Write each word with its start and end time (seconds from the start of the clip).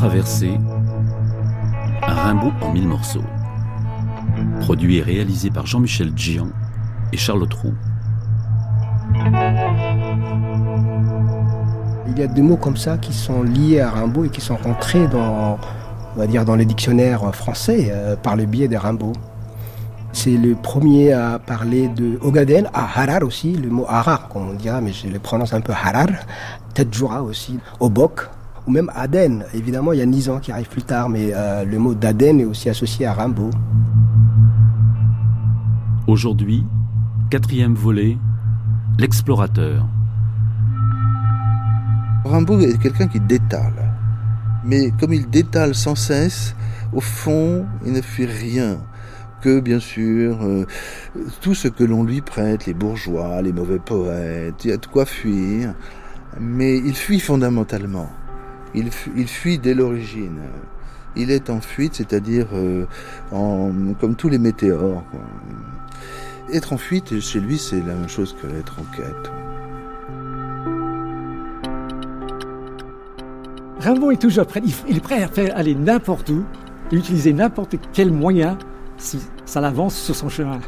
Traversée, 0.00 0.58
un 2.00 2.14
Rimbaud 2.14 2.52
en 2.62 2.72
mille 2.72 2.88
morceaux. 2.88 3.20
Produit 4.60 4.96
et 4.96 5.02
réalisé 5.02 5.50
par 5.50 5.66
Jean-Michel 5.66 6.16
Gian 6.16 6.46
et 7.12 7.18
Charlotte 7.18 7.52
Roux. 7.52 7.74
Il 12.06 12.18
y 12.18 12.22
a 12.22 12.26
des 12.28 12.40
mots 12.40 12.56
comme 12.56 12.78
ça 12.78 12.96
qui 12.96 13.12
sont 13.12 13.42
liés 13.42 13.80
à 13.80 13.90
Rimbaud 13.90 14.24
et 14.24 14.28
qui 14.30 14.40
sont 14.40 14.56
rentrés 14.56 15.06
dans, 15.06 15.58
on 16.16 16.18
va 16.18 16.26
dire, 16.26 16.46
dans 16.46 16.56
les 16.56 16.64
dictionnaires 16.64 17.34
français 17.34 17.90
euh, 17.92 18.16
par 18.16 18.36
le 18.36 18.46
biais 18.46 18.68
des 18.68 18.78
Rimbaud. 18.78 19.12
C'est 20.14 20.38
le 20.38 20.54
premier 20.54 21.12
à 21.12 21.38
parler 21.38 21.88
de 21.88 22.18
Ogaden, 22.22 22.70
à 22.72 22.84
Harar 22.84 23.22
aussi, 23.22 23.52
le 23.52 23.68
mot 23.68 23.84
Harar, 23.86 24.30
comme 24.30 24.48
on 24.48 24.54
dira, 24.54 24.80
mais 24.80 24.94
je 24.94 25.08
le 25.08 25.18
prononce 25.18 25.52
un 25.52 25.60
peu 25.60 25.74
Harar. 25.74 26.08
Tedjoura 26.72 27.22
aussi, 27.22 27.58
Obok, 27.80 28.30
ou 28.66 28.70
même 28.70 28.90
Aden. 28.94 29.44
Évidemment, 29.54 29.92
il 29.92 29.98
y 29.98 30.02
a 30.02 30.06
Nizan 30.06 30.40
qui 30.40 30.52
arrive 30.52 30.68
plus 30.68 30.82
tard, 30.82 31.08
mais 31.08 31.32
euh, 31.34 31.64
le 31.64 31.78
mot 31.78 31.94
d'Aden 31.94 32.40
est 32.40 32.44
aussi 32.44 32.68
associé 32.68 33.06
à 33.06 33.12
Rimbaud. 33.12 33.50
Aujourd'hui, 36.06 36.64
quatrième 37.30 37.74
volet, 37.74 38.18
l'explorateur. 38.98 39.86
Rimbaud 42.24 42.60
est 42.60 42.78
quelqu'un 42.78 43.08
qui 43.08 43.20
détale. 43.20 43.94
Mais 44.64 44.92
comme 44.98 45.12
il 45.12 45.28
détale 45.30 45.74
sans 45.74 45.94
cesse, 45.94 46.54
au 46.92 47.00
fond, 47.00 47.66
il 47.86 47.92
ne 47.92 48.02
fuit 48.02 48.26
rien 48.26 48.78
que, 49.40 49.60
bien 49.60 49.80
sûr, 49.80 50.38
euh, 50.42 50.66
tout 51.40 51.54
ce 51.54 51.68
que 51.68 51.82
l'on 51.82 52.04
lui 52.04 52.20
prête, 52.20 52.66
les 52.66 52.74
bourgeois, 52.74 53.40
les 53.42 53.52
mauvais 53.52 53.78
poètes, 53.78 54.64
il 54.64 54.70
y 54.70 54.72
a 54.72 54.76
de 54.76 54.86
quoi 54.86 55.06
fuir. 55.06 55.74
Mais 56.38 56.76
il 56.76 56.94
fuit 56.94 57.20
fondamentalement. 57.20 58.10
Il 58.74 58.90
fuit, 58.90 59.58
dès 59.58 59.74
l'origine. 59.74 60.40
Il 61.16 61.30
est 61.30 61.50
en 61.50 61.60
fuite, 61.60 61.96
c'est-à-dire 61.96 62.46
euh, 62.52 62.86
comme 63.30 64.14
tous 64.16 64.28
les 64.28 64.38
météores. 64.38 65.02
Être 66.52 66.72
en 66.72 66.78
fuite, 66.78 67.20
chez 67.20 67.40
lui, 67.40 67.58
c'est 67.58 67.80
la 67.80 67.94
même 67.94 68.08
chose 68.08 68.36
que 68.40 68.46
être 68.58 68.76
en 68.78 68.96
quête. 68.96 69.30
Rimbaud 73.80 74.10
est 74.10 74.20
toujours 74.20 74.46
prêt. 74.46 74.60
Il 74.88 74.96
est 74.96 75.00
prêt 75.00 75.22
à 75.22 75.28
faire 75.28 75.56
aller 75.56 75.74
n'importe 75.74 76.28
où, 76.30 76.44
utiliser 76.92 77.32
n'importe 77.32 77.76
quel 77.92 78.12
moyen 78.12 78.58
si 78.98 79.18
ça 79.46 79.60
l'avance 79.60 79.96
sur 79.96 80.14
son 80.14 80.28
chemin. 80.28 80.60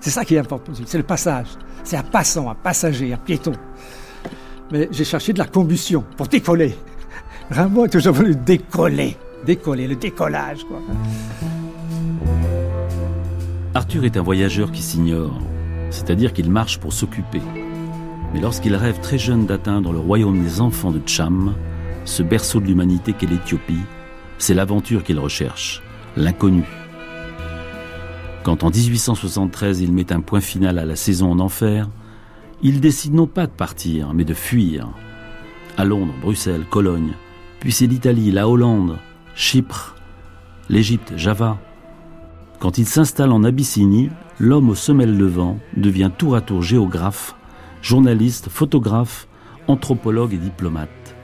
C'est 0.00 0.10
ça 0.10 0.24
qui 0.24 0.34
est 0.34 0.38
important. 0.38 0.72
C'est 0.86 0.98
le 0.98 1.04
passage. 1.04 1.48
C'est 1.82 1.96
un 1.96 2.02
passant, 2.02 2.50
un 2.50 2.54
passager, 2.54 3.12
un 3.12 3.16
piéton. 3.16 3.52
Mais 4.70 4.88
j'ai 4.90 5.04
cherché 5.04 5.32
de 5.32 5.38
la 5.38 5.46
combustion 5.46 6.04
pour 6.16 6.28
décoller. 6.28 6.76
Rimbaud 7.50 7.84
a 7.84 7.88
toujours 7.88 8.14
voulu 8.14 8.34
décoller. 8.34 9.16
Décoller, 9.44 9.86
le 9.86 9.96
décollage, 9.96 10.64
quoi. 10.64 10.80
Arthur 13.74 14.04
est 14.04 14.16
un 14.16 14.22
voyageur 14.22 14.72
qui 14.72 14.82
s'ignore, 14.82 15.38
c'est-à-dire 15.90 16.32
qu'il 16.32 16.50
marche 16.50 16.78
pour 16.78 16.92
s'occuper. 16.92 17.42
Mais 18.32 18.40
lorsqu'il 18.40 18.74
rêve 18.74 19.00
très 19.00 19.18
jeune 19.18 19.46
d'atteindre 19.46 19.92
le 19.92 19.98
royaume 19.98 20.42
des 20.42 20.60
enfants 20.60 20.90
de 20.90 21.00
Cham, 21.06 21.54
ce 22.04 22.22
berceau 22.22 22.60
de 22.60 22.66
l'humanité 22.66 23.12
qu'est 23.12 23.26
l'Éthiopie, 23.26 23.82
c'est 24.38 24.54
l'aventure 24.54 25.02
qu'il 25.04 25.18
recherche, 25.18 25.82
l'inconnu. 26.16 26.64
Quand 28.42 28.62
en 28.62 28.70
1873 28.70 29.80
il 29.80 29.92
met 29.92 30.12
un 30.12 30.20
point 30.20 30.40
final 30.40 30.78
à 30.78 30.84
la 30.84 30.96
saison 30.96 31.32
en 31.32 31.40
enfer, 31.40 31.88
il 32.62 32.80
décide 32.80 33.14
non 33.14 33.26
pas 33.26 33.46
de 33.46 33.52
partir, 33.52 34.14
mais 34.14 34.24
de 34.24 34.34
fuir. 34.34 34.88
À 35.76 35.84
Londres, 35.84 36.14
Bruxelles, 36.22 36.64
Cologne, 36.70 37.12
puis 37.64 37.72
c'est 37.72 37.86
l'Italie, 37.86 38.30
la 38.30 38.46
Hollande, 38.46 38.98
Chypre, 39.34 39.96
l'Égypte, 40.68 41.14
Java. 41.16 41.56
Quand 42.58 42.76
il 42.76 42.84
s'installe 42.84 43.32
en 43.32 43.42
Abyssinie, 43.42 44.10
l'homme 44.38 44.68
aux 44.68 44.74
semelles 44.74 45.16
de 45.16 45.30
devient 45.74 46.10
tour 46.14 46.36
à 46.36 46.42
tour 46.42 46.60
géographe, 46.60 47.34
journaliste, 47.80 48.50
photographe, 48.50 49.28
anthropologue 49.66 50.34
et 50.34 50.36
diplomate. 50.36 51.16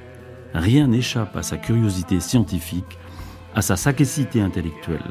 Rien 0.55 0.87
n'échappe 0.87 1.37
à 1.37 1.43
sa 1.43 1.59
curiosité 1.59 2.21
scientifique, 2.21 2.99
à 3.55 3.61
sa 3.61 3.77
sagacité 3.77 4.41
intellectuelle. 4.41 5.11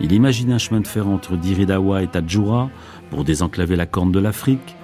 Il 0.00 0.12
imagine 0.12 0.52
un 0.52 0.58
chemin 0.58 0.80
de 0.80 0.88
fer 0.88 1.06
entre 1.08 1.36
Diridawa 1.36 2.02
et 2.02 2.08
Tadjoura 2.08 2.70
pour 3.10 3.22
désenclaver 3.22 3.76
la 3.76 3.84
corne 3.84 4.12
de 4.12 4.18
l'Afrique, 4.18 4.76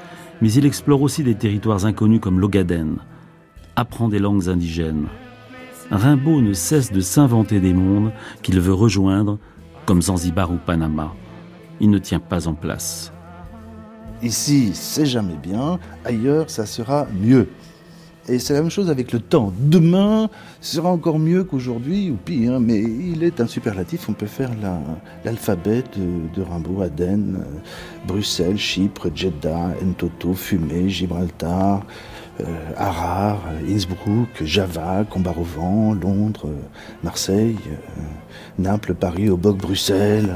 mais 0.42 0.52
il 0.52 0.66
explore 0.66 1.00
aussi 1.00 1.22
des 1.22 1.36
territoires 1.36 1.86
inconnus 1.86 2.20
comme 2.20 2.38
l'Ogaden, 2.38 2.96
apprend 3.76 4.10
des 4.10 4.18
langues 4.18 4.50
indigènes. 4.50 5.06
Rimbaud 5.90 6.40
ne 6.40 6.52
cesse 6.52 6.92
de 6.92 7.00
s'inventer 7.00 7.60
des 7.60 7.72
mondes 7.72 8.12
qu'il 8.42 8.60
veut 8.60 8.74
rejoindre, 8.74 9.38
comme 9.86 10.02
Zanzibar 10.02 10.50
ou 10.50 10.56
Panama. 10.56 11.12
Il 11.80 11.90
ne 11.90 11.98
tient 11.98 12.20
pas 12.20 12.48
en 12.48 12.54
place. 12.54 13.12
Ici, 14.22 14.70
c'est 14.74 15.06
jamais 15.06 15.36
bien, 15.36 15.78
ailleurs, 16.04 16.48
ça 16.48 16.64
sera 16.64 17.06
mieux. 17.20 17.48
Et 18.26 18.38
c'est 18.38 18.54
la 18.54 18.62
même 18.62 18.70
chose 18.70 18.88
avec 18.88 19.12
le 19.12 19.20
temps. 19.20 19.52
Demain 19.58 20.30
sera 20.62 20.88
encore 20.88 21.18
mieux 21.18 21.44
qu'aujourd'hui, 21.44 22.10
ou 22.10 22.16
pire, 22.16 22.58
mais 22.58 22.80
il 22.80 23.22
est 23.22 23.38
un 23.40 23.46
superlatif. 23.46 24.08
On 24.08 24.14
peut 24.14 24.26
faire 24.26 24.50
l'alphabet 25.24 25.84
de, 25.94 26.42
Rimbaud, 26.42 26.80
Aden, 26.80 27.36
euh, 27.36 27.58
Bruxelles, 28.06 28.56
Chypre, 28.56 29.10
Jeddah, 29.14 29.74
Entoto, 29.82 30.32
Fumé, 30.32 30.88
Gibraltar, 30.88 31.84
Harare, 32.76 33.40
Innsbruck, 33.68 34.42
Java, 34.42 35.04
Combar-au-Vent, 35.08 35.94
Londres, 35.94 36.48
Marseille, 37.02 37.56
euh, 37.68 38.02
Naples, 38.58 38.94
Paris, 38.94 39.30
Auboc, 39.30 39.58
Bruxelles 39.58 40.34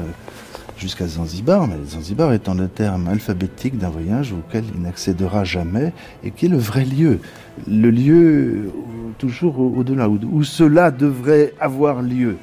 jusqu'à 0.79 1.07
Zanzibar, 1.07 1.67
mais 1.67 1.75
Zanzibar 1.85 2.33
étant 2.33 2.53
le 2.53 2.67
terme 2.67 3.07
alphabétique 3.09 3.77
d'un 3.77 3.89
voyage 3.89 4.33
auquel 4.33 4.63
il 4.73 4.81
n'accédera 4.81 5.43
jamais 5.43 5.93
et 6.23 6.31
qui 6.31 6.45
est 6.45 6.49
le 6.49 6.57
vrai 6.57 6.85
lieu. 6.85 7.19
Le 7.67 7.91
lieu 7.91 8.71
toujours 9.17 9.59
au-delà, 9.59 10.07
où, 10.09 10.43
cela 10.43 10.91
devrait 10.91 11.53
avoir 11.59 12.01
lieu. 12.01 12.37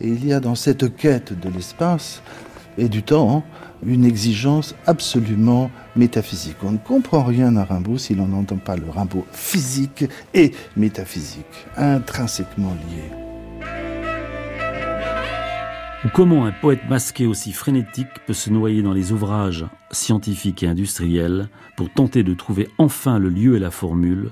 Et 0.00 0.08
il 0.08 0.24
y 0.24 0.32
a 0.32 0.38
dans 0.38 0.54
cette 0.54 0.94
quête 0.94 1.38
de 1.38 1.48
l'espace 1.50 2.22
et 2.78 2.88
du 2.88 3.02
temps 3.02 3.44
une 3.84 4.04
exigence 4.04 4.74
absolument 4.86 5.70
métaphysique. 5.94 6.56
On 6.64 6.72
ne 6.72 6.78
comprend 6.78 7.22
rien 7.22 7.56
à 7.56 7.64
Rimbaud 7.64 7.98
si 7.98 8.14
l'on 8.14 8.28
n'entend 8.28 8.56
pas 8.56 8.76
le 8.76 8.88
Rimbaud 8.88 9.26
physique 9.30 10.04
et 10.34 10.52
métaphysique, 10.76 11.66
intrinsèquement 11.76 12.74
liés 12.90 13.28
ou 16.04 16.08
comment 16.14 16.46
un 16.46 16.52
poète 16.52 16.88
masqué 16.88 17.26
aussi 17.26 17.52
frénétique 17.52 18.06
peut 18.26 18.32
se 18.32 18.50
noyer 18.50 18.82
dans 18.82 18.92
les 18.92 19.10
ouvrages 19.10 19.66
scientifiques 19.90 20.62
et 20.62 20.68
industriels 20.68 21.48
pour 21.76 21.90
tenter 21.90 22.22
de 22.22 22.34
trouver 22.34 22.68
enfin 22.78 23.18
le 23.18 23.28
lieu 23.28 23.56
et 23.56 23.58
la 23.58 23.72
formule, 23.72 24.30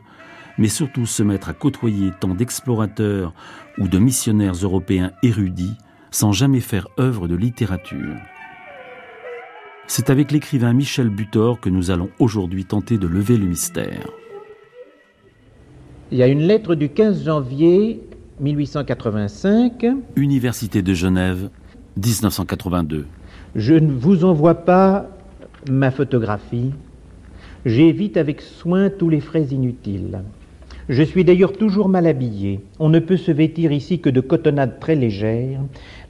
mais 0.58 0.68
surtout 0.68 1.06
se 1.06 1.24
mettre 1.24 1.48
à 1.48 1.54
côtoyer 1.54 2.12
tant 2.20 2.34
d'explorateurs 2.34 3.34
ou 3.78 3.88
de 3.88 3.98
missionnaires 3.98 4.54
européens 4.54 5.10
érudits 5.24 5.76
sans 6.12 6.32
jamais 6.32 6.60
faire 6.60 6.86
œuvre 7.00 7.26
de 7.26 7.34
littérature? 7.34 8.14
C'est 9.88 10.10
avec 10.10 10.32
l'écrivain 10.32 10.72
Michel 10.72 11.08
Butor 11.10 11.60
que 11.60 11.70
nous 11.70 11.90
allons 11.90 12.08
aujourd'hui 12.18 12.64
tenter 12.64 12.98
de 12.98 13.06
lever 13.06 13.36
le 13.36 13.46
mystère. 13.46 14.08
Il 16.10 16.18
y 16.18 16.22
a 16.22 16.26
une 16.26 16.42
lettre 16.42 16.74
du 16.74 16.88
15 16.88 17.24
janvier 17.24 18.02
1885. 18.40 19.86
Université 20.16 20.82
de 20.82 20.92
Genève, 20.92 21.50
1982. 21.96 23.06
Je 23.54 23.74
ne 23.74 23.92
vous 23.92 24.24
envoie 24.24 24.54
pas 24.54 25.08
ma 25.70 25.90
photographie. 25.90 26.72
J'évite 27.64 28.16
avec 28.16 28.42
soin 28.42 28.90
tous 28.90 29.08
les 29.08 29.20
frais 29.20 29.46
inutiles. 29.50 30.20
Je 30.88 31.02
suis 31.02 31.24
d'ailleurs 31.24 31.52
toujours 31.52 31.88
mal 31.88 32.06
habillé. 32.06 32.60
On 32.78 32.88
ne 32.88 33.00
peut 33.00 33.16
se 33.16 33.32
vêtir 33.32 33.72
ici 33.72 34.00
que 34.00 34.08
de 34.08 34.20
cotonnades 34.20 34.78
très 34.78 34.94
légères. 34.94 35.60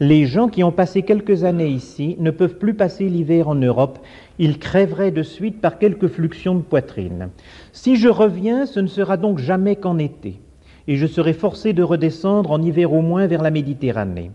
Les 0.00 0.26
gens 0.26 0.49
qui 0.49 0.62
ont 0.62 0.73
passé 0.73 1.02
quelques 1.02 1.44
années 1.44 1.69
ici 1.69 2.17
ne 2.19 2.31
peuvent 2.31 2.58
plus 2.58 2.75
passer 2.75 3.08
l'hiver 3.08 3.49
en 3.49 3.55
Europe. 3.55 3.99
Ils 4.38 4.58
crèveraient 4.58 5.12
de 5.12 5.23
suite 5.23 5.62
par 5.62 5.78
quelques 5.78 6.08
fluxions 6.08 6.55
de 6.55 6.61
poitrine. 6.61 7.31
Si 7.73 7.96
je 7.96 8.08
reviens, 8.08 8.67
ce 8.67 8.81
ne 8.81 8.87
sera 8.87 9.17
donc 9.17 9.38
jamais 9.38 9.76
qu'en 9.76 9.96
été 9.99 10.40
et 10.88 10.96
je 10.96 11.06
serai 11.06 11.32
forcé 11.32 11.73
de 11.73 11.82
redescendre 11.82 12.50
en 12.50 12.62
hiver 12.62 12.93
au 12.93 13.02
moins 13.02 13.26
vers 13.26 13.43
la 13.43 13.50
Méditerranée. 13.50 14.31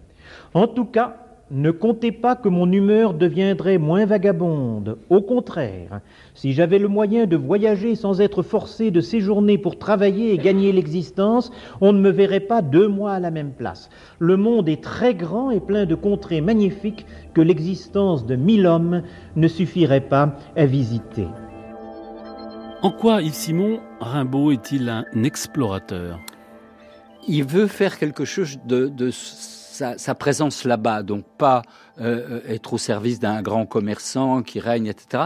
En 0.53 0.67
tout 0.67 0.85
cas, 0.85 1.17
ne 1.51 1.69
comptez 1.69 2.13
pas 2.13 2.37
que 2.37 2.47
mon 2.47 2.71
humeur 2.71 3.13
deviendrait 3.13 3.77
moins 3.77 4.05
vagabonde. 4.05 4.97
Au 5.09 5.21
contraire, 5.21 5.99
si 6.33 6.53
j'avais 6.53 6.79
le 6.79 6.87
moyen 6.87 7.25
de 7.25 7.35
voyager 7.35 7.95
sans 7.95 8.21
être 8.21 8.41
forcé 8.41 8.89
de 8.89 9.01
séjourner 9.01 9.57
pour 9.57 9.77
travailler 9.77 10.33
et 10.33 10.37
gagner 10.37 10.71
l'existence, 10.71 11.51
on 11.81 11.91
ne 11.91 11.99
me 11.99 12.09
verrait 12.09 12.39
pas 12.39 12.61
deux 12.61 12.87
mois 12.87 13.11
à 13.11 13.19
la 13.19 13.31
même 13.31 13.51
place. 13.51 13.89
Le 14.17 14.37
monde 14.37 14.69
est 14.69 14.81
très 14.81 15.13
grand 15.13 15.51
et 15.51 15.59
plein 15.59 15.85
de 15.85 15.95
contrées 15.95 16.39
magnifiques 16.39 17.05
que 17.33 17.41
l'existence 17.41 18.25
de 18.25 18.37
mille 18.37 18.65
hommes 18.65 19.03
ne 19.35 19.47
suffirait 19.49 20.07
pas 20.07 20.37
à 20.55 20.65
visiter. 20.65 21.27
En 22.81 22.91
quoi 22.91 23.21
Yves 23.21 23.33
Simon 23.33 23.79
Rimbaud 23.99 24.51
est-il 24.51 24.87
un 24.87 25.05
explorateur? 25.23 26.17
Il 27.27 27.43
veut 27.43 27.67
faire 27.67 27.99
quelque 27.99 28.25
chose 28.25 28.57
de, 28.65 28.89
sa, 29.71 30.15
présence 30.15 30.65
là-bas, 30.65 31.03
donc 31.03 31.25
pas 31.37 31.61
euh, 31.99 32.41
être 32.47 32.73
au 32.73 32.77
service 32.77 33.19
d'un 33.19 33.41
grand 33.41 33.65
commerçant 33.65 34.43
qui 34.43 34.59
règne, 34.59 34.87
etc. 34.87 35.25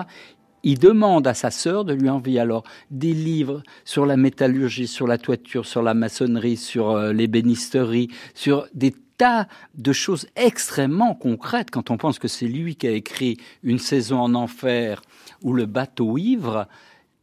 Il 0.64 0.80
demande 0.80 1.28
à 1.28 1.34
sa 1.34 1.52
sœur 1.52 1.86
de 1.86 1.94
lui 1.94 2.10
envoyer 2.10 2.40
alors 2.40 2.64
des 2.90 3.14
livres 3.14 3.62
sur 3.84 4.06
la 4.06 4.18
métallurgie, 4.18 4.88
sur 4.88 5.08
la 5.08 5.18
toiture, 5.18 5.66
sur 5.66 5.84
la 5.84 5.94
maçonnerie, 5.94 6.58
sur 6.58 6.92
euh, 6.92 7.14
l'ébénisterie, 7.14 8.10
sur 8.34 8.68
des 8.74 8.94
tas 9.18 9.48
de 9.76 9.94
choses 9.94 10.28
extrêmement 10.36 11.16
concrètes 11.16 11.72
quand 11.72 11.92
on 11.92 11.98
pense 11.98 12.20
que 12.20 12.28
c'est 12.28 12.48
lui 12.48 12.76
qui 12.76 12.88
a 12.88 12.92
écrit 12.92 13.38
Une 13.64 13.80
saison 13.80 14.20
en 14.20 14.34
enfer 14.34 15.02
ou 15.42 15.54
Le 15.54 15.66
bateau 15.66 16.18
ivre. 16.18 16.68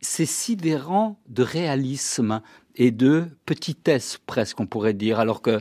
C'est 0.01 0.27
sidérant 0.27 1.21
de 1.29 1.43
réalisme 1.43 2.43
et 2.77 2.91
de 2.91 3.25
petitesse 3.47 4.19
presque 4.27 4.61
on 4.61 4.67
pourrait 4.67 4.95
dire 4.95 5.21
alors 5.21 5.43
que 5.43 5.61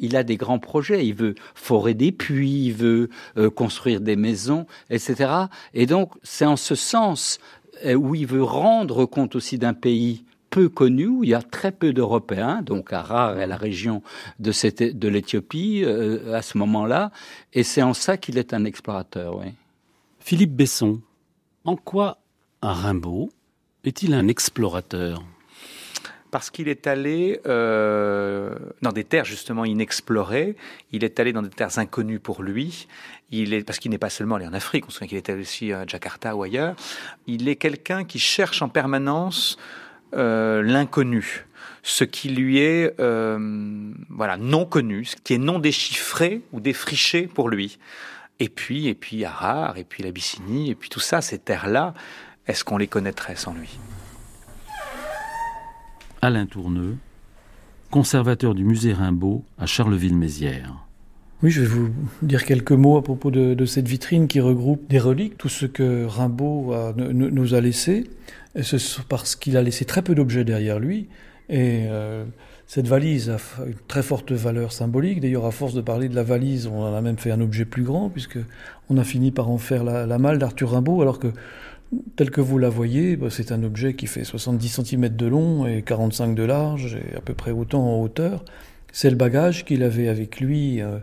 il 0.00 0.16
a 0.16 0.24
des 0.24 0.36
grands 0.36 0.58
projets. 0.58 1.06
Il 1.06 1.14
veut 1.14 1.34
forer 1.54 1.94
des 1.94 2.12
puits 2.12 2.66
il 2.66 2.74
veut 2.74 3.10
euh, 3.36 3.50
construire 3.50 4.00
des 4.00 4.16
maisons 4.16 4.66
etc 4.90 5.32
et 5.74 5.86
donc 5.86 6.12
c'est 6.22 6.46
en 6.46 6.56
ce 6.56 6.74
sens 6.74 7.38
euh, 7.84 7.94
où 7.94 8.14
il 8.14 8.26
veut 8.26 8.42
rendre 8.42 9.06
compte 9.06 9.36
aussi 9.36 9.58
d'un 9.58 9.74
pays 9.74 10.24
peu 10.52 10.68
connu, 10.68 11.06
où 11.06 11.24
il 11.24 11.30
y 11.30 11.34
a 11.34 11.40
très 11.40 11.72
peu 11.72 11.94
d'Européens, 11.94 12.60
donc 12.60 12.92
Harar 12.92 13.40
est 13.40 13.46
la 13.46 13.56
région 13.56 14.02
de, 14.38 15.08
l'Éthiopie 15.08 15.82
euh, 15.82 16.34
à 16.34 16.42
ce 16.42 16.58
moment-là, 16.58 17.10
et 17.54 17.62
c'est 17.62 17.80
en 17.80 17.94
ça 17.94 18.18
qu'il 18.18 18.36
est 18.36 18.52
un 18.52 18.66
explorateur. 18.66 19.40
Philippe 20.20 20.54
Besson, 20.54 21.00
en 21.64 21.74
quoi 21.76 22.18
Rimbaud 22.60 23.30
est-il 23.84 24.12
un 24.12 24.28
explorateur? 24.28 25.24
Parce 26.32 26.48
qu'il 26.48 26.68
est 26.68 26.86
allé 26.86 27.40
euh, 27.46 28.56
dans 28.80 28.90
des 28.90 29.04
terres 29.04 29.26
justement 29.26 29.66
inexplorées, 29.66 30.56
il 30.90 31.04
est 31.04 31.20
allé 31.20 31.34
dans 31.34 31.42
des 31.42 31.50
terres 31.50 31.78
inconnues 31.78 32.20
pour 32.20 32.42
lui, 32.42 32.88
il 33.30 33.52
est, 33.52 33.62
parce 33.62 33.78
qu'il 33.78 33.90
n'est 33.90 33.98
pas 33.98 34.08
seulement 34.08 34.36
allé 34.36 34.46
en 34.46 34.54
Afrique, 34.54 34.86
on 34.86 34.90
se 34.90 34.94
souvient 34.94 35.08
qu'il 35.08 35.18
est 35.18 35.28
allé 35.28 35.42
aussi 35.42 35.74
à 35.74 35.86
Jakarta 35.86 36.34
ou 36.34 36.42
ailleurs, 36.42 36.74
il 37.26 37.48
est 37.50 37.56
quelqu'un 37.56 38.04
qui 38.04 38.18
cherche 38.18 38.62
en 38.62 38.70
permanence 38.70 39.58
euh, 40.14 40.62
l'inconnu, 40.62 41.46
ce 41.82 42.04
qui 42.04 42.30
lui 42.30 42.60
est 42.60 42.98
euh, 42.98 43.92
voilà 44.08 44.38
non 44.38 44.64
connu, 44.64 45.04
ce 45.04 45.16
qui 45.16 45.34
est 45.34 45.38
non 45.38 45.58
déchiffré 45.58 46.40
ou 46.52 46.60
défriché 46.60 47.26
pour 47.26 47.50
lui. 47.50 47.78
Et 48.40 48.48
puis, 48.48 48.88
et 48.88 48.94
puis 48.94 49.26
Harar, 49.26 49.76
et 49.76 49.84
puis 49.84 50.02
l'Abyssinie, 50.02 50.70
et 50.70 50.74
puis 50.74 50.88
tout 50.88 50.98
ça, 50.98 51.20
ces 51.20 51.38
terres-là, 51.38 51.92
est-ce 52.46 52.64
qu'on 52.64 52.78
les 52.78 52.88
connaîtrait 52.88 53.36
sans 53.36 53.52
lui? 53.52 53.78
Alain 56.24 56.46
Tourneux, 56.46 56.98
conservateur 57.90 58.54
du 58.54 58.62
musée 58.62 58.92
Rimbaud 58.92 59.42
à 59.58 59.66
Charleville-Mézières. 59.66 60.72
Oui, 61.42 61.50
je 61.50 61.62
vais 61.62 61.66
vous 61.66 61.90
dire 62.22 62.44
quelques 62.44 62.70
mots 62.70 62.96
à 62.96 63.02
propos 63.02 63.32
de, 63.32 63.66
cette 63.66 63.88
vitrine 63.88 64.28
qui 64.28 64.38
regroupe 64.38 64.88
des 64.88 65.00
reliques, 65.00 65.36
tout 65.36 65.48
ce 65.48 65.66
que 65.66 66.04
Rimbaud 66.04 66.72
nous 66.96 67.54
a 67.54 67.60
laissé. 67.60 68.08
Et 68.54 68.62
ce 68.62 69.02
parce 69.02 69.34
qu'il 69.34 69.56
a 69.56 69.62
laissé 69.62 69.84
très 69.84 70.02
peu 70.02 70.14
d'objets 70.14 70.44
derrière 70.44 70.78
lui. 70.78 71.08
Et 71.48 71.86
euh, 71.88 72.24
cette 72.68 72.86
valise 72.86 73.28
a 73.28 73.38
une 73.66 73.74
très 73.88 74.04
forte 74.04 74.30
valeur 74.30 74.70
symbolique. 74.70 75.20
D'ailleurs, 75.20 75.44
à 75.44 75.50
force 75.50 75.74
de 75.74 75.80
parler 75.80 76.08
de 76.08 76.14
la 76.14 76.22
valise, 76.22 76.68
on 76.68 76.84
en 76.84 76.94
a 76.94 77.00
même 77.00 77.18
fait 77.18 77.32
un 77.32 77.40
objet 77.40 77.64
plus 77.64 77.82
grand, 77.82 78.10
puisque 78.10 78.38
on 78.88 78.96
a 78.96 79.02
fini 79.02 79.32
par 79.32 79.50
en 79.50 79.58
faire 79.58 79.82
la 79.82 80.18
malle 80.18 80.38
d'Arthur 80.38 80.70
Rimbaud, 80.70 81.02
alors 81.02 81.18
que 81.18 81.32
tel 82.16 82.30
que 82.30 82.40
vous 82.40 82.58
la 82.58 82.68
voyez, 82.68 83.16
bah, 83.16 83.28
c'est 83.30 83.52
un 83.52 83.62
objet 83.62 83.94
qui 83.94 84.06
fait 84.06 84.24
70 84.24 84.82
cm 84.82 85.08
de 85.08 85.26
long 85.26 85.66
et 85.66 85.82
45 85.82 86.34
de 86.34 86.42
large 86.42 86.96
et 86.96 87.16
à 87.16 87.20
peu 87.20 87.34
près 87.34 87.50
autant 87.50 87.82
en 87.82 88.02
hauteur. 88.02 88.44
C'est 88.92 89.10
le 89.10 89.16
bagage 89.16 89.64
qu'il 89.64 89.82
avait 89.82 90.08
avec 90.08 90.40
lui 90.40 90.82
euh, 90.82 90.98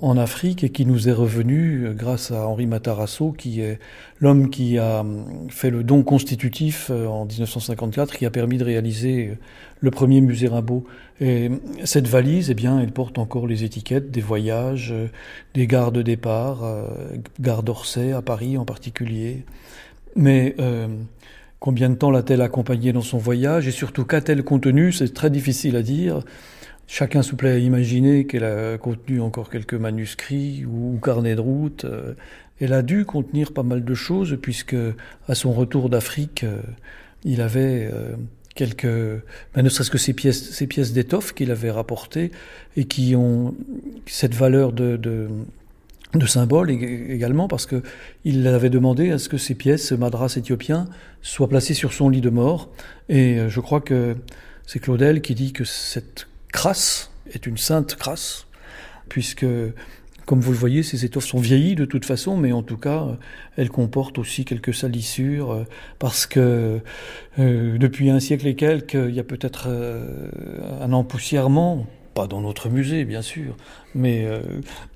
en 0.00 0.18
Afrique 0.18 0.64
et 0.64 0.68
qui 0.68 0.84
nous 0.84 1.08
est 1.08 1.12
revenu 1.12 1.86
euh, 1.86 1.94
grâce 1.94 2.30
à 2.30 2.46
Henri 2.46 2.66
Matarasso, 2.66 3.32
qui 3.32 3.62
est 3.62 3.78
l'homme 4.20 4.50
qui 4.50 4.76
a 4.78 5.00
hum, 5.00 5.48
fait 5.48 5.70
le 5.70 5.82
don 5.82 6.02
constitutif 6.02 6.90
euh, 6.90 7.06
en 7.06 7.24
1954, 7.24 8.16
qui 8.16 8.26
a 8.26 8.30
permis 8.30 8.58
de 8.58 8.64
réaliser 8.64 9.38
le 9.80 9.90
premier 9.90 10.20
musée 10.20 10.48
Rimbaud. 10.48 10.84
Et 11.20 11.50
cette 11.84 12.06
valise, 12.06 12.50
eh 12.50 12.54
bien, 12.54 12.80
elle 12.80 12.92
porte 12.92 13.18
encore 13.18 13.46
les 13.46 13.64
étiquettes 13.64 14.10
des 14.10 14.20
voyages, 14.20 14.92
des 15.54 15.66
gares 15.66 15.92
de 15.92 16.02
départ, 16.02 16.64
gare 17.40 17.62
d'Orsay 17.62 18.12
à 18.12 18.22
Paris 18.22 18.58
en 18.58 18.64
particulier. 18.64 19.44
Mais 20.16 20.54
euh, 20.58 20.88
combien 21.60 21.90
de 21.90 21.94
temps 21.94 22.10
l'a-t-elle 22.10 22.42
accompagnée 22.42 22.92
dans 22.92 23.02
son 23.02 23.18
voyage? 23.18 23.66
Et 23.66 23.70
surtout 23.70 24.04
qu'a-t-elle 24.04 24.42
contenu? 24.44 24.92
C'est 24.92 25.12
très 25.12 25.30
difficile 25.30 25.76
à 25.76 25.82
dire. 25.82 26.20
Chacun 26.86 27.22
se 27.22 27.34
plaît 27.34 27.52
à 27.52 27.58
imaginer 27.58 28.26
qu'elle 28.26 28.44
a 28.44 28.76
contenu 28.76 29.20
encore 29.20 29.48
quelques 29.48 29.74
manuscrits 29.74 30.64
ou, 30.66 30.98
carnets 31.02 31.36
de 31.36 31.40
route. 31.40 31.84
Euh, 31.84 32.14
elle 32.60 32.72
a 32.72 32.82
dû 32.82 33.04
contenir 33.04 33.52
pas 33.52 33.62
mal 33.62 33.84
de 33.84 33.94
choses 33.94 34.38
puisque 34.40 34.76
à 35.26 35.34
son 35.34 35.52
retour 35.52 35.88
d'Afrique, 35.88 36.44
euh, 36.44 36.60
il 37.24 37.40
avait 37.40 37.90
quelques, 38.54 38.84
ben 38.84 39.62
ne 39.62 39.68
serait-ce 39.68 39.90
que 39.90 39.98
ces 39.98 40.12
pièces, 40.12 40.50
ces 40.50 40.66
pièces 40.66 40.92
d'étoffe 40.92 41.32
qu'il 41.32 41.50
avait 41.50 41.70
rapportées 41.70 42.30
et 42.76 42.84
qui 42.84 43.14
ont 43.16 43.54
cette 44.06 44.34
valeur 44.34 44.72
de, 44.72 44.96
de 44.96 45.28
de 46.14 46.26
symbole 46.26 46.70
également 46.70 47.48
parce 47.48 47.66
que 47.66 47.82
il 48.24 48.46
avait 48.46 48.70
demandé 48.70 49.10
à 49.10 49.18
ce 49.18 49.28
que 49.28 49.38
ces 49.38 49.54
pièces, 49.54 49.88
ce 49.88 49.94
madras 49.94 50.34
éthiopien, 50.36 50.88
soient 51.22 51.48
placées 51.48 51.74
sur 51.74 51.92
son 51.92 52.08
lit 52.08 52.20
de 52.20 52.30
mort. 52.30 52.70
Et 53.08 53.38
euh, 53.38 53.48
je 53.48 53.60
crois 53.60 53.80
que 53.80 54.16
c'est 54.66 54.78
Claudel 54.78 55.22
qui 55.22 55.34
dit 55.34 55.52
que 55.52 55.64
cette 55.64 56.28
crasse 56.52 57.10
est 57.32 57.46
une 57.46 57.56
sainte 57.56 57.96
crasse, 57.96 58.46
puisque, 59.08 59.46
comme 60.26 60.40
vous 60.40 60.52
le 60.52 60.58
voyez, 60.58 60.82
ces 60.82 61.04
étoffes 61.04 61.24
sont 61.24 61.40
vieillies 61.40 61.76
de 61.76 61.86
toute 61.86 62.04
façon, 62.04 62.36
mais 62.36 62.52
en 62.52 62.62
tout 62.62 62.76
cas, 62.76 63.06
elles 63.56 63.70
comportent 63.70 64.18
aussi 64.18 64.44
quelques 64.44 64.74
salissures, 64.74 65.52
euh, 65.52 65.64
parce 65.98 66.26
que 66.26 66.80
euh, 67.38 67.78
depuis 67.78 68.10
un 68.10 68.20
siècle 68.20 68.46
et 68.46 68.54
quelques, 68.54 68.94
il 68.94 69.14
y 69.14 69.20
a 69.20 69.24
peut-être 69.24 69.68
un 70.80 70.92
empoussièrement 70.92 71.86
pas 72.14 72.26
dans 72.26 72.40
notre 72.40 72.68
musée, 72.68 73.04
bien 73.04 73.22
sûr, 73.22 73.56
mais 73.94 74.24
euh, 74.24 74.40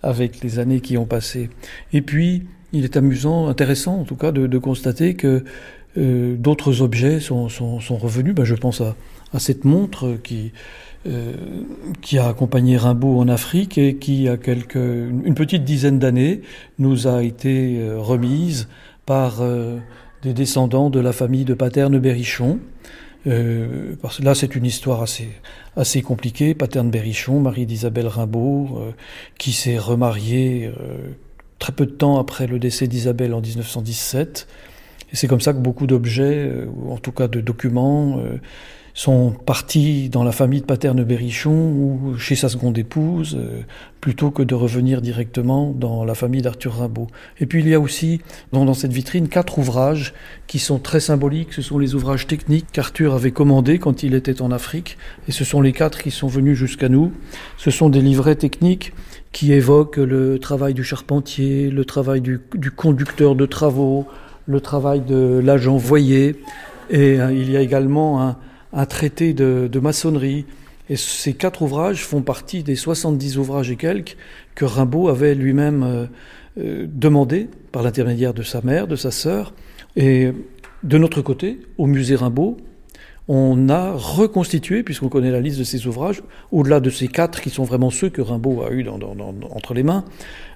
avec 0.02 0.42
les 0.42 0.58
années 0.58 0.80
qui 0.80 0.96
ont 0.96 1.06
passé. 1.06 1.50
Et 1.92 2.02
puis, 2.02 2.44
il 2.72 2.84
est 2.84 2.96
amusant, 2.96 3.48
intéressant 3.48 4.00
en 4.00 4.04
tout 4.04 4.16
cas, 4.16 4.32
de, 4.32 4.58
constater 4.58 5.14
que 5.14 5.44
euh, 5.96 6.36
d'autres 6.36 6.82
objets 6.82 7.20
sont, 7.20 7.48
revenus. 7.90 8.34
Ben, 8.34 8.44
je 8.44 8.54
pense 8.54 8.80
à, 8.80 8.94
cette 9.38 9.64
montre 9.64 10.16
qui, 10.22 10.52
euh, 11.06 11.32
qui 12.00 12.18
a 12.18 12.28
accompagné 12.28 12.76
Rimbaud 12.76 13.18
en 13.18 13.28
Afrique 13.28 13.78
et 13.78 13.96
qui, 13.96 14.28
quelques, 14.42 14.76
une 14.76 15.34
petite 15.34 15.64
dizaine 15.64 15.98
d'années, 15.98 16.42
nous 16.78 17.06
a 17.06 17.22
été 17.22 17.80
remise 17.96 18.68
par 19.04 19.42
des 20.22 20.32
descendants 20.32 20.90
de 20.90 21.00
la 21.00 21.12
famille 21.12 21.44
de 21.44 21.54
Paterne-Berrichon. 21.54 22.58
Euh, 23.26 23.96
parce 24.00 24.18
que 24.18 24.22
là, 24.22 24.34
c'est 24.34 24.54
une 24.54 24.64
histoire 24.64 25.02
assez, 25.02 25.28
assez 25.76 26.02
compliquée. 26.02 26.54
Paterne 26.54 26.90
Berrichon, 26.90 27.40
Marie 27.40 27.66
d'Isabelle 27.66 28.06
Rimbaud, 28.06 28.78
euh, 28.78 28.90
qui 29.38 29.52
s'est 29.52 29.78
remariée 29.78 30.66
euh, 30.66 31.10
très 31.58 31.72
peu 31.72 31.86
de 31.86 31.90
temps 31.90 32.18
après 32.18 32.46
le 32.46 32.58
décès 32.58 32.86
d'Isabelle 32.86 33.34
en 33.34 33.40
1917. 33.40 34.46
Et 35.12 35.16
c'est 35.16 35.26
comme 35.26 35.40
ça 35.40 35.52
que 35.52 35.58
beaucoup 35.58 35.86
d'objets, 35.86 36.50
ou 36.66 36.92
en 36.92 36.98
tout 36.98 37.12
cas 37.12 37.28
de 37.28 37.40
documents, 37.40 38.20
sont 38.96 39.34
partis 39.44 40.08
dans 40.08 40.24
la 40.24 40.32
famille 40.32 40.62
de 40.62 40.64
Paterne 40.64 41.04
Berrichon 41.04 41.52
ou 41.52 42.16
chez 42.16 42.34
sa 42.34 42.48
seconde 42.48 42.78
épouse, 42.78 43.36
euh, 43.38 43.60
plutôt 44.00 44.30
que 44.30 44.42
de 44.42 44.54
revenir 44.54 45.02
directement 45.02 45.74
dans 45.76 46.02
la 46.06 46.14
famille 46.14 46.40
d'Arthur 46.40 46.78
Rimbaud. 46.78 47.06
Et 47.38 47.44
puis 47.44 47.60
il 47.60 47.68
y 47.68 47.74
a 47.74 47.78
aussi 47.78 48.22
dans, 48.54 48.72
cette 48.72 48.94
vitrine 48.94 49.28
quatre 49.28 49.58
ouvrages 49.58 50.14
qui 50.46 50.58
sont 50.58 50.78
très 50.78 51.00
symboliques. 51.00 51.52
Ce 51.52 51.60
sont 51.60 51.78
les 51.78 51.94
ouvrages 51.94 52.26
techniques 52.26 52.68
qu'Arthur 52.72 53.12
avait 53.12 53.32
commandés 53.32 53.78
quand 53.78 54.02
il 54.02 54.14
était 54.14 54.40
en 54.40 54.50
Afrique, 54.50 54.96
et 55.28 55.32
ce 55.32 55.44
sont 55.44 55.60
les 55.60 55.74
quatre 55.74 56.02
qui 56.02 56.10
sont 56.10 56.28
venus 56.28 56.56
jusqu'à 56.56 56.88
nous. 56.88 57.12
Ce 57.58 57.70
sont 57.70 57.90
des 57.90 58.00
livrets 58.00 58.36
techniques 58.36 58.94
qui 59.30 59.52
évoquent 59.52 59.98
le 59.98 60.38
travail 60.38 60.72
du 60.72 60.84
charpentier, 60.84 61.68
le 61.68 61.84
travail 61.84 62.22
du, 62.22 62.40
du 62.54 62.70
conducteur 62.70 63.34
de 63.34 63.44
travaux, 63.44 64.06
le 64.46 64.62
travail 64.62 65.02
de 65.02 65.38
l'agent 65.44 65.76
voyer, 65.76 66.40
et 66.88 67.20
euh, 67.20 67.30
il 67.30 67.50
y 67.50 67.58
a 67.58 67.60
également 67.60 68.22
un 68.22 68.38
un 68.76 68.86
traité 68.86 69.32
de, 69.32 69.80
maçonnerie. 69.80 70.44
Et 70.88 70.94
ces 70.94 71.32
quatre 71.32 71.62
ouvrages 71.62 72.04
font 72.04 72.22
partie 72.22 72.62
des 72.62 72.76
70 72.76 73.38
ouvrages 73.38 73.70
et 73.72 73.76
quelques 73.76 74.16
que 74.54 74.64
Rimbaud 74.64 75.08
avait 75.08 75.34
lui-même 75.34 75.82
euh, 75.82 76.06
euh, 76.58 76.86
demandé 76.88 77.48
par 77.72 77.82
l'intermédiaire 77.82 78.34
de 78.34 78.42
sa 78.42 78.60
mère, 78.60 78.86
de 78.86 78.94
sa 78.94 79.10
sœur. 79.10 79.52
Et 79.96 80.30
de 80.84 80.98
notre 80.98 81.22
côté, 81.22 81.58
au 81.78 81.86
musée 81.86 82.14
Rimbaud, 82.14 82.58
on 83.26 83.68
a 83.68 83.90
reconstitué, 83.92 84.84
puisqu'on 84.84 85.08
connaît 85.08 85.32
la 85.32 85.40
liste 85.40 85.58
de 85.58 85.64
ces 85.64 85.88
ouvrages, 85.88 86.22
au-delà 86.52 86.78
de 86.78 86.90
ces 86.90 87.08
quatre 87.08 87.40
qui 87.40 87.50
sont 87.50 87.64
vraiment 87.64 87.90
ceux 87.90 88.10
que 88.10 88.22
Rimbaud 88.22 88.62
a 88.62 88.70
eu 88.70 88.86
entre 88.88 89.74
les 89.74 89.82
mains, 89.82 90.04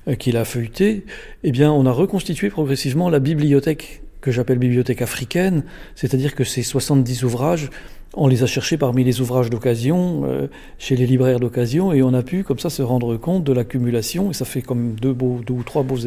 euh, 0.06 0.14
qu'il 0.14 0.36
a 0.36 0.44
feuilleté, 0.44 1.04
eh 1.42 1.50
bien, 1.50 1.72
on 1.72 1.86
a 1.86 1.90
reconstitué 1.90 2.50
progressivement 2.50 3.08
la 3.08 3.18
bibliothèque 3.18 4.02
que 4.20 4.30
j'appelle 4.30 4.58
bibliothèque 4.58 5.02
africaine, 5.02 5.64
c'est-à-dire 5.94 6.34
que 6.34 6.44
ces 6.44 6.62
70 6.62 7.24
ouvrages 7.24 7.70
on 8.14 8.26
les 8.26 8.42
a 8.42 8.46
cherchés 8.46 8.76
parmi 8.76 9.04
les 9.04 9.20
ouvrages 9.20 9.50
d'occasion, 9.50 10.22
euh, 10.24 10.48
chez 10.78 10.96
les 10.96 11.06
libraires 11.06 11.38
d'occasion, 11.38 11.92
et 11.92 12.02
on 12.02 12.12
a 12.12 12.22
pu 12.22 12.42
comme 12.42 12.58
ça 12.58 12.70
se 12.70 12.82
rendre 12.82 13.16
compte 13.16 13.44
de 13.44 13.52
l'accumulation, 13.52 14.30
et 14.30 14.34
ça 14.34 14.44
fait 14.44 14.62
comme 14.62 14.94
deux, 14.94 15.12
beaux, 15.12 15.40
deux 15.46 15.54
ou 15.54 15.62
trois 15.62 15.82
beaux 15.82 15.98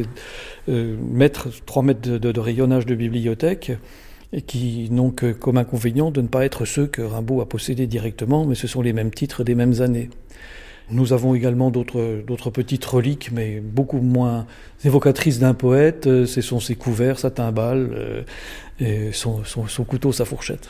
euh, 0.69 0.97
mètres, 1.09 1.47
trois 1.65 1.83
mètres 1.83 2.01
de, 2.01 2.39
rayonnage 2.39 2.85
de 2.85 2.95
bibliothèque, 2.95 3.71
et 4.33 4.41
qui 4.41 4.89
n'ont 4.91 5.11
que 5.11 5.31
comme 5.31 5.57
inconvénient 5.57 6.11
de 6.11 6.21
ne 6.21 6.27
pas 6.27 6.43
être 6.43 6.65
ceux 6.65 6.87
que 6.87 7.01
Rimbaud 7.01 7.39
a 7.39 7.47
possédés 7.47 7.87
directement, 7.87 8.45
mais 8.45 8.55
ce 8.55 8.67
sont 8.67 8.81
les 8.81 8.91
mêmes 8.91 9.11
titres 9.11 9.43
des 9.43 9.55
mêmes 9.55 9.81
années. 9.81 10.09
Nous 10.89 11.13
avons 11.13 11.33
également 11.33 11.71
d'autres 11.71 12.49
petites 12.49 12.85
reliques, 12.85 13.31
mais 13.31 13.59
beaucoup 13.59 13.99
moins 13.99 14.45
évocatrices 14.83 15.39
d'un 15.39 15.53
poète. 15.53 16.07
Euh, 16.07 16.25
ce 16.25 16.41
sont 16.41 16.59
ses 16.59 16.75
couverts, 16.75 17.19
sa 17.19 17.31
timbale, 17.31 18.25
et 18.79 19.11
son, 19.11 19.43
son 19.45 19.83
couteau, 19.83 20.11
sa 20.11 20.25
fourchette. 20.25 20.69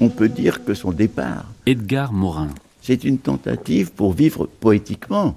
on 0.00 0.08
peut 0.08 0.28
dire 0.28 0.64
que 0.64 0.74
son 0.74 0.92
départ. 0.92 1.44
Edgar 1.66 2.12
Morin. 2.12 2.48
C'est 2.82 3.04
une 3.04 3.18
tentative 3.18 3.92
pour 3.92 4.12
vivre 4.12 4.48
poétiquement, 4.60 5.36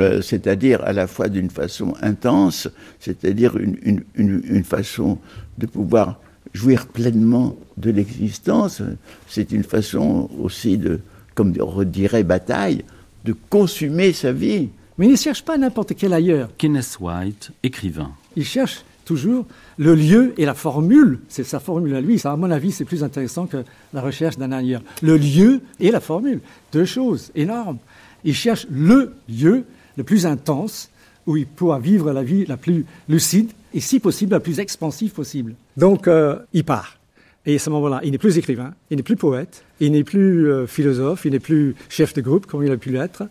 euh, 0.00 0.20
c'est-à-dire 0.20 0.82
à 0.84 0.92
la 0.92 1.06
fois 1.06 1.28
d'une 1.28 1.50
façon 1.50 1.94
intense, 2.02 2.68
c'est-à-dire 3.00 3.56
une, 3.56 4.64
façon 4.64 5.18
de 5.58 5.66
pouvoir 5.66 6.20
jouir 6.52 6.86
pleinement 6.86 7.56
de 7.76 7.90
l'existence. 7.90 8.82
C'est 9.26 9.52
une 9.52 9.64
façon 9.64 10.28
aussi 10.38 10.76
de, 10.76 11.00
comme 11.34 11.54
on 11.60 11.82
dirait, 11.82 12.24
bataille, 12.24 12.84
de 13.24 13.34
consumer 13.48 14.12
sa 14.12 14.32
vie. 14.32 14.68
Mais 14.98 15.06
il 15.06 15.12
ne 15.12 15.16
cherche 15.16 15.42
pas 15.42 15.56
n'importe 15.56 15.94
quel 15.96 16.12
ailleurs. 16.12 16.50
Kenneth 16.56 16.98
White, 17.00 17.50
écrivain. 17.62 18.12
Il 18.36 18.44
cherche 18.44 18.84
toujours 19.06 19.46
le 19.78 19.94
lieu 19.94 20.34
et 20.36 20.44
la 20.44 20.52
formule. 20.52 21.20
C'est 21.28 21.44
sa 21.44 21.60
formule 21.60 21.94
à 21.94 22.02
lui. 22.02 22.18
Ça, 22.18 22.32
à 22.32 22.36
mon 22.36 22.50
avis, 22.50 22.72
c'est 22.72 22.84
plus 22.84 23.02
intéressant 23.02 23.46
que 23.46 23.64
la 23.94 24.02
recherche 24.02 24.36
d'un 24.36 24.52
ailleurs. 24.52 24.82
Le 25.02 25.16
lieu 25.16 25.62
et 25.80 25.90
la 25.90 26.00
formule. 26.00 26.40
Deux 26.72 26.84
choses 26.84 27.30
énormes. 27.34 27.78
Il 28.24 28.34
cherche 28.34 28.66
le 28.70 29.14
lieu 29.28 29.64
le 29.96 30.04
plus 30.04 30.26
intense 30.26 30.90
où 31.26 31.36
il 31.36 31.46
pourra 31.46 31.78
vivre 31.78 32.12
la 32.12 32.22
vie 32.22 32.44
la 32.44 32.56
plus 32.56 32.84
lucide 33.08 33.50
et, 33.72 33.80
si 33.80 34.00
possible, 34.00 34.32
la 34.32 34.40
plus 34.40 34.60
expansive 34.60 35.12
possible. 35.12 35.54
Donc, 35.76 36.06
euh, 36.08 36.36
il 36.52 36.64
part. 36.64 36.98
Et 37.46 37.56
à 37.56 37.58
ce 37.58 37.70
moment-là, 37.70 38.00
il 38.02 38.10
n'est 38.10 38.18
plus 38.18 38.38
écrivain, 38.38 38.74
il 38.90 38.96
n'est 38.96 39.04
plus 39.04 39.16
poète, 39.16 39.64
il 39.78 39.92
n'est 39.92 40.04
plus 40.04 40.50
euh, 40.50 40.66
philosophe, 40.66 41.24
il 41.24 41.32
n'est 41.32 41.40
plus 41.40 41.76
chef 41.88 42.12
de 42.12 42.20
groupe 42.20 42.46
comme 42.46 42.64
il 42.64 42.72
a 42.72 42.76
pu 42.76 42.90
l'être. 42.90 43.24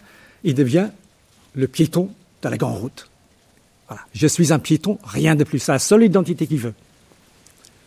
Il 0.43 0.55
devient 0.55 0.87
le 1.53 1.67
piéton 1.67 2.09
de 2.41 2.49
la 2.49 2.57
grande 2.57 2.77
route. 2.77 3.09
Je 4.13 4.27
suis 4.27 4.51
un 4.51 4.59
piéton, 4.59 4.97
rien 5.03 5.35
de 5.35 5.43
plus. 5.43 5.59
C'est 5.59 5.71
la 5.71 5.79
seule 5.79 6.03
identité 6.03 6.47
qu'il 6.47 6.59
veut. 6.59 6.73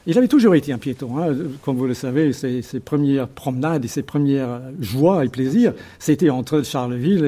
Il 0.07 0.17
avait 0.17 0.29
toujours 0.29 0.55
été 0.55 0.73
un 0.73 0.79
piéton. 0.79 1.19
Hein. 1.19 1.37
Comme 1.63 1.77
vous 1.77 1.87
le 1.87 1.95
savez, 1.95 2.33
ses, 2.33 2.63
premières 2.81 3.29
promenades 3.29 3.85
et 3.85 3.89
ses 3.89 4.03
premières 4.03 4.61
joies 4.81 5.25
et 5.25 5.29
plaisirs, 5.29 5.75
c'était 5.99 6.31
entre 6.31 6.63
Charleville 6.63 7.25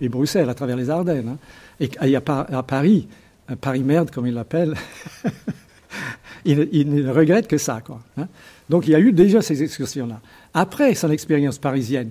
et, 0.00 0.08
Bruxelles, 0.08 0.48
à 0.48 0.54
travers 0.54 0.76
les 0.76 0.90
Ardennes. 0.90 1.36
Hein. 1.80 1.86
Et, 2.02 2.16
à, 2.16 2.20
Paris, 2.62 3.08
Paris 3.60 3.82
merde, 3.82 4.10
comme 4.10 4.26
il 4.26 4.34
l'appelle, 4.34 4.74
il, 6.44 6.88
ne 6.88 7.10
regrette 7.10 7.48
que 7.48 7.58
ça. 7.58 7.80
Hein. 8.16 8.28
Donc 8.68 8.86
il 8.86 8.90
y 8.90 8.94
a 8.94 9.00
eu 9.00 9.12
déjà 9.12 9.42
ces 9.42 9.62
excursions-là. 9.62 10.20
Après 10.54 10.94
son 10.94 11.10
expérience 11.10 11.58
parisienne, 11.58 12.10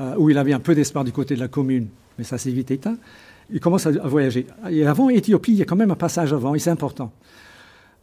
euh, 0.00 0.14
où 0.18 0.28
il 0.28 0.38
avait 0.38 0.52
un 0.52 0.60
peu 0.60 0.74
d'espoir 0.74 1.04
du 1.04 1.12
côté 1.12 1.34
de 1.34 1.40
la 1.40 1.48
commune, 1.48 1.88
mais 2.18 2.24
ça 2.24 2.36
s'est 2.36 2.50
vite 2.50 2.70
éteint, 2.70 2.96
il 3.50 3.60
commence 3.60 3.86
à, 3.86 3.90
voyager. 3.90 4.46
Et 4.70 4.86
avant 4.86 5.08
Éthiopie, 5.08 5.52
il 5.52 5.58
y 5.58 5.62
a 5.62 5.64
quand 5.64 5.76
même 5.76 5.90
un 5.90 5.96
passage 5.96 6.32
avant, 6.32 6.54
et 6.54 6.58
c'est 6.58 6.70
important. 6.70 7.12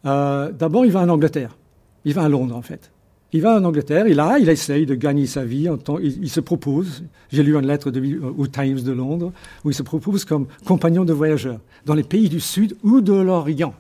Euh, 0.05 0.51
d'abord, 0.51 0.85
il 0.85 0.91
va 0.91 1.01
en 1.01 1.09
Angleterre. 1.09 1.57
Il 2.05 2.13
va 2.13 2.23
à 2.23 2.29
Londres, 2.29 2.55
en 2.55 2.61
fait. 2.61 2.91
Il 3.33 3.41
va 3.41 3.57
en 3.57 3.63
Angleterre, 3.63 4.07
et 4.07 4.13
là, 4.13 4.37
il 4.39 4.49
essaye 4.49 4.85
de 4.85 4.95
gagner 4.95 5.25
sa 5.25 5.45
vie. 5.45 5.67
Il, 6.01 6.29
se 6.29 6.41
propose, 6.41 7.03
j'ai 7.31 7.43
lu 7.43 7.55
une 7.55 7.65
lettre 7.65 7.89
de, 7.89 8.19
au 8.37 8.47
Times 8.47 8.81
de 8.81 8.91
Londres, 8.91 9.31
où 9.63 9.69
il 9.69 9.73
se 9.73 9.83
propose 9.83 10.25
comme 10.25 10.47
compagnon 10.65 11.05
de 11.05 11.13
voyageur 11.13 11.59
dans 11.85 11.93
les 11.93 12.03
pays 12.03 12.27
du 12.27 12.41
Sud 12.41 12.75
ou 12.83 12.99
de 12.99 13.13
l'Orient. 13.13 13.73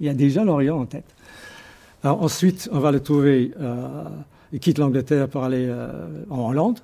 Il 0.00 0.08
a 0.08 0.14
déjà 0.14 0.44
l'Orient 0.44 0.78
en 0.78 0.86
tête. 0.86 1.04
Ensuite, 2.04 2.68
on 2.72 2.80
va 2.80 2.90
le 2.90 3.00
trouver, 3.00 3.52
euh, 3.60 4.04
il 4.52 4.60
quitte 4.60 4.78
l'Angleterre 4.78 5.28
pour 5.28 5.44
aller 5.44 5.66
euh, 5.68 6.24
en 6.30 6.50
Hollande 6.50 6.78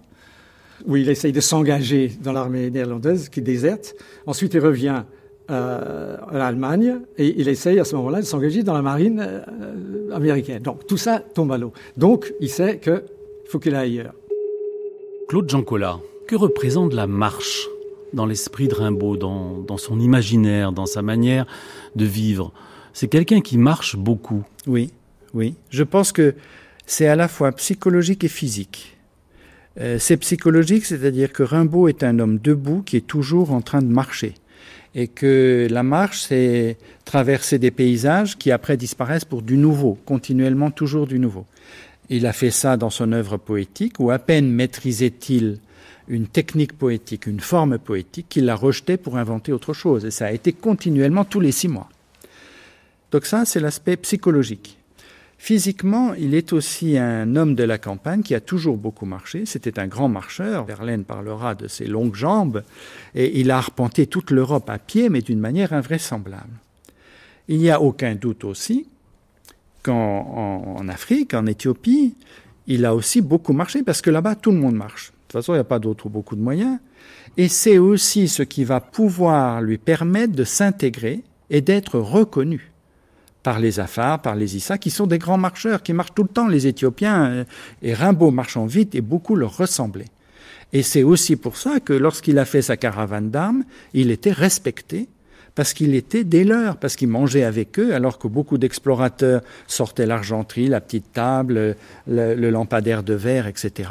où 0.87 0.97
il 0.97 1.08
essaye 1.08 1.32
de 1.32 1.40
s'engager 1.40 2.12
dans 2.23 2.32
l'armée 2.32 2.70
néerlandaise 2.70 3.28
qui 3.28 3.42
déserte. 3.42 3.94
Ensuite, 4.26 4.54
il 4.54 4.61
revient 4.61 5.02
euh, 5.50 6.16
en 6.30 6.37
Allemagne 6.37 7.00
et 7.16 7.40
il 7.40 7.49
essaye 7.49 7.78
à 7.78 7.85
ce 7.85 7.97
moment-là 7.97 8.20
de 8.20 8.26
s'engager 8.26 8.62
dans 8.62 8.75
la 8.75 8.82
marine 8.82 9.25
euh, 9.26 10.14
américaine. 10.14 10.62
Donc 10.62 10.87
tout 10.87 10.99
ça 10.99 11.20
tombe 11.20 11.52
à 11.52 11.58
l'eau. 11.58 11.73
Donc 11.97 12.35
il 12.40 12.50
sait 12.50 12.78
qu'il 12.78 13.02
faut 13.47 13.58
qu'il 13.58 13.75
aille 13.75 13.99
ailleurs. 13.99 14.14
Claude 15.26 15.49
Jancola, 15.49 16.00
que 16.26 16.37
représente 16.37 16.92
la 16.92 17.06
marche 17.06 17.66
dans 18.12 18.26
l'esprit 18.26 18.68
de 18.68 18.75
Rimbaud, 18.75 19.16
dans, 19.16 19.58
dans 19.58 19.78
son 19.78 19.99
imaginaire, 20.00 20.73
dans 20.73 20.87
sa 20.87 21.00
manière 21.00 21.47
de 21.97 22.04
vivre? 22.04 22.52
C'est 22.92 23.08
quelqu'un 23.08 23.40
qui 23.40 23.56
marche 23.56 23.97
beaucoup. 23.97 24.44
Oui, 24.66 24.90
oui. 25.32 25.54
Je 25.70 25.82
pense 25.82 26.12
que 26.12 26.35
c'est 26.85 27.06
à 27.06 27.16
la 27.16 27.28
fois 27.28 27.52
psychologique 27.52 28.25
et 28.25 28.28
physique. 28.28 28.98
Euh, 29.80 29.99
c'est 29.99 30.16
psychologique, 30.16 30.85
c'est-à-dire 30.85 31.32
que 31.32 31.42
Rimbaud 31.42 31.88
est 31.88 32.02
un 32.02 32.18
homme 32.18 32.38
debout 32.38 32.82
qui 32.82 32.97
est 32.97 33.06
toujours 33.06 33.52
en 33.52 33.61
train 33.61 33.80
de 33.80 33.87
marcher. 33.87 34.35
Et 34.94 35.06
que 35.06 35.68
la 35.70 35.82
marche, 35.82 36.23
c'est 36.23 36.78
traverser 37.04 37.58
des 37.58 37.70
paysages 37.70 38.37
qui 38.37 38.50
après 38.50 38.76
disparaissent 38.76 39.25
pour 39.25 39.42
du 39.42 39.56
nouveau, 39.56 39.99
continuellement 40.04 40.70
toujours 40.70 41.06
du 41.06 41.18
nouveau. 41.18 41.47
Il 42.08 42.26
a 42.26 42.32
fait 42.32 42.50
ça 42.50 42.76
dans 42.76 42.90
son 42.90 43.12
œuvre 43.12 43.37
poétique, 43.37 44.00
où 44.00 44.11
à 44.11 44.18
peine 44.18 44.50
maîtrisait-il 44.50 45.58
une 46.08 46.26
technique 46.26 46.73
poétique, 46.76 47.26
une 47.26 47.40
forme 47.40 47.78
poétique, 47.78 48.26
qu'il 48.30 48.47
la 48.47 48.56
rejetait 48.56 48.97
pour 48.97 49.18
inventer 49.18 49.52
autre 49.52 49.75
chose. 49.75 50.06
Et 50.06 50.11
ça 50.11 50.26
a 50.26 50.32
été 50.32 50.52
continuellement 50.52 51.25
tous 51.25 51.40
les 51.40 51.52
six 51.52 51.68
mois. 51.68 51.88
Donc 53.12 53.26
ça, 53.26 53.44
c'est 53.44 53.61
l'aspect 53.61 53.97
psychologique. 53.99 54.78
Physiquement, 55.38 56.14
il 56.14 56.35
est 56.35 56.52
aussi 56.52 56.99
un 56.99 57.37
homme 57.37 57.54
de 57.54 57.62
la 57.62 57.78
campagne 57.78 58.23
qui 58.23 58.35
a 58.35 58.40
toujours 58.40 58.76
beaucoup 58.76 59.07
marché. 59.07 59.47
C'était 59.47 59.78
un 59.78 59.87
grand 59.87 60.09
marcheur. 60.09 60.64
Verlaine 60.64 61.04
parlera 61.04 61.54
de 61.54 61.68
ses 61.68 61.87
longues 61.87 62.16
jambes. 62.16 62.64
Et 63.14 63.40
il 63.40 63.52
a 63.52 63.57
arpenté 63.57 64.09
toute 64.09 64.33
l'Europe 64.33 64.68
à 64.68 64.78
pied, 64.78 65.09
mais 65.09 65.23
d'une 65.23 65.38
manière 65.38 65.73
invraisemblable. 65.73 66.50
Il 67.47 67.59
n'y 67.59 67.71
a 67.71 67.80
aucun 67.80 68.16
doute 68.16 68.45
aussi 68.45 68.88
qu'en 69.85 70.87
Afrique, 70.88 71.35
en 71.35 71.47
Éthiopie, 71.47 72.14
il 72.66 72.85
a 72.85 72.95
aussi 72.95 73.23
beaucoup 73.23 73.52
marché 73.52 73.83
parce 73.83 74.02
que 74.02 74.11
là-bas, 74.11 74.35
tout 74.35 74.50
le 74.50 74.59
monde 74.59 74.75
marche. 74.75 75.07
De 75.07 75.12
toute 75.28 75.33
façon, 75.33 75.52
il 75.52 75.57
n'y 75.57 75.61
a 75.61 75.64
pas 75.64 75.78
d'autres 75.78 76.09
beaucoup 76.09 76.37
de 76.37 76.42
moyens. 76.42 76.78
Et 77.37 77.49
c'est 77.49 77.78
aussi 77.78 78.26
ce 78.26 78.42
qui 78.42 78.64
va 78.64 78.80
pouvoir 78.80 79.62
lui 79.62 79.78
permettre 79.78 80.35
de 80.35 80.45
s'intégrer 80.45 81.23
et 81.49 81.61
d'être 81.61 81.99
reconnu 82.00 82.73
par 83.49 83.61
les 83.61 83.81
Afars, 83.81 84.21
par 84.21 84.37
les 84.37 84.57
Issa, 84.57 84.76
qui 84.76 84.90
sont 84.90 85.07
des 85.07 85.17
grands 85.17 85.38
marcheurs, 85.38 85.83
qui 85.83 85.95
marchent 85.95 86.12
tout 86.14 86.23
le 86.23 86.28
temps, 86.28 86.49
les 86.49 86.67
Éthiopiens, 86.67 87.31
euh, 87.31 87.45
et 87.81 87.95
Rimbaud 87.95 88.31
marchant 88.31 88.67
vite, 88.67 88.95
et 88.95 89.00
beaucoup 89.00 89.37
leur 89.37 89.57
ressemblaient. 89.57 90.12
Et 90.75 90.83
c'est 90.83 91.02
aussi 91.02 91.35
pour 91.35 91.57
ça 91.57 91.81
que 91.81 91.95
lorsqu'il 91.95 92.38
a 92.38 92.45
fait 92.45 92.61
sa 92.61 92.76
caravane 92.76 93.31
d'armes, 93.31 93.64
il 93.95 94.11
était 94.11 94.33
respecté, 94.33 95.09
parce 95.55 95.73
qu'il 95.73 95.95
était 95.95 96.25
des 96.25 96.45
leurs, 96.45 96.76
parce 96.76 96.95
qu'il 96.95 97.09
mangeait 97.09 97.43
avec 97.43 97.78
eux, 97.78 97.95
alors 97.95 98.19
que 98.19 98.28
beaucoup 98.28 98.59
d'explorateurs 98.59 99.40
sortaient 99.67 100.05
l'argenterie, 100.05 100.69
la 100.69 100.83
petite 100.83 101.11
table, 101.14 101.75
le, 102.07 102.35
le, 102.35 102.50
lampadaire 102.50 103.02
de 103.02 103.14
verre, 103.14 103.47
etc. 103.47 103.88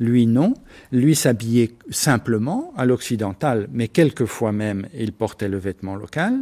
Lui, 0.00 0.26
non. 0.26 0.54
Lui 0.90 1.14
s'habillait 1.14 1.70
simplement, 1.90 2.72
à 2.76 2.84
l'occidental, 2.84 3.68
mais 3.72 3.86
quelquefois 3.86 4.50
même, 4.50 4.88
il 4.92 5.12
portait 5.12 5.48
le 5.48 5.58
vêtement 5.58 5.94
local. 5.94 6.34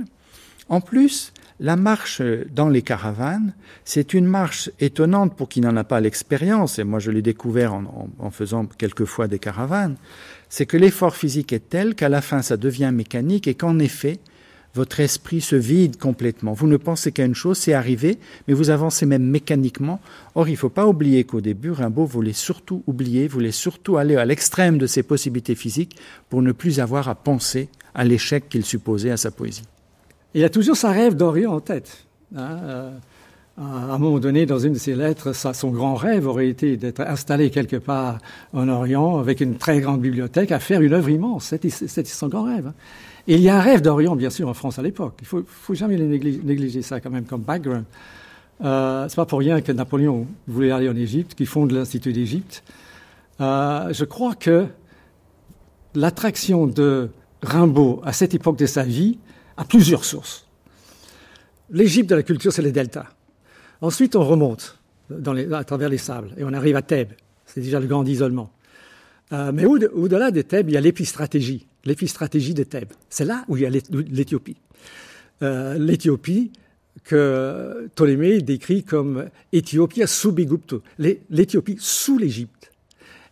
En 0.70 0.80
plus, 0.80 1.32
la 1.58 1.76
marche 1.76 2.20
dans 2.54 2.68
les 2.68 2.82
caravanes, 2.82 3.54
c'est 3.84 4.14
une 4.14 4.26
marche 4.26 4.70
étonnante 4.78 5.34
pour 5.36 5.48
qui 5.48 5.60
n'en 5.60 5.76
a 5.76 5.84
pas 5.84 6.00
l'expérience, 6.00 6.78
et 6.78 6.84
moi 6.84 6.98
je 6.98 7.10
l'ai 7.10 7.22
découvert 7.22 7.72
en, 7.74 8.30
faisant 8.30 8.66
quelquefois 8.66 9.28
des 9.28 9.38
caravanes, 9.38 9.96
c'est 10.48 10.66
que 10.66 10.76
l'effort 10.76 11.16
physique 11.16 11.52
est 11.52 11.70
tel 11.70 11.94
qu'à 11.94 12.08
la 12.08 12.20
fin 12.20 12.42
ça 12.42 12.56
devient 12.56 12.90
mécanique 12.92 13.48
et 13.48 13.54
qu'en 13.54 13.78
effet, 13.78 14.18
votre 14.74 15.00
esprit 15.00 15.40
se 15.40 15.56
vide 15.56 15.96
complètement. 15.96 16.52
Vous 16.52 16.66
ne 16.66 16.76
pensez 16.76 17.10
qu'à 17.10 17.24
une 17.24 17.34
chose, 17.34 17.56
c'est 17.56 17.72
arriver, 17.72 18.18
mais 18.46 18.52
vous 18.52 18.68
avancez 18.68 19.06
même 19.06 19.24
mécaniquement. 19.24 20.00
Or, 20.34 20.48
il 20.48 20.52
ne 20.52 20.58
faut 20.58 20.68
pas 20.68 20.86
oublier 20.86 21.24
qu'au 21.24 21.40
début, 21.40 21.70
Rimbaud 21.70 22.04
voulait 22.04 22.34
surtout 22.34 22.82
oublier, 22.86 23.26
voulait 23.26 23.52
surtout 23.52 23.96
aller 23.96 24.16
à 24.16 24.26
l'extrême 24.26 24.76
de 24.76 24.86
ses 24.86 25.02
possibilités 25.02 25.54
physiques 25.54 25.96
pour 26.28 26.42
ne 26.42 26.52
plus 26.52 26.78
avoir 26.78 27.08
à 27.08 27.14
penser 27.14 27.70
à 27.94 28.04
l'échec 28.04 28.50
qu'il 28.50 28.66
supposait 28.66 29.10
à 29.10 29.16
sa 29.16 29.30
poésie 29.30 29.64
il 30.36 30.44
a 30.44 30.50
toujours 30.50 30.76
sa 30.76 30.90
rêve 30.90 31.16
d'Orient 31.16 31.52
en 31.52 31.60
tête. 31.60 32.06
Hein, 32.36 32.58
euh, 32.64 32.90
à 33.58 33.94
un 33.94 33.98
moment 33.98 34.18
donné, 34.18 34.44
dans 34.44 34.58
une 34.58 34.74
de 34.74 34.78
ses 34.78 34.94
lettres, 34.94 35.32
son 35.34 35.70
grand 35.70 35.94
rêve 35.94 36.26
aurait 36.26 36.48
été 36.48 36.76
d'être 36.76 37.00
installé 37.00 37.48
quelque 37.48 37.76
part 37.76 38.18
en 38.52 38.68
Orient 38.68 39.18
avec 39.18 39.40
une 39.40 39.56
très 39.56 39.80
grande 39.80 40.02
bibliothèque 40.02 40.52
à 40.52 40.60
faire 40.60 40.82
une 40.82 40.92
œuvre 40.92 41.08
immense. 41.08 41.46
C'était 41.46 42.04
son 42.04 42.28
grand 42.28 42.42
rêve. 42.42 42.72
Et 43.26 43.36
il 43.36 43.40
y 43.40 43.48
a 43.48 43.56
un 43.56 43.60
rêve 43.62 43.80
d'Orient, 43.80 44.14
bien 44.14 44.28
sûr, 44.28 44.46
en 44.46 44.52
France 44.52 44.78
à 44.78 44.82
l'époque. 44.82 45.14
Il 45.20 45.26
faut, 45.26 45.42
faut 45.46 45.72
jamais 45.72 45.96
négliger, 45.96 46.82
ça 46.82 47.00
quand 47.00 47.08
même 47.08 47.24
comme 47.24 47.40
background. 47.40 47.84
Euh, 48.62 49.06
c'est 49.08 49.16
pas 49.16 49.24
pour 49.24 49.38
rien 49.38 49.62
que 49.62 49.72
Napoléon 49.72 50.26
voulait 50.46 50.70
aller 50.70 50.90
en 50.90 50.96
Égypte, 50.96 51.34
qu'il 51.34 51.46
fonde 51.46 51.72
l'Institut 51.72 52.12
d'Égypte. 52.12 52.62
Euh, 53.40 53.90
je 53.90 54.04
crois 54.04 54.34
que 54.34 54.66
l'attraction 55.94 56.66
de 56.66 57.08
Rimbaud 57.42 58.02
à 58.04 58.12
cette 58.12 58.34
époque 58.34 58.58
de 58.58 58.66
sa 58.66 58.82
vie 58.82 59.18
a 59.56 59.64
plusieurs 59.64 60.04
sources. 60.04 60.46
L'Égypte 61.70 62.10
de 62.10 62.14
la 62.14 62.22
culture, 62.22 62.52
c'est 62.52 62.62
les 62.62 62.72
deltas. 62.72 63.06
Ensuite, 63.80 64.16
on 64.16 64.24
remonte 64.24 64.78
à 65.52 65.64
travers 65.64 65.88
les 65.88 65.98
sables 65.98 66.32
et 66.36 66.44
on 66.44 66.52
arrive 66.52 66.76
à 66.76 66.82
Thèbes. 66.82 67.12
C'est 67.44 67.60
déjà 67.60 67.80
le 67.80 67.86
grand 67.86 68.04
isolement. 68.06 68.50
Euh, 69.32 69.50
mais 69.52 69.64
au-delà 69.64 70.30
de 70.30 70.42
Thèbes, 70.42 70.68
il 70.68 70.74
y 70.74 70.76
a 70.76 70.80
l'épistratégie, 70.80 71.66
l'épistratégie 71.84 72.54
de 72.54 72.62
Thèbes. 72.62 72.92
C'est 73.10 73.24
là 73.24 73.44
où 73.48 73.56
il 73.56 73.62
y 73.62 73.66
a 73.66 73.70
l'Éthiopie. 73.70 74.56
Euh, 75.42 75.76
L'Éthiopie 75.78 76.52
que 77.04 77.88
Ptolémée 77.94 78.40
décrit 78.40 78.82
comme 78.82 79.28
Éthiopia 79.52 80.06
sous 80.06 80.32
Bigupto, 80.32 80.82
l'Éthiopie 80.98 81.76
sous 81.78 82.18
l'Égypte. 82.18 82.72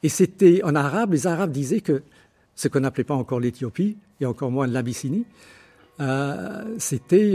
Et 0.02 0.08
c'était 0.08 0.62
en 0.64 0.74
arabe, 0.74 1.12
les 1.12 1.26
Arabes 1.26 1.50
disaient 1.50 1.80
que 1.80 2.02
ce 2.54 2.68
qu'on 2.68 2.80
n'appelait 2.80 3.04
pas 3.04 3.14
encore 3.14 3.40
l'Éthiopie, 3.40 3.96
et 4.20 4.26
encore 4.26 4.50
moins 4.50 4.66
l'Abyssinie, 4.66 5.24
c'était 6.78 7.34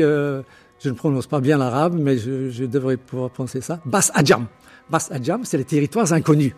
je 0.80 0.90
ne 0.90 0.94
prononce 0.94 1.28
pas 1.28 1.42
bien 1.42 1.58
l'arabe, 1.58 1.96
mais 2.00 2.18
je, 2.18 2.66
devrais 2.66 2.98
pouvoir 2.98 3.30
prononcer 3.30 3.62
ça, 3.62 3.80
Bas 3.86 4.10
Adjam. 4.14 4.48
Bas 4.90 5.08
Adjam, 5.12 5.44
c'est 5.44 5.58
les 5.58 5.66
territoires 5.66 6.12
inconnus. 6.14 6.54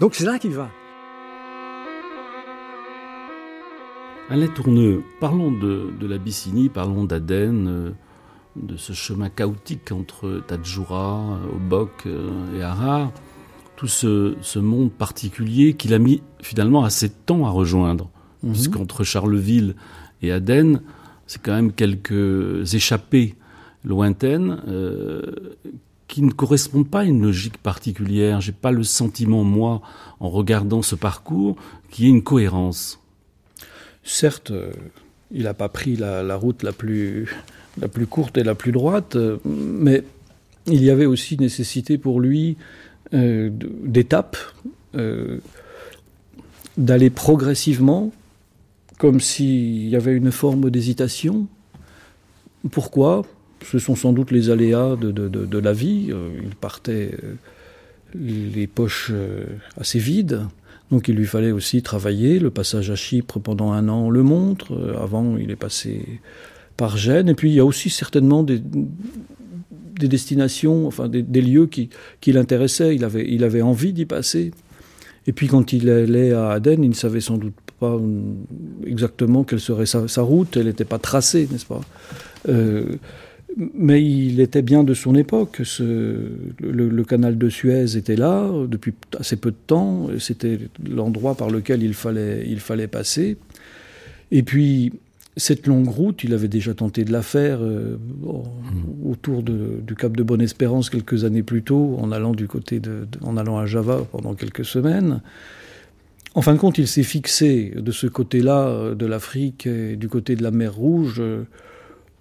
Donc 0.00 0.14
c'est 0.14 0.24
là 0.24 0.38
qu'il 0.38 0.52
va. 0.52 0.70
Alain 4.30 4.46
Tourneux, 4.46 5.02
parlons 5.20 5.52
de, 5.52 5.90
de 6.00 6.06
l'Abyssinie, 6.06 6.70
parlons 6.70 7.04
d'Aden, 7.04 7.66
euh, 7.68 7.90
de 8.56 8.76
ce 8.78 8.94
chemin 8.94 9.28
chaotique 9.28 9.92
entre 9.92 10.42
Tadjoura, 10.46 11.38
Obok 11.54 12.06
euh, 12.06 12.30
et 12.56 12.62
Harar, 12.62 13.12
tout 13.76 13.88
ce, 13.88 14.58
monde 14.58 14.90
particulier 14.90 15.74
qu'il 15.74 15.92
a 15.92 15.98
mis 15.98 16.22
finalement 16.40 16.84
assez 16.84 17.08
de 17.08 17.14
temps 17.26 17.44
à 17.44 17.50
rejoindre, 17.50 18.08
puisqu'entre 18.42 19.04
Charleville 19.04 19.74
et 20.22 20.32
Aden, 20.32 20.80
c'est 21.32 21.40
quand 21.40 21.54
même 21.54 21.72
quelques 21.72 22.74
échappées 22.74 23.36
lointaines 23.86 24.60
euh, 24.68 25.22
qui 26.06 26.20
ne 26.20 26.30
correspondent 26.30 26.90
pas 26.90 27.00
à 27.00 27.04
une 27.04 27.22
logique 27.22 27.56
particulière. 27.56 28.42
J'ai 28.42 28.52
pas 28.52 28.70
le 28.70 28.84
sentiment, 28.84 29.42
moi, 29.42 29.80
en 30.20 30.28
regardant 30.28 30.82
ce 30.82 30.94
parcours, 30.94 31.56
qu'il 31.90 32.04
y 32.04 32.08
ait 32.08 32.10
une 32.10 32.22
cohérence. 32.22 33.00
Certes, 34.04 34.50
euh, 34.50 34.72
il 35.30 35.44
n'a 35.44 35.54
pas 35.54 35.70
pris 35.70 35.96
la, 35.96 36.36
route 36.36 36.62
la 36.62 36.72
plus, 36.72 37.34
la 37.80 37.88
plus 37.88 38.06
courte 38.06 38.36
et 38.36 38.44
la 38.44 38.54
plus 38.54 38.72
droite, 38.72 39.16
euh, 39.16 39.38
mais 39.46 40.04
il 40.66 40.84
y 40.84 40.90
avait 40.90 41.06
aussi 41.06 41.38
nécessité 41.38 41.96
pour 41.96 42.20
lui 42.20 42.58
d'étapes, 43.10 44.38
d'aller 46.78 47.10
progressivement, 47.10 48.10
comme 49.02 49.18
s'il 49.18 49.88
y 49.88 49.96
avait 49.96 50.14
une 50.14 50.30
forme 50.30 50.70
d'hésitation. 50.70 51.48
Pourquoi? 52.70 53.22
Ce 53.66 53.80
sont 53.80 53.96
sans 53.96 54.12
doute 54.12 54.30
les 54.30 54.48
aléas 54.48 54.94
de, 54.94 55.58
la 55.58 55.72
vie. 55.72 56.10
Euh, 56.10 56.28
il 56.40 56.54
partait 56.54 57.10
euh, 57.24 57.34
les 58.14 58.68
poches 58.68 59.10
euh, 59.12 59.46
assez 59.76 59.98
vides. 59.98 60.42
Donc 60.92 61.08
il 61.08 61.16
lui 61.16 61.26
fallait 61.26 61.50
aussi 61.50 61.82
travailler. 61.82 62.38
Le 62.38 62.50
passage 62.50 62.92
à 62.92 62.94
Chypre 62.94 63.40
pendant 63.40 63.72
un 63.72 63.88
an 63.88 64.08
le 64.08 64.22
montre. 64.22 64.94
Avant, 64.96 65.36
il 65.36 65.50
est 65.50 65.56
passé 65.56 66.20
par 66.76 66.96
Gênes. 66.96 67.28
Et 67.28 67.34
puis 67.34 67.50
il 67.50 67.54
y 67.54 67.60
a 67.60 67.64
aussi 67.64 67.90
certainement 67.90 68.44
des, 68.44 68.62
destinations, 69.98 70.86
enfin 70.86 71.08
des, 71.08 71.42
lieux 71.42 71.66
qui, 71.66 71.90
l'intéressaient. 72.28 72.94
Il 72.94 73.02
avait, 73.02 73.26
il 73.28 73.42
avait 73.42 73.62
envie 73.62 73.92
d'y 73.92 74.06
passer. 74.06 74.52
Et 75.26 75.32
puis 75.32 75.46
quand 75.46 75.72
il 75.72 75.88
allait 75.88 76.32
à 76.32 76.50
Aden, 76.50 76.82
il 76.82 76.90
ne 76.90 76.94
savait 76.94 77.20
sans 77.20 77.38
doute 77.38 77.54
pas 77.78 77.96
exactement 78.86 79.44
quelle 79.44 79.60
serait 79.60 79.86
sa, 79.86 80.22
route. 80.22 80.56
Elle 80.56 80.66
n'était 80.66 80.84
pas 80.84 80.98
tracée, 80.98 81.48
n'est-ce 81.50 81.66
pas? 81.66 81.80
Mais 83.74 84.02
il 84.02 84.40
était 84.40 84.62
bien 84.62 84.82
de 84.82 84.94
son 84.94 85.14
époque. 85.14 85.60
le, 85.78 87.02
canal 87.02 87.36
de 87.36 87.48
Suez 87.48 87.96
était 87.96 88.16
là 88.16 88.50
depuis 88.66 88.94
assez 89.18 89.36
peu 89.36 89.50
de 89.50 89.56
temps. 89.66 90.08
C'était 90.18 90.58
l'endroit 90.88 91.34
par 91.34 91.50
lequel 91.50 91.82
il 91.82 91.94
fallait, 91.94 92.44
il 92.48 92.60
fallait 92.60 92.86
passer. 92.86 93.36
Et 94.30 94.42
puis, 94.42 94.92
cette 95.36 95.66
longue 95.66 95.88
route, 95.88 96.24
il 96.24 96.34
avait 96.34 96.48
déjà 96.48 96.74
tenté 96.74 97.04
de 97.04 97.12
la 97.12 97.22
faire 97.22 97.58
euh, 97.62 97.96
hmm. 98.22 99.10
autour 99.10 99.42
du 99.42 99.94
Cap 99.96 100.16
de 100.16 100.22
Bonne-Espérance 100.22 100.90
quelques 100.90 101.24
années 101.24 101.42
plus 101.42 101.62
tôt, 101.62 101.96
en 101.98 102.12
allant 102.12 102.32
du 102.32 102.46
côté 102.46 102.80
de, 102.80 103.06
en 103.22 103.36
allant 103.36 103.58
à 103.58 103.66
Java 103.66 104.06
pendant 104.10 104.34
quelques 104.34 104.64
semaines. 104.64 105.22
En 106.34 106.42
fin 106.42 106.54
de 106.54 106.58
compte, 106.58 106.78
il 106.78 106.88
s'est 106.88 107.02
fixé 107.02 107.74
de 107.76 107.92
ce 107.92 108.06
côté-là 108.06 108.94
de 108.94 109.06
l'Afrique 109.06 109.66
et 109.66 109.96
du 109.96 110.08
côté 110.08 110.34
de 110.34 110.42
la 110.42 110.50
mer 110.50 110.74
Rouge 110.74 111.22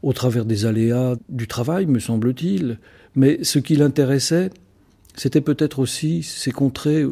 au 0.04 0.14
travers 0.14 0.46
des 0.46 0.66
aléas 0.66 1.16
du 1.30 1.48
travail, 1.48 1.86
me 1.86 2.00
semble-t-il. 2.00 2.80
Mais 3.16 3.44
ce 3.44 3.60
qui 3.60 3.76
l'intéressait, 3.76 4.50
c'était 5.16 5.42
peut-être 5.42 5.80
aussi 5.80 6.24
ces 6.24 6.52
contrées 6.52 7.06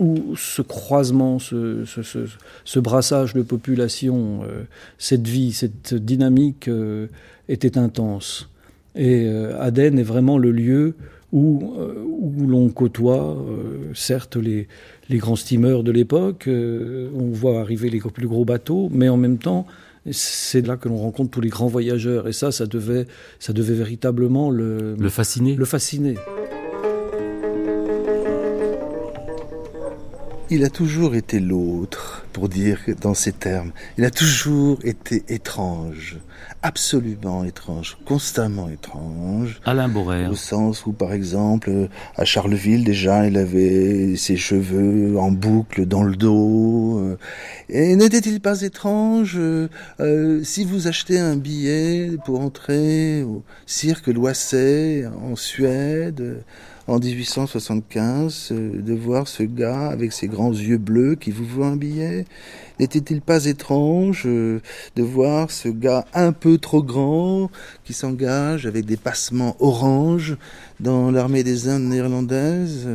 où 0.00 0.34
ce 0.34 0.62
croisement, 0.62 1.38
ce, 1.38 2.78
brassage 2.78 3.34
de 3.34 3.42
population, 3.42 4.40
euh, 4.42 4.62
cette 4.98 5.28
vie, 5.28 5.52
cette 5.52 5.94
dynamique 5.94 6.68
euh, 6.68 7.06
était 7.48 7.76
intense. 7.76 8.48
Et 8.96 9.26
euh, 9.26 9.60
Aden 9.60 9.98
est 9.98 10.04
vraiment 10.04 10.38
le 10.38 10.50
lieu 10.50 10.94
où, 11.32 11.72
où 12.04 12.46
l'on 12.48 12.70
côtoie, 12.70 13.36
certes, 13.94 14.34
les, 14.34 14.66
les, 15.08 15.18
grands 15.18 15.36
steamers 15.36 15.84
de 15.84 15.92
l'époque, 15.92 16.48
on 16.48 17.30
voit 17.30 17.60
arriver 17.60 17.88
les 17.88 18.00
plus 18.00 18.26
gros 18.26 18.44
bateaux, 18.44 18.88
mais 18.90 19.08
en 19.08 19.16
même 19.16 19.38
temps, 19.38 19.64
c'est 20.10 20.66
là 20.66 20.76
que 20.76 20.88
l'on 20.88 20.96
rencontre 20.96 21.30
tous 21.30 21.40
les 21.40 21.48
grands 21.48 21.68
voyageurs. 21.68 22.26
Et 22.26 22.32
ça, 22.32 22.50
ça 22.50 22.66
devait, 22.66 23.06
ça 23.38 23.52
devait 23.52 23.74
véritablement 23.74 24.50
le, 24.50 24.96
le 24.98 25.08
fasciner. 25.08 25.54
Le 25.54 25.64
fasciner. 25.64 26.16
Il 30.52 30.64
a 30.64 30.68
toujours 30.68 31.14
été 31.14 31.38
l'autre, 31.38 32.26
pour 32.32 32.48
dire 32.48 32.80
dans 33.00 33.14
ces 33.14 33.30
termes. 33.30 33.70
Il 33.98 34.04
a 34.04 34.10
toujours 34.10 34.78
été 34.82 35.22
étrange, 35.28 36.18
absolument 36.62 37.44
étrange, 37.44 37.98
constamment 38.04 38.68
étrange. 38.68 39.60
Alain 39.64 39.88
Boré. 39.88 40.26
Au 40.26 40.34
sens 40.34 40.86
où, 40.86 40.92
par 40.92 41.12
exemple, 41.12 41.88
à 42.16 42.24
Charleville, 42.24 42.82
déjà, 42.82 43.28
il 43.28 43.38
avait 43.38 44.16
ses 44.16 44.36
cheveux 44.36 45.16
en 45.20 45.30
boucle 45.30 45.86
dans 45.86 46.02
le 46.02 46.16
dos. 46.16 47.16
Et 47.68 47.94
n'était-il 47.94 48.40
pas 48.40 48.62
étrange 48.62 49.38
euh, 49.38 50.42
si 50.42 50.64
vous 50.64 50.88
achetez 50.88 51.20
un 51.20 51.36
billet 51.36 52.16
pour 52.24 52.40
entrer 52.40 53.22
au 53.22 53.44
cirque 53.66 54.08
Loisset 54.08 55.06
en 55.06 55.36
Suède 55.36 56.42
en 56.86 56.98
1875 56.98 58.48
euh, 58.52 58.82
de 58.82 58.94
voir 58.94 59.28
ce 59.28 59.42
gars 59.42 59.88
avec 59.88 60.12
ses 60.12 60.28
grands 60.28 60.52
yeux 60.52 60.78
bleus 60.78 61.14
qui 61.14 61.30
vous 61.30 61.44
voit 61.44 61.66
un 61.66 61.76
billet 61.76 62.24
N'était-il 62.78 63.20
pas 63.20 63.44
étrange 63.44 64.22
euh, 64.26 64.60
de 64.96 65.02
voir 65.02 65.50
ce 65.50 65.68
gars 65.68 66.06
un 66.14 66.32
peu 66.32 66.58
trop 66.58 66.82
grand 66.82 67.50
qui 67.84 67.92
s'engage 67.92 68.66
avec 68.66 68.86
des 68.86 68.96
passements 68.96 69.56
orange 69.60 70.36
dans 70.80 71.10
l'armée 71.10 71.44
des 71.44 71.68
Indes 71.68 71.90
néerlandaises? 71.90 72.88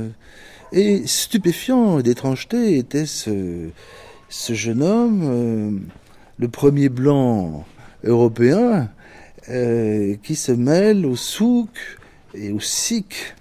Et 0.71 1.05
stupéfiant 1.05 2.01
d'étrangeté 2.01 2.77
était 2.77 3.05
ce, 3.05 3.69
ce 4.29 4.53
jeune 4.53 4.81
homme, 4.81 5.21
euh, 5.23 5.71
le 6.39 6.47
premier 6.47 6.89
blanc 6.89 7.65
européen, 8.03 8.89
qui 10.23 10.33
se 10.33 10.51
mêle 10.51 11.05
au 11.05 11.15
souk 11.15 11.69
et 12.33 12.51
au 12.51 12.59
sikh 12.59 13.34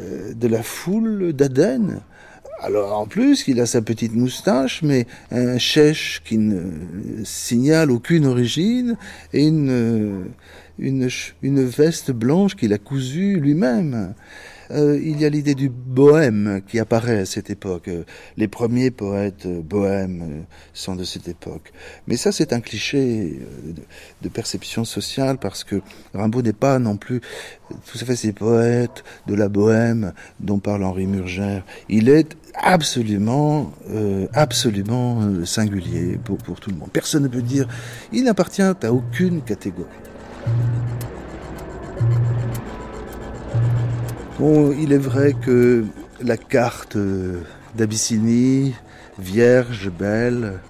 de 0.00 0.48
la 0.48 0.62
foule 0.62 1.32
d'Aden. 1.32 2.00
Alors 2.60 2.98
en 2.98 3.06
plus, 3.06 3.46
il 3.46 3.60
a 3.60 3.66
sa 3.66 3.82
petite 3.82 4.14
moustache, 4.14 4.82
mais 4.82 5.06
un 5.30 5.58
chèche 5.58 6.22
qui 6.24 6.38
ne 6.38 6.60
signale 7.24 7.90
aucune 7.90 8.26
origine 8.26 8.96
et 9.32 9.46
une, 9.46 10.26
une, 10.78 11.64
veste 11.64 12.10
blanche 12.10 12.56
qu'il 12.56 12.72
a 12.72 12.78
cousue 12.78 13.38
lui-même. 13.38 14.14
Euh, 14.70 15.00
il 15.02 15.20
y 15.20 15.24
a 15.24 15.28
l'idée 15.28 15.54
du 15.54 15.68
bohème 15.68 16.60
qui 16.66 16.78
apparaît 16.78 17.20
à 17.20 17.26
cette 17.26 17.50
époque. 17.50 17.90
Les 18.36 18.48
premiers 18.48 18.90
poètes 18.90 19.46
bohèmes 19.46 20.44
sont 20.72 20.94
de 20.94 21.04
cette 21.04 21.28
époque. 21.28 21.72
Mais 22.06 22.16
ça, 22.16 22.32
c'est 22.32 22.52
un 22.52 22.60
cliché 22.60 23.40
de, 24.22 24.28
perception 24.28 24.84
sociale 24.84 25.38
parce 25.38 25.64
que 25.64 25.80
Rimbaud 26.14 26.42
n'est 26.42 26.52
pas 26.52 26.78
non 26.78 26.96
plus 26.96 27.20
tout 27.68 27.98
à 28.00 28.04
fait 28.04 28.14
ces 28.14 28.32
poètes 28.32 29.04
de 29.26 29.34
la 29.34 29.48
bohème 29.48 30.12
dont 30.38 30.58
parle 30.58 30.84
Henri 30.84 31.06
Murger. 31.06 31.62
Il 31.88 32.08
est 32.08 32.36
absolument, 32.54 33.72
absolument 34.34 35.44
singulier 35.44 36.18
pour, 36.22 36.36
pour 36.38 36.60
tout 36.60 36.70
le 36.70 36.76
monde. 36.76 36.90
Personne 36.92 37.24
ne 37.24 37.28
peut 37.28 37.42
dire, 37.42 37.66
il 38.12 38.24
n'appartient 38.24 38.62
à 38.62 38.92
aucune 38.92 39.42
catégorie. 39.42 39.88
Bon, 44.38 44.70
il 44.70 44.92
est 44.92 44.98
vrai 44.98 45.32
que 45.32 45.84
la 46.22 46.36
carte 46.36 46.96
d'Abyssinie, 47.76 48.72
vierge, 49.18 49.90
belle, 49.90 50.60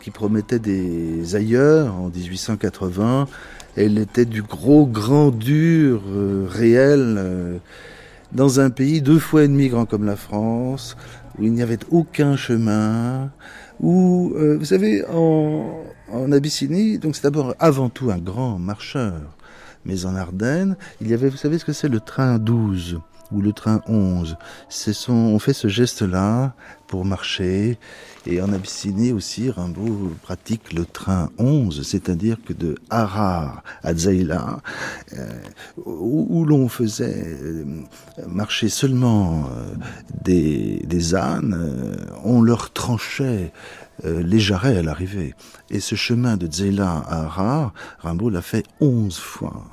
qui 0.00 0.10
promettait 0.10 0.58
des 0.58 1.36
ailleurs 1.36 1.94
en 1.94 2.08
1880, 2.08 3.28
elle 3.76 3.98
était 3.98 4.24
du 4.24 4.42
gros, 4.42 4.84
grand, 4.84 5.30
dur, 5.30 6.02
euh, 6.08 6.48
réel, 6.50 7.14
euh, 7.16 7.58
dans 8.32 8.58
un 8.58 8.70
pays 8.70 9.00
deux 9.00 9.20
fois 9.20 9.44
et 9.44 9.68
grand 9.68 9.86
comme 9.86 10.04
la 10.04 10.16
France, 10.16 10.96
où 11.38 11.44
il 11.44 11.52
n'y 11.52 11.62
avait 11.62 11.78
aucun 11.92 12.34
chemin, 12.36 13.30
où, 13.78 14.32
euh, 14.34 14.56
vous 14.58 14.64
savez, 14.64 15.04
en, 15.06 15.84
en 16.12 16.32
Abyssinie, 16.32 16.98
donc 16.98 17.14
c'est 17.14 17.22
d'abord 17.22 17.54
avant 17.60 17.90
tout 17.90 18.10
un 18.10 18.18
grand 18.18 18.58
marcheur, 18.58 19.33
mais 19.84 20.06
en 20.06 20.14
Ardennes, 20.16 20.76
il 21.00 21.08
y 21.08 21.14
avait, 21.14 21.28
vous 21.28 21.36
savez 21.36 21.58
ce 21.58 21.64
que 21.64 21.72
c'est 21.72 21.88
le 21.88 22.00
train 22.00 22.38
12 22.38 23.00
ou 23.32 23.40
le 23.40 23.52
train 23.52 23.80
11. 23.86 24.36
Son, 24.68 25.12
on 25.12 25.38
fait 25.38 25.52
ce 25.52 25.68
geste-là 25.68 26.54
pour 26.86 27.04
marcher. 27.04 27.78
Et 28.26 28.40
en 28.40 28.52
Abyssinie 28.52 29.12
aussi, 29.12 29.50
Rimbaud 29.50 30.12
pratique 30.22 30.72
le 30.72 30.86
train 30.86 31.30
11, 31.38 31.86
c'est-à-dire 31.86 32.38
que 32.46 32.52
de 32.52 32.76
Harar 32.88 33.62
à 33.82 33.94
Zaïla, 33.94 34.60
euh, 35.18 35.40
où, 35.84 36.44
l'on 36.46 36.68
faisait 36.68 37.36
euh, 37.42 37.84
marcher 38.26 38.68
seulement 38.68 39.44
euh, 39.52 39.74
des, 40.22 40.82
des, 40.86 41.14
ânes, 41.14 41.96
on 42.24 42.40
leur 42.40 42.72
tranchait 42.72 43.52
les 44.02 44.40
jarrets 44.40 44.78
à 44.78 44.82
l'arrivée. 44.82 45.34
Et 45.70 45.80
ce 45.80 45.94
chemin 45.94 46.36
de 46.36 46.50
Zaïla 46.50 47.04
à 47.06 47.24
Harar, 47.24 47.72
Rimbaud 48.00 48.30
l'a 48.30 48.42
fait 48.42 48.64
11 48.80 49.16
fois. 49.18 49.64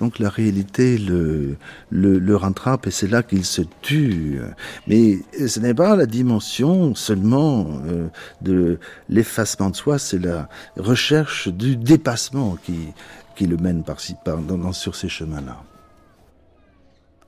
Donc 0.00 0.18
la 0.18 0.28
réalité 0.28 0.98
le, 0.98 1.56
le, 1.90 2.18
le 2.18 2.36
rattrape 2.36 2.86
et 2.86 2.90
c'est 2.90 3.06
là 3.06 3.22
qu'il 3.22 3.44
se 3.44 3.62
tue. 3.80 4.40
Mais 4.86 5.18
ce 5.46 5.60
n'est 5.60 5.74
pas 5.74 5.94
la 5.96 6.06
dimension 6.06 6.94
seulement 6.94 7.66
euh, 7.86 8.08
de 8.42 8.78
l'effacement 9.08 9.70
de 9.70 9.76
soi, 9.76 9.98
c'est 9.98 10.18
la 10.18 10.48
recherche 10.76 11.48
du 11.48 11.76
dépassement 11.76 12.56
qui, 12.64 12.88
qui 13.36 13.46
le 13.46 13.56
mène 13.56 13.84
par, 13.84 13.98
par, 14.24 14.38
dans, 14.38 14.72
sur 14.72 14.96
ces 14.96 15.08
chemins-là. 15.08 15.62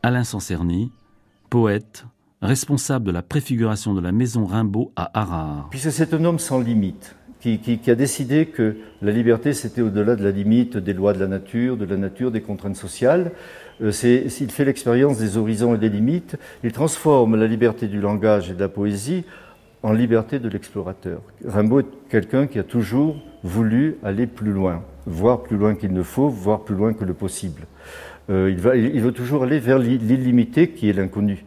Alain 0.03 0.25
Sancerny, 0.25 0.91
poète, 1.51 2.05
responsable 2.43 3.07
de 3.07 3.13
la 3.13 3.23
préfiguration 3.23 3.95
de 3.95 4.01
la 4.01 4.13
maison 4.13 4.45
Rimbaud 4.45 4.93
à 4.97 5.19
Harare. 5.19 5.69
Puisque 5.71 5.93
c'est 5.93 6.13
un 6.15 6.25
homme 6.25 6.39
sans 6.39 6.61
limite 6.61 7.17
qui, 7.55 7.91
a 7.91 7.95
décidé 7.95 8.47
que 8.47 8.77
la 9.03 9.13
liberté, 9.13 9.53
c'était 9.53 9.81
au-delà 9.81 10.17
de 10.17 10.25
la 10.25 10.31
limite 10.31 10.77
des 10.77 10.93
lois 10.93 11.13
de 11.13 11.21
la 11.21 11.29
nature, 11.29 11.77
de 11.77 11.85
la 11.85 11.97
nature 11.97 12.31
des 12.31 12.41
contraintes 12.41 12.77
sociales. 12.77 13.33
Euh, 13.81 13.93
il 14.03 14.51
fait 14.51 14.65
l'expérience 14.65 15.19
des 15.19 15.37
horizons 15.37 15.75
et 15.75 15.79
des 15.79 15.89
limites. 15.89 16.37
Il 16.65 16.73
transforme 16.73 17.37
la 17.37 17.47
liberté 17.47 17.87
du 17.87 18.01
langage 18.01 18.51
et 18.51 18.55
de 18.55 18.61
la 18.61 18.69
poésie 18.69 19.25
en 19.83 19.93
liberté 19.93 20.41
de 20.41 20.49
l'explorateur. 20.49 21.21
Rimbaud 21.45 21.81
est 21.81 21.87
quelqu'un 22.11 22.47
qui 22.47 22.59
a 22.59 22.65
toujours 22.65 23.17
voulu 23.45 23.99
aller 24.03 24.27
plus 24.27 24.51
loin, 24.51 24.83
voir 25.07 25.43
plus 25.43 25.57
loin 25.57 25.77
qu'il 25.77 25.93
ne 25.93 26.03
faut, 26.03 26.29
voir 26.29 26.65
plus 26.65 26.75
loin 26.75 26.95
que 26.95 27.05
le 27.05 27.15
possible. 27.15 27.63
Euh, 28.29 28.51
il, 28.51 28.59
va, 28.59 28.75
il, 28.75 29.01
veut 29.01 29.13
toujours 29.13 29.45
aller 29.45 29.61
vers 29.61 29.79
l'illimité 29.79 30.71
qui 30.71 30.89
est 30.89 30.93
l'inconnu. 30.93 31.45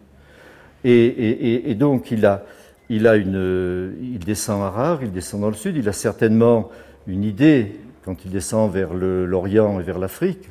et, 0.86 1.76
donc 1.76 2.10
il 2.12 2.26
a, 2.26 2.46
il, 2.90 3.08
a 3.08 3.16
une, 3.16 3.96
il 4.02 4.20
descend 4.20 4.62
à 4.64 4.70
Rare, 4.70 5.00
il 5.04 5.12
descend 5.12 5.42
dans 5.42 5.50
le 5.50 5.54
sud, 5.54 5.78
il 5.78 5.88
a 5.88 5.94
certainement 5.94 6.70
une 7.08 7.24
idée 7.24 7.80
quand 8.04 8.26
il 8.26 8.32
descend 8.32 8.72
vers 8.72 8.94
l'Orient 8.94 9.80
et 9.80 9.84
vers 9.84 10.00
l'Afrique. 10.00 10.50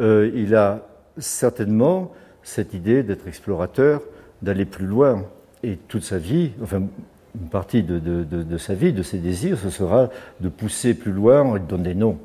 Euh, 0.00 0.30
il 0.34 0.54
a 0.54 0.86
certainement 1.18 2.12
cette 2.42 2.74
idée 2.74 3.02
d'être 3.02 3.26
explorateur, 3.28 4.02
d'aller 4.42 4.64
plus 4.64 4.86
loin. 4.86 5.24
Et 5.62 5.76
toute 5.76 6.04
sa 6.04 6.18
vie, 6.18 6.52
enfin 6.62 6.82
une 7.40 7.48
partie 7.48 7.82
de, 7.82 7.98
de, 7.98 8.58
sa 8.58 8.74
vie, 8.74 8.92
de 8.92 9.02
ses 9.02 9.18
désirs, 9.18 9.58
ce 9.58 9.70
sera 9.70 10.08
de 10.40 10.48
pousser 10.48 10.94
plus 10.94 11.12
loin. 11.12 11.56
Il 11.56 11.66
donne 11.66 11.84
des 11.84 11.94
noms. 11.94 12.18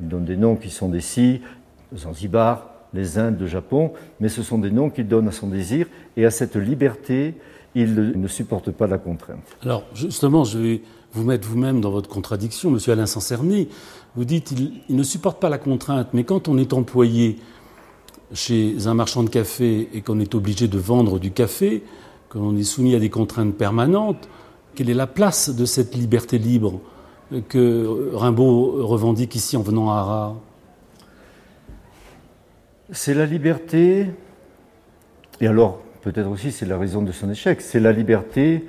Il 0.00 0.08
donne 0.08 0.24
des 0.24 0.36
noms 0.36 0.56
qui 0.56 0.70
sont 0.70 0.88
des 0.88 1.00
si, 1.00 1.42
Zanzibar, 1.94 2.70
les 2.94 3.18
Indes, 3.18 3.38
le 3.40 3.46
Japon, 3.46 3.92
mais 4.20 4.28
ce 4.28 4.42
sont 4.42 4.58
des 4.58 4.70
noms 4.70 4.90
qu'il 4.90 5.06
donne 5.06 5.28
à 5.28 5.32
son 5.32 5.48
désir 5.48 5.86
et 6.16 6.24
à 6.24 6.30
cette 6.30 6.56
liberté 6.56 7.34
il 7.78 7.94
ne 8.16 8.28
supporte 8.28 8.70
pas 8.70 8.86
la 8.86 8.98
contrainte. 8.98 9.44
Alors 9.62 9.84
justement, 9.94 10.44
je 10.44 10.58
vais 10.58 10.82
vous 11.12 11.24
mettre 11.24 11.48
vous-même 11.48 11.80
dans 11.80 11.90
votre 11.90 12.08
contradiction, 12.08 12.70
Monsieur 12.70 12.92
Alain 12.92 13.06
Sancerny. 13.06 13.68
Vous 14.16 14.24
dites 14.24 14.52
il, 14.52 14.96
ne 14.96 15.02
supporte 15.02 15.40
pas 15.40 15.48
la 15.48 15.58
contrainte, 15.58 16.08
mais 16.12 16.24
quand 16.24 16.48
on 16.48 16.58
est 16.58 16.72
employé 16.72 17.38
chez 18.32 18.86
un 18.86 18.94
marchand 18.94 19.22
de 19.22 19.30
café 19.30 19.88
et 19.94 20.02
qu'on 20.02 20.20
est 20.20 20.34
obligé 20.34 20.68
de 20.68 20.78
vendre 20.78 21.18
du 21.18 21.30
café, 21.30 21.82
qu'on 22.28 22.56
est 22.56 22.64
soumis 22.64 22.94
à 22.94 22.98
des 22.98 23.10
contraintes 23.10 23.54
permanentes, 23.54 24.28
quelle 24.74 24.90
est 24.90 24.94
la 24.94 25.06
place 25.06 25.50
de 25.50 25.64
cette 25.64 25.94
liberté 25.94 26.38
libre 26.38 26.80
que 27.48 28.10
Rimbaud 28.14 28.86
revendique 28.86 29.34
ici 29.34 29.56
en 29.56 29.62
venant 29.62 29.90
à 29.90 29.96
Arras 29.96 30.34
C'est 32.90 33.14
la 33.14 33.26
liberté, 33.26 34.10
et 35.40 35.46
alors 35.46 35.80
peut-être 36.10 36.30
aussi 36.30 36.52
c'est 36.52 36.64
la 36.64 36.78
raison 36.78 37.02
de 37.02 37.12
son 37.12 37.30
échec, 37.30 37.60
c'est 37.60 37.80
la 37.80 37.92
liberté 37.92 38.64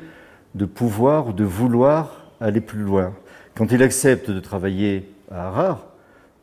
de 0.56 0.66
pouvoir, 0.66 1.34
de 1.34 1.46
vouloir 1.46 2.32
aller 2.42 2.60
plus 2.60 2.82
loin. 2.82 3.14
Quand 3.56 3.72
il 3.72 3.82
accepte 3.82 4.30
de 4.30 4.42
travailler 4.42 5.10
à 5.32 5.48
Harare, 5.48 5.86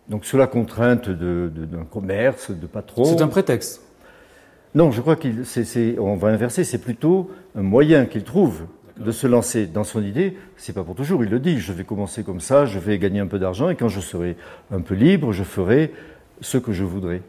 donc 0.08 0.24
sous 0.24 0.38
la 0.38 0.46
contrainte 0.46 1.10
d'un 1.10 1.84
commerce, 1.90 2.50
de 2.50 2.66
patron. 2.66 3.04
C'est 3.04 3.20
un 3.20 3.28
prétexte. 3.28 3.82
Non, 4.74 4.90
je 4.90 5.02
crois 5.02 5.16
qu'on 5.16 6.16
va 6.16 6.28
inverser, 6.28 6.64
c'est 6.64 6.78
plutôt 6.78 7.30
un 7.54 7.62
moyen 7.62 8.06
qu'il 8.06 8.24
trouve 8.24 8.62
de 8.96 9.10
se 9.10 9.26
lancer 9.26 9.66
dans 9.66 9.84
son 9.84 10.02
idée. 10.02 10.36
C'est 10.56 10.72
pas 10.72 10.82
pour 10.84 10.94
toujours, 10.94 11.22
il 11.24 11.30
le 11.30 11.40
dit. 11.40 11.58
Je 11.58 11.74
vais 11.74 11.84
commencer 11.84 12.22
comme 12.22 12.40
ça, 12.40 12.64
je 12.64 12.78
vais 12.78 12.98
gagner 12.98 13.20
un 13.20 13.26
peu 13.26 13.38
d'argent 13.38 13.68
et 13.68 13.76
quand 13.76 13.88
je 13.88 14.00
serai 14.00 14.36
un 14.70 14.80
peu 14.80 14.94
libre, 14.94 15.32
je 15.32 15.44
ferai 15.44 15.92
ce 16.40 16.56
que 16.56 16.72
je 16.72 16.84
voudrais. 16.84 17.20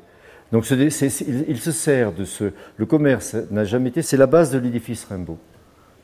Donc 0.52 0.70
il 0.70 0.92
se 0.92 1.72
sert 1.72 2.14
de 2.14 2.24
ce... 2.24 2.52
Le 2.78 2.86
commerce 2.86 3.36
n'a 3.52 3.66
jamais 3.66 3.90
été... 3.90 4.02
C'est 4.02 4.18
la 4.18 4.28
base 4.28 4.52
de 4.52 4.58
l'édifice 4.58 5.06
Rimbaud. 5.06 5.38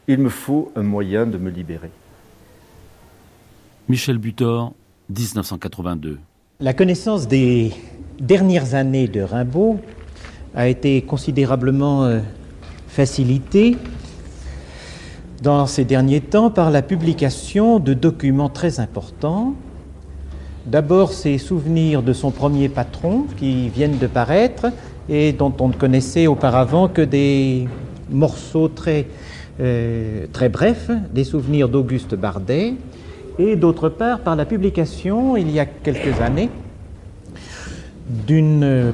Il 0.08 0.20
me 0.20 0.30
faut 0.30 0.72
un 0.76 0.84
moyen 0.84 1.26
de 1.26 1.38
me 1.38 1.50
libérer. 1.50 1.92
Michel 3.88 4.18
Butor, 4.18 4.74
1982. 5.10 6.20
La 6.60 6.74
connaissance 6.74 7.28
des 7.28 7.72
dernières 8.20 8.76
années 8.76 9.08
de 9.08 9.22
Rimbaud 9.22 9.80
a 10.56 10.68
été 10.68 11.02
considérablement 11.02 12.06
euh, 12.06 12.20
facilitée 12.88 13.78
dans 15.42 15.68
ces 15.68 15.84
derniers 15.84 16.22
temps 16.22 16.50
par 16.50 16.72
la 16.72 16.82
publication 16.82 17.80
de 17.80 17.94
documents 17.94 18.50
très 18.50 18.80
importants 18.80 19.56
D'abord, 20.66 21.12
ses 21.12 21.38
souvenirs 21.40 22.02
de 22.02 22.14
son 22.14 22.32
premier 22.32 22.70
patron 22.70 23.26
qui 23.38 23.68
viennent 23.68 23.98
de 23.98 24.08
paraître 24.08 24.68
et 25.10 25.34
dont 25.34 25.54
on 25.60 25.68
ne 25.68 25.74
connaissait 25.74 26.26
auparavant 26.26 26.88
que 26.88 27.02
des 27.02 27.68
morceaux 28.10 28.70
très, 28.70 29.08
euh, 29.60 30.26
très 30.32 30.48
brefs, 30.48 30.90
des 31.14 31.26
souvenirs 31.26 31.68
d'Auguste 31.68 32.16
Bardet, 32.16 32.76
et 33.40 33.58
d'autre 33.58 33.90
part 33.90 34.22
par 34.22 34.38
la 34.38 34.46
publication, 34.46 35.36
il 35.36 35.52
y 35.52 35.60
a 35.60 35.66
quelques 35.66 36.22
années, 36.22 36.50
d'une 38.26 38.94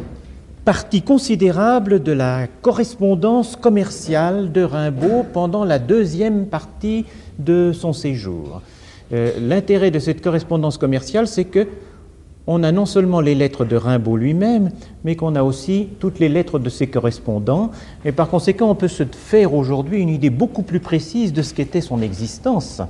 partie 0.66 1.04
considérable 1.04 2.02
de 2.02 2.14
la 2.14 2.48
correspondance 2.64 3.56
commerciale 3.56 4.52
de 4.52 4.64
Rimbaud 4.64 5.24
pendant 5.34 5.66
la 5.66 5.78
deuxième 5.78 6.48
partie 6.48 7.06
de 7.38 7.74
son 7.74 7.94
séjour. 7.94 8.64
Euh, 9.12 9.32
l'intérêt 9.40 9.92
de 9.92 10.00
cette 10.00 10.22
correspondance 10.22 10.78
commerciale, 10.78 11.28
c'est 11.28 11.46
que 11.46 11.68
on 12.52 12.64
a 12.64 12.72
non 12.72 12.88
seulement 12.88 13.22
les 13.22 13.36
lettres 13.36 13.64
de 13.64 13.76
Rimbaud 13.76 14.18
lui-même, 14.18 14.72
mais 15.04 15.16
qu'on 15.16 15.36
a 15.36 15.44
aussi 15.44 15.90
toutes 16.00 16.18
les 16.18 16.30
lettres 16.30 16.58
de 16.58 16.70
ses 16.70 16.88
correspondants. 16.88 17.70
Et 18.06 18.12
par 18.12 18.28
conséquent, 18.28 18.72
on 18.72 18.76
peut 18.76 18.88
se 18.88 19.04
faire 19.04 19.54
aujourd'hui 19.54 20.00
une 20.02 20.10
idée 20.10 20.32
beaucoup 20.32 20.64
plus 20.64 20.80
précise 20.80 21.32
de 21.32 21.44
ce 21.44 21.54
qu'était 21.54 21.82
son 21.82 22.02
existence. 22.02 22.82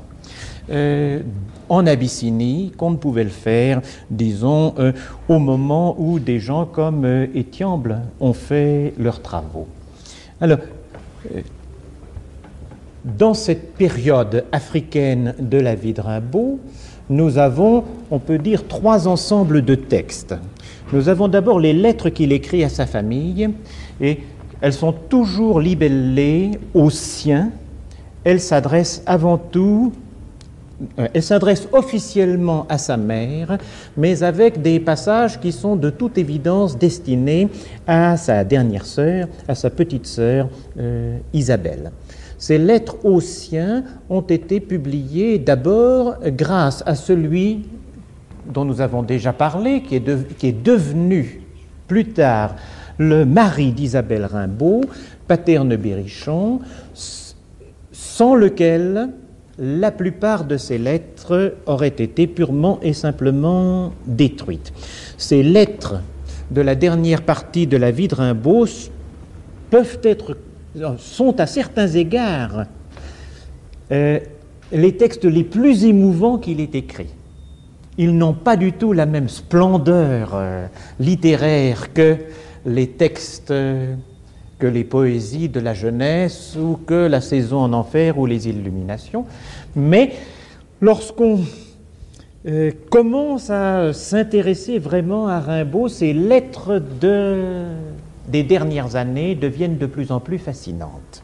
euh, 0.69 1.21
en 1.67 1.85
Abyssinie 1.85 2.71
qu'on 2.77 2.91
ne 2.91 2.95
pouvait 2.95 3.23
le 3.23 3.29
faire, 3.29 3.81
disons, 4.09 4.73
euh, 4.79 4.91
au 5.27 5.39
moment 5.39 5.95
où 5.99 6.19
des 6.19 6.39
gens 6.39 6.65
comme 6.65 7.05
euh, 7.05 7.27
Étiamble 7.35 7.99
ont 8.19 8.33
fait 8.33 8.93
leurs 8.97 9.21
travaux. 9.21 9.67
Alors, 10.41 10.59
dans 13.03 13.33
cette 13.33 13.73
période 13.75 14.45
africaine 14.51 15.35
de 15.39 15.57
la 15.57 15.75
vie 15.75 15.93
de 15.93 16.01
Rimbaud, 16.01 16.59
nous 17.09 17.37
avons, 17.37 17.83
on 18.11 18.19
peut 18.19 18.37
dire, 18.37 18.67
trois 18.67 19.07
ensembles 19.07 19.63
de 19.63 19.75
textes. 19.75 20.35
Nous 20.93 21.09
avons 21.09 21.27
d'abord 21.27 21.59
les 21.59 21.73
lettres 21.73 22.09
qu'il 22.09 22.31
écrit 22.31 22.63
à 22.63 22.69
sa 22.69 22.85
famille, 22.85 23.49
et 24.01 24.19
elles 24.61 24.73
sont 24.73 24.91
toujours 24.91 25.59
libellées 25.59 26.51
aux 26.73 26.89
siens. 26.89 27.51
Elles 28.23 28.41
s'adressent 28.41 29.01
avant 29.05 29.37
tout, 29.37 29.93
euh, 30.97 31.07
elles 31.13 31.23
s'adressent 31.23 31.67
officiellement 31.71 32.65
à 32.69 32.77
sa 32.77 32.97
mère, 32.97 33.57
mais 33.97 34.23
avec 34.23 34.61
des 34.61 34.79
passages 34.79 35.39
qui 35.39 35.51
sont 35.51 35.75
de 35.75 35.89
toute 35.89 36.17
évidence 36.17 36.77
destinés 36.77 37.47
à 37.87 38.17
sa 38.17 38.43
dernière 38.43 38.85
sœur, 38.85 39.27
à 39.47 39.55
sa 39.55 39.69
petite 39.69 40.05
sœur 40.05 40.49
euh, 40.77 41.17
Isabelle. 41.33 41.91
Ces 42.39 42.57
lettres 42.57 43.05
aux 43.05 43.21
siens 43.21 43.83
ont 44.09 44.21
été 44.21 44.59
publiées 44.61 45.37
d'abord 45.37 46.15
grâce 46.25 46.81
à 46.85 46.95
celui 46.95 47.65
dont 48.51 48.65
nous 48.65 48.81
avons 48.81 49.03
déjà 49.03 49.33
parlé, 49.33 49.83
qui 49.83 49.95
est, 49.95 50.37
qui 50.37 50.47
est 50.47 50.63
devenu 50.63 51.43
plus 51.87 52.05
tard 52.05 52.55
le 52.97 53.25
mari 53.25 53.71
d'Isabelle 53.71 54.25
Rimbaud, 54.25 54.81
Paterne 55.27 55.75
Berrichon, 55.75 56.61
sans 57.91 58.35
lequel 58.35 59.09
la 59.57 59.91
plupart 59.91 60.45
de 60.45 60.55
ces 60.55 60.77
lettres 60.77 61.55
auraient 61.65 61.87
été 61.87 62.25
purement 62.25 62.79
et 62.81 62.93
simplement 62.93 63.91
détruites. 64.07 64.71
Ces 65.17 65.43
lettres 65.43 66.01
de 66.51 66.61
la 66.61 66.75
dernière 66.75 67.21
partie 67.21 67.67
de 67.67 67.77
la 67.77 67.91
vie 67.91 68.07
de 68.07 68.15
Rimbaud 68.15 68.65
peuvent 69.69 69.99
être, 70.03 70.37
sont 70.97 71.39
à 71.39 71.47
certains 71.47 71.87
égards 71.87 72.65
euh, 73.91 74.19
les 74.71 74.97
textes 74.97 75.25
les 75.25 75.43
plus 75.43 75.85
émouvants 75.85 76.37
qu'il 76.37 76.59
ait 76.59 76.69
écrits. 76.73 77.13
Ils 77.97 78.15
n'ont 78.15 78.33
pas 78.33 78.55
du 78.55 78.71
tout 78.71 78.93
la 78.93 79.05
même 79.05 79.27
splendeur 79.27 80.31
euh, 80.33 80.67
littéraire 80.99 81.91
que 81.93 82.17
les 82.65 82.87
textes, 82.87 83.51
euh, 83.51 83.95
que 84.57 84.67
les 84.67 84.83
poésies 84.83 85.49
de 85.49 85.59
la 85.59 85.73
jeunesse 85.73 86.55
ou 86.55 86.77
que 86.85 87.07
la 87.07 87.21
saison 87.21 87.59
en 87.59 87.73
enfer 87.73 88.17
ou 88.17 88.25
les 88.25 88.47
illuminations. 88.47 89.25
Mais 89.75 90.13
lorsqu'on 90.81 91.39
euh, 92.45 92.71
commence 92.89 93.49
à 93.49 93.91
s'intéresser 93.91 94.79
vraiment 94.79 95.27
à 95.27 95.39
Rimbaud, 95.39 95.89
ces 95.89 96.13
lettres 96.13 96.81
de, 97.01 97.65
des 98.29 98.43
dernières 98.43 98.95
années 98.95 99.35
deviennent 99.35 99.77
de 99.77 99.85
plus 99.85 100.11
en 100.11 100.19
plus 100.19 100.37
fascinantes. 100.37 101.23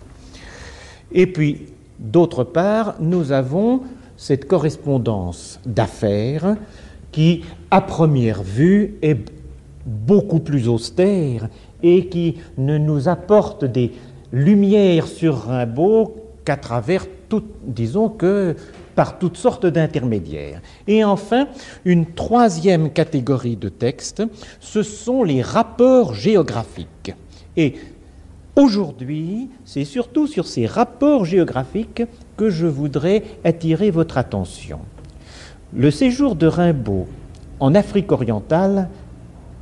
Et 1.12 1.28
puis, 1.28 1.68
d'autre 2.00 2.44
part, 2.44 2.96
nous 3.00 3.32
avons 3.32 3.82
cette 4.18 4.48
correspondance 4.48 5.60
d'affaires 5.66 6.56
qui, 7.12 7.44
à 7.72 7.82
première 7.82 8.44
vue, 8.44 8.96
est 9.02 9.18
beaucoup 9.86 10.40
plus 10.40 10.68
austère 10.68 11.50
et 11.84 12.08
qui 12.08 12.36
ne 12.58 12.78
nous 12.78 13.08
apporte 13.08 13.66
des 13.66 13.92
lumières 14.34 15.08
sur 15.08 15.46
Rimbaud 15.46 16.16
qu'à 16.44 16.58
travers 16.58 17.06
tout, 17.30 17.44
disons 17.66 18.10
que 18.10 18.56
par 18.96 19.20
toutes 19.20 19.38
sortes 19.38 19.66
d'intermédiaires. 19.66 20.62
Et 20.88 21.04
enfin, 21.04 21.48
une 21.84 22.06
troisième 22.06 22.92
catégorie 22.92 23.58
de 23.58 23.70
textes, 23.70 24.24
ce 24.60 24.84
sont 24.84 25.24
les 25.24 25.42
rapports 25.42 26.14
géographiques. 26.14 27.14
Et 27.58 27.76
Aujourd'hui, 28.56 29.50
c'est 29.66 29.84
surtout 29.84 30.28
sur 30.28 30.48
ces 30.48 30.66
rapports 30.66 31.26
géographiques 31.26 32.04
que 32.38 32.50
je 32.50 32.66
voudrais 32.66 33.24
attirer 33.44 33.92
votre 33.92 34.18
attention. 34.18 34.80
Le 35.74 35.92
séjour 35.92 36.38
de 36.38 36.48
Rimbaud 36.48 37.06
en 37.60 37.76
Afrique 37.76 38.14
orientale, 38.14 38.88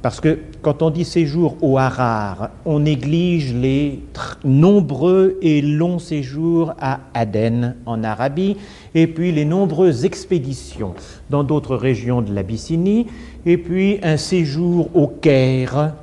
parce 0.03 0.19
que 0.19 0.37
quand 0.61 0.81
on 0.81 0.89
dit 0.89 1.05
séjour 1.05 1.55
au 1.61 1.77
Harar, 1.77 2.49
on 2.65 2.81
néglige 2.81 3.53
les 3.53 4.01
nombreux 4.43 5.37
et 5.41 5.61
longs 5.61 5.97
séjours 5.97 6.73
à 6.77 6.99
Aden 7.13 7.77
en 7.85 8.03
Arabie, 8.03 8.57
et 8.93 9.07
puis 9.07 9.31
les 9.31 9.45
nombreuses 9.45 10.03
expéditions 10.03 10.93
dans 11.29 11.45
d'autres 11.45 11.77
régions 11.77 12.21
de 12.21 12.33
l'Abyssinie, 12.33 13.07
et 13.45 13.57
puis 13.57 13.99
un 14.03 14.17
séjour 14.17 14.89
au 14.93 15.07
Caire, 15.07 15.93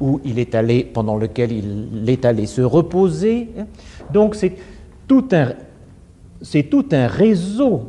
où 0.00 0.20
il 0.24 0.38
est 0.38 0.54
allé, 0.54 0.84
pendant 0.84 1.16
lequel 1.16 1.50
il 1.50 2.08
est 2.08 2.24
allé 2.24 2.46
se 2.46 2.62
reposer. 2.62 3.48
Donc 4.12 4.36
c'est 4.36 4.54
tout 5.08 5.26
un 5.32 7.06
réseau 7.08 7.88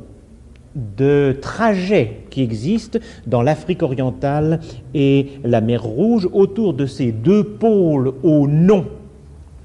de 0.75 1.37
trajets 1.41 2.23
qui 2.29 2.43
existent 2.43 2.99
dans 3.27 3.41
l'Afrique 3.41 3.83
orientale 3.83 4.59
et 4.93 5.27
la 5.43 5.61
mer 5.61 5.83
Rouge 5.83 6.29
autour 6.31 6.73
de 6.73 6.85
ces 6.85 7.11
deux 7.11 7.43
pôles 7.43 8.13
au 8.23 8.47
nom 8.47 8.85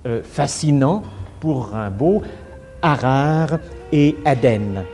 euh, 0.06 0.22
fascinant 0.22 1.02
pour 1.40 1.68
Rimbaud, 1.68 2.22
Harar 2.82 3.58
et 3.92 4.16
Aden. 4.24 4.84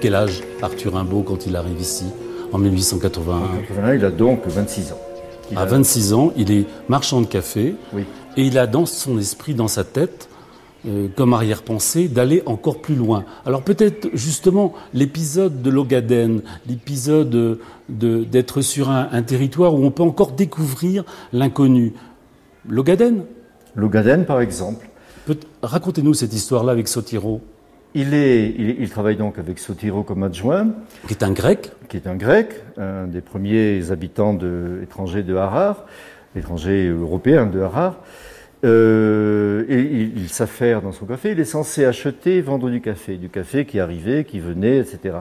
Quel 0.00 0.14
âge, 0.14 0.42
Arthur 0.62 0.94
Rimbaud, 0.94 1.22
quand 1.22 1.46
il 1.46 1.56
arrive 1.56 1.80
ici, 1.80 2.06
en 2.52 2.58
1881 2.58 3.40
Voilà, 3.74 3.94
il 3.94 4.04
a 4.04 4.10
donc 4.10 4.46
26 4.46 4.92
ans. 4.92 4.98
Il 5.52 5.58
À 5.58 5.62
a- 5.62 5.66
26 5.66 6.12
ans, 6.12 6.32
il 6.36 6.50
est 6.52 6.66
marchand 6.88 7.20
de 7.20 7.26
café 7.26 7.74
Oui. 7.92 8.04
et 8.36 8.42
il 8.44 8.58
a 8.58 8.66
dans 8.66 8.86
son 8.86 9.18
esprit, 9.18 9.54
dans 9.54 9.68
sa 9.68 9.84
tête, 9.84 10.28
euh, 10.86 11.08
comme 11.16 11.34
arrière-pensée, 11.34 12.08
d'aller 12.08 12.42
encore 12.46 12.80
plus 12.80 12.94
loin. 12.94 13.24
Alors 13.44 13.62
peut-être 13.62 14.08
justement 14.14 14.72
l'épisode 14.94 15.60
de 15.60 15.70
l'Ogaden, 15.70 16.40
l'épisode 16.68 17.28
de- 17.30 17.60
de- 17.88 18.24
d'être 18.24 18.62
sur 18.62 18.88
un, 18.90 19.08
un 19.12 19.22
territoire 19.22 19.74
où 19.74 19.84
on 19.84 19.90
peut 19.90 20.02
encore 20.02 20.32
découvrir 20.32 21.04
l'inconnu. 21.32 21.92
L'Ogaden? 22.68 23.24
L'Ogaden, 23.76 24.24
par 24.24 24.40
exemple. 24.40 24.88
Racontez-nous 25.62 26.14
cette 26.14 26.32
histoire-là 26.32 26.72
avec 26.72 26.88
Sotiro, 26.88 27.40
Il, 27.94 28.14
est, 28.14 28.54
il, 28.56 28.80
il 28.80 28.90
travaille 28.90 29.16
donc 29.16 29.38
avec 29.38 29.58
Sotiro 29.58 30.02
comme 30.02 30.22
adjoint, 30.22 30.68
qui 31.06 31.12
est 31.14 31.24
un 31.24 31.32
grec. 31.32 31.72
qui 31.88 31.96
est 31.96 32.06
un 32.06 32.14
grec, 32.14 32.54
un 32.76 33.06
des 33.06 33.20
premiers 33.20 33.90
habitants 33.90 34.32
de, 34.32 34.80
étrangers 34.82 35.24
de 35.24 35.34
Harar, 35.34 35.86
étrangers 36.36 36.88
européens 36.88 37.46
de 37.46 37.60
Harar. 37.60 37.96
Euh, 38.62 39.64
et 39.68 39.80
il, 39.80 40.18
il 40.18 40.28
s'affaire 40.28 40.82
dans 40.82 40.92
son 40.92 41.06
café. 41.06 41.32
Il 41.32 41.40
est 41.40 41.44
censé 41.44 41.84
acheter 41.84 42.36
et 42.36 42.42
vendre 42.42 42.70
du 42.70 42.80
café, 42.80 43.16
du 43.16 43.28
café 43.28 43.64
qui 43.64 43.80
arrivait, 43.80 44.24
qui 44.24 44.38
venait, 44.38 44.78
etc. 44.78 45.16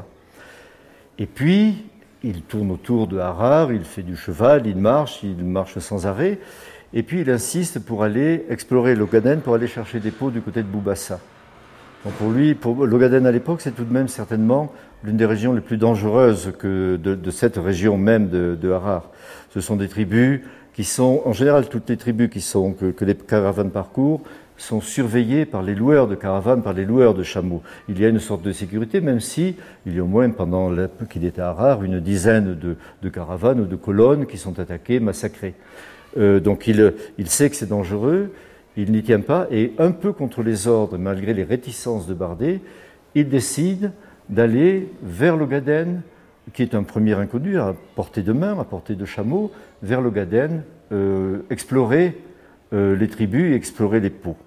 Et 1.18 1.26
puis, 1.26 1.86
il 2.24 2.42
tourne 2.42 2.70
autour 2.72 3.08
de 3.08 3.18
Harar, 3.18 3.72
il 3.72 3.84
fait 3.84 4.04
du 4.04 4.16
cheval, 4.16 4.68
il 4.68 4.78
marche, 4.78 5.22
il 5.24 5.44
marche 5.44 5.80
sans 5.80 6.06
arrêt. 6.06 6.38
Et 6.94 7.04
puis, 7.04 7.22
il 7.22 7.30
insiste 7.30 7.80
pour 7.80 8.04
aller 8.04 8.46
explorer 8.50 8.96
l'Ogaden, 8.96 9.42
pour 9.42 9.56
aller 9.56 9.68
chercher 9.68 10.00
des 10.00 10.12
pots 10.12 10.32
du 10.32 10.42
côté 10.42 10.62
de 10.62 10.68
Boubassa. 10.68 11.20
Donc 12.06 12.14
pour 12.14 12.32
lui, 12.32 12.54
pour 12.54 12.86
l'Ogaden 12.86 13.26
à 13.26 13.32
l'époque, 13.32 13.62
c'est 13.62 13.76
tout 13.76 13.84
de 13.84 13.94
même 13.94 14.08
certainement 14.08 14.72
l'une 15.04 15.18
des 15.18 15.26
régions 15.26 15.54
les 15.54 15.62
plus 15.62 15.78
dangereuses 15.78 16.54
que 16.58 16.96
de, 16.96 17.16
de 17.16 17.32
cette 17.32 17.58
région 17.58 17.98
même 17.98 18.30
de, 18.30 18.58
de 18.60 18.72
Harar. 18.72 19.10
Ce 19.54 19.62
sont 19.62 19.76
des 19.76 19.88
tribus 19.88 20.42
qui 20.74 20.84
sont, 20.86 21.22
en 21.26 21.34
général, 21.34 21.68
toutes 21.68 21.90
les 21.90 21.98
tribus 21.98 22.30
qui 22.30 22.42
sont, 22.42 22.72
que, 22.74 22.92
que 22.92 23.04
les 23.04 23.16
caravanes 23.16 23.72
parcourent, 23.72 24.22
sont 24.56 24.82
surveillées 24.82 25.46
par 25.46 25.62
les 25.62 25.76
loueurs 25.76 26.08
de 26.08 26.16
caravanes, 26.16 26.62
par 26.62 26.74
les 26.74 26.86
loueurs 26.86 27.14
de 27.14 27.24
chameaux. 27.24 27.62
Il 27.88 28.00
y 28.00 28.06
a 28.06 28.10
une 28.10 28.20
sorte 28.20 28.44
de 28.44 28.52
sécurité, 28.52 29.02
même 29.02 29.20
si 29.20 29.56
il 29.86 29.96
y 29.96 30.00
a 30.00 30.04
au 30.04 30.08
moins, 30.08 30.30
pendant 30.30 30.72
qu'il 31.10 31.26
était 31.26 31.42
à 31.42 31.50
Harar, 31.50 31.84
une 31.84 32.00
dizaine 32.00 32.56
de, 32.56 32.76
de 33.02 33.10
caravanes 33.10 33.62
ou 33.62 33.66
de 33.66 33.76
colonnes 33.76 34.26
qui 34.26 34.38
sont 34.38 34.60
attaquées, 34.60 35.00
massacrées. 35.00 35.54
Euh, 36.18 36.40
donc 36.40 36.68
il, 36.68 36.94
il 37.18 37.30
sait 37.30 37.50
que 37.50 37.56
c'est 37.56 37.70
dangereux, 37.70 38.32
il 38.78 38.92
n'y 38.92 39.04
tient 39.04 39.22
pas, 39.22 39.48
et 39.52 39.74
un 39.78 39.92
peu 39.92 40.14
contre 40.14 40.44
les 40.44 40.68
ordres, 40.68 40.98
malgré 40.98 41.34
les 41.34 41.44
réticences 41.44 42.08
de 42.08 42.14
Bardet, 42.14 42.62
il 43.16 43.30
décide 43.30 43.92
d'aller 44.30 44.92
vers 45.02 45.36
le 45.36 45.46
Gaden, 45.46 46.02
qui 46.54 46.62
est 46.62 46.76
un 46.76 46.84
premier 46.84 47.14
inconnu, 47.14 47.60
à 47.60 47.76
portée 47.96 48.22
de 48.22 48.32
main, 48.32 48.58
à 48.60 48.64
portée 48.64 48.96
de 48.96 49.06
chameau, 49.06 49.52
vers 49.82 50.02
le 50.02 50.12
Gaden, 50.12 50.64
euh, 50.92 51.40
explorer 51.50 52.18
euh, 52.72 52.96
les 52.96 53.08
tribus 53.08 53.56
explorer 53.56 54.00
les 54.00 54.12
pots. 54.12 54.38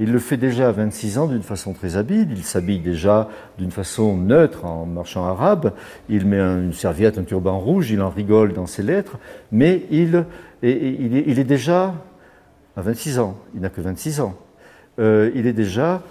Il 0.00 0.12
le 0.12 0.18
fait 0.18 0.36
déjà 0.36 0.68
à 0.68 0.72
26 0.72 1.18
ans 1.18 1.26
d'une 1.26 1.42
façon 1.42 1.74
très 1.74 1.96
habile. 1.96 2.28
Il 2.30 2.44
s'habille 2.44 2.78
déjà 2.78 3.28
d'une 3.58 3.72
façon 3.72 4.16
neutre 4.16 4.64
en 4.64 4.86
marchand 4.86 5.26
arabe. 5.26 5.72
Il 6.08 6.24
met 6.24 6.38
une 6.38 6.72
serviette, 6.72 7.18
un 7.18 7.24
turban 7.24 7.58
rouge. 7.58 7.90
Il 7.90 8.00
en 8.00 8.08
rigole 8.08 8.52
dans 8.52 8.66
ses 8.66 8.82
lettres. 8.84 9.18
Mais 9.50 9.82
il, 9.90 10.24
est, 10.62 11.44
déjà 11.44 11.94
à 12.78 12.80
26 12.80 13.18
ans. 13.18 13.36
Il 13.54 13.60
n'a 13.60 13.70
que 13.70 13.80
26 13.80 14.20
ans. 14.20 14.36
Euh, 15.00 15.32
il 15.34 15.48
est 15.48 15.52
déjà 15.52 16.02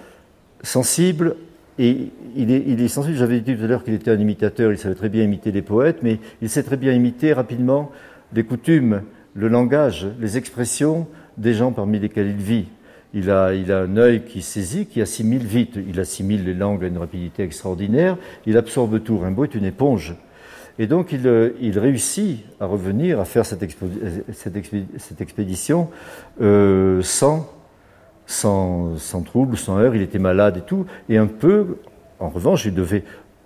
sensible 0.64 1.38
et 1.80 2.10
il 2.36 2.52
est, 2.52 2.88
sensible. 2.90 3.16
J'avais 3.16 3.40
dit 3.40 3.56
tout 3.56 3.64
à 3.64 3.68
l'heure 3.68 3.84
qu'il 3.86 3.94
était 3.94 4.12
un 4.12 4.20
imitateur. 4.20 4.72
Il 4.72 4.78
savait 4.78 4.96
très 4.96 5.08
bien 5.08 5.24
imiter 5.24 5.52
les 5.52 5.62
poètes, 5.62 6.00
mais 6.04 6.20
il 6.42 6.50
sait 6.50 6.64
très 6.64 6.76
bien 6.76 6.92
imiter 6.92 7.32
rapidement 7.32 7.92
les 8.34 8.44
coutumes, 8.44 9.04
le 9.34 9.48
langage, 9.48 10.08
les 10.20 10.38
expressions 10.38 11.08
des 11.38 11.54
gens 11.54 11.72
parmi 11.72 12.00
lesquels 12.00 12.28
il 12.28 12.36
vit. 12.36 12.66
Il 13.14 13.32
a, 13.32 13.54
il 13.54 13.72
a, 13.72 13.84
un 13.84 13.96
œil 13.96 14.24
qui 14.24 14.42
saisit, 14.42 14.88
qui 14.88 15.02
assimile 15.02 15.46
vite. 15.46 15.80
Il 15.88 16.00
assimile 16.02 16.44
les 16.44 16.54
langues 16.54 16.84
à 16.84 16.88
une 16.88 16.98
rapidité 16.98 17.44
extraordinaire. 17.44 18.18
Il 18.46 18.58
absorbe 18.58 19.02
tout. 19.02 19.20
Rimbaud 19.20 19.46
est 19.46 19.56
une 19.56 19.66
éponge. 19.66 20.16
Et 20.80 20.88
donc 20.88 21.12
il, 21.12 21.54
il 21.60 21.80
réussit 21.80 22.44
à 22.60 22.66
revenir, 22.66 23.20
à 23.20 23.26
faire 23.26 23.46
cette, 23.46 23.64
expédition 25.22 25.90
euh, 26.42 27.02
sans, 27.02 27.52
sans, 28.26 28.98
sans, 28.98 29.24
sans 29.56 29.80
heurts. 29.80 29.96
Il 29.96 30.02
était 30.02 30.20
malade 30.20 30.58
et 30.58 30.62
tout. 30.62 30.86
Et 31.10 31.18
un 31.18 31.28
peu, 31.28 31.78
en 32.20 32.30
revanche, 32.30 32.66
il 32.66 32.74
devait, 32.74 33.04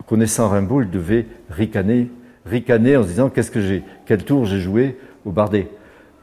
connaissant 0.07 0.49
Rimbaud, 0.49 0.81
il 0.81 0.89
devait 0.89 1.25
ricaner, 1.49 2.09
ricaner 2.45 2.97
en 2.97 3.03
se 3.03 3.07
disant 3.07 3.29
qu'est-ce 3.29 3.51
que 3.51 3.61
j'ai, 3.61 3.83
quel 4.05 4.23
tour 4.23 4.45
j'ai 4.45 4.59
joué 4.59 4.97
au 5.25 5.31
Bardet? 5.31 5.69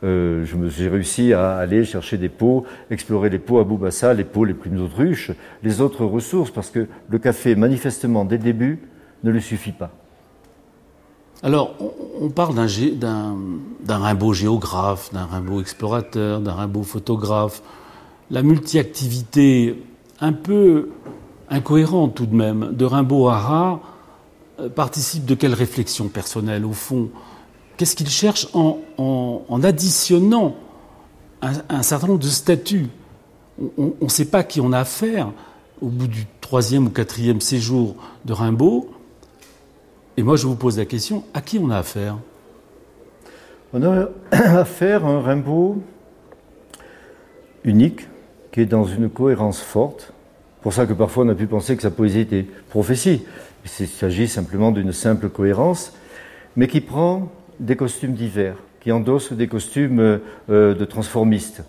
Euh, 0.04 0.44
j'ai 0.68 0.88
réussi 0.88 1.32
à 1.32 1.56
aller 1.56 1.84
chercher 1.84 2.18
des 2.18 2.28
pots, 2.28 2.64
explorer 2.90 3.30
les 3.30 3.38
pots 3.38 3.58
à 3.58 3.64
Boubassa, 3.64 4.14
les 4.14 4.24
pots 4.24 4.44
les 4.44 4.54
plus 4.54 4.78
autruches, 4.80 5.32
les 5.62 5.80
autres 5.80 6.04
ressources, 6.04 6.50
parce 6.52 6.70
que 6.70 6.86
le 7.08 7.18
café, 7.18 7.56
manifestement, 7.56 8.24
dès 8.24 8.36
le 8.36 8.44
début, 8.44 8.78
ne 9.24 9.30
lui 9.32 9.42
suffit 9.42 9.72
pas. 9.72 9.90
Alors, 11.42 11.74
on 12.20 12.30
parle 12.30 12.54
d'un 12.56 13.36
Rimbaud 13.88 14.32
géographe, 14.32 15.12
d'un 15.12 15.24
Rimbaud 15.24 15.60
explorateur, 15.60 16.40
d'un 16.40 16.52
Rimbaud 16.52 16.82
photographe. 16.82 17.62
La 18.30 18.42
multi-activité 18.42 19.80
un 20.20 20.32
peu 20.32 20.90
incohérente 21.48 22.16
tout 22.16 22.26
de 22.26 22.34
même 22.34 22.72
de 22.72 22.84
Rimbaud 22.84 23.28
à 23.28 23.80
euh, 24.60 24.68
participe 24.68 25.24
de 25.24 25.34
quelle 25.34 25.54
réflexion 25.54 26.08
personnelle 26.08 26.64
au 26.64 26.72
fond? 26.72 27.08
Qu'est-ce 27.76 27.94
qu'il 27.94 28.08
cherche 28.08 28.48
en, 28.54 28.80
additionnant 29.62 30.56
un, 31.40 31.82
certain 31.82 32.08
nombre 32.08 32.18
de 32.18 32.26
statuts? 32.26 32.88
On 33.76 33.92
ne 34.00 34.08
sait 34.08 34.24
pas 34.24 34.42
qui 34.42 34.60
on 34.60 34.72
a 34.72 34.80
affaire 34.80 35.30
au 35.80 35.86
bout 35.86 36.08
du 36.08 36.26
troisième 36.40 36.86
ou 36.86 36.90
quatrième 36.90 37.40
séjour 37.40 37.94
de 38.24 38.32
Rimbaud. 38.32 38.90
Et 40.18 40.24
moi, 40.24 40.34
je 40.34 40.48
vous 40.48 40.56
pose 40.56 40.76
la 40.78 40.84
question, 40.84 41.22
à 41.32 41.40
qui 41.40 41.60
on 41.60 41.70
a 41.70 41.78
affaire? 41.78 42.18
On 43.72 43.80
a 43.84 44.08
affaire 44.32 45.06
à 45.06 45.10
un 45.10 45.20
Rimbaud 45.20 45.80
unique, 47.62 48.08
qui 48.50 48.62
est 48.62 48.66
dans 48.66 48.82
une 48.82 49.10
cohérence 49.10 49.60
forte. 49.60 50.12
pour 50.60 50.72
ça 50.72 50.86
que 50.86 50.92
parfois 50.92 51.24
on 51.24 51.28
a 51.28 51.36
pu 51.36 51.46
penser 51.46 51.76
que 51.76 51.82
sa 51.82 51.92
poésie 51.92 52.18
était 52.18 52.46
prophétie. 52.68 53.22
Il 53.64 53.86
s'agit 53.86 54.26
simplement 54.26 54.72
d'une 54.72 54.90
simple 54.90 55.28
cohérence, 55.28 55.92
mais 56.56 56.66
qui 56.66 56.80
prend 56.80 57.30
des 57.60 57.76
costumes 57.76 58.14
d'hiver, 58.14 58.56
qui 58.80 58.90
endossent 58.90 59.32
des 59.32 59.46
costumes 59.46 60.00
euh, 60.50 60.74
de 60.74 60.84
transformistes. 60.84 61.62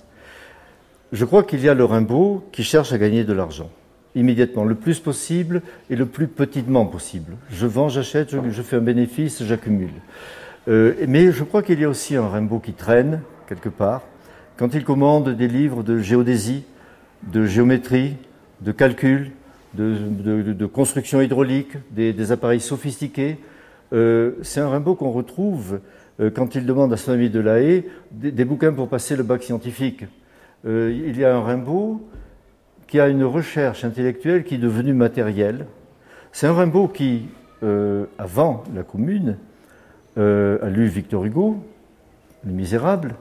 Je 1.12 1.23
crois 1.23 1.43
qu'il 1.43 1.59
y 1.59 1.69
a 1.69 1.75
le 1.75 1.85
Rimbaud 1.85 2.45
qui 2.51 2.63
cherche 2.63 2.93
à 2.93 2.97
gagner 2.97 3.23
de 3.23 3.33
l'argent 3.33 3.69
immédiatement, 4.15 4.65
le 4.65 4.76
plus 4.76 5.00
possible 5.00 5.62
et 5.89 5.95
le 5.95 6.06
plus 6.06 6.28
petitement 6.28 6.86
possible. 6.86 7.34
Je 7.52 7.67
vends, 7.67 7.89
j'achète, 7.89 8.36
je, 8.50 8.62
fais 8.62 8.78
un 8.78 8.82
bénéfice, 8.82 9.43
j'accumule. 9.43 9.91
Euh, 10.67 10.93
mais 11.08 11.32
je 11.32 11.43
crois 11.43 11.63
qu'il 11.63 11.80
y 11.80 11.86
a 11.86 11.89
aussi 11.89 12.15
un 12.15 12.28
Rimbaud 12.28 12.60
qui 12.60 12.74
traîne 12.74 13.22
quelque 13.48 13.69
part. 13.69 14.02
Quand 14.58 14.74
il 14.74 14.84
commande 14.84 15.30
des 15.30 15.48
livres 15.48 15.84
de 15.84 16.00
géodésie, 16.00 16.63
de 17.32 17.45
géométrie, 17.45 18.15
de 18.62 18.72
calcul, 18.72 19.32
de, 19.76 20.65
construction 20.65 21.22
hydraulique, 21.22 21.78
des 21.91 22.32
appareils 22.32 22.60
sophistiqués, 22.60 23.38
euh, 23.93 24.34
c'est 24.41 24.60
un 24.60 24.69
Rimbaud 24.69 24.95
qu'on 24.95 25.12
retrouve 25.12 25.80
euh, 26.19 26.30
quand 26.30 26.56
il 26.56 26.65
demande 26.65 26.91
à 26.93 26.98
son 26.98 27.12
ami 27.12 27.30
de 27.30 27.39
la 27.39 27.60
Haye 27.60 27.86
des, 28.12 28.45
bouquins 28.45 28.74
pour 28.74 28.89
passer 28.89 29.15
le 29.15 29.24
bac 29.24 29.43
scientifique. 29.43 30.06
Il 30.65 31.17
y 31.17 31.24
a 31.24 31.34
un 31.34 31.41
Rimbaud 31.41 32.06
qui 32.89 32.99
a 32.99 33.08
une 33.08 33.23
recherche 33.23 33.86
intellectuelle 33.86 34.43
qui 34.43 34.56
est 34.56 34.60
devenue 34.60 34.93
matérielle. 34.93 35.67
C'est 36.32 36.47
un 36.47 36.54
Rimbaud 36.54 36.88
qui, 36.88 37.28
avant 38.17 38.63
la 38.75 38.84
Commune, 38.84 39.38
a 40.17 40.69
lu 40.69 40.88
Victor 40.88 41.23
Hugo, 41.23 41.58
Les 42.45 42.52
Misérables, 42.52 43.15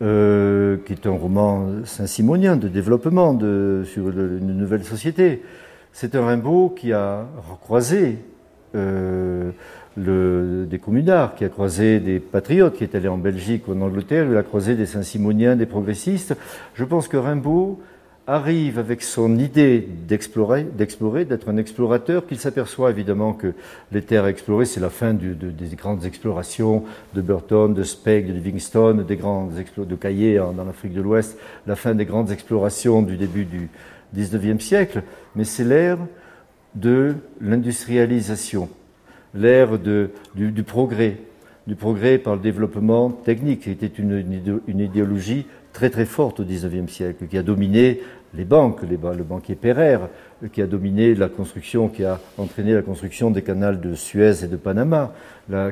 qui 0.00 0.04
est 0.04 1.06
un 1.06 1.10
roman 1.10 1.84
saint-simonien 1.84 2.56
de 2.56 2.68
développement 2.68 3.38
sur 3.84 4.10
une 4.10 4.56
nouvelle 4.56 4.84
société. 4.84 5.42
C'est 5.92 6.14
un 6.14 6.24
Rimbaud 6.24 6.70
qui 6.70 6.92
a 6.92 7.26
croisé 7.62 8.18
le, 8.74 10.66
des 10.66 10.78
communards, 10.78 11.34
qui 11.34 11.44
a 11.44 11.48
croisé 11.48 12.00
des 12.00 12.20
patriotes, 12.20 12.76
qui 12.76 12.84
est 12.84 12.94
allé 12.94 13.08
en 13.08 13.18
Belgique 13.18 13.66
ou 13.66 13.72
en 13.72 13.80
Angleterre, 13.80 14.26
il 14.30 14.36
a 14.36 14.42
croisé 14.42 14.74
des 14.74 14.86
Saint-Simoniens, 14.86 15.56
des 15.56 15.66
progressistes. 15.66 16.36
Je 16.74 16.84
pense 16.84 17.08
que 17.08 17.16
Rimbaud 17.16 17.80
arrive 18.26 18.78
avec 18.78 19.02
son 19.02 19.38
idée 19.38 19.80
d'explorer, 19.80 20.64
d'être 20.64 21.48
un 21.48 21.56
explorateur, 21.56 22.26
qu'il 22.26 22.38
s'aperçoit 22.38 22.90
évidemment 22.90 23.32
que 23.32 23.54
les 23.92 24.02
terres 24.02 24.26
explorées, 24.26 24.66
c'est 24.66 24.80
la 24.80 24.90
fin 24.90 25.14
des 25.14 25.76
grandes 25.76 26.04
explorations 26.04 26.84
de 27.14 27.22
Burton, 27.22 27.74
de 27.74 27.82
Speke, 27.82 28.28
de 28.28 28.32
Livingstone, 28.32 29.04
des 29.04 29.16
grandes 29.16 29.52
de 29.76 29.94
Caillé 29.96 30.36
dans 30.36 30.64
l'Afrique 30.64 30.94
de 30.94 31.00
l'Ouest, 31.00 31.38
la 31.66 31.76
fin 31.76 31.94
des 31.94 32.04
grandes 32.04 32.30
explorations 32.30 33.02
du 33.02 33.16
début 33.16 33.44
du 33.44 33.68
XIXe 34.14 34.64
siècle, 34.64 35.02
mais 35.34 35.44
c'est 35.44 35.64
l'ère 35.64 35.98
de 36.74 37.14
l'industrialisation 37.40 38.68
l'ère 39.34 39.78
du, 39.78 40.62
progrès, 40.62 41.18
du 41.66 41.74
progrès 41.74 42.18
par 42.18 42.34
le 42.34 42.40
développement 42.40 43.10
technique, 43.10 43.62
qui 43.62 43.70
était 43.70 43.86
une, 43.86 44.60
idéologie 44.68 45.46
très 45.72 45.90
très 45.90 46.04
forte 46.04 46.40
au 46.40 46.44
XIXe 46.44 46.90
siècle, 46.90 47.26
qui 47.26 47.38
a 47.38 47.42
dominé 47.42 48.00
les 48.34 48.44
banques, 48.44 48.82
le 48.82 49.24
banquier 49.24 49.54
Pereire, 49.56 50.08
qui 50.52 50.62
a 50.62 50.66
dominé 50.66 51.14
la 51.14 51.28
construction, 51.28 51.88
qui 51.88 52.04
a 52.04 52.20
entraîné 52.38 52.74
la 52.74 52.82
construction 52.82 53.30
des 53.30 53.42
canals 53.42 53.80
de 53.80 53.94
Suez 53.94 54.44
et 54.44 54.46
de 54.46 54.56
Panama, 54.56 55.12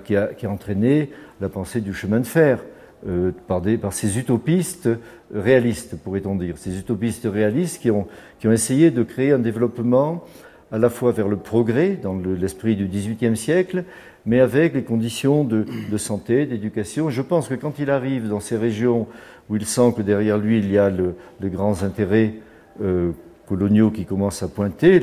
qui, 0.05 0.17
a, 0.17 0.31
entraîné 0.47 1.11
la 1.41 1.49
pensée 1.49 1.81
du 1.81 1.95
chemin 1.95 2.21
de 2.21 2.27
fer. 2.27 2.59
Euh, 3.07 3.31
par, 3.47 3.63
ces 3.93 4.19
utopistes 4.19 4.89
réalistes, 5.33 5.97
pourrait-on 6.03 6.35
dire, 6.35 6.59
ces 6.59 6.77
utopistes 6.81 7.29
réalistes 7.33 7.81
qui 7.81 7.93
ont, 7.93 8.09
qui 8.41 8.49
ont 8.49 8.53
essayé 8.53 8.91
de 8.91 9.05
créer 9.05 9.31
un 9.31 9.39
développement 9.39 10.25
à 10.73 10.79
la 10.79 10.91
fois 10.91 11.13
vers 11.13 11.29
le 11.29 11.37
progrès 11.37 11.91
dans 11.91 12.17
l'esprit 12.17 12.75
du 12.75 12.87
XVIIIe 12.87 13.37
siècle, 13.37 13.85
mais 14.29 14.41
avec 14.41 14.75
les 14.75 14.83
conditions 14.83 15.43
de, 15.43 15.65
santé, 15.97 16.45
d'éducation. 16.45 17.09
Je 17.09 17.23
pense 17.23 17.49
que 17.49 17.55
quand 17.55 17.79
il 17.79 17.91
arrive 17.91 18.29
dans 18.29 18.41
ces 18.41 18.59
régions 18.59 19.07
où 19.49 19.57
il 19.57 19.65
sent 19.65 19.95
que 19.97 20.03
derrière 20.03 20.37
lui 20.37 20.59
il 20.59 20.71
y 20.71 20.77
a 20.77 20.91
le, 20.91 21.15
les 21.41 21.49
grands 21.49 21.83
intérêts 21.83 22.35
euh, 22.83 23.13
coloniaux 23.47 23.91
qui 23.91 24.05
commencent 24.05 24.43
à 24.43 24.49
pointer, 24.49 25.01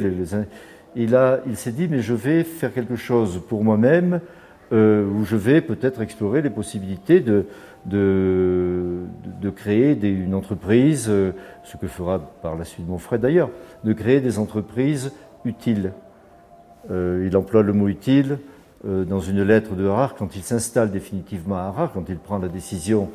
il, 0.96 1.18
il 1.48 1.58
s'est 1.58 1.72
dit 1.72 1.88
mais 1.90 2.02
je 2.02 2.14
vais 2.14 2.44
faire 2.44 2.72
quelque 2.72 2.96
chose 2.96 3.42
pour 3.50 3.64
moi-même 3.64 4.22
euh, 4.72 5.04
où 5.08 5.26
je 5.26 5.36
vais 5.36 5.60
peut-être 5.62 6.02
explorer 6.02 6.44
les 6.44 6.52
possibilités 6.52 7.20
de, 7.20 7.48
de, 7.86 9.06
de 9.42 9.50
créer 9.50 9.94
une 10.04 10.36
entreprise, 10.36 11.08
euh, 11.10 11.32
ce 11.64 11.78
que 11.78 11.88
fera 11.88 12.20
par 12.20 12.56
la 12.56 12.64
suite 12.64 12.88
mon 12.88 13.00
frère 13.00 13.18
d'ailleurs, 13.18 13.50
de 13.84 13.94
créer 13.94 14.22
des 14.22 14.38
entreprises 14.38 15.14
utile. 15.46 15.94
Euh, 16.92 17.26
il 17.28 17.36
emploie 17.36 17.64
le 17.64 17.74
mot 17.74 17.88
utile 17.88 18.38
dans 18.86 19.20
une 19.20 19.42
lettre 19.42 19.76
de 19.76 19.88
Harare 19.88 20.16
quand 20.16 20.36
il 20.36 20.44
s'installe 20.44 20.92
définitivement 20.92 21.56
à 21.56 21.62
Harare, 21.62 21.92
quand 21.94 22.08
il 22.08 22.18
prend 22.18 22.38
la 22.38 22.48
décision 22.48 23.10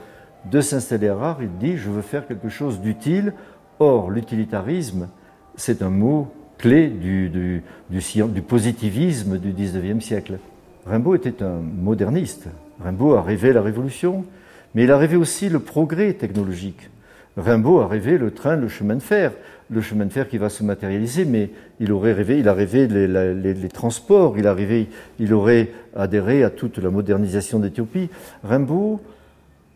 de 0.50 0.60
s'installer 0.60 1.08
à 1.08 1.12
Harare, 1.12 1.38
il 1.42 1.56
dit 1.58 1.76
je 1.76 1.90
veux 1.90 2.02
faire 2.02 2.26
quelque 2.26 2.48
chose 2.48 2.80
d'utile. 2.80 3.34
Or, 3.78 4.10
l'utilitarisme, 4.10 5.08
c'est 5.56 5.82
un 5.82 5.90
mot 5.90 6.28
clé 6.60 6.88
du, 6.88 7.30
du, 7.30 7.62
du, 7.88 8.42
positivisme 8.42 9.38
du 9.38 9.52
XIXe 9.52 10.04
siècle. 10.04 10.38
Rimbaud 10.86 11.14
était 11.14 11.42
un 11.42 11.60
moderniste. 11.60 12.48
Rimbaud 12.84 13.14
a 13.14 13.22
rêvé 13.22 13.52
la 13.52 13.62
révolution, 13.62 14.24
Mais 14.74 14.84
il 14.84 14.92
a 14.92 14.98
rêvé 14.98 15.16
aussi 15.16 15.48
le 15.48 15.60
progrès 15.60 16.12
technologique. 16.12 16.90
Rimbaud 17.36 17.80
a 17.80 17.86
rêvé 17.86 18.18
le 18.18 18.30
train, 18.30 18.56
le 18.56 18.68
chemin 18.68 18.96
de 18.96 19.02
fer, 19.02 19.32
le 19.70 19.80
chemin 19.80 20.06
de 20.06 20.12
fer 20.12 20.28
qui 20.28 20.38
va 20.38 20.48
se 20.48 20.64
matérialiser, 20.64 21.24
mais 21.24 21.50
il 21.78 21.92
aurait 21.92 22.12
rêvé, 22.12 22.38
il 22.38 22.48
a 22.48 22.54
rêvé 22.54 22.88
les, 22.88 23.68
transports, 23.68 24.38
il 24.38 24.46
a 24.46 24.54
rêvé, 24.54 24.88
il 25.18 25.32
aurait 25.32 25.70
adhéré 25.94 26.42
à 26.42 26.50
toute 26.50 26.78
la 26.78 26.90
modernisation 26.90 27.58
d'Éthiopie. 27.58 28.08
Rimbaud 28.42 29.00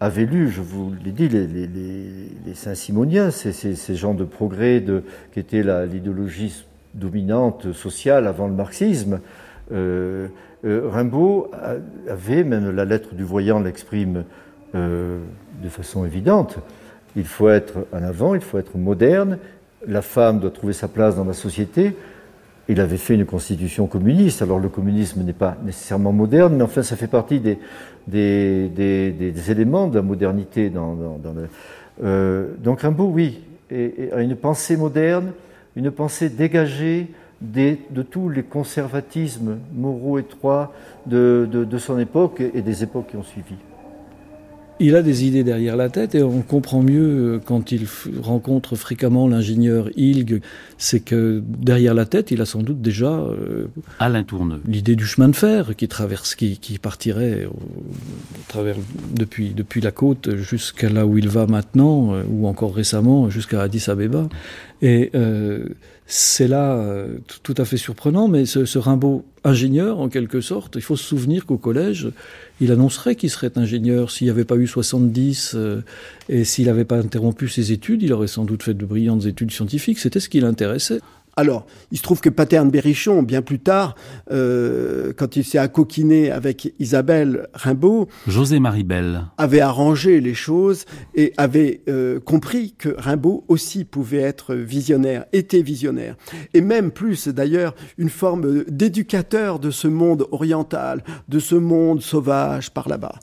avait 0.01 0.27
lu, 0.27 0.51
je 0.51 0.61
vous 0.61 0.93
l'ai 1.05 1.13
dit, 1.13 1.29
les, 1.29 2.55
Saint-Simoniens, 2.55 3.31
ces, 3.31 3.95
gens 3.95 4.15
de 4.15 4.25
progrès 4.25 4.83
qui 5.33 5.41
étaient 5.41 5.65
l'idéologie 5.87 6.65
dominante 6.95 7.73
sociale 7.73 8.27
avant 8.27 8.49
le 8.49 8.55
marxisme. 8.55 9.21
Euh, 9.73 10.29
euh, 10.65 10.89
Rimbaud 10.89 11.51
avait, 12.09 12.45
même 12.45 12.75
la 12.75 12.85
lettre 12.85 13.15
du 13.15 13.25
voyant 13.25 13.61
l'exprime 13.61 14.25
euh, 14.75 15.19
de 15.63 15.69
façon 15.69 16.05
évidente, 16.05 16.59
il 17.17 17.25
faut 17.25 17.49
être 17.49 17.87
en 17.93 18.03
avant, 18.03 18.35
il 18.35 18.41
faut 18.41 18.59
être 18.59 18.77
moderne, 18.77 19.39
la 19.87 20.03
femme 20.03 20.41
doit 20.41 20.51
trouver 20.51 20.73
sa 20.73 20.89
place 20.89 21.17
dans 21.17 21.25
la 21.25 21.33
société. 21.33 21.97
Il 22.69 22.81
avait 22.81 22.97
fait 22.97 23.15
une 23.15 23.27
constitution 23.27 23.87
communiste, 23.87 24.41
alors 24.41 24.59
le 24.59 24.69
communisme 24.69 25.23
n'est 25.23 25.35
pas 25.35 25.57
nécessairement 25.65 26.13
moderne, 26.13 26.57
mais 26.57 26.63
enfin 26.63 26.83
ça 26.83 26.97
fait 26.97 27.09
partie 27.09 27.41
des, 27.41 27.59
éléments 29.51 29.89
de 29.89 29.97
la 29.97 30.03
modernité. 30.03 30.71
Dans, 30.71 30.97
le, 32.01 32.57
donc 32.59 32.81
Rimbaud, 32.81 33.11
oui, 33.13 33.41
a 33.71 34.23
une 34.23 34.37
pensée 34.37 34.77
moderne, 34.77 35.33
une 35.77 35.91
pensée 35.91 36.31
dégagée 36.31 37.09
de 37.43 38.03
tous 38.03 38.31
les 38.31 38.43
conservatismes 38.43 39.59
moraux 39.75 40.19
étroits 40.19 40.73
de, 41.07 41.47
de, 41.51 41.79
son 41.79 41.99
époque 41.99 42.41
et 42.41 42.63
des 42.63 42.83
époques 42.83 43.09
qui 43.09 43.17
ont 43.17 43.23
suivi 43.23 43.57
il 44.81 44.97
a 44.97 45.03
des 45.03 45.25
idées 45.25 45.45
derrière 45.45 45.77
la 45.77 45.89
tête 45.89 46.15
et 46.15 46.23
on 46.23 46.43
comprend 46.43 46.83
mieux 46.83 47.35
euh, 47.35 47.41
quand 47.45 47.73
il 47.73 47.87
rencontre 48.21 48.77
fréquemment 48.77 49.29
l'ingénieur 49.29 49.89
Hilg, 49.97 50.41
c'est 50.79 51.01
que 51.01 51.43
derrière 51.45 51.95
la 51.95 52.07
tête, 52.07 52.31
il 52.31 52.41
a 52.41 52.47
sans 52.47 52.63
doute 52.63 52.81
déjà 52.81 53.11
euh, 53.11 53.67
Alain 53.99 54.25
Tourneux. 54.25 54.61
l'idée 54.67 54.97
du 54.97 55.07
chemin 55.07 55.29
de 55.29 55.37
fer 55.37 55.77
qui 55.77 55.87
traverse, 55.89 56.35
qui, 56.35 56.59
qui 56.59 56.79
partirait 56.79 57.45
au, 57.47 57.57
travers 58.49 58.77
depuis 59.15 59.51
depuis 59.51 59.81
la 59.81 59.91
côte 59.91 60.37
jusqu'à 60.37 60.89
là 60.89 61.07
où 61.07 61.19
il 61.19 61.29
va 61.29 61.47
maintenant, 61.47 62.15
euh, 62.15 62.23
ou 62.29 62.47
encore 62.47 62.75
récemment 62.75 63.31
jusqu'à 63.31 63.63
Addis 63.63 63.85
Abeba. 63.89 64.29
Et 64.83 65.11
euh, 65.15 65.67
c'est 66.07 66.49
là 66.49 66.75
euh, 66.75 67.17
tout 67.43 67.55
à 67.57 67.65
fait 67.65 67.79
surprenant, 67.79 68.29
mais 68.29 68.45
ce, 68.45 68.67
ce, 68.67 68.79
Rimbaud 68.79 69.25
ingénieur, 69.45 70.01
en 70.01 70.09
quelque 70.09 70.41
sorte, 70.41 70.77
il 70.77 70.83
faut 70.83 70.97
se 70.97 71.05
souvenir 71.05 71.47
qu'au 71.47 71.57
collège, 71.57 72.11
il 72.61 72.71
annoncerait 72.71 73.17
qu'il 73.17 73.31
serait 73.31 73.57
ingénieur 73.57 74.11
s'il 74.11 74.27
n'y 74.27 74.31
avait 74.31 74.45
pas 74.45 74.57
eu 74.57 74.67
70 74.67 75.53
euh, 75.55 75.83
et 76.29 76.45
s'il 76.45 76.67
n'avait 76.67 76.85
pas 76.85 76.99
interrompu 76.99 77.49
ses 77.49 77.73
études, 77.73 78.03
il 78.03 78.13
aurait 78.13 78.29
sans 78.29 78.45
doute 78.45 78.63
fait 78.63 78.75
de 78.75 78.87
brillantes 78.87 79.27
études 79.27 79.51
scientifiques, 79.51 79.99
c'était 79.99 80.21
ce 80.21 80.29
qui 80.29 80.41
l'intéressait. 80.41 81.01
Alors, 81.37 81.67
il 81.91 81.99
se 81.99 82.03
trouve 82.03 82.21
que 82.21 82.29
Paterne 82.29 82.71
Berrichon, 82.71 83.23
bien 83.23 83.43
plus 83.43 83.59
tard, 83.59 83.97
euh, 84.31 85.13
quand 85.17 85.37
il 85.37 85.45
s'est 85.45 85.59
accoquiné 85.59 86.31
avec 86.31 86.73
Isabelle 86.79 87.49
Rimbaud, 87.55 88.09
José 88.27 88.61
Marie 88.61 88.85
Belle, 88.85 89.23
avait 89.37 89.61
arrangé 89.61 90.21
les 90.21 90.35
choses 90.35 90.85
et 91.15 91.33
avait 91.37 91.83
euh, 91.89 92.21
compris 92.21 92.75
que 92.79 92.95
Rimbaud 92.97 93.45
aussi 93.49 93.85
pouvait 93.85 94.19
être 94.19 94.55
visionnaire, 94.55 95.25
était 95.33 95.63
visionnaire, 95.63 96.17
et 96.53 96.61
même 96.61 96.91
plus 96.91 97.29
d'ailleurs 97.29 97.75
une 97.99 98.11
forme 98.11 98.65
d'éducateur 98.65 99.59
de 99.59 99.71
ce 99.71 99.89
monde 99.89 100.27
oriental, 100.31 101.03
de 101.29 101.39
ce 101.39 101.57
monde 101.57 102.01
sauvage 102.01 102.71
par 102.71 102.89
là-bas. 102.89 103.19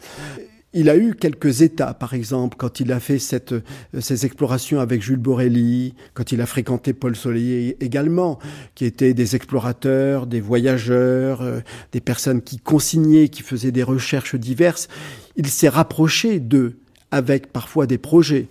Il 0.73 0.89
a 0.89 0.95
eu 0.95 1.15
quelques 1.15 1.63
états, 1.63 1.93
par 1.93 2.13
exemple, 2.13 2.55
quand 2.57 2.79
il 2.79 2.93
a 2.93 3.01
fait 3.01 3.19
cette, 3.19 3.51
euh, 3.51 3.61
ces 3.99 4.25
explorations 4.25 4.79
avec 4.79 5.01
Jules 5.01 5.17
Borelli, 5.17 5.93
quand 6.13 6.31
il 6.31 6.39
a 6.39 6.45
fréquenté 6.45 6.93
Paul 6.93 7.13
Soleil 7.13 7.75
également, 7.81 8.39
qui 8.73 8.85
étaient 8.85 9.13
des 9.13 9.35
explorateurs, 9.35 10.27
des 10.27 10.39
voyageurs, 10.39 11.41
euh, 11.41 11.59
des 11.91 11.99
personnes 11.99 12.41
qui 12.41 12.57
consignaient, 12.57 13.27
qui 13.27 13.41
faisaient 13.41 13.73
des 13.73 13.83
recherches 13.83 14.35
diverses. 14.35 14.87
Il 15.35 15.47
s'est 15.47 15.67
rapproché 15.67 16.39
d'eux, 16.39 16.77
avec 17.11 17.51
parfois 17.51 17.85
des 17.85 17.97
projets. 17.97 18.47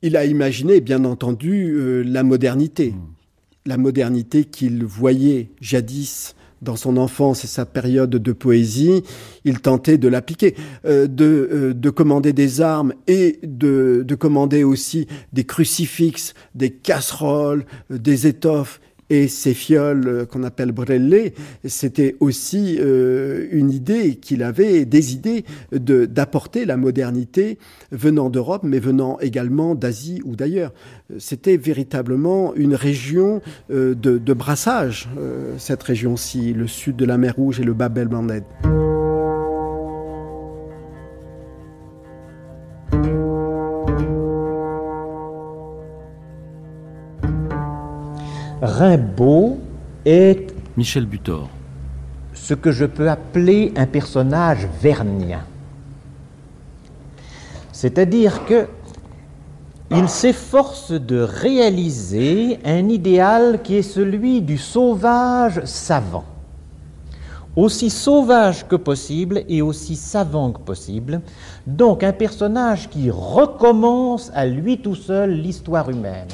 Il 0.00 0.16
a 0.16 0.24
imaginé, 0.24 0.80
bien 0.80 1.04
entendu, 1.04 1.74
euh, 1.74 2.02
la 2.02 2.22
modernité. 2.22 2.92
Mmh. 2.92 3.00
La 3.66 3.76
modernité 3.76 4.44
qu'il 4.44 4.86
voyait 4.86 5.50
jadis 5.60 6.34
dans 6.62 6.76
son 6.76 6.96
enfance 6.96 7.44
et 7.44 7.46
sa 7.46 7.66
période 7.66 8.10
de 8.10 8.32
poésie, 8.32 9.02
il 9.44 9.60
tentait 9.60 9.98
de 9.98 10.08
l'appliquer, 10.08 10.54
euh, 10.84 11.06
de, 11.06 11.48
euh, 11.52 11.74
de, 11.74 11.90
commander 11.90 12.32
des 12.32 12.60
armes 12.60 12.94
et 13.06 13.38
de, 13.42 14.04
de 14.06 14.14
commander 14.14 14.64
aussi 14.64 15.06
des 15.32 15.44
crucifixes, 15.44 16.34
des 16.54 16.70
casseroles, 16.70 17.64
euh, 17.90 17.98
des 17.98 18.26
étoffes 18.26 18.80
et 19.10 19.28
ces 19.28 19.54
fioles 19.54 20.06
euh, 20.06 20.26
qu'on 20.26 20.42
appelle 20.42 20.72
brellées, 20.72 21.34
c'était 21.64 22.16
aussi 22.20 22.78
euh, 22.80 23.46
une 23.50 23.70
idée 23.70 24.16
qu'il 24.16 24.42
avait, 24.42 24.84
des 24.84 25.14
idées 25.14 25.44
d'apporter 25.72 26.64
la 26.64 26.76
modernité 26.76 27.58
venant 27.90 28.30
d'Europe, 28.30 28.62
mais 28.64 28.78
venant 28.78 29.18
également 29.20 29.74
d'Asie 29.74 30.20
ou 30.24 30.36
d'ailleurs. 30.36 30.72
C'était 31.18 31.56
véritablement 31.56 32.54
une 32.54 32.74
région 32.74 33.40
euh, 33.70 33.94
de, 33.94 34.32
brassage, 34.32 35.08
cette 35.56 35.82
région-ci, 35.82 36.52
le 36.52 36.66
sud 36.66 36.96
de 36.96 37.04
la 37.04 37.18
mer 37.18 37.34
Rouge 37.36 37.60
et 37.60 37.64
le 37.64 37.74
bas 37.74 37.88
bel 37.88 38.08
Rimbaud 48.68 49.58
est 50.04 50.54
Michel 50.76 51.06
Butor. 51.06 51.48
Ce 52.34 52.52
que 52.52 52.70
je 52.70 52.84
peux 52.84 53.08
appeler 53.08 53.72
un 53.76 53.86
personnage 53.86 54.68
vernien. 54.80 55.40
C'est-à-dire 57.72 58.44
que 58.44 58.66
il 59.90 60.06
s'efforce 60.10 60.92
de 60.92 61.18
réaliser 61.18 62.58
un 62.62 62.90
idéal 62.90 63.62
qui 63.62 63.76
est 63.76 63.82
celui 63.82 64.42
du 64.42 64.58
sauvage 64.58 65.64
savant. 65.64 66.24
Aussi 67.56 67.88
sauvage 67.88 68.68
que 68.68 68.76
possible 68.76 69.44
et 69.48 69.62
aussi 69.62 69.96
savant 69.96 70.52
que 70.52 70.60
possible. 70.60 71.22
Donc 71.66 72.02
un 72.02 72.12
personnage 72.12 72.90
qui 72.90 73.10
recommence 73.10 74.30
à 74.34 74.44
lui 74.44 74.82
tout 74.82 74.94
seul 74.94 75.30
l'histoire 75.30 75.88
humaine 75.88 76.28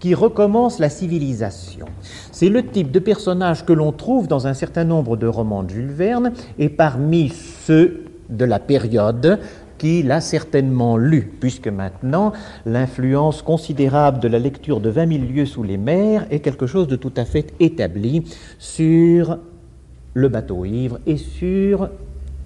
qui 0.00 0.14
recommence 0.14 0.78
la 0.78 0.88
civilisation. 0.88 1.86
C'est 2.32 2.48
le 2.48 2.64
type 2.64 2.90
de 2.90 2.98
personnage 2.98 3.64
que 3.64 3.72
l'on 3.72 3.92
trouve 3.92 4.28
dans 4.28 4.46
un 4.46 4.54
certain 4.54 4.84
nombre 4.84 5.16
de 5.16 5.26
romans 5.26 5.62
de 5.62 5.70
Jules 5.70 5.90
Verne 5.90 6.32
et 6.58 6.68
parmi 6.68 7.30
ceux 7.30 8.04
de 8.30 8.44
la 8.44 8.58
période 8.58 9.38
qu'il 9.78 10.10
a 10.10 10.20
certainement 10.20 10.96
lu, 10.96 11.32
puisque 11.40 11.68
maintenant 11.68 12.32
l'influence 12.66 13.42
considérable 13.42 14.18
de 14.18 14.28
la 14.28 14.38
lecture 14.38 14.80
de 14.80 14.90
20 14.90 15.12
000 15.12 15.24
lieues 15.32 15.46
sous 15.46 15.62
les 15.62 15.76
mers 15.78 16.26
est 16.30 16.40
quelque 16.40 16.66
chose 16.66 16.88
de 16.88 16.96
tout 16.96 17.12
à 17.16 17.24
fait 17.24 17.54
établi 17.60 18.24
sur 18.58 19.38
le 20.14 20.28
bateau 20.28 20.64
ivre 20.64 20.98
et 21.06 21.16
sur 21.16 21.90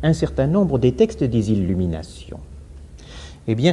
un 0.02 0.12
certain 0.12 0.46
nombre 0.46 0.78
des 0.78 0.92
textes 0.92 1.24
des 1.24 1.52
illuminations. 1.52 2.40
Eh 3.48 3.54
bien, 3.54 3.72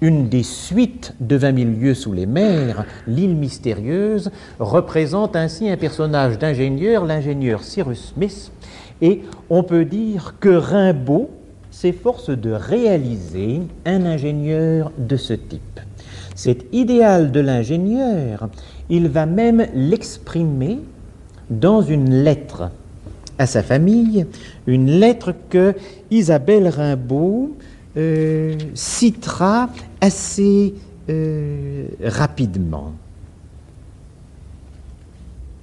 une 0.00 0.28
des 0.28 0.42
suites 0.42 1.14
de 1.20 1.36
20 1.36 1.58
000 1.58 1.70
lieues 1.80 1.94
sous 1.94 2.12
les 2.12 2.26
mers, 2.26 2.84
l'île 3.06 3.34
mystérieuse, 3.34 4.30
représente 4.58 5.34
ainsi 5.36 5.68
un 5.68 5.76
personnage 5.76 6.38
d'ingénieur, 6.38 7.04
l'ingénieur 7.04 7.62
Cyrus 7.62 8.12
Smith, 8.14 8.52
et 9.00 9.22
on 9.50 9.62
peut 9.62 9.84
dire 9.84 10.34
que 10.40 10.48
Rimbaud 10.48 11.30
s'efforce 11.70 12.30
de 12.30 12.50
réaliser 12.50 13.60
un 13.84 14.04
ingénieur 14.04 14.92
de 14.98 15.16
ce 15.16 15.34
type. 15.34 15.80
Cet 16.34 16.66
idéal 16.72 17.32
de 17.32 17.40
l'ingénieur, 17.40 18.48
il 18.88 19.08
va 19.08 19.26
même 19.26 19.66
l'exprimer 19.74 20.78
dans 21.50 21.82
une 21.82 22.22
lettre 22.22 22.70
à 23.38 23.46
sa 23.46 23.62
famille, 23.62 24.26
une 24.66 24.90
lettre 24.90 25.34
que 25.50 25.74
Isabelle 26.10 26.68
Rimbaud 26.68 27.56
citera 28.74 29.70
assez 30.00 30.74
euh, 31.10 31.86
rapidement. 32.02 32.92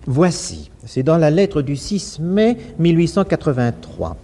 Voici, 0.08 0.72
c'est 0.86 1.04
dans 1.04 1.18
la 1.18 1.30
lettre 1.30 1.62
du 1.62 1.76
6 1.76 2.20
mai 2.20 2.58
1883. 2.80 4.18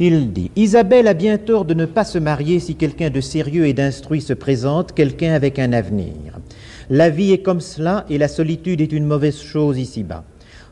Il 0.00 0.32
dit 0.32 0.50
Isabelle 0.56 1.08
a 1.08 1.14
bien 1.14 1.38
tort 1.38 1.64
de 1.64 1.74
ne 1.74 1.86
pas 1.86 2.04
se 2.04 2.18
marier 2.18 2.60
si 2.60 2.76
quelqu'un 2.76 3.10
de 3.10 3.20
sérieux 3.20 3.66
et 3.66 3.72
d'instruit 3.72 4.20
se 4.20 4.32
présente, 4.32 4.92
quelqu'un 4.92 5.32
avec 5.32 5.58
un 5.58 5.72
avenir. 5.72 6.38
La 6.90 7.10
vie 7.10 7.32
est 7.32 7.42
comme 7.42 7.60
cela 7.60 8.04
et 8.08 8.18
la 8.18 8.28
solitude 8.28 8.80
est 8.80 8.92
une 8.92 9.06
mauvaise 9.06 9.40
chose 9.40 9.78
ici-bas. 9.78 10.24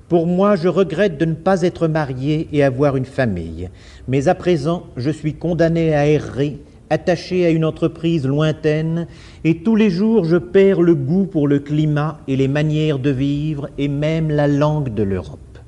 Pour 0.09 0.27
moi, 0.27 0.57
je 0.57 0.69
regrette 0.69 1.19
de 1.19 1.25
ne 1.25 1.35
pas 1.35 1.63
être 1.63 1.89
marié 1.89 2.49
et 2.53 2.63
avoir 2.63 2.97
une 2.97 3.05
famille, 3.05 3.71
mais 4.09 4.29
à 4.29 4.35
présent, 4.35 4.87
je 4.97 5.11
suis 5.11 5.35
condamné 5.35 5.95
à 5.95 6.07
errer 6.07 6.59
attaché 6.91 7.47
à 7.47 7.51
une 7.51 7.65
entreprise 7.65 8.27
lointaine, 8.27 9.07
et 9.45 9.59
tous 9.59 9.77
les 9.77 9.91
jours 9.91 10.25
je 10.25 10.37
perds 10.37 10.83
le 10.83 10.95
goût 10.95 11.27
pour 11.27 11.49
le 11.49 11.59
climat 11.59 12.21
et 12.29 12.37
les 12.37 12.49
manières 12.49 12.99
de 12.99 13.11
vivre, 13.11 13.69
et 13.79 13.89
même 13.89 14.31
la 14.31 14.49
langue 14.49 14.95
de 14.95 15.03
l'Europe. 15.03 15.59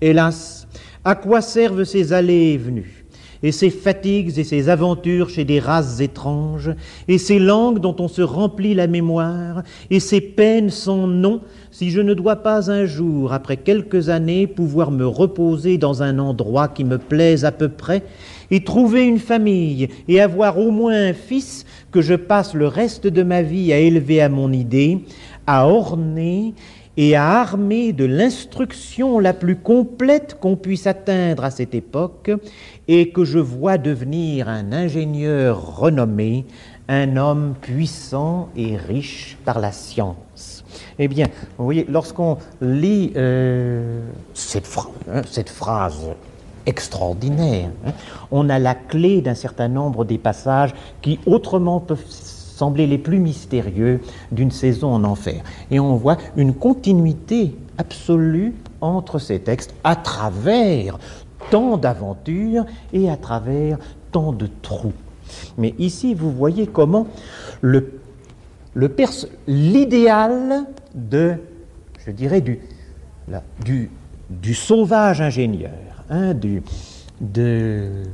Hélas, 0.00 0.66
à 1.04 1.14
quoi 1.14 1.40
servent 1.40 1.84
ces 1.84 2.12
allées 2.12 2.52
et 2.52 2.58
venues 2.58 3.02
et 3.42 3.52
ces 3.52 3.70
fatigues 3.70 4.38
et 4.38 4.44
ces 4.44 4.68
aventures 4.68 5.28
chez 5.28 5.44
des 5.44 5.58
races 5.58 6.00
étranges, 6.00 6.70
et 7.08 7.18
ces 7.18 7.38
langues 7.38 7.80
dont 7.80 7.96
on 7.98 8.08
se 8.08 8.22
remplit 8.22 8.74
la 8.74 8.86
mémoire, 8.86 9.62
et 9.90 10.00
ces 10.00 10.20
peines 10.20 10.70
sans 10.70 11.06
nom, 11.06 11.40
si 11.70 11.90
je 11.90 12.00
ne 12.00 12.14
dois 12.14 12.36
pas 12.36 12.70
un 12.70 12.86
jour, 12.86 13.32
après 13.32 13.56
quelques 13.56 14.08
années, 14.08 14.46
pouvoir 14.46 14.90
me 14.90 15.06
reposer 15.06 15.78
dans 15.78 16.02
un 16.02 16.18
endroit 16.18 16.68
qui 16.68 16.84
me 16.84 16.98
plaise 16.98 17.44
à 17.44 17.52
peu 17.52 17.68
près, 17.68 18.04
et 18.50 18.64
trouver 18.64 19.04
une 19.04 19.18
famille, 19.18 19.88
et 20.08 20.20
avoir 20.20 20.58
au 20.58 20.70
moins 20.70 21.08
un 21.08 21.12
fils 21.12 21.64
que 21.90 22.00
je 22.00 22.14
passe 22.14 22.54
le 22.54 22.66
reste 22.66 23.06
de 23.06 23.22
ma 23.22 23.42
vie 23.42 23.72
à 23.72 23.78
élever 23.78 24.20
à 24.20 24.28
mon 24.28 24.52
idée, 24.52 25.00
à 25.46 25.68
orner 25.68 26.54
et 26.96 27.16
à 27.16 27.40
armer 27.40 27.92
de 27.92 28.04
l'instruction 28.04 29.18
la 29.18 29.32
plus 29.32 29.56
complète 29.56 30.36
qu'on 30.40 30.56
puisse 30.56 30.86
atteindre 30.86 31.44
à 31.44 31.50
cette 31.50 31.74
époque, 31.74 32.30
et 32.88 33.10
que 33.10 33.24
je 33.24 33.38
vois 33.38 33.78
devenir 33.78 34.48
un 34.48 34.72
ingénieur 34.72 35.78
renommé, 35.78 36.44
un 36.88 37.16
homme 37.16 37.54
puissant 37.60 38.50
et 38.56 38.76
riche 38.76 39.38
par 39.44 39.60
la 39.60 39.72
science. 39.72 40.64
Eh 40.98 41.08
bien, 41.08 41.26
vous 41.56 41.64
voyez, 41.64 41.86
lorsqu'on 41.88 42.38
lit 42.60 43.12
euh, 43.16 44.02
cette, 44.34 44.68
hein, 45.10 45.22
cette, 45.30 45.50
phrase 45.50 46.10
extraordinaire, 46.66 47.70
hein, 47.86 47.92
on 48.30 48.48
a 48.48 48.58
la 48.58 48.74
clé 48.74 49.20
d'un 49.20 49.34
certain 49.34 49.68
nombre 49.68 50.04
des 50.04 50.18
passages 50.18 50.74
qui 51.00 51.18
autrement 51.26 51.80
peuvent 51.80 52.04
sembler 52.08 52.86
les 52.86 52.98
plus 52.98 53.18
mystérieux 53.18 54.00
d'une 54.30 54.50
saison 54.50 54.92
en 54.94 55.04
enfer. 55.04 55.42
Et 55.70 55.80
on 55.80 55.96
voit 55.96 56.18
une 56.36 56.54
continuité 56.54 57.56
absolue 57.78 58.54
entre 58.80 59.18
ces 59.18 59.40
textes 59.40 59.74
à 59.82 59.96
travers 59.96 60.98
tant 61.50 61.76
d'aventures 61.76 62.64
et 62.92 63.10
à 63.10 63.16
travers 63.16 63.78
tant 64.12 64.32
de 64.32 64.48
trous. 64.60 64.92
Mais 65.58 65.74
ici, 65.78 66.14
vous 66.14 66.30
voyez 66.30 66.66
comment 66.66 67.06
le, 67.60 68.00
le 68.74 68.94
l'idéal 69.46 70.66
de, 70.94 71.34
je 72.04 72.10
dirais, 72.10 72.40
du, 72.40 72.60
du, 73.64 73.90
du 74.30 74.54
sauvage 74.54 75.20
ingénieur, 75.20 75.70
euh, 76.10 78.04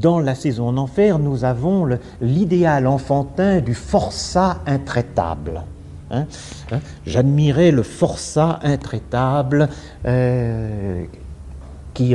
dans 0.00 0.20
la 0.20 0.34
saison 0.34 0.68
en 0.68 0.76
enfer, 0.76 1.18
nous 1.18 1.44
avons 1.44 1.88
l'idéal 2.20 2.86
enfantin 2.86 3.60
du 3.60 3.74
forçat 3.74 4.60
intraitable. 4.66 5.62
Hein. 6.10 6.26
Hein, 6.70 6.80
j'admirais 7.06 7.72
le 7.72 7.82
forçat 7.82 8.60
intraitable 8.62 9.68
euh, 10.04 11.04
qui, 11.94 12.14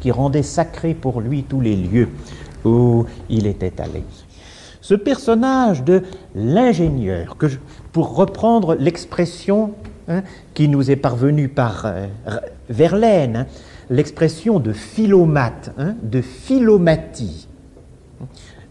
qui 0.00 0.10
rendait 0.10 0.42
sacré 0.42 0.94
pour 0.94 1.20
lui 1.20 1.42
tous 1.42 1.60
les 1.60 1.76
lieux 1.76 2.08
où 2.64 3.04
il 3.28 3.46
était 3.46 3.80
allé. 3.80 4.02
Ce 4.80 4.94
personnage 4.94 5.84
de 5.84 6.02
l'ingénieur, 6.34 7.36
pour 7.92 8.16
reprendre 8.16 8.74
l'expression 8.74 9.74
hein, 10.08 10.22
qui 10.54 10.68
nous 10.68 10.90
est 10.90 10.96
parvenue 10.96 11.48
par 11.48 11.86
euh, 11.86 12.06
Verlaine, 12.68 13.36
hein, 13.36 13.46
l'expression 13.90 14.60
de 14.60 14.72
philomate, 14.72 15.72
hein, 15.78 15.94
de 16.02 16.20
philomatie. 16.20 17.48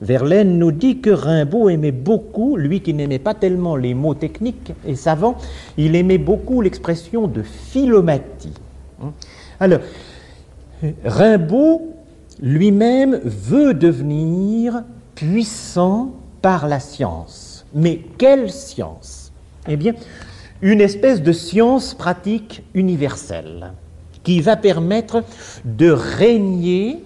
Verlaine 0.01 0.59
nous 0.59 0.71
dit 0.71 0.99
que 0.99 1.09
Rimbaud 1.09 1.69
aimait 1.69 1.91
beaucoup, 1.91 2.55
lui 2.55 2.81
qui 2.81 2.93
n'aimait 2.93 3.19
pas 3.19 3.33
tellement 3.33 3.75
les 3.75 3.93
mots 3.93 4.13
techniques 4.13 4.73
et 4.85 4.95
savants, 4.95 5.37
il 5.77 5.95
aimait 5.95 6.19
beaucoup 6.19 6.61
l'expression 6.61 7.27
de 7.27 7.41
philomatie. 7.41 8.53
Alors, 9.59 9.79
Rimbaud 11.03 11.93
lui-même 12.41 13.19
veut 13.23 13.73
devenir 13.73 14.83
puissant 15.15 16.11
par 16.41 16.67
la 16.67 16.79
science. 16.79 17.65
Mais 17.73 18.01
quelle 18.17 18.51
science? 18.51 19.31
Eh 19.67 19.75
bien, 19.75 19.93
une 20.61 20.81
espèce 20.81 21.21
de 21.21 21.31
science 21.31 21.93
pratique 21.93 22.63
universelle 22.73 23.73
qui 24.23 24.41
va 24.41 24.55
permettre 24.55 25.23
de 25.63 25.89
régner 25.89 27.03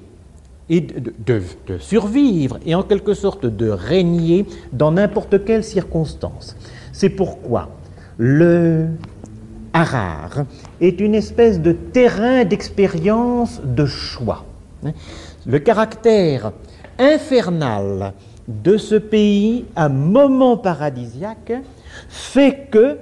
et 0.70 0.82
de, 0.82 1.42
survivre 1.80 2.60
et 2.66 2.74
en 2.76 2.84
quelque 2.84 3.14
sorte 3.14 3.46
de 3.46 3.70
régner 3.70 4.46
dans 4.72 4.92
n'importe 4.92 5.44
quelle 5.44 5.64
circonstance. 5.64 6.56
C'est 6.94 7.10
pourquoi 7.10 7.70
le 8.18 8.88
Harar 9.74 10.46
est 10.80 11.00
une 11.00 11.16
espèce 11.16 11.60
de 11.62 11.72
terrain 11.72 12.44
d'expérience 12.46 13.62
de 13.64 13.86
choix. 13.86 14.46
Le 15.46 15.60
caractère 15.60 16.52
infernal 17.00 18.14
de 18.48 18.78
ce 18.78 18.96
pays 18.96 19.66
à 19.76 19.90
moment 19.90 20.58
paradisiaque 20.58 21.54
fait 22.10 22.68
que 22.70 22.98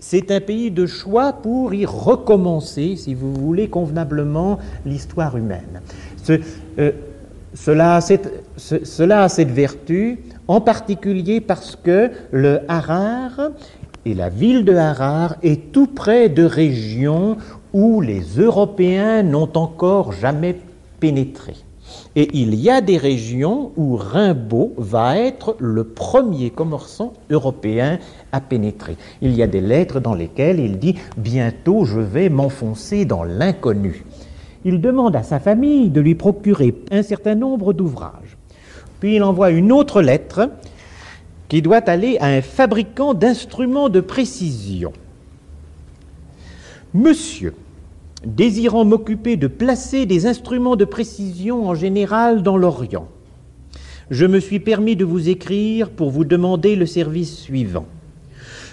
c'est 0.00 0.30
un 0.30 0.40
pays 0.40 0.70
de 0.70 0.86
choix 0.86 1.34
pour 1.34 1.74
y 1.74 1.86
recommencer, 1.86 2.96
si 2.96 3.14
vous 3.14 3.32
voulez, 3.32 3.68
convenablement 3.68 4.58
l'histoire 4.84 5.36
humaine. 5.36 5.80
Euh, 6.78 6.92
cela, 7.54 7.96
a 7.96 8.00
cette, 8.00 8.44
cela 8.56 9.24
a 9.24 9.28
cette 9.28 9.50
vertu, 9.50 10.20
en 10.48 10.60
particulier 10.60 11.40
parce 11.40 11.76
que 11.76 12.10
le 12.32 12.60
Harar 12.68 13.50
et 14.06 14.14
la 14.14 14.30
ville 14.30 14.64
de 14.64 14.74
Harar 14.74 15.36
est 15.42 15.72
tout 15.72 15.86
près 15.86 16.28
de 16.28 16.44
régions 16.44 17.36
où 17.72 18.00
les 18.00 18.22
Européens 18.38 19.22
n'ont 19.22 19.50
encore 19.56 20.12
jamais 20.12 20.56
pénétré. 20.98 21.54
Et 22.16 22.28
il 22.34 22.54
y 22.54 22.70
a 22.70 22.80
des 22.80 22.96
régions 22.96 23.72
où 23.76 23.96
Rimbaud 23.96 24.74
va 24.76 25.18
être 25.18 25.56
le 25.58 25.84
premier 25.84 26.50
commerçant 26.50 27.12
européen 27.30 27.98
à 28.32 28.40
pénétrer. 28.40 28.96
Il 29.22 29.32
y 29.32 29.42
a 29.42 29.46
des 29.46 29.60
lettres 29.60 30.00
dans 30.00 30.14
lesquelles 30.14 30.60
il 30.60 30.78
dit 30.78 30.96
Bientôt 31.16 31.84
je 31.84 32.00
vais 32.00 32.28
m'enfoncer 32.28 33.04
dans 33.04 33.24
l'inconnu. 33.24 34.04
Il 34.64 34.80
demande 34.80 35.16
à 35.16 35.22
sa 35.22 35.40
famille 35.40 35.90
de 35.90 36.00
lui 36.00 36.14
procurer 36.14 36.74
un 36.90 37.02
certain 37.02 37.34
nombre 37.34 37.72
d'ouvrages. 37.72 38.36
Puis 38.98 39.16
il 39.16 39.22
envoie 39.22 39.50
une 39.50 39.72
autre 39.72 40.02
lettre 40.02 40.50
qui 41.48 41.62
doit 41.62 41.88
aller 41.88 42.18
à 42.20 42.26
un 42.26 42.42
fabricant 42.42 43.14
d'instruments 43.14 43.88
de 43.88 44.00
précision. 44.00 44.92
Monsieur, 46.92 47.54
désirant 48.24 48.84
m'occuper 48.84 49.36
de 49.36 49.46
placer 49.46 50.06
des 50.06 50.26
instruments 50.26 50.76
de 50.76 50.84
précision 50.84 51.68
en 51.68 51.74
général 51.74 52.42
dans 52.42 52.56
l'Orient, 52.56 53.08
je 54.10 54.26
me 54.26 54.40
suis 54.40 54.60
permis 54.60 54.96
de 54.96 55.04
vous 55.04 55.28
écrire 55.28 55.90
pour 55.90 56.10
vous 56.10 56.24
demander 56.24 56.74
le 56.76 56.86
service 56.86 57.38
suivant. 57.38 57.86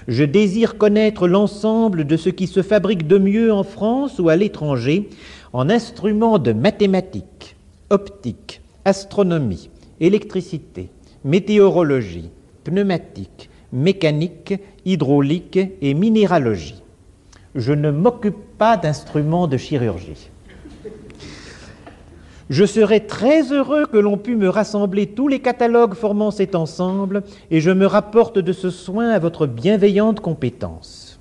Je 0.07 0.23
désire 0.23 0.77
connaître 0.77 1.27
l'ensemble 1.27 2.05
de 2.05 2.17
ce 2.17 2.29
qui 2.29 2.47
se 2.47 2.63
fabrique 2.63 3.07
de 3.07 3.17
mieux 3.17 3.53
en 3.53 3.63
France 3.63 4.19
ou 4.19 4.29
à 4.29 4.35
l'étranger 4.35 5.09
en 5.53 5.69
instruments 5.69 6.39
de 6.39 6.53
mathématiques, 6.53 7.55
optique, 7.89 8.61
astronomie, 8.85 9.69
électricité, 9.99 10.89
météorologie, 11.23 12.29
pneumatique, 12.63 13.49
mécanique, 13.71 14.55
hydraulique 14.85 15.59
et 15.81 15.93
minéralogie 15.93 16.81
je 17.57 17.73
ne 17.73 17.89
m'occupe 17.89 18.37
pas 18.57 18.77
d'instruments 18.77 19.47
de 19.47 19.57
chirurgie. 19.57 20.29
Je 22.49 22.63
serais 22.63 23.01
très 23.01 23.51
heureux 23.51 23.85
que 23.87 23.97
l'on 23.97 24.17
pût 24.17 24.37
me 24.37 24.47
rassembler 24.47 25.07
tous 25.07 25.27
les 25.27 25.41
catalogues 25.41 25.95
formant 25.95 26.31
cet 26.31 26.55
ensemble, 26.55 27.23
et 27.51 27.59
je 27.59 27.71
me 27.71 27.85
rapporte 27.85 28.39
de 28.39 28.53
ce 28.53 28.69
soin 28.69 29.09
à 29.09 29.19
votre 29.19 29.47
bienveillante 29.47 30.21
compétence. 30.21 31.19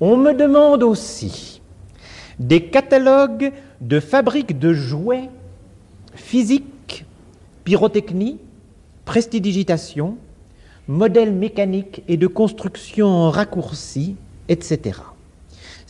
On 0.00 0.16
me 0.16 0.32
demande 0.32 0.84
aussi 0.84 1.60
des 2.38 2.66
catalogues 2.66 3.52
de 3.80 3.98
fabriques 3.98 4.58
de 4.58 4.72
jouets, 4.72 5.30
physique, 6.14 7.06
pyrotechnie, 7.64 8.38
prestidigitation, 9.04 10.16
modèles 10.86 11.34
mécaniques 11.34 12.02
et 12.08 12.16
de 12.16 12.26
construction 12.26 13.08
en 13.08 13.30
raccourci, 13.30 14.16
etc. 14.48 15.00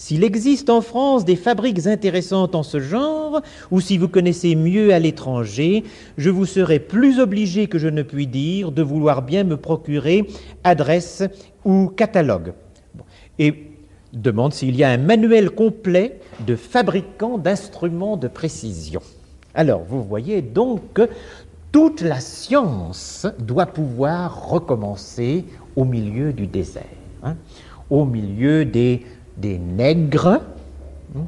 S'il 0.01 0.25
existe 0.25 0.71
en 0.71 0.81
France 0.81 1.27
des 1.27 1.37
fabriques 1.37 1.87
intéressantes 1.87 2.55
en 2.55 2.63
ce 2.63 2.81
genre, 2.81 3.43
ou 3.71 3.83
si 3.83 3.99
vous 3.99 4.09
connaissez 4.09 4.55
mieux 4.55 4.95
à 4.95 4.99
l'étranger, 4.99 5.85
je 6.17 6.31
vous 6.31 6.47
serai 6.47 6.79
plus 6.79 7.21
obligé 7.21 7.67
que 7.67 7.79
je 7.79 7.87
ne 7.87 8.03
puis 8.03 8.27
dire 8.27 8.73
de 8.73 8.81
vouloir 8.81 9.21
bien 9.21 9.45
me 9.45 9.59
procurer 9.59 10.27
adresse 10.65 11.23
ou 11.67 11.89
catalogue. 11.89 12.55
Et 13.39 13.73
demande 14.15 14.55
s'il 14.55 14.75
y 14.75 14.85
a 14.85 14.89
un 14.89 14.97
manuel 14.97 15.51
complet 15.51 16.19
de 16.47 16.57
fabricants 16.57 17.37
d'instruments 17.37 18.17
de 18.17 18.29
précision. 18.29 19.03
Alors, 19.55 19.83
vous 19.87 20.03
voyez 20.03 20.41
donc 20.41 20.81
que 20.95 21.11
toute 21.73 22.01
la 22.01 22.21
science 22.21 23.27
doit 23.39 23.67
pouvoir 23.67 24.49
recommencer 24.49 25.45
au 25.77 25.85
milieu 25.85 26.33
du 26.33 26.47
désert, 26.47 26.87
hein, 27.23 27.37
au 27.91 28.07
milieu 28.07 28.65
des, 28.65 29.03
des 29.41 29.59
nègres, 29.59 30.41
hein, 31.17 31.27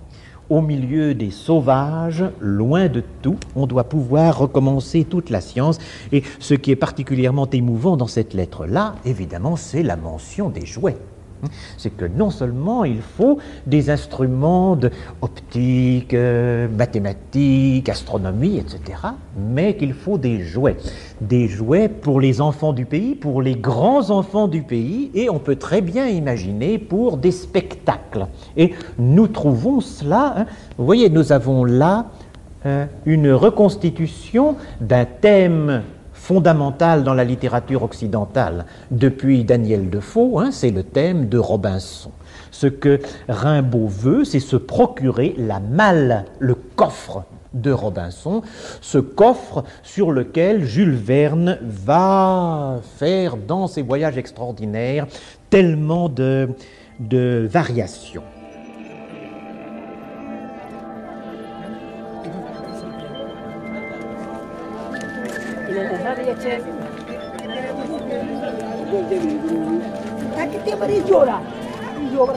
au 0.50 0.60
milieu 0.60 1.14
des 1.14 1.30
sauvages, 1.30 2.24
loin 2.40 2.88
de 2.88 3.02
tout. 3.22 3.38
On 3.56 3.66
doit 3.66 3.84
pouvoir 3.84 4.38
recommencer 4.38 5.04
toute 5.04 5.30
la 5.30 5.40
science. 5.40 5.78
Et 6.12 6.22
ce 6.38 6.54
qui 6.54 6.70
est 6.70 6.76
particulièrement 6.76 7.48
émouvant 7.50 7.96
dans 7.96 8.06
cette 8.06 8.34
lettre-là, 8.34 8.96
évidemment, 9.04 9.56
c'est 9.56 9.82
la 9.82 9.96
mention 9.96 10.50
des 10.50 10.66
jouets 10.66 10.98
c'est 11.76 11.90
que 11.90 12.05
non 12.05 12.30
seulement 12.30 12.84
il 12.84 13.01
faut 13.01 13.38
des 13.66 13.90
instruments 13.90 14.76
de 14.76 14.90
optique, 15.20 16.14
euh, 16.14 16.68
mathématiques, 16.68 17.88
astronomie, 17.88 18.59
etc., 18.59 18.99
mais 19.36 19.76
qu'il 19.76 19.95
faut 19.95 20.18
des 20.18 20.40
jouets. 20.40 20.76
Des 21.20 21.49
jouets 21.49 21.88
pour 21.88 22.20
les 22.20 22.40
enfants 22.40 22.72
du 22.72 22.84
pays, 22.84 23.14
pour 23.14 23.43
les 23.43 23.55
grands 23.55 24.11
enfants 24.11 24.49
du 24.49 24.62
pays, 24.62 25.11
et 25.14 25.30
on 25.30 25.38
peut 25.38 25.57
très 25.57 25.80
bien 25.80 26.07
imaginer 26.09 26.78
pour 26.78 27.16
des 27.16 27.32
spectacles. 27.32 28.26
Et 28.57 28.74
nous 28.99 29.28
trouvons 29.28 29.80
cela, 29.80 30.34
hein. 30.36 30.47
vous 30.78 30.84
voyez, 30.84 31.11
nous 31.11 31.32
avons 31.32 31.64
là 31.64 32.07
euh, 32.64 32.86
une 33.07 33.32
reconstitution 33.32 34.57
d'un 34.80 35.05
thème 35.05 35.82
fondamentale 36.22 37.02
dans 37.02 37.14
la 37.14 37.24
littérature 37.24 37.82
occidentale 37.82 38.64
depuis 38.92 39.42
Daniel 39.42 39.90
Defoe, 39.90 40.38
hein, 40.38 40.50
c'est 40.52 40.70
le 40.70 40.84
thème 40.84 41.28
de 41.28 41.36
Robinson. 41.36 42.12
Ce 42.52 42.68
que 42.68 43.00
Rimbaud 43.28 43.88
veut, 43.88 44.24
c'est 44.24 44.38
se 44.38 44.54
procurer 44.54 45.34
la 45.36 45.58
malle, 45.58 46.24
le 46.38 46.54
coffre 46.54 47.24
de 47.54 47.72
Robinson, 47.72 48.42
ce 48.80 48.98
coffre 48.98 49.64
sur 49.82 50.12
lequel 50.12 50.64
Jules 50.64 50.94
Verne 50.94 51.58
va 51.60 52.80
faire 52.98 53.36
dans 53.36 53.66
ses 53.66 53.82
voyages 53.82 54.16
extraordinaires 54.16 55.08
tellement 55.50 56.08
de, 56.08 56.50
de 57.00 57.48
variations. 57.50 58.22
कितने 70.52 70.74
बड़ी 70.76 71.00
जोड़ा? 71.00 71.36
जोड़ा 72.12 72.34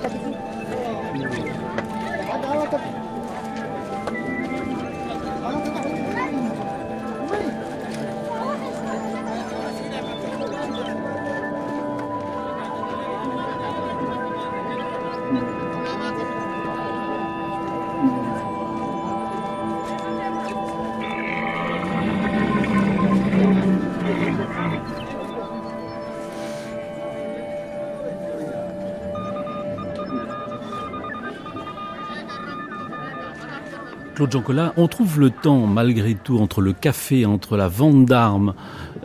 Claude 34.28 34.71
on 34.78 34.88
trouve 34.88 35.19
le 35.19 35.30
temps, 35.30 35.67
malgré 35.67 36.15
tout, 36.15 36.39
entre 36.39 36.61
le 36.61 36.73
café, 36.73 37.26
entre 37.26 37.57
la 37.57 37.67
vente 37.67 38.05
d'armes, 38.05 38.53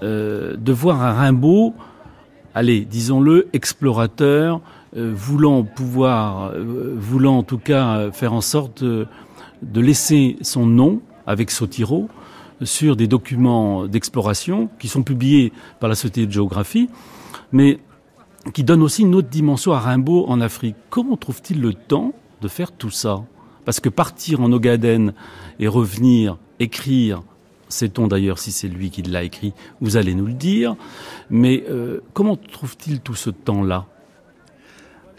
euh, 0.02 0.56
de 0.56 0.72
voir 0.72 1.02
un 1.02 1.12
Rimbaud, 1.12 1.74
allez, 2.54 2.84
disons-le, 2.84 3.48
explorateur, 3.52 4.60
euh, 4.96 5.12
voulant 5.14 5.62
pouvoir, 5.62 6.52
euh, 6.54 6.94
voulant 6.96 7.38
en 7.38 7.42
tout 7.42 7.58
cas 7.58 8.10
faire 8.12 8.32
en 8.32 8.40
sorte 8.40 8.82
de, 8.82 9.06
de 9.62 9.80
laisser 9.80 10.36
son 10.42 10.66
nom 10.66 11.00
avec 11.26 11.50
Sotiro 11.50 12.08
sur 12.62 12.96
des 12.96 13.06
documents 13.06 13.86
d'exploration 13.86 14.68
qui 14.78 14.88
sont 14.88 15.02
publiés 15.02 15.52
par 15.80 15.88
la 15.88 15.94
Société 15.94 16.26
de 16.26 16.32
géographie, 16.32 16.88
mais 17.52 17.78
qui 18.54 18.64
donnent 18.64 18.82
aussi 18.82 19.02
une 19.02 19.14
autre 19.14 19.28
dimension 19.28 19.72
à 19.72 19.80
Rimbaud 19.80 20.24
en 20.28 20.40
Afrique. 20.40 20.76
Comment 20.88 21.16
trouve-t-il 21.16 21.60
le 21.60 21.74
temps 21.74 22.12
de 22.40 22.48
faire 22.48 22.72
tout 22.72 22.90
ça? 22.90 23.22
Parce 23.64 23.80
que 23.80 23.88
partir 23.88 24.40
en 24.40 24.52
Ogaden 24.52 25.12
et 25.58 25.68
revenir, 25.68 26.38
écrire, 26.58 27.22
sait-on 27.68 28.08
d'ailleurs 28.08 28.38
si 28.38 28.52
c'est 28.52 28.68
lui 28.68 28.90
qui 28.90 29.02
l'a 29.02 29.22
écrit, 29.22 29.52
vous 29.80 29.96
allez 29.96 30.14
nous 30.14 30.26
le 30.26 30.32
dire, 30.32 30.76
mais 31.28 31.64
euh, 31.70 32.00
comment 32.12 32.36
trouve-t-il 32.36 33.00
tout 33.00 33.14
ce 33.14 33.30
temps-là? 33.30 33.86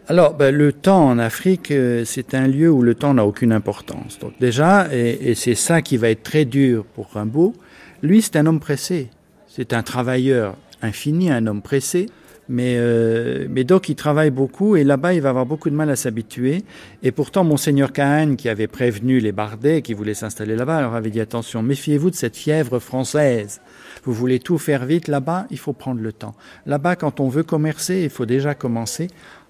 Alors, 0.08 0.34
ben, 0.34 0.54
le 0.54 0.74
temps 0.74 1.08
en 1.08 1.20
Afrique, 1.20 1.72
euh, 1.72 2.04
c'est 2.06 2.34
un 2.34 2.48
lieu 2.48 2.70
où 2.70 2.82
le 2.82 2.96
temps 2.96 3.14
n'a 3.14 3.26
aucune 3.26 3.54
importance. 3.54 4.20
Donc 4.20 4.34
déjà, 4.40 4.94
et, 4.94 5.30
et 5.30 5.36
c'est 5.36 5.56
ça 5.56 5.82
qui 5.82 5.96
va 5.96 6.10
être 6.10 6.24
très 6.24 6.44
dur 6.44 6.84
pour 6.84 7.12
Rimbaud, 7.14 7.54
lui, 8.02 8.22
c'est 8.22 8.36
un 8.36 8.46
homme 8.46 8.60
pressé. 8.60 9.10
C'est 9.48 9.74
un 9.74 9.84
travailleur 9.84 10.56
infini, 10.82 11.30
un 11.30 11.46
homme 11.48 11.62
pressé. 11.62 12.08
Mais, 12.54 12.76
euh, 12.78 13.48
mais 13.50 13.64
donc 13.64 13.88
il 13.88 13.96
travaille 13.96 14.30
beaucoup 14.30 14.76
et 14.76 14.84
là-bas 14.84 15.14
il 15.14 15.22
va 15.22 15.30
avoir 15.30 15.46
beaucoup 15.46 15.70
de 15.70 15.76
mal 15.76 15.90
à 15.90 15.96
s'habituer. 15.96 16.66
Et 17.02 17.14
pourtant 17.14 17.46
monseigneur 17.46 17.94
Cahen 17.94 18.36
qui 18.36 18.50
avait 18.50 18.68
prévenu 18.68 19.22
les 19.22 19.32
Bardais 19.32 19.82
qui 19.82 19.94
voulaient 19.94 20.14
s'installer 20.14 20.58
là-bas 20.58 20.82
leur 20.82 20.94
avait 20.94 21.12
dit 21.12 21.22
attention, 21.22 21.64
méfiez-vous 21.64 22.10
de 22.10 22.16
cette 22.16 22.36
fièvre 22.36 22.80
française. 22.80 23.62
Vous 24.04 24.12
voulez 24.12 24.40
tout 24.40 24.58
faire 24.58 24.86
vite 24.86 25.08
là-bas, 25.08 25.48
il 25.50 25.58
faut 25.58 25.72
prendre 25.72 26.02
le 26.02 26.12
temps. 26.12 26.36
Là-bas 26.66 26.98
quand 26.98 27.22
on 27.22 27.30
veut 27.30 27.44
commercer, 27.44 28.02
il 28.04 28.10
faut 28.10 28.26
déjà 28.26 28.54
commencer 28.54 29.08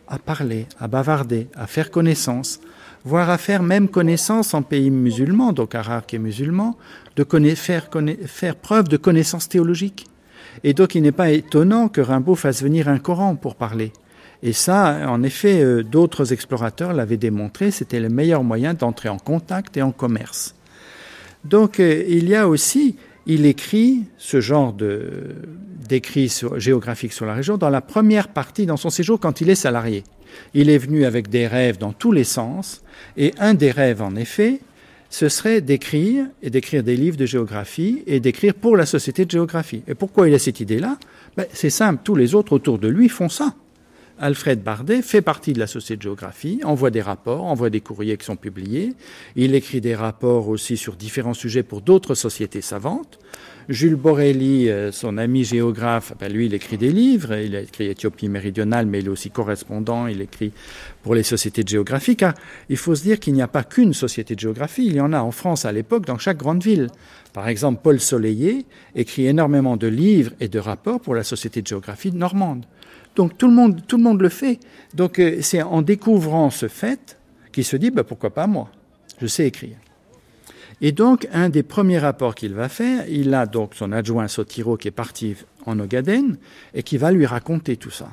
à 0.08 0.20
parler, 0.20 0.68
à 0.80 0.88
bavarder, 0.88 1.47
à 1.56 1.66
faire 1.66 1.89
connaissance, 1.89 2.60
voire 3.04 3.32
à 3.32 3.39
faire 3.39 3.64
même 3.64 3.88
connaissance 3.88 4.54
en 4.54 4.62
pays 4.62 4.91
musulman, 4.91 5.54
donc 5.54 5.74
arabe 5.74 6.04
et 6.14 6.20
musulman, 6.20 6.78
de 7.16 7.26
faire, 7.56 7.89
faire 8.28 8.56
preuve 8.58 8.89
de 8.89 8.97
connaissance 8.97 9.49
théologique. 9.49 10.06
Et 10.64 10.74
donc 10.74 10.95
il 10.95 11.02
n'est 11.02 11.12
pas 11.12 11.32
étonnant 11.32 11.88
que 11.88 12.02
Rimbaud 12.02 12.36
fasse 12.36 12.64
venir 12.64 12.88
un 12.88 12.99
Coran 12.99 13.36
pour 13.36 13.56
parler. 13.56 13.91
Et 14.43 14.54
ça, 14.54 15.08
en 15.08 15.22
effet, 15.22 15.62
euh, 15.62 15.84
d'autres 15.84 16.34
explorateurs 16.34 16.93
l'avaient 16.93 17.18
démontré, 17.18 17.70
c'était 17.70 17.99
le 17.99 18.10
meilleur 18.10 18.43
moyen 18.43 18.74
d'entrer 18.74 19.10
en 19.10 19.18
contact 19.18 19.78
et 19.78 19.82
en 19.82 19.91
commerce. 19.91 20.56
Donc 21.45 21.80
euh, 21.80 22.04
il 22.08 22.28
y 22.28 22.36
a 22.36 22.47
aussi, 22.47 22.95
il 23.28 23.45
écrit 23.45 24.04
ce 24.18 24.41
genre 24.41 24.74
d'écrits 24.74 26.41
géographiques 26.58 27.14
sur 27.14 27.26
la 27.26 27.36
région 27.36 27.58
dans 27.58 27.70
la 27.70 27.82
première 27.82 28.30
partie, 28.30 28.66
dans 28.66 28.78
son 28.78 28.89
séjour, 28.89 29.20
quand 29.20 29.41
il 29.41 29.49
est 29.49 29.56
salarié. 29.56 30.04
Il 30.54 30.70
est 30.70 30.78
venu 30.78 31.06
avec 31.06 31.30
des 31.30 31.45
rêves 31.45 31.78
dans 31.78 31.93
tous 31.93 32.12
les 32.12 32.24
sens, 32.24 32.82
et 33.18 33.34
un 33.38 33.54
des 33.54 33.72
rêves, 33.72 34.02
en 34.02 34.16
effet, 34.16 34.60
ce 35.12 35.28
serait 35.28 35.59
d'écrire 35.59 36.26
et 36.41 36.49
d'écrire 36.49 36.84
des 36.84 36.95
livres 36.95 37.18
de 37.18 37.26
géographie 37.26 38.01
et 38.07 38.22
d'écrire 38.22 38.53
pour 38.53 38.78
la 38.78 38.86
société 38.86 39.26
de 39.26 39.32
géographie. 39.32 39.84
Et 39.88 39.93
pourquoi 39.93 40.30
il 40.30 40.34
a 40.34 40.39
cette 40.39 40.62
idée-là? 40.62 40.97
Ben, 41.36 41.45
C'est 41.53 41.70
simple, 41.70 42.01
tous 42.03 42.16
les 42.16 42.34
autres 42.34 42.53
autour 42.53 42.80
de 42.80 42.88
lui 42.88 43.09
font 43.09 43.28
ça. 43.28 43.53
Alfred 44.20 44.62
Bardet 44.62 45.01
fait 45.01 45.22
partie 45.22 45.53
de 45.53 45.59
la 45.59 45.68
Société 45.68 45.97
de 45.97 46.01
géographie, 46.03 46.62
envoie 46.64 46.91
des 46.91 47.01
rapports, 47.01 47.43
envoie 47.45 47.70
des 47.70 47.82
courriers 47.82 48.18
qui 48.18 48.26
sont 48.26 48.36
publiés. 48.36 48.93
Il 49.36 49.55
écrit 49.55 49.82
des 49.82 49.95
rapports 49.95 50.47
aussi 50.47 50.78
sur 50.78 50.95
différents 50.95 51.34
sujets 51.34 51.64
pour 51.64 51.82
d'autres 51.82 52.16
sociétés 52.16 52.62
savantes. 52.62 53.20
Jules 53.70 53.95
Borelli, 53.95 54.70
euh, 54.70 54.91
son 54.91 55.18
ami 55.18 55.43
géographe, 55.43 56.14
ben 56.20 56.32
lui, 56.32 56.47
il 56.47 56.53
écrit 56.53 56.78
des 56.78 56.91
livres. 56.91 57.36
Il 57.36 57.55
a 57.55 57.62
écrit 57.62 57.88
Éthiopie 57.88 58.28
méridionale, 58.28 58.86
mais 58.86 58.99
il 58.99 59.05
est 59.05 59.09
aussi 59.09 59.30
correspondant. 59.30 60.07
Il 60.07 60.22
écrit 60.22 60.51
pour 61.03 61.16
les 61.16 61.24
sociétés 61.24 61.64
de 61.64 61.70
géographie. 61.70 62.16
Car 62.16 62.34
il 62.70 62.78
faut 62.78 62.95
se 62.95 63.03
dire 63.03 63.20
qu'il 63.20 63.34
n'y 63.34 63.41
a 63.41 63.47
pas 63.47 63.64
qu'une 63.64 63.93
société 63.93 64.36
de 64.36 64.39
géographie. 64.39 64.88
Il 64.88 64.95
y 64.95 65.01
en 65.01 65.14
a 65.14 65.22
en 65.22 65.32
France 65.32 65.66
à 65.66 65.72
l'époque 65.72 66.05
dans 66.05 66.18
chaque 66.18 66.38
grande 66.38 66.64
ville. 66.64 66.88
Par 67.34 67.47
exemple, 67.47 67.80
Paul 67.82 67.99
Soleillet 67.99 68.66
écrit 68.95 69.28
énormément 69.28 69.78
de 69.78 69.88
livres 69.88 70.32
et 70.39 70.47
de 70.47 70.59
rapports 70.59 70.99
pour 70.99 71.16
la 71.16 71.24
Société 71.24 71.62
de 71.62 71.68
géographie 71.68 72.12
normande. 72.12 72.66
Donc 73.16 73.38
tout 73.38 73.47
le 73.47 73.53
monde, 73.53 73.82
tout 73.88 73.97
le 73.97 74.03
monde 74.03 74.22
le 74.22 74.30
fait. 74.30 74.59
Donc 74.93 75.20
euh, 75.20 75.38
c'est 75.41 75.62
en 75.62 75.82
découvrant 75.82 76.49
ce 76.49 76.68
fait 76.68 77.18
qu'il 77.51 77.66
se 77.66 77.76
dit 77.76 77.91
bah, 77.91 78.03
pourquoi 78.03 78.30
pas 78.30 78.47
moi? 78.47 78.70
Je 79.22 79.28
sais 79.28 79.45
écrire. 79.45 79.78
Et 80.82 80.91
donc 80.91 81.28
un 81.32 81.49
des 81.49 81.64
premiers 81.64 81.99
rapports 81.99 82.34
qu'il 82.36 82.53
va 82.53 82.70
faire, 82.70 83.07
il 83.07 83.34
a 83.34 83.45
donc 83.45 83.76
son 83.76 83.91
adjoint 83.91 84.28
Sotiro 84.28 84.78
qui 84.78 84.88
est 84.88 84.91
parti 84.91 85.36
en 85.66 85.80
Ogaden 85.80 86.38
et 86.74 86.84
qui 86.84 86.97
va 86.97 87.12
lui 87.12 87.26
raconter 87.26 87.78
tout 87.78 87.91
ça. 87.91 88.09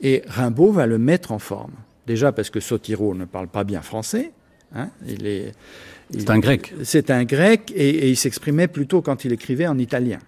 Et 0.00 0.22
Rimbaud 0.26 0.72
va 0.72 0.86
le 0.86 0.98
mettre 0.98 1.32
en 1.32 1.38
forme. 1.38 1.72
Déjà 2.06 2.32
parce 2.32 2.50
que 2.50 2.60
Sotiro 2.60 3.14
ne 3.14 3.24
parle 3.24 3.48
pas 3.48 3.64
bien 3.64 3.82
français. 3.82 4.32
Hein, 4.74 4.88
il 5.06 5.26
est. 5.26 5.52
C'est 6.16 6.30
un 6.30 6.38
grec. 6.38 6.74
C'est 6.84 7.10
un 7.10 7.24
grec 7.24 7.72
et, 7.74 7.88
et 7.88 8.08
il 8.10 8.16
s'exprimait 8.16 8.68
plutôt 8.68 9.02
quand 9.02 9.24
il 9.24 9.32
écrivait 9.32 9.66
en 9.66 9.78
italien. 9.78 10.18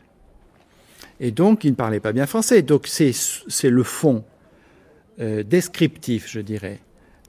Et 1.25 1.31
donc, 1.31 1.63
il 1.63 1.71
ne 1.71 1.77
parlait 1.77 2.01
pas 2.01 2.13
bien 2.13 2.27
français. 2.27 2.63
Donc, 2.63 2.89
c'est 2.89 3.71
le 3.71 3.83
fond 3.85 4.25
euh, 5.21 5.45
descriptif, 5.45 6.29
je 6.29 6.41
dirais, 6.41 6.81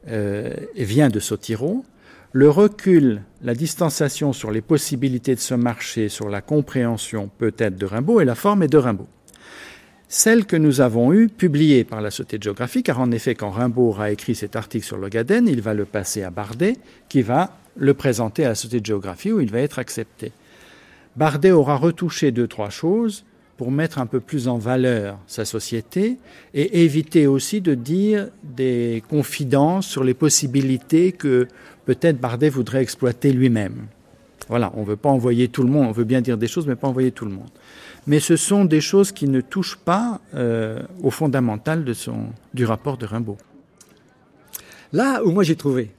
euh, 0.08 0.52
vient 0.76 1.10
de 1.10 1.20
Sotiro. 1.20 1.86
Le 2.32 2.50
recul, 2.50 3.22
la 3.44 3.54
distanciation 3.54 4.34
sur 4.34 4.50
les 4.50 4.62
possibilités 4.62 5.36
de 5.36 5.39
ce 5.39 5.54
marché, 5.54 6.10
sur 6.10 6.28
la 6.28 6.41
compréhension 6.41 7.30
peut-être 7.38 7.76
de 7.76 7.86
Rimbaud, 7.86 8.20
et 8.20 8.26
la 8.26 8.34
forme 8.34 8.64
est 8.64 8.68
de 8.68 8.80
Rimbaud. 8.80 9.08
Celle 10.08 10.48
que 10.48 10.56
nous 10.56 10.82
avons 10.82 11.14
eue, 11.14 11.28
publiée 11.28 11.84
par 11.84 12.02
la 12.02 12.10
Société 12.10 12.39
de 12.39 12.44
géographie, 12.44 12.82
car 12.82 13.00
en 13.00 13.12
effet, 13.12 13.36
quand 13.36 13.52
Rimbaud 13.52 13.89
aura 13.89 14.10
écrit 14.10 14.34
cet 14.34 14.56
article 14.56 14.88
sur 14.88 14.98
le 14.98 15.08
Gaden, 15.08 15.48
il 15.48 15.62
va 15.62 15.76
le 15.76 15.86
passer 15.86 16.24
à 16.24 16.32
Bardet, 16.32 16.78
qui 17.10 17.22
va 17.22 17.56
le 17.78 17.94
présenter 17.94 18.44
à 18.44 18.50
la 18.50 18.56
Société 18.56 18.80
de 18.80 18.86
géographie, 18.88 19.32
où 19.32 19.39
il 19.39 19.52
va 19.52 19.60
être 19.60 19.78
accepté. 19.78 20.32
Bardet 21.16 21.52
aura 21.52 21.76
retouché 21.76 22.32
deux, 22.32 22.48
trois 22.48 22.72
choses 22.72 23.24
pour 23.58 23.72
mettre 23.72 23.99
un 23.99 24.06
peu 24.06 24.20
plus 24.20 24.47
en 24.47 24.58
valeur 24.58 25.20
sa 25.28 25.45
société 25.45 26.18
et 26.54 26.84
éviter 26.84 27.28
aussi 27.28 27.62
de 27.62 27.76
dire 27.76 28.30
des 28.43 29.04
confidences 29.10 29.88
sur 29.88 30.04
les 30.04 30.14
possibilités 30.14 31.12
que 31.12 31.47
peut-être 31.86 32.20
Bardet 32.20 32.49
voudrait 32.49 32.82
exploiter 32.82 33.32
lui-même. 33.32 33.88
Voilà, 34.49 34.72
on 34.76 34.82
ne 34.82 34.86
veut 34.86 34.97
pas 34.97 35.10
envoyer 35.10 35.47
tout 35.47 35.64
le 35.64 35.70
monde, 35.70 35.88
on 35.88 35.91
veut 35.91 36.04
bien 36.04 36.22
dire 36.22 36.38
des 36.38 36.47
choses, 36.47 36.68
mais 36.68 36.76
pas 36.76 36.88
envoyer 36.88 37.12
tout 37.12 37.26
le 37.26 37.32
monde. 37.32 37.49
Mais 38.08 38.20
ce 38.20 38.36
sont 38.36 38.66
des 38.66 38.82
choses 38.82 39.12
qui 39.12 39.28
ne 39.28 39.39
touchent 39.39 39.78
pas 39.78 40.20
euh, 40.36 40.82
au 41.01 41.12
fondamental 41.12 41.86
de 41.86 41.93
son, 41.93 42.26
du 42.54 42.66
rapport 42.66 42.97
de 42.97 43.06
Rimbaud. 43.06 43.38
Là 44.91 45.24
où 45.24 45.32
moi 45.32 45.43
j'ai 45.43 45.56
trouvé 45.56 45.91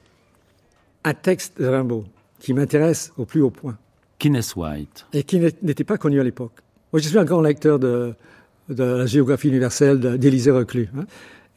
un 1.03 1.13
texte 1.13 1.59
de 1.59 1.67
Rimbaud 1.67 2.05
qui 2.39 2.53
m'intéresse 2.53 3.11
au 3.17 3.25
plus 3.25 3.41
haut 3.41 3.49
point. 3.49 3.77
Kenneth 4.19 4.55
White. 4.55 5.07
Et 5.13 5.23
qui 5.23 5.39
n'était 5.39 5.83
pas 5.83 5.97
connu 5.97 6.19
à 6.19 6.23
l'époque. 6.23 6.53
Moi 6.93 7.01
je 7.01 7.07
suis 7.07 7.17
un 7.17 7.25
grand 7.25 7.41
lecteur 7.41 7.79
de, 7.79 8.13
la 8.69 9.05
géographie 9.05 9.49
universelle 9.49 9.99
d'Élisée 10.17 10.51
Reclus. 10.51 10.89
Hein. 10.97 11.05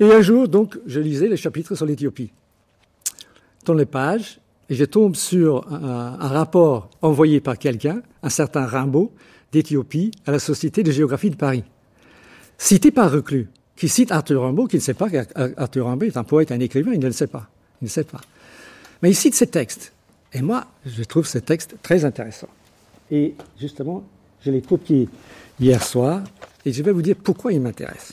Et 0.00 0.12
un 0.12 0.20
jour, 0.20 0.46
donc, 0.46 0.78
je 0.86 1.00
lisais 1.00 1.26
les 1.26 1.36
chapitres 1.36 1.74
sur 1.74 1.86
l'Éthiopie 1.86 2.30
tourne 3.68 3.78
les 3.78 3.86
pages 3.86 4.40
et 4.70 4.74
je 4.74 4.84
tombe 4.86 5.14
sur 5.14 5.70
un, 5.70 6.16
rapport 6.16 6.88
envoyé 7.02 7.38
par 7.40 7.58
quelqu'un, 7.58 8.00
un 8.22 8.30
certain 8.30 8.64
Rimbaud, 8.64 9.12
d'Éthiopie, 9.52 10.10
à 10.26 10.30
la 10.30 10.38
Société 10.38 10.82
de 10.82 10.90
géographie 10.90 11.28
de 11.28 11.36
Paris, 11.36 11.64
cité 12.56 12.90
par 12.90 13.10
Reclus, 13.10 13.48
qui 13.76 13.90
cite 13.90 14.10
Arthur 14.10 14.42
Rimbaud, 14.42 14.66
qui 14.66 14.76
ne 14.76 14.80
sait 14.80 14.94
pas 14.94 15.10
qu'Arthur 15.10 15.86
Rimbaud 15.86 16.06
est 16.06 16.16
un 16.16 16.24
poète, 16.24 16.50
un 16.50 16.60
écrivain, 16.60 16.92
il 16.92 17.00
ne 17.00 17.06
le 17.06 17.12
sait 17.12 17.26
pas. 17.26 17.48
Il 17.82 17.84
ne 17.84 17.90
sait 17.90 18.04
pas. 18.04 18.20
Mais 19.02 19.10
il 19.10 19.14
cite 19.14 19.34
ces 19.34 19.46
textes. 19.46 19.92
Et 20.32 20.40
moi, 20.40 20.66
je 20.86 21.02
trouve 21.04 21.26
ces 21.26 21.42
textes 21.42 21.76
très 21.82 22.06
intéressants. 22.06 22.48
Et 23.10 23.34
justement, 23.60 24.02
je 24.44 24.50
l'ai 24.50 24.62
copié 24.62 25.08
hier 25.60 25.82
soir, 25.82 26.22
et 26.64 26.72
je 26.72 26.82
vais 26.82 26.92
vous 26.92 27.02
dire 27.02 27.16
pourquoi 27.16 27.52
il 27.52 27.60
m'intéresse. 27.60 28.12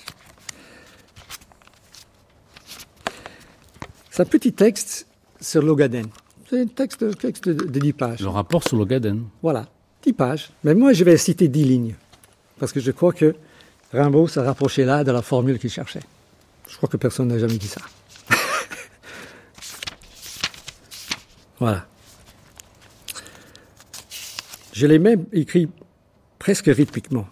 C'est 4.09 4.21
un 4.21 4.26
petit 4.26 4.53
texte 4.53 5.07
sur 5.41 5.61
l'Ogaden. 5.61 6.07
C'est 6.49 6.61
un 6.61 6.67
texte, 6.67 7.17
texte 7.17 7.49
de 7.49 7.80
10 7.80 7.93
pages. 7.93 8.21
Le 8.21 8.30
rapport 8.30 8.65
sur 8.65 8.78
l'Ogaden. 8.78 9.26
Voilà, 9.41 9.67
10 10.03 10.13
pages. 10.13 10.51
Mais 10.63 10.73
moi, 10.73 10.93
je 10.93 11.03
vais 11.03 11.17
citer 11.17 11.47
10 11.47 11.63
lignes. 11.65 11.95
Parce 12.59 12.71
que 12.71 12.80
je 12.80 12.91
crois 12.91 13.11
que 13.11 13.36
Rimbaud 13.91 14.28
s'est 14.28 14.41
rapproché 14.41 14.86
là 14.86 15.03
de 15.03 15.11
la 15.11 15.21
formule 15.21 15.59
qu'il 15.59 15.69
cherchait. 15.69 16.03
Je 16.69 16.78
crois 16.78 16.88
que 16.88 16.97
personne 16.97 17.28
n'a 17.28 17.39
jamais 17.39 17.57
dit 17.57 17.67
ça. 17.67 17.82
voilà. 21.59 21.86
Je 24.71 24.88
l'ai 24.88 24.99
même 24.99 25.26
écrit 25.34 25.67
presque 26.45 26.67
rythmiquement. 26.67 27.27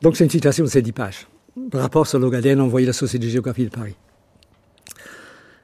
Donc 0.00 0.16
c'est 0.16 0.24
une 0.24 0.30
citation 0.30 0.64
de 0.64 0.70
ces 0.70 0.80
10 0.80 0.92
pages. 0.92 1.26
Rapport 1.74 2.06
sur 2.06 2.18
l'Ogaden 2.18 2.58
envoyé 2.58 2.86
à 2.86 2.88
la 2.88 2.94
Société 2.94 3.26
de 3.26 3.30
géographie 3.30 3.66
de 3.66 3.68
Paris. 3.68 3.96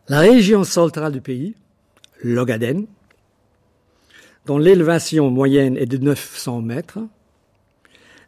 La 0.09 0.21
région 0.21 0.63
centrale 0.63 1.11
du 1.11 1.23
pays, 1.23 1.55
l'Ogaden, 2.23 2.85
dont 4.45 4.59
l'élévation 4.59 5.31
moyenne 5.31 5.79
est 5.79 5.87
de 5.87 5.97
900 5.97 6.61
mètres, 6.61 6.99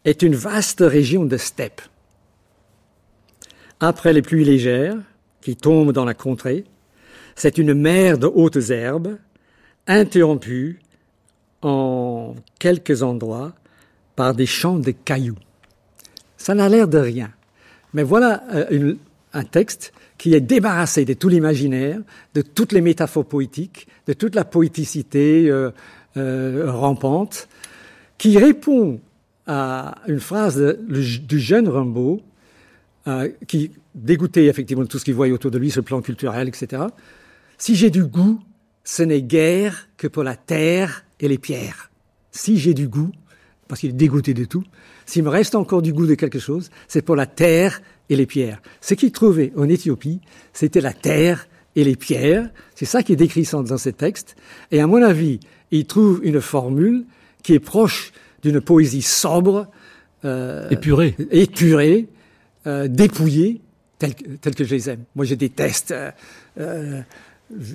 est 0.07 0.23
une 0.23 0.35
vaste 0.35 0.81
région 0.81 1.27
de 1.27 1.37
steppe. 1.37 1.83
Après 3.81 4.15
les 4.15 4.23
pluies 4.23 4.47
légères 4.47 4.97
qui 5.43 5.57
tombent 5.57 5.93
dans 5.93 6.07
la 6.07 6.15
contrée, 6.15 6.65
c'est 7.37 7.59
une 7.59 7.75
mer 7.75 8.17
de 8.17 8.29
hautes 8.29 8.71
herbes, 8.71 9.19
interrompue 9.87 10.81
en 11.63 12.35
quelques 12.59 13.03
endroits 13.03 13.53
par 14.17 14.35
des 14.35 14.47
champs 14.47 14.79
de 14.79 14.91
cailloux. 14.91 15.39
Ça 16.37 16.55
n'a 16.55 16.69
l'air 16.69 16.89
de 16.89 16.99
rien. 16.99 17.31
Mais 17.93 18.03
voilà 18.03 18.43
euh, 18.55 18.95
un 19.33 19.45
texte 19.45 19.93
qui 20.19 20.35
est 20.35 20.41
débarrassé 20.41 21.05
de 21.05 21.15
tout 21.15 21.29
l'imaginaire, 21.29 22.01
de 22.35 22.43
toutes 22.43 22.73
les 22.73 22.81
métaphores 22.81 23.27
poétiques, 23.27 23.89
de 24.07 24.13
toute 24.13 24.35
la 24.35 24.45
poéticité 24.45 25.49
euh, 25.49 25.71
euh, 26.17 26.71
rampante, 26.71 27.49
qui 28.19 28.39
répond 28.39 29.01
à 29.47 29.97
une 30.07 30.21
phrase 30.21 30.77
du 30.89 31.41
jeune 31.41 31.69
Rimbaud, 31.69 32.21
qui 33.49 33.73
dégoûtait 33.95 34.45
effectivement 34.47 34.85
de 34.85 34.89
tout 34.89 34.99
ce 34.99 35.05
qu'il 35.05 35.15
voyait 35.15 35.33
autour 35.33 35.51
de 35.51 35.59
lui 35.59 35.71
sur 35.71 35.81
le 35.81 35.87
plan 35.87 36.01
culturel, 36.01 36.47
etc. 36.47 36.85
Si 37.59 37.75
j'ai 37.75 37.91
du 37.91 38.05
goût, 38.05 38.39
ce 38.85 39.03
n'est 39.03 39.23
guère 39.23 39.89
que 39.97 40.07
pour 40.07 40.23
la 40.23 40.37
terre 40.37 41.05
et 41.21 41.29
les 41.29 41.39
pierres. 41.39 41.91
Si 42.33 42.59
j'ai 42.59 42.75
du 42.75 42.89
goût, 42.89 43.11
parce 43.69 43.81
qu'il 43.81 43.91
est 43.91 43.95
dégoûté 43.95 44.35
de 44.35 44.45
tout, 44.45 44.65
s'il 45.07 45.23
me 45.23 45.29
reste 45.29 45.55
encore 45.55 45.83
du 45.83 45.93
goût 45.93 46.07
de 46.07 46.15
quelque 46.15 46.39
chose, 46.39 46.71
c'est 46.89 47.03
pour 47.03 47.17
la 47.17 47.27
terre 47.27 47.83
et 48.09 48.17
les 48.17 48.27
pierres. 48.27 48.61
Ce 48.81 48.95
qu'il 48.95 49.13
trouvait 49.13 49.53
en 49.57 49.69
Éthiopie, 49.69 50.21
c'était 50.53 50.81
la 50.81 50.93
terre 50.93 51.47
et 51.77 51.85
les 51.85 51.97
pierres. 51.97 52.51
C'est 52.75 52.85
ça 52.85 53.03
qui 53.03 53.13
est 53.13 53.17
décrit 53.17 53.49
dans 53.53 53.79
ces 53.79 53.93
textes. 53.93 54.37
Et 54.71 54.81
à 54.81 54.87
mon 54.87 55.03
avis, 55.03 55.41
il 55.71 55.87
trouve 55.87 56.21
une 56.25 56.41
formule 56.41 57.05
qui 57.43 57.55
est 57.55 57.61
proche 57.61 58.13
d'une 58.43 58.61
poésie 58.61 59.03
sobre, 59.03 59.69
euh, 60.25 60.69
épurée, 60.71 61.15
épurée 61.31 62.09
euh, 62.67 62.89
dépouillée, 62.89 63.63
telle, 63.99 64.15
que 64.15 64.65
je 64.65 64.75
les 64.75 64.91
aime. 64.91 65.05
Moi, 65.17 65.25
je 65.25 65.35
déteste 65.35 65.93
euh, 65.93 66.11
euh, 66.59 67.01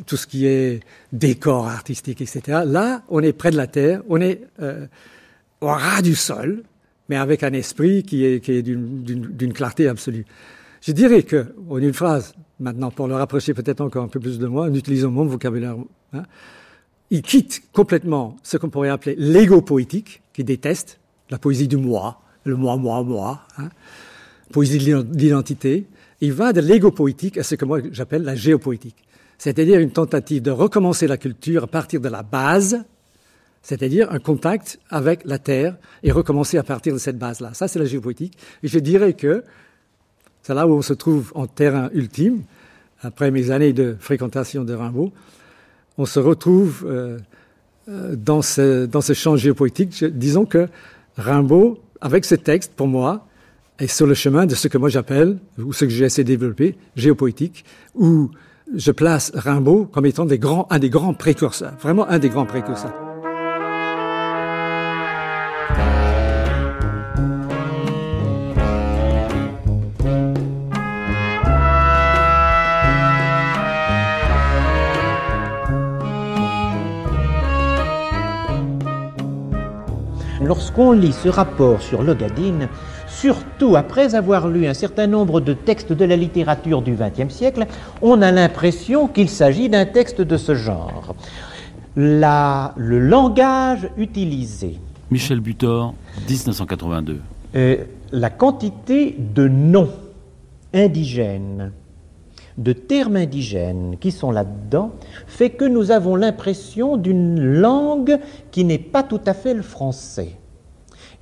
tout 0.05 0.17
ce 0.17 0.27
qui 0.27 0.45
est 0.45 0.81
décor 1.11 1.67
artistique, 1.67 2.21
etc. 2.21 2.61
Là, 2.65 3.03
on 3.09 3.21
est 3.21 3.33
près 3.33 3.51
de 3.51 3.57
la 3.57 3.67
terre, 3.67 4.01
on 4.09 4.21
est 4.21 4.41
euh, 4.61 4.87
au 5.61 5.67
ras 5.67 6.01
du 6.01 6.15
sol, 6.15 6.63
mais 7.09 7.15
avec 7.15 7.43
un 7.43 7.53
esprit 7.53 8.03
qui 8.03 8.25
est, 8.25 8.43
qui 8.43 8.53
est 8.53 8.61
d'une 8.61 9.53
clarté 9.53 9.87
absolue. 9.87 10.25
Je 10.81 10.91
dirais 10.91 11.23
que, 11.23 11.53
en 11.69 11.77
une 11.77 11.93
phrase, 11.93 12.35
maintenant, 12.59 12.91
pour 12.91 13.07
le 13.07 13.15
rapprocher 13.15 13.53
peut-être 13.53 13.81
encore 13.81 14.03
un 14.03 14.07
peu 14.07 14.19
plus 14.19 14.39
de 14.39 14.47
moi, 14.47 14.65
en 14.65 14.73
utilisant 14.73 15.11
mon 15.11 15.25
vocabulaire, 15.25 15.75
hein, 16.13 16.23
il 17.09 17.21
quitte 17.21 17.63
complètement 17.71 18.37
ce 18.43 18.57
qu'on 18.57 18.69
pourrait 18.69 18.89
appeler 18.89 19.15
l'ego 19.17 19.61
poétique, 19.61 20.21
qui 20.33 20.43
déteste 20.43 20.99
la 21.29 21.37
poésie 21.37 21.67
du 21.67 21.77
moi, 21.77 22.21
le 22.43 22.55
moi, 22.55 22.77
moi, 22.77 23.03
moi, 23.03 23.41
hein, 23.57 23.69
poésie 24.51 24.77
de 24.77 25.05
l'identité. 25.13 25.85
Il 26.21 26.33
va 26.33 26.53
de 26.53 26.61
l'ego 26.61 26.91
poétique 26.91 27.37
à 27.37 27.43
ce 27.43 27.55
que 27.55 27.65
moi 27.65 27.79
j'appelle 27.91 28.23
la 28.23 28.35
géopoétique, 28.35 29.04
c'est-à-dire 29.37 29.79
une 29.79 29.91
tentative 29.91 30.41
de 30.41 30.51
recommencer 30.51 31.07
la 31.07 31.17
culture 31.17 31.63
à 31.63 31.67
partir 31.67 32.01
de 32.01 32.09
la 32.09 32.23
base, 32.23 32.83
c'est-à-dire 33.61 34.11
un 34.11 34.19
contact 34.19 34.79
avec 34.89 35.25
la 35.25 35.39
Terre 35.39 35.75
et 36.03 36.11
recommencer 36.11 36.57
à 36.57 36.63
partir 36.63 36.93
de 36.93 36.99
cette 36.99 37.17
base-là. 37.17 37.53
Ça, 37.53 37.67
c'est 37.67 37.79
la 37.79 37.85
géopolitique. 37.85 38.37
Et 38.63 38.67
je 38.67 38.79
dirais 38.79 39.13
que 39.13 39.43
c'est 40.43 40.53
là 40.53 40.67
où 40.67 40.73
on 40.73 40.81
se 40.83 40.93
trouve 40.93 41.31
en 41.33 41.47
terrain 41.47 41.89
ultime, 41.93 42.43
après 43.01 43.31
mes 43.31 43.51
années 43.51 43.73
de 43.73 43.95
fréquentation 43.99 44.63
de 44.63 44.73
Rimbaud, 44.73 45.11
on 45.97 46.05
se 46.05 46.19
retrouve 46.19 46.85
euh, 46.87 47.17
euh, 47.89 48.15
dans, 48.15 48.41
ce, 48.41 48.85
dans 48.85 49.01
ce 49.01 49.13
champ 49.13 49.35
géopolitique. 49.35 50.03
disons 50.03 50.45
que 50.45 50.67
Rimbaud, 51.17 51.79
avec 52.01 52.25
ce 52.25 52.35
texte, 52.35 52.73
pour 52.75 52.87
moi, 52.87 53.27
est 53.79 53.87
sur 53.87 54.07
le 54.07 54.13
chemin 54.13 54.45
de 54.45 54.55
ce 54.55 54.67
que 54.67 54.77
moi 54.77 54.89
j'appelle, 54.89 55.37
ou 55.57 55.73
ce 55.73 55.85
que 55.85 55.91
j'ai 55.91 56.05
essayé 56.05 56.23
de 56.23 56.29
développer, 56.29 56.77
géopolitique, 56.95 57.65
où 57.93 58.29
je 58.73 58.91
place 58.91 59.31
Rimbaud 59.35 59.85
comme 59.85 60.05
étant 60.05 60.23
un 60.23 60.79
des 60.79 60.89
grands 60.89 61.13
précurseurs, 61.13 61.75
vraiment 61.81 62.07
un 62.09 62.19
des 62.19 62.29
grands 62.29 62.45
précurseurs. 62.45 62.93
lorsqu'on 80.45 80.91
lit 80.91 81.13
ce 81.13 81.27
rapport 81.27 81.81
sur 81.81 82.03
l'Ogadine, 82.03 82.69
surtout 83.25 83.75
après 83.75 84.13
avoir 84.13 84.47
lu 84.47 84.67
un 84.67 84.75
certain 84.75 85.07
nombre 85.07 85.41
de 85.41 85.53
textes 85.53 85.91
de 85.91 86.05
la 86.05 86.15
littérature 86.15 86.83
du 86.83 86.93
XXe 86.95 87.33
siècle, 87.33 87.65
on 88.03 88.21
a 88.21 88.31
l'impression 88.31 89.07
qu'il 89.07 89.29
s'agit 89.29 89.67
d'un 89.67 89.87
texte 89.87 90.21
de 90.21 90.37
ce 90.37 90.53
genre. 90.53 91.15
La, 91.95 92.75
le 92.77 92.99
langage 92.99 93.89
utilisé. 93.97 94.79
Michel 95.09 95.39
Butor, 95.39 95.95
1982. 96.29 97.19
Euh, 97.55 97.77
la 98.11 98.29
quantité 98.29 99.15
de 99.17 99.47
noms 99.47 99.89
indigènes 100.71 101.71
de 102.59 102.73
termes 102.73 103.15
indigènes 103.15 103.97
qui 103.99 104.11
sont 104.11 104.29
là-dedans 104.29 104.91
fait 105.25 105.49
que 105.49 105.65
nous 105.65 105.89
avons 105.89 106.15
l'impression 106.15 106.95
d'une 106.95 107.43
langue 107.43 108.19
qui 108.51 108.65
n'est 108.65 108.77
pas 108.77 109.01
tout 109.01 109.21
à 109.25 109.33
fait 109.33 109.55
le 109.55 109.63
français. 109.63 110.37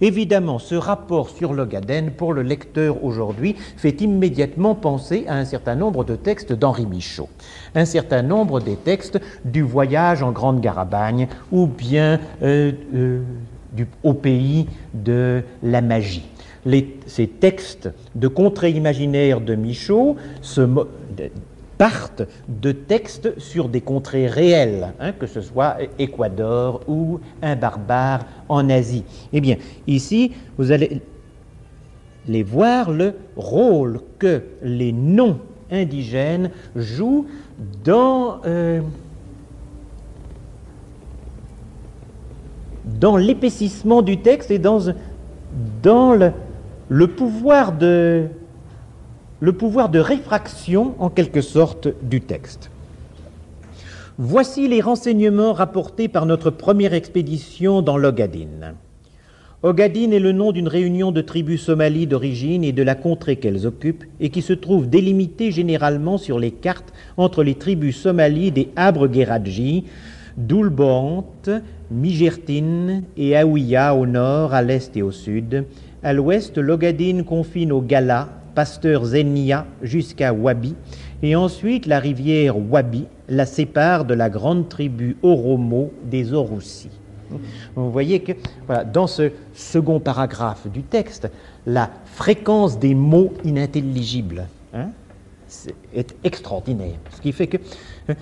Évidemment, 0.04 0.60
ce 0.60 0.76
rapport 0.76 1.30
sur 1.30 1.54
l'Ogaden, 1.54 2.12
pour 2.12 2.34
le 2.34 2.42
lecteur 2.42 3.06
aujourd'hui, 3.06 3.56
fait 3.78 4.02
immédiatement 4.02 4.76
penser 4.76 5.24
à 5.30 5.36
un 5.38 5.46
certain 5.46 5.76
nombre 5.76 6.04
de 6.04 6.18
textes 6.18 6.52
d'Henri 6.52 6.86
Michaud, 6.86 7.30
un 7.74 7.86
certain 7.86 8.22
nombre 8.22 8.60
des 8.60 8.76
textes 8.76 9.18
du 9.46 9.62
voyage 9.62 10.22
en 10.22 10.34
Grande 10.34 10.60
Garabagne 10.60 11.30
ou 11.54 11.68
bien 11.68 12.20
euh, 12.42 12.74
euh, 12.94 13.22
du, 13.72 13.88
au 14.04 14.14
pays 14.14 14.68
de 14.94 15.42
la 15.64 15.80
magie. 15.82 16.26
Ces 17.06 17.28
textes 17.28 17.90
de 18.14 18.28
contrées 18.28 18.72
imaginaires 18.72 19.40
de 19.40 19.56
Michaud 19.56 20.18
se, 20.42 20.68
partent 21.78 22.24
de 22.48 22.72
textes 22.72 23.40
sur 23.40 23.70
des 23.70 23.82
contrées 23.82 24.28
réelles, 24.28 24.94
hein, 25.00 25.12
que 25.12 25.28
ce 25.28 25.42
soit 25.42 25.78
Équador 26.00 26.82
ou 26.88 27.20
un 27.42 27.56
barbare 27.56 28.26
en 28.50 28.70
Asie. 28.70 29.04
Eh 29.32 29.42
bien, 29.42 29.58
ici, 29.88 30.32
vous 30.58 30.72
allez 30.72 31.02
les 32.28 32.44
voir 32.44 32.92
le 32.92 33.16
rôle 33.36 34.00
que 34.20 34.44
les 34.62 34.92
noms 34.92 35.40
indigènes 35.72 36.52
jouent 36.76 37.26
dans, 37.84 38.40
euh, 38.46 38.82
l'épaississement 43.18 44.02
du 44.02 44.20
texte 44.20 44.52
et 44.52 44.60
dans, 44.60 44.80
le 46.90 47.08
pouvoir 47.08 47.74
de, 47.74 48.28
le 49.44 49.52
pouvoir 49.52 49.90
de 49.90 50.00
réfraction 50.00 50.96
en 51.00 51.10
quelque 51.10 51.42
sorte 51.42 51.90
du 52.02 52.22
texte. 52.22 52.72
Voici 54.18 54.70
les 54.70 54.80
renseignements 54.80 55.52
rapportés 55.52 56.08
par 56.08 56.26
notre 56.26 56.50
première 56.50 56.94
expédition 56.94 57.82
dans 57.82 57.98
l'Ogadine. 57.98 58.76
Ogadine 59.62 60.14
est 60.14 60.20
le 60.20 60.32
nom 60.32 60.54
d'une 60.54 60.70
réunion 60.70 61.12
de 61.12 61.20
tribus 61.20 61.62
somalies 61.62 62.08
d'origine 62.08 62.64
et 62.64 62.72
de 62.72 62.84
la 62.84 62.96
contrée 62.96 63.36
qu'elles 63.36 63.68
occupent 63.68 64.06
et 64.22 64.30
qui 64.30 64.42
se 64.42 64.54
trouve 64.54 64.88
délimitée 64.90 65.52
généralement 65.52 66.18
sur 66.18 66.40
les 66.40 66.52
cartes 66.52 66.94
entre 67.18 67.44
les 67.44 67.56
tribus 67.56 67.98
somalies 67.98 68.52
des 68.52 68.70
Abregeradji, 68.78 69.84
Dulbont, 70.38 71.26
Migertin 71.92 73.02
et 73.18 73.36
Aouia 73.36 73.94
au 73.94 74.06
nord, 74.06 74.54
à 74.54 74.62
l'est 74.62 74.96
et 74.96 75.02
au 75.02 75.12
sud. 75.12 75.66
À 76.02 76.14
l'ouest, 76.14 76.58
l'Ogadine 76.58 77.26
confine 77.26 77.74
au 77.74 77.82
Gala, 77.82 78.30
pasteur 78.56 79.06
Zenia 79.06 79.66
jusqu'à 79.82 80.34
Wabi, 80.34 80.76
et 81.22 81.36
ensuite 81.36 81.86
la 81.86 82.00
rivière 82.00 82.58
Wabi 82.58 83.06
la 83.30 83.46
sépare 83.46 84.06
de 84.06 84.14
la 84.14 84.30
grande 84.30 84.70
tribu 84.70 85.18
Oromo 85.24 85.92
des 86.04 86.34
Oroussi. 86.34 86.90
Vous 87.76 87.92
voyez 87.92 88.20
que 88.20 88.34
voilà, 88.68 88.84
dans 88.84 89.08
ce 89.08 89.32
second 89.54 90.00
paragraphe 90.00 90.68
du 90.68 90.84
texte, 90.84 91.30
la 91.66 91.90
fréquence 92.06 92.78
des 92.78 92.94
mots 92.94 93.34
inintelligibles 93.44 94.48
hein, 94.74 94.90
est 95.96 96.16
extraordinaire. 96.24 96.98
Ce 97.16 97.22
qui 97.22 97.32
fait 97.32 97.48
que 97.48 97.58
hein, 98.10 98.16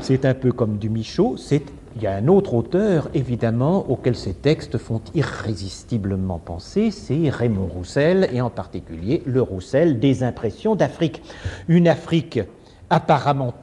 c'est 0.00 0.24
un 0.26 0.34
peu 0.34 0.52
comme 0.52 0.76
du 0.76 0.90
Michaud, 0.90 1.36
c'est 1.38 1.62
il 1.96 2.02
y 2.02 2.06
a 2.06 2.14
un 2.14 2.28
autre 2.28 2.54
auteur, 2.54 3.08
évidemment, 3.14 3.90
auquel 3.90 4.16
ces 4.16 4.34
textes 4.34 4.78
font 4.78 5.00
irrésistiblement 5.14 6.38
penser, 6.38 6.90
c'est 6.90 7.28
Raymond 7.28 7.66
Roussel, 7.66 8.28
et 8.32 8.40
en 8.40 8.50
particulier 8.50 9.22
le 9.26 9.42
Roussel 9.42 10.00
des 10.00 10.22
impressions 10.22 10.74
d'Afrique. 10.74 11.22
Une 11.68 11.88
Afrique 11.88 12.40
apparemment 12.88 13.54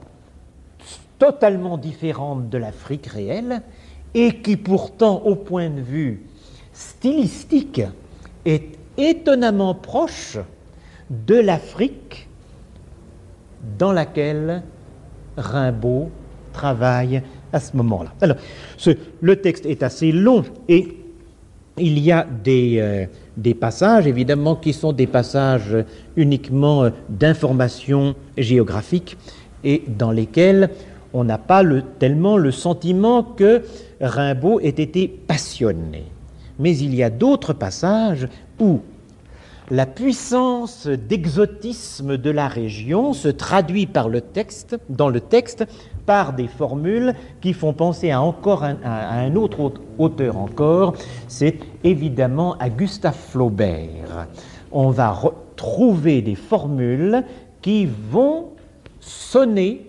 totalement 1.17 1.77
différente 1.77 2.49
de 2.49 2.57
l'Afrique 2.57 3.07
réelle, 3.07 3.61
et 4.13 4.41
qui 4.41 4.57
pourtant, 4.57 5.21
au 5.25 5.36
point 5.36 5.69
de 5.69 5.82
vue 5.82 6.25
stylistique, 6.71 7.82
est 8.45 8.77
étonnamment 8.97 9.75
proche 9.75 10.38
de 11.09 11.36
l'Afrique 11.36 12.27
dans 13.77 13.91
laquelle 13.91 14.63
Rimbaud 15.38 16.09
travaille 16.53 17.21
à 17.54 17.60
ce 17.60 17.76
moment-là. 17.78 18.14
Alors, 18.22 18.38
le 19.22 19.36
texte 19.36 19.66
est 19.66 19.84
assez 19.84 20.12
long 20.12 20.43
et 20.68 20.97
il 21.78 22.00
y 22.00 22.12
a 22.12 22.26
des, 22.43 22.78
euh, 22.80 23.54
passages, 23.60 24.06
évidemment, 24.06 24.56
qui 24.56 24.74
sont 24.74 24.91
des 24.91 25.08
passages 25.08 25.78
uniquement 26.16 26.84
euh, 26.84 26.89
d'information 27.08 28.16
géographique 28.38 29.18
et 29.64 29.84
dans 29.88 30.12
lesquels 30.12 30.70
on 31.14 31.24
n'a 31.24 31.38
pas 31.38 31.64
le, 31.64 31.84
tellement 32.00 32.38
le 32.38 32.52
sentiment 32.52 33.24
que 33.24 33.64
Rimbaud 34.02 34.60
ait 34.60 34.70
été 34.70 35.08
passionné. 35.08 36.04
Mais 36.60 36.78
il 36.78 36.93
y 36.93 37.04
a 37.04 37.10
d'autres 37.10 37.54
passages 37.54 38.28
où 38.60 38.82
la 39.72 39.86
puissance 39.86 40.88
d'exotisme 40.88 42.17
de 42.17 42.30
la 42.32 42.47
région 42.47 43.13
se 43.13 43.28
traduit 43.28 43.88
dans 43.88 45.09
le 45.09 45.22
texte 45.22 45.65
par 46.05 46.34
des 46.34 46.47
formules 46.47 47.13
qui 47.39 47.53
font 47.53 47.74
penser 47.74 48.09
à, 48.09 48.20
un, 48.20 48.78
à 48.84 49.20
un 49.20 49.36
autre 49.36 49.74
auteur 49.97 50.38
encore, 50.38 50.93
c'est 51.28 51.59
évidemment 51.84 52.55
à 52.57 52.70
Gustave 52.70 53.15
Flaubert. 53.15 54.28
On 54.72 54.89
va 54.89 55.11
retrouver 55.11 56.22
des 56.22 56.36
formules 56.36 57.24
qui 57.61 57.88
vont 58.11 58.49
sonner 58.99 59.89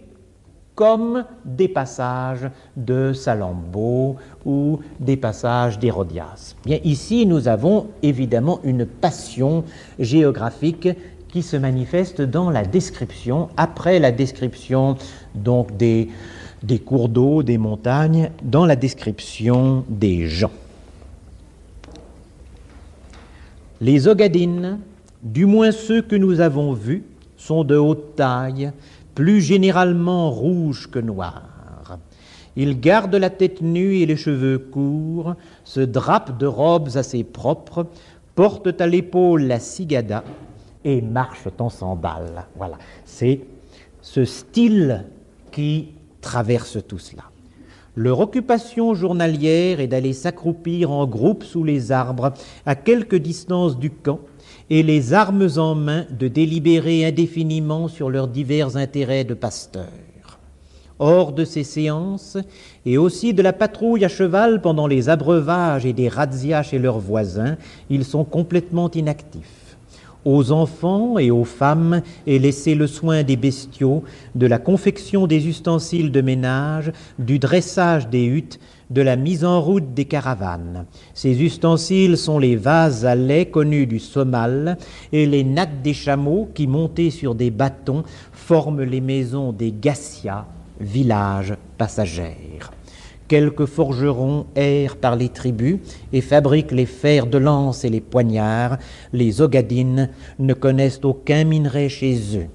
comme 0.81 1.27
des 1.45 1.69
passages 1.69 2.49
de 2.75 3.13
Salammbô 3.13 4.17
ou 4.47 4.79
des 4.99 5.19
passages 5.19 5.79
d'Hérodias. 5.79 6.57
Bien, 6.65 6.79
ici, 6.85 7.27
nous 7.27 7.49
avons 7.49 7.89
évidemment 8.03 8.61
une 8.65 8.87
passion 8.87 9.65
géographique 9.99 10.89
qui 11.29 11.43
se 11.43 11.59
manifeste 11.59 12.23
dans 12.23 12.49
la 12.49 12.65
description, 12.65 13.51
après 13.59 13.99
la 13.99 14.11
description 14.11 14.97
donc 15.35 15.77
des 15.77 16.09
cours 16.87 17.11
d'eau, 17.11 17.43
des 17.43 17.59
montagnes, 17.59 18.31
dans 18.43 18.65
la 18.65 18.75
description 18.75 19.85
des 19.87 20.29
gens. 20.29 20.51
Les 23.83 24.09
Ogadines, 24.09 24.79
du 25.23 25.45
moins 25.45 25.73
ceux 25.73 26.01
que 26.01 26.17
nous 26.17 26.41
avons 26.41 26.73
vus, 26.73 27.05
sont 27.37 27.65
de 27.65 27.77
haute 27.77 28.17
taille, 28.17 28.71
plus 29.21 29.43
généralement 29.43 30.31
rouge 30.31 30.89
que 30.91 30.99
noir. 30.99 31.99
Il 32.57 32.81
garde 32.81 33.15
la 33.15 33.29
tête 33.29 33.61
nue 33.61 33.99
et 33.99 34.07
les 34.07 34.17
cheveux 34.17 34.59
courts, 34.59 35.35
se 35.63 35.81
drape 35.81 36.39
de 36.39 36.47
robes 36.47 36.89
assez 36.95 37.23
propres, 37.23 37.87
portent 38.35 38.81
à 38.81 38.87
l'épaule 38.87 39.43
la 39.43 39.61
cigada 39.61 40.25
et 40.87 41.03
marchent 41.03 41.49
en 41.59 41.69
sandales. 41.69 42.47
Voilà, 42.57 42.79
c'est 43.05 43.41
ce 44.01 44.25
style 44.25 45.05
qui 45.53 45.89
traverse 46.23 46.79
tout 46.89 46.99
cela. 46.99 47.25
Leur 47.97 48.21
occupation 48.21 48.95
journalière 48.95 49.81
est 49.81 49.87
d'aller 49.87 50.15
s'accroupir 50.15 50.93
en 50.93 51.07
groupe 51.07 51.45
sous 51.45 51.63
les 51.63 51.93
arbres 51.93 52.33
à 52.65 52.75
quelque 52.75 53.17
distance 53.17 53.79
du 53.79 53.91
camp 53.91 54.21
et 54.71 54.85
les 54.85 55.13
armes 55.13 55.49
en 55.57 55.75
main 55.75 56.07
de 56.17 56.29
délibérer 56.29 57.05
indéfiniment 57.05 57.89
sur 57.89 58.09
leurs 58.09 58.29
divers 58.29 58.77
intérêts 58.77 59.25
de 59.25 59.35
pasteurs. 59.35 59.89
Hors 61.01 61.33
de 61.33 61.45
ces 61.45 61.65
séances, 61.65 62.37
et 62.87 62.97
aussi 62.99 63.35
de 63.35 63.43
la 63.43 63.53
patrouille 63.53 64.05
à 64.05 64.09
cheval 64.09 64.61
pendant 64.61 64.87
les 64.87 65.09
abreuvages 65.09 65.87
et 65.87 65.93
des 65.93 66.09
razzias 66.09 66.63
chez 66.63 66.79
leurs 66.79 66.99
voisins, 66.99 67.57
ils 67.89 68.05
sont 68.05 68.25
complètement 68.25 68.91
inactifs. 68.91 69.77
Aux 70.27 70.53
enfants 70.53 71.19
et 71.19 71.31
aux 71.31 71.45
femmes 71.45 72.03
est 72.27 72.39
laissé 72.39 72.75
le 72.75 72.87
soin 72.87 73.23
des 73.23 73.37
bestiaux, 73.37 74.05
de 74.35 74.47
la 74.47 74.59
confection 74.59 75.27
des 75.27 75.49
ustensiles 75.49 76.13
de 76.13 76.21
ménage, 76.21 76.93
du 77.19 77.39
dressage 77.39 78.09
des 78.09 78.27
huttes, 78.27 78.61
de 78.91 79.03
la 79.03 79.17
mise 79.17 79.45
en 79.45 79.61
route 79.61 79.95
des 79.95 80.05
caravanes. 80.05 80.85
Ces 81.15 81.43
ustensiles 81.43 82.19
sont 82.19 82.39
les 82.39 82.57
vases 82.57 83.07
à 83.07 83.15
lait 83.15 83.47
connus 83.47 83.87
du 83.87 83.99
Somal 83.99 84.77
et 85.13 85.27
les 85.27 85.45
nattes 85.45 85.83
des 85.83 85.95
chameaux 85.95 86.49
qui, 86.55 86.67
montés 86.67 87.11
sur 87.11 87.35
des 87.35 87.51
bâtons, 87.51 88.03
forment 88.33 88.83
les 88.83 89.01
maisons 89.01 89.53
des 89.53 89.73
Gassias, 89.73 90.47
villages 90.81 91.55
passagères. 91.79 92.73
Quelques 93.29 93.67
forgerons 93.67 94.47
errent 94.57 94.97
par 94.97 95.15
les 95.15 95.29
tribus 95.29 95.79
et 96.13 96.21
fabriquent 96.21 96.73
les 96.73 96.87
fers 96.87 97.29
de 97.29 97.39
lance 97.39 97.85
et 97.85 97.89
les 97.89 98.01
poignards. 98.01 98.77
Les 99.13 99.41
Ogadines 99.41 100.11
ne 100.41 100.53
connaissent 100.53 100.99
aucun 101.05 101.45
minerai 101.45 101.89
chez 101.89 102.19
eux. 102.37 102.49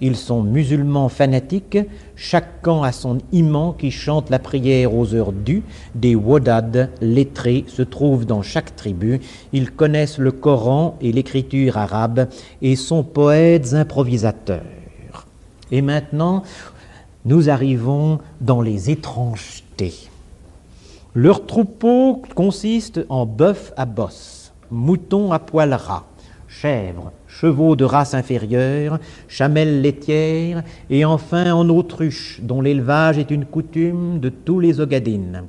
Ils 0.00 0.16
sont 0.16 0.42
musulmans 0.42 1.08
fanatiques, 1.08 1.78
chaque 2.16 2.62
camp 2.62 2.82
a 2.82 2.92
son 2.92 3.18
imam 3.32 3.74
qui 3.78 3.90
chante 3.90 4.28
la 4.28 4.38
prière 4.38 4.94
aux 4.94 5.14
heures 5.14 5.32
dues. 5.32 5.62
Des 5.94 6.14
wodad 6.14 6.90
lettrés 7.00 7.64
se 7.68 7.82
trouvent 7.82 8.26
dans 8.26 8.42
chaque 8.42 8.74
tribu. 8.74 9.20
Ils 9.52 9.70
connaissent 9.70 10.18
le 10.18 10.32
Coran 10.32 10.96
et 11.00 11.12
l'écriture 11.12 11.78
arabe 11.78 12.28
et 12.60 12.74
sont 12.76 13.04
poètes 13.04 13.74
improvisateurs. 13.74 14.62
Et 15.70 15.80
maintenant, 15.80 16.42
nous 17.24 17.48
arrivons 17.48 18.18
dans 18.40 18.60
les 18.60 18.90
étrangetés. 18.90 20.10
Leur 21.14 21.46
troupeau 21.46 22.22
consiste 22.34 23.00
en 23.08 23.24
bœuf 23.24 23.72
à 23.76 23.86
bosse, 23.86 24.52
moutons 24.70 25.32
à 25.32 25.38
poil 25.38 25.72
ras, 25.72 26.04
chèvres, 26.48 27.12
chevaux 27.40 27.74
de 27.74 27.84
race 27.84 28.14
inférieure, 28.14 28.98
chamelles 29.28 29.82
laitières, 29.82 30.62
et 30.88 31.04
enfin 31.04 31.52
en 31.52 31.68
autruche, 31.68 32.40
dont 32.42 32.60
l'élevage 32.60 33.18
est 33.18 33.30
une 33.30 33.44
coutume 33.44 34.20
de 34.20 34.28
tous 34.28 34.60
les 34.60 34.80
Ogadines. 34.80 35.44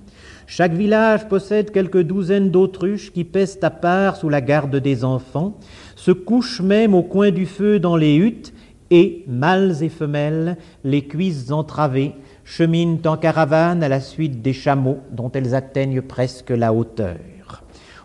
Chaque 0.47 0.73
village 0.73 1.27
possède 1.27 1.71
quelques 1.71 2.01
douzaines 2.01 2.49
d'autruches 2.49 3.11
qui 3.11 3.23
pèsent 3.23 3.59
à 3.61 3.69
part 3.69 4.15
sous 4.15 4.29
la 4.29 4.41
garde 4.41 4.75
des 4.75 5.03
enfants, 5.03 5.57
se 5.95 6.11
couchent 6.11 6.61
même 6.61 6.93
au 6.93 7.03
coin 7.03 7.31
du 7.31 7.45
feu 7.45 7.79
dans 7.79 7.95
les 7.95 8.15
huttes, 8.15 8.53
et, 8.91 9.23
mâles 9.27 9.81
et 9.81 9.89
femelles, 9.89 10.57
les 10.83 11.03
cuisses 11.03 11.51
entravées, 11.51 12.13
cheminent 12.43 12.99
en 13.05 13.17
caravane 13.17 13.83
à 13.83 13.89
la 13.89 13.99
suite 13.99 14.41
des 14.41 14.53
chameaux 14.53 14.99
dont 15.11 15.31
elles 15.31 15.55
atteignent 15.55 16.01
presque 16.01 16.51
la 16.51 16.73
hauteur. 16.73 17.17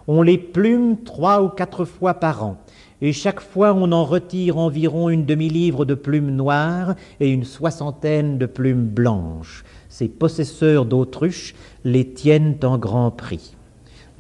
On 0.09 0.23
les 0.23 0.39
plume 0.39 0.97
trois 1.05 1.43
ou 1.43 1.49
quatre 1.49 1.85
fois 1.85 2.15
par 2.15 2.43
an, 2.45 2.57
et 3.03 3.13
chaque 3.13 3.41
fois 3.41 3.75
on 3.75 3.93
en 3.93 4.05
retire 4.05 4.59
environ 4.59 5.09
une 5.09 5.25
demi-livre 5.25 5.85
de 5.85 5.95
plumes 5.95 6.35
noires 6.35 6.95
et 7.21 7.31
une 7.31 7.45
soixantaine 7.45 8.39
de 8.39 8.47
plumes 8.47 8.87
blanches. 8.87 9.65
Ces 9.89 10.09
possesseurs 10.09 10.85
d'autruches 10.85 11.55
les 11.85 12.07
tiennent 12.13 12.59
en 12.63 12.79
grand 12.79 13.11
prix. 13.11 13.57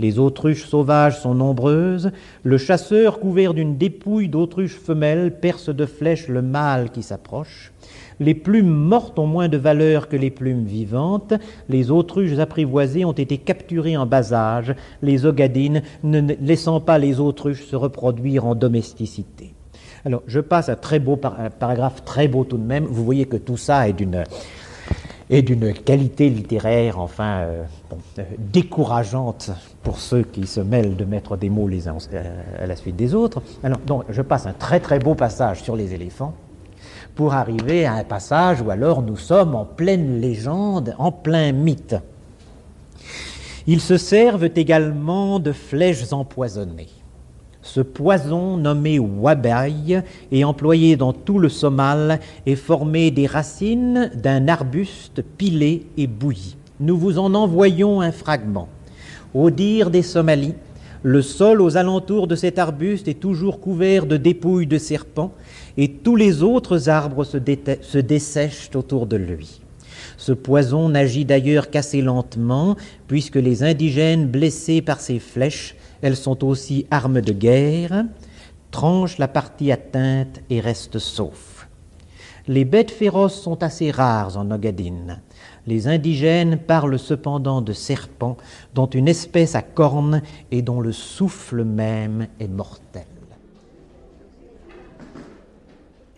Les 0.00 0.18
autruches 0.18 0.64
sauvages 0.64 1.20
sont 1.20 1.34
nombreuses. 1.34 2.10
Le 2.42 2.56
chasseur, 2.56 3.20
couvert 3.20 3.52
d'une 3.52 3.76
dépouille 3.76 4.28
d'autruches 4.28 4.78
femelles, 4.78 5.38
perce 5.40 5.68
de 5.68 5.84
flèches 5.84 6.28
le 6.28 6.40
mâle 6.40 6.90
qui 6.90 7.02
s'approche. 7.02 7.70
Les 8.20 8.34
plumes 8.34 8.68
mortes 8.68 9.18
ont 9.18 9.26
moins 9.26 9.48
de 9.48 9.56
valeur 9.56 10.08
que 10.08 10.16
les 10.16 10.30
plumes 10.30 10.64
vivantes. 10.64 11.32
Les 11.70 11.90
autruches 11.90 12.38
apprivoisées 12.38 13.06
ont 13.06 13.12
été 13.12 13.38
capturées 13.38 13.96
en 13.96 14.04
bas 14.06 14.32
âge, 14.34 14.74
les 15.02 15.24
ogadines 15.24 15.82
ne 16.04 16.20
laissant 16.40 16.80
pas 16.80 16.98
les 16.98 17.18
autruches 17.18 17.64
se 17.64 17.76
reproduire 17.76 18.46
en 18.46 18.54
domesticité. 18.54 19.54
Alors, 20.04 20.22
je 20.26 20.40
passe 20.40 20.68
à 20.68 20.76
très 20.76 20.98
beau 20.98 21.18
un 21.38 21.50
paragraphe 21.50 22.04
très 22.04 22.28
beau 22.28 22.44
tout 22.44 22.58
de 22.58 22.64
même. 22.64 22.84
Vous 22.84 23.04
voyez 23.04 23.24
que 23.24 23.36
tout 23.36 23.56
ça 23.56 23.88
est 23.88 23.94
d'une 23.94 24.24
d'une 25.30 25.72
qualité 25.72 26.28
littéraire, 26.28 26.98
enfin, 26.98 27.42
euh, 27.42 27.62
euh, 28.18 28.22
décourageante 28.38 29.52
pour 29.84 29.98
ceux 30.00 30.22
qui 30.22 30.44
se 30.48 30.60
mêlent 30.60 30.96
de 30.96 31.04
mettre 31.04 31.36
des 31.36 31.48
mots 31.48 31.68
les 31.68 31.86
uns 31.86 31.98
euh, 32.12 32.42
à 32.60 32.66
la 32.66 32.74
suite 32.74 32.96
des 32.96 33.14
autres. 33.14 33.40
Alors, 33.62 33.78
donc, 33.78 34.04
je 34.08 34.22
passe 34.22 34.46
un 34.46 34.52
très 34.52 34.80
très 34.80 34.98
beau 34.98 35.14
passage 35.14 35.62
sur 35.62 35.76
les 35.76 35.94
éléphants 35.94 36.34
pour 37.14 37.34
arriver 37.34 37.86
à 37.86 37.94
un 37.94 38.04
passage 38.04 38.60
où 38.62 38.70
alors 38.70 39.02
nous 39.02 39.16
sommes 39.16 39.54
en 39.54 39.64
pleine 39.64 40.20
légende, 40.20 40.94
en 40.98 41.12
plein 41.12 41.52
mythe. 41.52 41.96
Ils 43.66 43.80
se 43.80 43.96
servent 43.96 44.48
également 44.56 45.38
de 45.38 45.52
flèches 45.52 46.12
empoisonnées. 46.12 46.88
Ce 47.62 47.80
poison 47.80 48.56
nommé 48.56 48.98
wabaï 48.98 50.02
est 50.32 50.44
employé 50.44 50.96
dans 50.96 51.12
tout 51.12 51.38
le 51.38 51.48
Somal 51.48 52.18
et 52.46 52.56
formé 52.56 53.10
des 53.10 53.26
racines 53.26 54.10
d'un 54.14 54.48
arbuste 54.48 55.22
pilé 55.22 55.86
et 55.96 56.06
bouilli. 56.06 56.56
Nous 56.80 56.96
vous 56.96 57.18
en 57.18 57.34
envoyons 57.34 58.00
un 58.00 58.12
fragment. 58.12 58.68
Au 59.34 59.50
dire 59.50 59.90
des 59.90 60.02
Somalis, 60.02 60.54
le 61.02 61.22
sol 61.22 61.62
aux 61.62 61.76
alentours 61.76 62.26
de 62.26 62.36
cet 62.36 62.58
arbuste 62.58 63.08
est 63.08 63.20
toujours 63.20 63.60
couvert 63.60 64.06
de 64.06 64.16
dépouilles 64.16 64.66
de 64.66 64.78
serpents 64.78 65.32
et 65.76 65.90
tous 65.90 66.16
les 66.16 66.42
autres 66.42 66.88
arbres 66.88 67.24
se, 67.24 67.38
dessèchent 67.98 68.70
autour 68.74 69.06
de 69.06 69.16
lui. 69.16 69.60
Ce 70.18 70.32
poison 70.32 70.90
n'agit 70.90 71.24
d'ailleurs 71.24 71.70
qu'assez 71.70 72.02
lentement, 72.02 72.76
puisque 73.08 73.36
les 73.36 73.62
indigènes 73.62 74.26
blessés 74.26 74.82
par 74.82 75.00
ces 75.00 75.18
flèches 75.18 75.74
elles 76.02 76.16
sont 76.16 76.44
aussi 76.44 76.86
armes 76.90 77.20
de 77.20 77.32
guerre, 77.32 78.04
tranchent 78.70 79.18
la 79.18 79.28
partie 79.28 79.72
atteinte 79.72 80.40
et 80.50 80.60
restent 80.60 80.98
saufs. 80.98 81.68
Les 82.46 82.64
bêtes 82.64 82.90
féroces 82.90 83.40
sont 83.40 83.62
assez 83.62 83.90
rares 83.90 84.36
en 84.36 84.50
Ogadine. 84.50 85.20
Les 85.70 85.86
indigènes 85.86 86.58
parlent 86.58 86.98
cependant 86.98 87.62
de 87.62 87.72
serpents 87.72 88.36
dont 88.74 88.88
une 88.88 89.06
espèce 89.06 89.54
a 89.54 89.62
cornes 89.62 90.20
et 90.50 90.62
dont 90.62 90.80
le 90.80 90.90
souffle 90.90 91.62
même 91.62 92.26
est 92.40 92.48
mortel. 92.48 93.06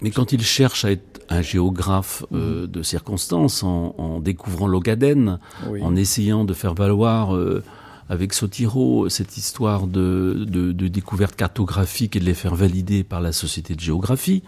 Mais 0.01 0.11
quand 0.11 0.33
il 0.33 0.41
cherche 0.43 0.87
à 0.87 0.93
être 0.93 1.21
un 1.29 1.43
géographe 1.43 2.25
euh, 2.33 2.67
de 2.67 2.83
circonstances, 2.83 3.63
en, 3.63 4.21
découvrant 4.21 4.67
l'Ogaden, 4.67 5.39
en 5.83 5.97
essayant 5.97 6.47
de 6.47 6.55
faire 6.55 6.73
valoir 6.73 7.37
euh, 7.37 7.63
avec 8.09 8.33
Sotiro 8.33 9.11
cette 9.11 9.37
histoire 9.37 9.87
de, 9.87 10.47
découverte 10.89 11.37
cartographique 11.37 12.17
et 12.17 12.21
de 12.21 12.25
les 12.25 12.33
faire 12.33 12.55
valider 12.55 13.05
par 13.05 13.21
la 13.21 13.33
Société 13.33 13.75
de 13.75 13.81
géographie, 13.81 14.43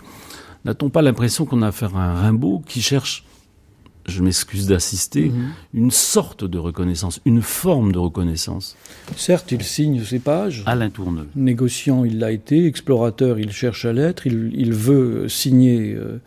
n'a-t-on 0.64 0.88
pas 0.88 1.02
l'impression 1.02 1.44
qu'on 1.44 1.60
a 1.60 1.66
affaire 1.68 1.94
à 1.94 2.04
un 2.04 2.14
Rimbaud 2.14 2.62
qui 2.66 2.80
cherche, 2.80 3.26
je 4.06 4.22
m'excuse 4.22 4.66
d'assister, 4.66 5.30
mhm. 5.30 5.52
une 5.74 5.90
sorte 5.90 6.44
de 6.44 6.58
reconnaissance, 6.58 7.20
une 7.24 7.42
forme 7.42 7.92
de 7.92 7.98
reconnaissance 7.98 8.76
Certes, 9.16 9.52
il 9.52 9.62
signe 9.62 10.02
ses 10.02 10.18
pages. 10.18 10.62
Alain 10.66 10.90
Tourneux. 10.90 11.28
Négociant, 11.36 12.04
il 12.04 12.18
l'a 12.18 12.32
été. 12.32 12.66
Explorateur, 12.66 13.38
il 13.38 13.52
cherche 13.52 13.84
à 13.84 13.92
l'être. 13.92 14.26
Il, 14.26 14.72
veut 14.72 15.28
signer. 15.28 15.94
Euh, 15.94 16.18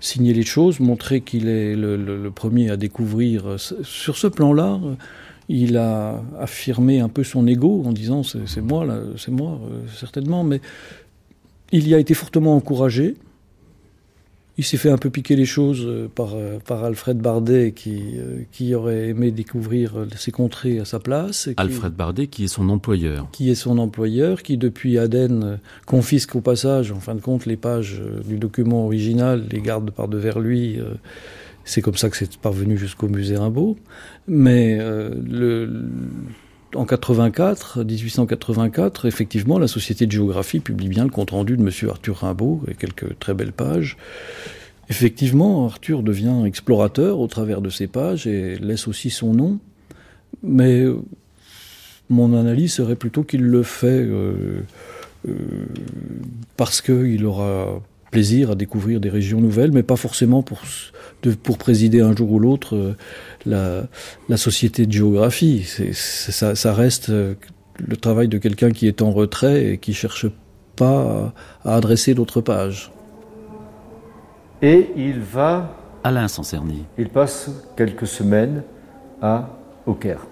signer 0.00 0.34
les 0.34 0.44
choses, 0.44 0.80
montrer 0.80 1.22
qu'il 1.22 1.48
est 1.48 1.74
le, 1.74 2.30
premier 2.30 2.70
à 2.70 2.76
découvrir. 2.76 3.46
Euh, 3.46 3.58
sur 3.58 4.16
ce 4.16 4.26
plan-là, 4.26 4.78
il 5.48 5.76
a 5.76 6.22
affirmé 6.38 7.00
un 7.00 7.08
peu 7.08 7.24
son 7.24 7.46
ego 7.46 7.82
en 7.86 7.92
disant 7.92 8.22
c'est 8.22 8.60
moi, 8.60 8.86
c'est 9.16 9.30
moi, 9.30 9.60
euh, 9.64 9.80
certainement, 9.98 10.44
mais 10.44 10.60
il 11.72 11.88
y 11.88 11.94
a 11.94 11.98
été 11.98 12.14
fortement 12.14 12.56
encouragé. 12.56 13.16
Il 14.56 14.64
s'est 14.64 14.76
fait 14.76 14.90
un 14.90 14.98
peu 14.98 15.10
piquer 15.10 15.34
les 15.34 15.46
choses 15.46 15.84
euh, 15.84 16.08
par, 16.14 16.34
euh, 16.34 16.58
par 16.64 16.84
Alfred 16.84 17.18
Bardet 17.18 17.72
qui, 17.72 18.16
qui 18.52 18.74
aurait 18.74 19.08
aimé 19.08 19.30
découvrir 19.30 20.06
ces 20.16 20.30
contrées 20.30 20.78
à 20.78 20.84
sa 20.84 21.00
place. 21.00 21.48
Alfred 21.56 21.92
Bardet 21.92 22.26
qui 22.28 22.44
est 22.44 22.48
son 22.48 22.68
employeur. 22.68 23.28
Qui 23.32 23.50
est 23.50 23.54
son 23.54 23.78
employeur, 23.78 24.42
qui 24.42 24.56
depuis 24.56 24.98
Aden 24.98 25.58
confisque 25.86 26.36
au 26.36 26.40
passage, 26.40 26.92
en 26.92 27.00
fin 27.00 27.14
de 27.14 27.20
compte, 27.20 27.46
les 27.46 27.56
pages 27.56 28.00
du 28.24 28.38
document 28.38 28.84
original, 28.84 29.44
les 29.50 29.60
garde 29.60 29.90
par 29.90 30.08
devers 30.08 30.38
lui. 30.38 30.78
C'est 31.64 31.80
comme 31.80 31.96
ça 31.96 32.10
que 32.10 32.16
c'est 32.16 32.36
parvenu 32.36 32.76
jusqu'au 32.76 33.08
musée 33.08 33.36
Rimbaud. 33.36 33.76
Mais 34.28 34.76
euh, 34.78 35.14
le, 35.26 35.88
en 36.76 36.84
84, 36.84 37.84
1884, 37.84 39.06
effectivement, 39.06 39.58
la 39.58 39.68
Société 39.68 40.06
de 40.06 40.12
géographie 40.12 40.60
publie 40.60 40.88
bien 40.88 41.04
le 41.04 41.10
compte-rendu 41.10 41.56
de 41.56 41.62
M. 41.62 41.70
Arthur 41.90 42.16
Rimbaud, 42.16 42.62
et 42.68 42.74
quelques 42.74 43.18
très 43.18 43.34
belles 43.34 43.52
pages. 43.52 43.96
Effectivement, 44.90 45.66
Arthur 45.66 46.02
devient 46.02 46.42
explorateur 46.46 47.18
au 47.18 47.26
travers 47.26 47.60
de 47.60 47.70
ces 47.70 47.86
pages 47.86 48.26
et 48.26 48.56
laisse 48.56 48.86
aussi 48.86 49.10
son 49.10 49.32
nom. 49.32 49.58
Mais 50.42 50.80
euh, 50.80 50.98
mon 52.10 52.36
analyse 52.36 52.74
serait 52.74 52.96
plutôt 52.96 53.22
qu'il 53.22 53.42
le 53.42 53.62
fait 53.62 53.86
euh, 53.86 54.60
euh, 55.26 55.32
parce 56.56 56.82
qu'il 56.82 57.24
aura 57.24 57.80
plaisir 58.14 58.52
à 58.52 58.54
découvrir 58.54 59.00
des 59.00 59.10
régions 59.10 59.40
nouvelles, 59.40 59.72
mais 59.72 59.82
pas 59.82 59.96
forcément 59.96 60.42
pour 60.44 60.60
pour 61.42 61.58
présider 61.58 62.00
un 62.00 62.14
jour 62.14 62.30
ou 62.30 62.38
l'autre 62.38 62.76
euh, 62.76 62.96
la, 63.44 63.84
la, 64.28 64.36
société 64.36 64.86
de 64.86 64.92
géographie. 64.92 65.64
ça, 65.94 66.54
ça, 66.54 66.74
reste 66.74 67.08
euh, 67.08 67.34
le 67.78 67.96
travail 67.96 68.28
de 68.28 68.38
quelqu'un 68.38 68.70
qui 68.70 68.86
est 68.86 69.02
en 69.02 69.10
retrait 69.10 69.64
et 69.64 69.78
qui 69.78 69.94
cherche 69.94 70.26
pas 70.76 71.32
à, 71.64 71.74
adresser 71.76 72.14
d'autres 72.14 72.40
pages. 72.40 72.92
Et 74.62 74.90
il 74.96 75.18
va. 75.18 75.76
Alain 76.04 76.28
Sancerny. 76.28 76.84
Il 76.98 77.08
passe 77.08 77.50
quelques 77.76 78.06
semaines 78.06 78.62
à, 79.22 79.48
au 79.86 79.94
Caire. 79.94 80.24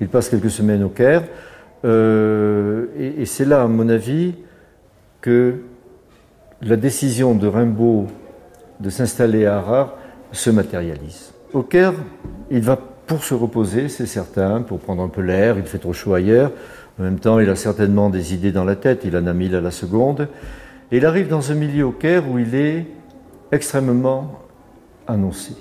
Il 0.00 0.08
passe 0.08 0.30
quelques 0.30 0.50
semaines 0.50 0.84
au 0.84 0.88
Caire. 0.88 1.24
Euh, 1.84 2.86
et, 2.96 3.22
et 3.22 3.26
c'est 3.26 3.44
là, 3.44 3.62
à 3.62 3.66
mon 3.66 3.88
avis, 3.88 4.34
que 5.20 5.60
la 6.62 6.76
décision 6.76 7.34
de 7.34 7.46
Rimbaud 7.46 8.06
de 8.80 8.90
s'installer 8.90 9.46
à 9.46 9.58
Harare 9.58 9.94
se 10.30 10.50
matérialise. 10.50 11.32
Au 11.52 11.62
Caire, 11.62 11.94
il 12.50 12.60
va 12.60 12.76
pour 12.76 13.24
se 13.24 13.34
reposer, 13.34 13.88
c'est 13.88 14.06
certain, 14.06 14.62
pour 14.62 14.78
prendre 14.78 15.02
un 15.02 15.08
peu 15.08 15.20
l'air, 15.22 15.58
il 15.58 15.64
fait 15.64 15.78
trop 15.78 15.92
chaud 15.92 16.14
ailleurs. 16.14 16.52
En 16.98 17.02
même 17.02 17.18
temps, 17.18 17.40
il 17.40 17.50
a 17.50 17.56
certainement 17.56 18.10
des 18.10 18.32
idées 18.32 18.52
dans 18.52 18.64
la 18.64 18.76
tête, 18.76 19.02
il 19.04 19.16
en 19.16 19.26
a 19.26 19.32
mille 19.32 19.54
à 19.54 19.60
la 19.60 19.70
seconde. 19.70 20.28
Et 20.90 20.98
il 20.98 21.06
arrive 21.06 21.28
dans 21.28 21.50
un 21.50 21.54
milieu 21.54 21.86
au 21.86 21.92
Caire 21.92 22.30
où 22.30 22.38
il 22.38 22.54
est 22.54 22.86
extrêmement 23.50 24.40
annoncé. 25.06 25.54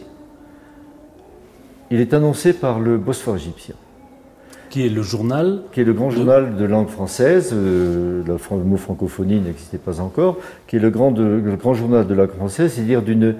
Il 1.90 2.00
est 2.00 2.14
annoncé 2.14 2.54
par 2.54 2.80
le 2.80 2.98
Bosphore 2.98 3.36
égyptien. 3.36 3.76
Qui 4.72 4.86
est 4.86 4.90
le 4.90 5.04
journal 5.04 5.64
Qui 5.74 5.82
est 5.82 5.84
le 5.84 5.94
grand 5.94 6.10
journal 6.10 6.56
de 6.56 6.66
langue 6.66 6.88
française, 6.88 7.52
euh, 7.54 8.24
le 8.26 8.64
mot 8.64 8.78
francophonie 8.78 9.40
n'existait 9.40 9.78
pas 9.78 10.00
encore, 10.00 10.38
qui 10.66 10.78
est 10.78 10.80
le 10.80 10.90
grand, 10.90 11.12
le 11.12 11.56
grand 11.58 11.74
journal 11.74 12.08
de 12.08 12.14
langue 12.14 12.32
française, 12.32 12.74
c'est-à-dire 12.74 13.04
d'une 13.04 13.36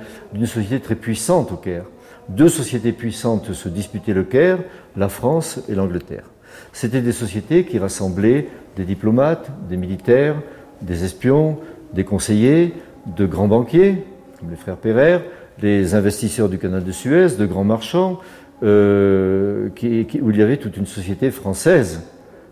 société 0.46 0.82
très 0.82 0.96
puissante 0.96 1.54
au 1.54 1.56
Caire. 1.56 1.86
Deux 2.28 2.50
sociétés 2.50 2.92
puissantes 2.92 3.54
se 3.54 3.70
disputaient 3.70 4.14
le 4.14 4.24
Caire, 4.24 4.60
la 4.98 5.08
France 5.08 5.62
et 5.70 5.74
l'Angleterre. 5.74 6.26
C'était 6.74 7.02
des 7.02 7.14
sociétés 7.14 7.64
qui 7.64 7.80
rassemblaient 7.80 8.50
des 8.76 8.84
diplomates, 8.84 9.50
des 9.70 9.78
militaires, 9.78 10.36
des 10.82 11.06
espions, 11.06 11.58
des 11.94 12.04
conseillers, 12.04 12.74
de 13.18 13.26
grands 13.26 13.48
banquiers, 13.48 14.04
comme 14.38 14.50
les 14.50 14.58
frères 14.58 14.78
Perrer, 14.78 15.20
des 15.60 15.96
investisseurs 15.96 16.50
du 16.50 16.58
canal 16.58 16.84
de 16.84 16.92
Suez, 16.92 17.38
de 17.38 17.46
grands 17.46 17.64
marchands, 17.64 18.20
euh, 18.64 19.70
où 19.70 20.30
il 20.32 20.38
y 20.38 20.42
avait 20.42 20.58
toute 20.58 20.78
une 20.78 20.86
société 20.86 21.32
française 21.32 22.02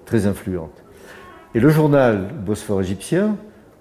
très 0.06 0.26
influente. 0.26 0.84
Et 1.56 1.60
le 1.60 1.70
journal 1.70 2.28
Bosphore 2.46 2.82
égyptien 2.82 3.38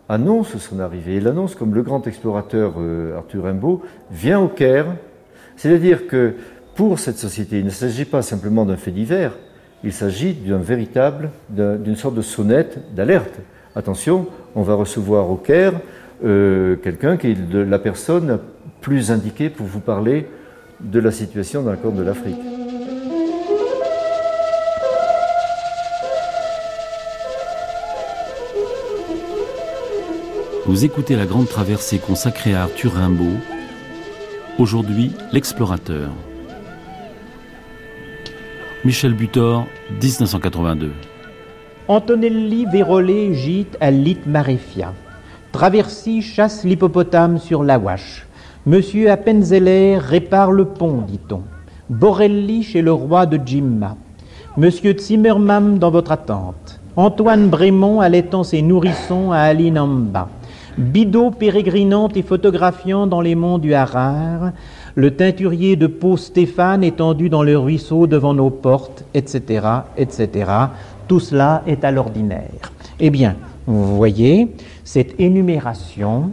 annonce 0.09 0.57
son 0.57 0.81
arrivée. 0.81 1.17
Il 1.17 1.29
annonce 1.29 1.55
comme 1.55 1.75
le 1.75 1.83
grand 1.83 2.07
explorateur 2.07 2.75
euh, 2.79 3.17
Arthur 3.17 3.45
Rimbaud 3.45 3.83
vient 4.11 4.41
au 4.41 4.49
Caire. 4.49 4.87
C'est-à-dire 5.57 6.07
que 6.07 6.35
pour 6.75 6.99
cette 6.99 7.19
société, 7.19 7.59
il 7.59 7.65
ne 7.65 7.71
s'agit 7.71 8.05
pas 8.05 8.23
simplement 8.23 8.65
d'un 8.65 8.77
fait 8.77 8.93
divers, 8.93 9.37
il 9.83 9.93
s'agit 9.93 10.33
d'un 10.33 10.59
véritable, 10.59 11.31
d'une 11.49 11.97
sorte 11.97 12.15
de 12.15 12.23
sonnette 12.23 12.95
d'alerte. 12.95 13.41
Attention, 13.75 14.27
on 14.55 14.63
va 14.63 14.75
recevoir 14.75 15.31
au 15.31 15.37
Caire 15.37 15.73
euh, 16.25 16.77
quelqu'un 16.77 17.17
qui 17.17 17.33
est 17.33 17.53
la 17.53 17.79
personne 17.79 18.39
plus 18.81 19.11
indiquée 19.11 19.51
pour 19.51 19.67
vous 19.67 19.81
parler 19.81 20.27
de 20.81 21.01
la 21.01 21.11
situation 21.11 21.63
dans 21.63 21.71
la 21.71 21.77
Corne 21.77 21.97
de 21.97 22.03
l'Afrique. 22.03 22.37
Vous 30.67 30.85
écoutez 30.85 31.17
la 31.17 31.27
grande 31.27 31.49
traversée 31.49 31.99
consacrée 31.99 32.55
à 32.55 32.65
Arthur 32.65 32.93
Rimbaud, 32.93 33.39
aujourd'hui 34.59 35.13
l'explorateur. 35.33 36.11
Michel 38.85 39.15
Butor, 39.15 39.67
1982. 40.01 40.93
Antonelli 41.89 42.67
Vérolé 42.67 43.35
gîte 43.35 43.77
à 43.81 43.91
Litmarefia. 43.91 44.93
Traversi 45.53 46.21
chasse 46.23 46.65
l'hippopotame 46.65 47.39
sur 47.39 47.65
la 47.65 47.79
Wache. 47.79 48.28
Monsieur 48.67 49.11
Appenzeller 49.11 49.99
répare 49.99 50.51
le 50.51 50.65
pont, 50.65 51.03
dit-on. 51.07 51.43
Borelli 51.89 52.63
chez 52.63 52.83
le 52.83 52.93
roi 52.93 53.25
de 53.25 53.39
Jimma. 53.45 53.97
Monsieur 54.57 54.95
Zimmermann 54.99 55.79
dans 55.79 55.91
votre 55.91 56.13
attente. 56.13 56.81
Antoine 56.97 57.49
Brémond 57.49 58.01
allaitant 58.01 58.43
ses 58.43 58.61
nourrissons 58.61 59.31
à 59.31 59.39
Alinamba. 59.39 60.29
Bidot 60.77 61.31
pérégrinant 61.31 62.09
et 62.15 62.23
photographiant 62.23 63.07
dans 63.07 63.21
les 63.21 63.37
monts 63.37 63.59
du 63.59 63.75
Harar 63.75 64.53
le 64.97 65.15
teinturier 65.15 65.77
de 65.77 65.87
peau 65.87 66.17
Stéphane 66.17 66.83
étendu 66.83 67.29
dans 67.29 67.45
le 67.45 67.57
ruisseau 67.57 68.09
devant 68.09 68.35
nos 68.35 68.51
portes, 68.51 69.05
etc., 69.15 69.67
etc. 69.97 70.51
Tout 71.07 71.21
cela 71.21 71.63
est 71.69 71.85
à 71.85 71.93
l'ordinaire. 71.93 72.73
Eh 72.99 73.11
bien, 73.11 73.37
vous 73.69 73.97
voyez, 73.97 74.49
cette 74.83 75.21
énumération 75.21 76.33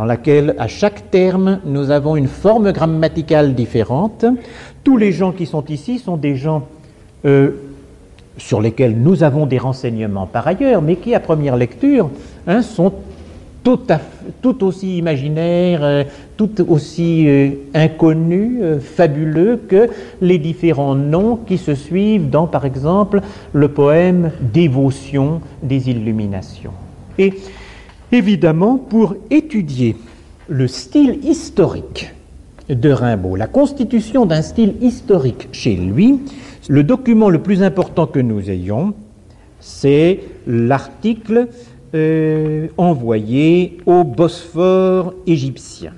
dans 0.00 0.06
laquelle 0.06 0.54
à 0.58 0.66
chaque 0.66 1.10
terme 1.10 1.60
nous 1.66 1.90
avons 1.90 2.16
une 2.16 2.26
forme 2.26 2.72
grammaticale 2.72 3.54
différente. 3.54 4.24
Tous 4.82 4.96
les 4.96 5.12
gens 5.12 5.30
qui 5.30 5.44
sont 5.44 5.66
ici 5.66 5.98
sont 5.98 6.16
des 6.16 6.36
gens 6.36 6.66
euh, 7.26 7.50
sur 8.38 8.62
lesquels 8.62 8.96
nous 8.96 9.22
avons 9.24 9.44
des 9.44 9.58
renseignements 9.58 10.24
par 10.24 10.46
ailleurs, 10.46 10.80
mais 10.80 10.96
qui 10.96 11.14
à 11.14 11.20
première 11.20 11.54
lecture 11.54 12.08
hein, 12.46 12.62
sont 12.62 12.94
tout, 13.62 14.64
aussi 14.64 14.96
imaginaire, 14.96 15.80
euh, 15.82 16.04
tout 16.38 16.66
aussi 16.72 17.28
euh, 17.28 17.50
inconnu, 17.74 18.60
euh, 18.62 18.80
fabuleux 18.80 19.60
que 19.68 19.90
les 20.22 20.38
différents 20.38 20.94
noms 20.94 21.36
qui 21.36 21.58
se 21.58 21.74
suivent 21.74 22.30
dans, 22.30 22.46
par 22.46 22.64
exemple, 22.64 23.20
le 23.52 23.68
poème 23.68 24.30
Dévotion 24.40 25.42
des 25.62 25.90
Illuminations. 25.90 26.72
Et 27.18 27.34
évidemment, 28.12 28.76
pour 28.76 29.16
étudier 29.30 29.96
le 30.48 30.66
style 30.66 31.24
historique 31.24 32.12
de 32.68 32.90
Rimbaud, 32.90 33.36
la 33.36 33.46
constitution 33.46 34.26
d'un 34.26 34.42
style 34.42 34.74
historique 34.80 35.48
chez 35.52 35.74
lui, 35.74 36.20
le 36.68 36.82
document 36.84 37.28
le 37.28 37.40
plus 37.40 37.62
important 37.62 38.06
que 38.06 38.20
nous 38.20 38.50
ayons, 38.50 38.94
c'est 39.60 40.20
l'article 40.46 41.48
euh, 41.94 42.68
envoyé 42.76 43.78
au 43.86 44.04
Bosphore 44.04 45.14
égyptien. 45.26 45.92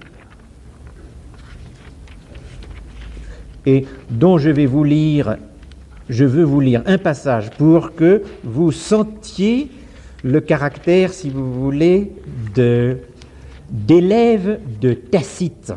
Et 3.66 3.84
dont 4.10 4.38
je 4.38 4.50
vais 4.50 4.66
vous 4.66 4.82
lire, 4.82 5.36
je 6.08 6.24
veux 6.24 6.42
vous 6.42 6.60
lire 6.60 6.82
un 6.86 6.98
passage 6.98 7.50
pour 7.50 7.94
que 7.94 8.22
vous 8.42 8.72
sentiez 8.72 9.68
le 10.22 10.40
caractère, 10.40 11.12
si 11.12 11.30
vous 11.30 11.52
voulez, 11.52 12.12
d'élève 13.70 14.60
de 14.80 14.92
Tacite. 14.92 15.72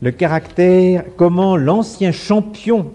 Le 0.00 0.10
caractère, 0.10 1.04
comment 1.16 1.56
l'ancien 1.56 2.12
champion 2.12 2.92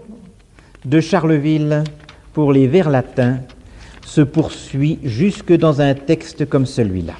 de 0.84 1.00
Charleville 1.00 1.84
pour 2.32 2.52
les 2.52 2.66
vers 2.66 2.90
latins 2.90 3.38
se 4.04 4.20
poursuit 4.22 4.98
jusque 5.04 5.52
dans 5.52 5.80
un 5.80 5.94
texte 5.94 6.48
comme 6.48 6.66
celui-là. 6.66 7.14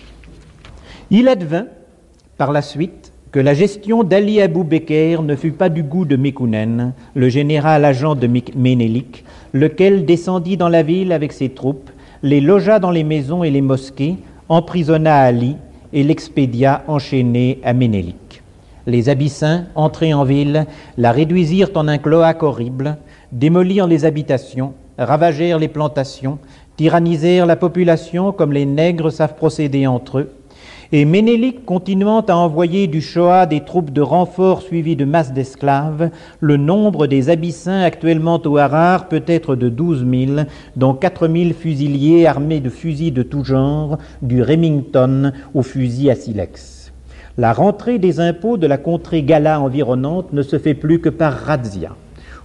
Il 1.11 1.29
advint, 1.29 1.67
par 2.39 2.53
la 2.53 2.63
suite, 2.63 3.13
que 3.31 3.41
la 3.41 3.53
gestion 3.53 4.05
d'Ali 4.05 4.41
Abou 4.41 4.65
Beker 4.65 5.23
ne 5.23 5.37
fut 5.37 5.53
pas 5.53 5.69
du 5.69 5.83
goût 5.83 6.07
de 6.07 6.17
Mekounen, 6.17 6.95
le 7.15 7.29
général 7.29 7.85
agent 7.85 8.15
de 8.15 8.27
Ménélique, 8.57 9.25
lequel 9.53 10.07
descendit 10.07 10.57
dans 10.57 10.71
la 10.71 10.83
ville 10.83 11.13
avec 11.13 11.33
ses 11.33 11.51
troupes, 11.51 11.91
les 12.23 12.41
logea 12.41 12.79
dans 12.79 12.91
les 12.91 13.05
maisons 13.05 13.45
et 13.45 13.51
les 13.51 13.61
mosquées, 13.61 14.17
emprisonna 14.49 15.21
Ali 15.21 15.57
et 15.93 16.03
l'expédia 16.03 16.83
enchaîné 16.87 17.59
à 17.65 17.73
Ménélique. 17.73 18.43
Les 18.87 19.09
Abyssins, 19.09 19.67
entrés 19.75 20.15
en 20.15 20.25
ville, 20.25 20.67
la 20.97 21.13
réduisirent 21.13 21.71
en 21.75 21.89
un 21.89 21.99
cloaque 21.99 22.43
horrible, 22.43 22.97
démolirent 23.33 23.87
les 23.87 24.05
habitations, 24.05 24.73
ravagèrent 24.99 25.59
les 25.59 25.69
plantations, 25.69 26.39
tyrannisèrent 26.77 27.47
la 27.47 27.57
population 27.57 28.33
comme 28.33 28.53
les 28.53 28.67
nègres 28.67 29.11
savent 29.11 29.35
procéder 29.35 29.87
entre 29.87 30.21
eux, 30.21 30.33
et 30.91 31.05
Ménélique 31.05 31.67
continuant 31.67 32.23
à 32.23 32.35
envoyer 32.35 32.87
du 32.87 33.03
Shoah 33.03 33.45
des 33.45 33.61
troupes 33.61 33.93
de 33.93 34.01
renfort 34.01 34.63
suivies 34.63 34.97
de 34.97 35.05
masses 35.05 35.35
d'esclaves, 35.35 36.11
le 36.41 36.57
nombre 36.57 37.07
des 37.07 37.29
Abyssins 37.29 37.83
actuellement 37.83 38.41
au 38.45 38.57
Harar 38.57 39.09
peut 39.09 39.25
être 39.27 39.55
de 39.55 39.69
12 39.69 40.07
000, 40.11 40.47
dont 40.77 40.95
4 40.95 41.29
000 41.29 41.51
fusiliers 41.53 42.27
armés 42.27 42.61
de 42.61 42.71
fusils 42.71 43.13
de 43.13 43.23
tout 43.23 43.45
genre, 43.45 43.99
du 44.23 44.43
Remington 44.43 45.33
au 45.53 45.63
fusil 45.63 46.11
à 46.11 46.15
silex. 46.15 46.93
La 47.37 47.53
rentrée 47.53 47.99
des 47.99 48.19
impôts 48.19 48.57
de 48.57 48.67
la 48.67 48.79
contrée 48.79 49.23
Gala 49.23 49.61
environnante 49.61 50.33
ne 50.33 50.43
se 50.43 50.59
fait 50.59 50.75
plus 50.75 51.01
que 51.01 51.11
par 51.11 51.35
razzia 51.35 51.95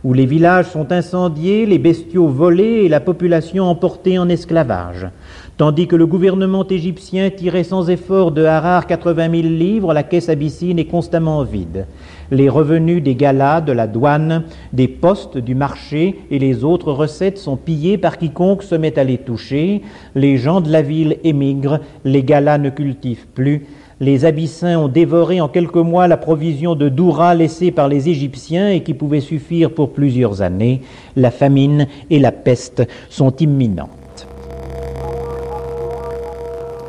où 0.04 0.14
les 0.14 0.26
villages 0.26 0.68
sont 0.68 0.92
incendiés, 0.92 1.66
les 1.66 1.78
bestiaux 1.78 2.28
volés 2.28 2.84
et 2.84 2.90
la 2.90 3.00
population 3.00 3.66
emportée 3.66 4.18
en 4.18 4.28
esclavage. 4.28 5.08
Tandis 5.56 5.88
que 5.88 5.96
le 5.96 6.08
gouvernement 6.08 6.68
égyptien 6.68 7.30
tirait 7.30 7.64
sans 7.64 7.90
effort 7.90 8.32
de 8.32 8.44
Harar 8.44 8.88
80 8.88 9.30
000 9.30 9.44
livres, 9.44 9.94
la 9.94 10.04
caisse 10.04 10.28
abyssine 10.28 10.80
est 10.80 10.86
constamment 10.86 11.44
vide. 11.44 11.86
Les 12.32 12.50
revenus 12.50 13.04
des 13.04 13.16
galas, 13.16 13.62
de 13.62 13.72
la 13.72 13.86
douane, 13.86 14.44
des 14.74 14.88
postes, 14.88 15.38
du 15.38 15.54
marché 15.54 16.20
et 16.32 16.40
les 16.40 16.64
autres 16.64 16.92
recettes 16.92 17.38
sont 17.38 17.56
pillés 17.56 18.00
par 18.00 18.18
quiconque 18.18 18.64
se 18.64 18.74
met 18.74 18.98
à 18.98 19.04
les 19.04 19.20
toucher. 19.20 19.84
Les 20.16 20.38
gens 20.38 20.60
de 20.60 20.72
la 20.72 20.82
ville 20.82 21.18
émigrent, 21.24 21.80
les 22.04 22.24
galas 22.24 22.58
ne 22.58 22.72
cultivent 22.72 23.28
plus, 23.36 23.68
les 24.04 24.26
Abyssins 24.26 24.78
ont 24.78 24.90
dévoré 24.90 25.40
en 25.40 25.48
quelques 25.48 25.76
mois 25.76 26.08
la 26.08 26.18
provision 26.18 26.76
de 26.76 26.90
Doura 26.90 27.34
laissée 27.36 27.72
par 27.72 27.88
les 27.88 28.10
Égyptiens 28.10 28.70
et 28.70 28.84
qui 28.84 28.94
pouvait 28.94 29.22
suffire 29.22 29.74
pour 29.74 29.94
plusieurs 29.94 30.42
années. 30.42 30.82
La 31.16 31.32
famine 31.32 31.88
et 32.10 32.20
la 32.20 32.34
peste 32.34 32.84
sont 33.10 33.34
imminentes. 33.38 34.28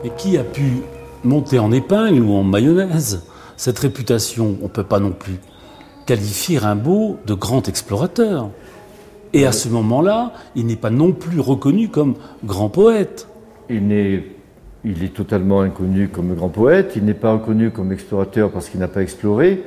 Et 0.04 0.10
qui 0.16 0.36
a 0.36 0.44
pu 0.44 0.82
monter 1.22 1.58
en 1.60 1.70
épingle 1.70 2.20
ou 2.20 2.32
en 2.34 2.42
mayonnaise? 2.42 3.24
Cette 3.56 3.78
réputation 3.78 4.56
On 4.60 4.64
ne 4.64 4.68
peut 4.68 4.82
pas 4.82 4.98
non 4.98 5.12
plus 5.12 5.38
qualifier 6.06 6.58
Rimbaud 6.58 7.18
de 7.26 7.34
grand 7.34 7.68
explorateur. 7.68 8.50
Et 9.32 9.46
à 9.46 9.52
ce 9.52 9.68
moment-là, 9.68 10.32
il 10.56 10.66
n'est 10.66 10.76
pas 10.76 10.90
non 10.90 11.12
plus 11.12 11.38
reconnu 11.38 11.88
comme 11.88 12.14
grand 12.44 12.68
poète. 12.68 13.28
Il 13.70 13.86
n'est 13.86 14.24
il 14.84 15.02
est 15.02 15.14
totalement 15.14 15.62
inconnu 15.62 16.08
comme 16.08 16.34
grand 16.34 16.48
poète, 16.48 16.92
il 16.96 17.04
n'est 17.04 17.14
pas 17.14 17.32
reconnu 17.32 17.70
comme 17.70 17.92
explorateur 17.92 18.50
parce 18.50 18.68
qu'il 18.68 18.80
n'a 18.80 18.88
pas 18.88 19.02
exploré, 19.02 19.62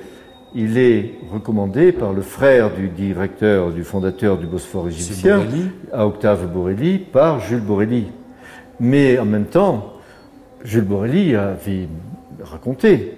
il 0.56 0.78
est 0.78 1.16
recommandé 1.32 1.92
par 1.92 2.14
le 2.14 2.22
frère 2.22 2.74
du 2.74 2.88
directeur, 2.88 3.72
du 3.72 3.84
fondateur 3.84 4.38
du 4.38 4.46
Bosphore 4.46 4.88
égyptien, 4.88 5.42
à 5.92 6.08
Octave 6.08 6.52
Borelli, 6.52 7.00
par 7.00 7.40
Jules 7.40 7.62
Borelli. 7.62 8.08
Mais 8.80 9.18
en 9.20 9.26
même 9.26 9.46
temps, 9.46 9.94
Jules 10.64 10.84
Borelli 10.84 11.36
avait 11.36 11.88
raconté, 12.42 13.18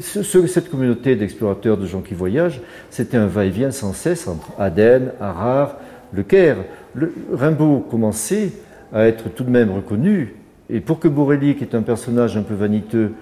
cette 0.00 0.70
communauté 0.70 1.16
d'explorateurs, 1.16 1.76
de 1.76 1.86
gens 1.86 2.00
qui 2.00 2.14
voyagent, 2.14 2.60
c'était 2.90 3.16
un 3.16 3.26
va-et-vient 3.26 3.70
sans 3.70 3.92
cesse 3.92 4.28
entre 4.28 4.52
Aden, 4.58 5.12
Harar, 5.20 5.76
le 6.12 6.22
Caire. 6.22 6.58
Le, 6.94 7.12
Rimbaud 7.32 7.80
commençait 7.90 8.52
à 8.92 9.06
être 9.06 9.28
tout 9.28 9.44
de 9.44 9.50
même 9.50 9.70
reconnu, 9.70 10.36
et 10.70 10.80
pour 10.80 10.98
que 10.98 11.08
Borelli, 11.08 11.56
qui 11.56 11.64
est 11.64 11.74
un 11.74 11.82
personnage 11.82 12.36
un 12.36 12.42
peu 12.42 12.54
vaniteux, 12.54 13.12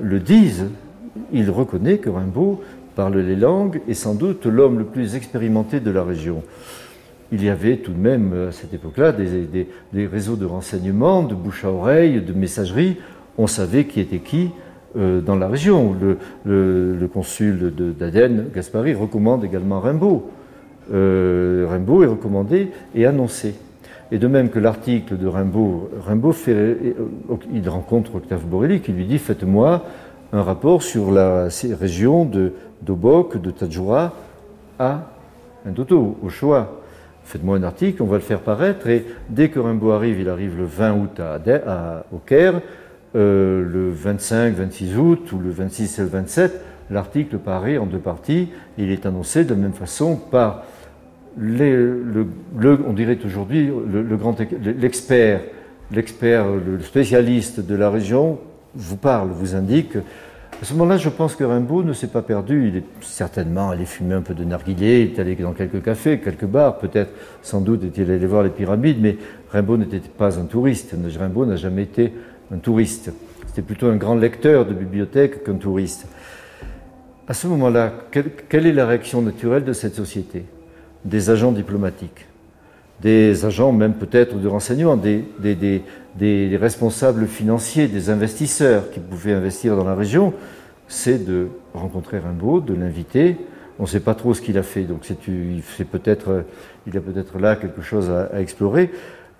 le 0.00 0.20
dise, 0.20 0.66
il 1.32 1.50
reconnaît 1.50 1.98
que 1.98 2.10
Rimbaud 2.10 2.60
parle 2.94 3.18
les 3.18 3.36
langues 3.36 3.80
et 3.88 3.94
sans 3.94 4.14
doute 4.14 4.46
l'homme 4.46 4.78
le 4.78 4.84
plus 4.84 5.14
expérimenté 5.14 5.80
de 5.80 5.90
la 5.90 6.04
région. 6.04 6.42
Il 7.32 7.42
y 7.42 7.48
avait 7.48 7.78
tout 7.78 7.92
de 7.92 7.98
même 7.98 8.48
à 8.48 8.52
cette 8.52 8.74
époque-là 8.74 9.12
des, 9.12 10.06
réseaux 10.06 10.36
de 10.36 10.44
renseignement, 10.44 11.22
de 11.22 11.34
bouche 11.34 11.64
à 11.64 11.70
oreille, 11.70 12.20
de 12.20 12.32
messagerie. 12.34 12.98
On 13.38 13.46
savait 13.46 13.86
qui 13.86 14.00
était 14.00 14.18
qui 14.18 14.50
euh, 14.96 15.22
dans 15.22 15.36
la 15.36 15.48
région. 15.48 15.96
Le, 16.44 17.08
consul 17.12 17.72
d'Aden, 17.98 18.48
Gaspari, 18.54 18.92
recommande 18.94 19.44
également 19.44 19.80
Rimbaud. 19.80 20.30
Euh, 20.92 21.66
Rimbaud 21.70 22.02
est 22.02 22.06
recommandé 22.06 22.68
et 22.94 23.06
annoncé. 23.06 23.54
Et 24.12 24.18
de 24.18 24.28
même 24.28 24.50
que 24.50 24.58
l'article 24.58 25.16
de 25.16 25.26
Rimbaud, 25.26 25.90
Rimbaud 26.06 26.32
fait, 26.32 26.52
euh, 26.52 26.92
il 27.50 27.66
rencontre 27.66 28.16
Octave 28.16 28.44
Borelli 28.44 28.80
qui 28.80 28.92
lui 28.92 29.06
dit 29.06 29.18
Faites-moi 29.18 29.86
un 30.34 30.42
rapport 30.42 30.82
sur 30.82 31.10
la 31.10 31.48
région 31.80 32.26
de 32.26 32.52
d'Obok, 32.82 33.40
de 33.40 33.50
Tadjoura 33.50 34.12
à 34.78 35.08
Ndoto, 35.66 36.18
au 36.22 36.28
choix. 36.28 36.82
Faites-moi 37.24 37.56
un 37.56 37.62
article, 37.62 38.02
on 38.02 38.06
va 38.06 38.16
le 38.16 38.22
faire 38.22 38.40
paraître, 38.40 38.86
et 38.88 39.06
dès 39.30 39.48
que 39.48 39.58
Rimbaud 39.58 39.92
arrive, 39.92 40.20
il 40.20 40.28
arrive 40.28 40.58
le 40.58 40.64
20 40.64 40.92
août 40.94 41.20
à, 41.20 42.04
au 42.12 42.18
Caire, 42.18 42.60
euh, 43.14 43.64
le 43.64 43.90
25, 43.90 44.54
26 44.54 44.98
août, 44.98 45.32
ou 45.32 45.38
le 45.38 45.50
26 45.50 46.00
et 46.00 46.02
le 46.02 46.08
27, 46.08 46.60
l'article 46.90 47.38
paraît 47.38 47.78
en 47.78 47.86
deux 47.86 47.98
parties, 47.98 48.50
il 48.76 48.90
est 48.90 49.06
annoncé 49.06 49.44
de 49.44 49.50
la 49.50 49.56
même 49.56 49.72
façon 49.72 50.16
par 50.16 50.64
le, 51.36 52.26
on 52.86 52.92
dirait 52.92 53.18
aujourd'hui, 53.24 53.70
le, 53.90 54.18
l'expert, 54.78 55.40
l'expert, 55.90 56.46
le 56.48 56.80
spécialiste 56.80 57.60
de 57.60 57.74
la 57.74 57.90
région 57.90 58.38
vous 58.74 58.96
parle, 58.96 59.28
vous 59.30 59.54
indique 59.54 59.96
à 60.62 60.64
ce 60.64 60.74
moment-là, 60.74 60.96
je 60.96 61.08
pense 61.08 61.34
que 61.34 61.42
Rimbaud 61.42 61.82
ne 61.82 61.92
s'est 61.92 62.06
pas 62.06 62.22
perdu. 62.22 62.68
Il 62.68 62.76
est 62.76 62.84
certainement 63.00 63.70
allé 63.70 63.84
fumer 63.84 64.14
un 64.14 64.20
peu 64.20 64.32
de 64.32 64.44
narguilé, 64.44 65.00
il 65.00 65.12
est 65.12 65.18
allé 65.18 65.34
dans 65.34 65.54
quelques 65.54 65.82
cafés, 65.82 66.20
quelques 66.20 66.44
bars, 66.44 66.78
peut-être, 66.78 67.10
sans 67.42 67.60
doute 67.60 67.82
est-il 67.82 68.08
allé 68.08 68.26
voir 68.26 68.44
les 68.44 68.50
pyramides, 68.50 68.98
mais 69.00 69.16
Rimbaud 69.50 69.76
n'était 69.76 69.98
pas 69.98 70.38
un 70.38 70.44
touriste. 70.44 70.94
Rimbaud 71.18 71.46
n'a 71.46 71.56
jamais 71.56 71.82
été 71.82 72.12
un 72.54 72.58
touriste. 72.58 73.10
C'était 73.48 73.62
plutôt 73.62 73.88
un 73.88 73.96
grand 73.96 74.14
lecteur 74.14 74.64
de 74.64 74.72
bibliothèque 74.72 75.42
qu'un 75.42 75.56
touriste. 75.56 76.06
À 77.26 77.34
ce 77.34 77.48
moment-là, 77.48 77.92
quelle 78.12 78.66
est 78.66 78.72
la 78.72 78.86
réaction 78.86 79.20
naturelle 79.20 79.64
de 79.64 79.72
cette 79.72 79.96
société? 79.96 80.44
Des 81.04 81.30
agents 81.30 81.52
diplomatiques, 81.52 82.26
des 83.00 83.44
agents 83.44 83.72
même 83.72 83.94
peut-être 83.94 84.38
de 84.38 84.48
renseignement, 84.48 84.96
des, 84.96 86.56
responsables 86.56 87.26
financiers, 87.26 87.88
des 87.88 88.10
investisseurs 88.10 88.90
qui 88.90 89.00
pouvaient 89.00 89.32
investir 89.32 89.76
dans 89.76 89.84
la 89.84 89.94
région, 89.94 90.32
c'est 90.86 91.24
de 91.24 91.48
rencontrer 91.74 92.18
Rimbaud, 92.18 92.60
de 92.60 92.74
l'inviter. 92.74 93.36
On 93.78 93.84
ne 93.84 93.88
sait 93.88 94.00
pas 94.00 94.14
trop 94.14 94.34
ce 94.34 94.40
qu'il 94.40 94.58
a 94.58 94.62
fait, 94.62 94.82
donc 94.82 95.04
c'est 95.04 95.84
peut-être, 95.84 96.44
il 96.86 96.94
y 96.94 96.96
a 96.96 97.00
peut-être 97.00 97.38
là 97.38 97.56
quelque 97.56 97.82
chose 97.82 98.10
à, 98.10 98.40
explorer. 98.40 98.90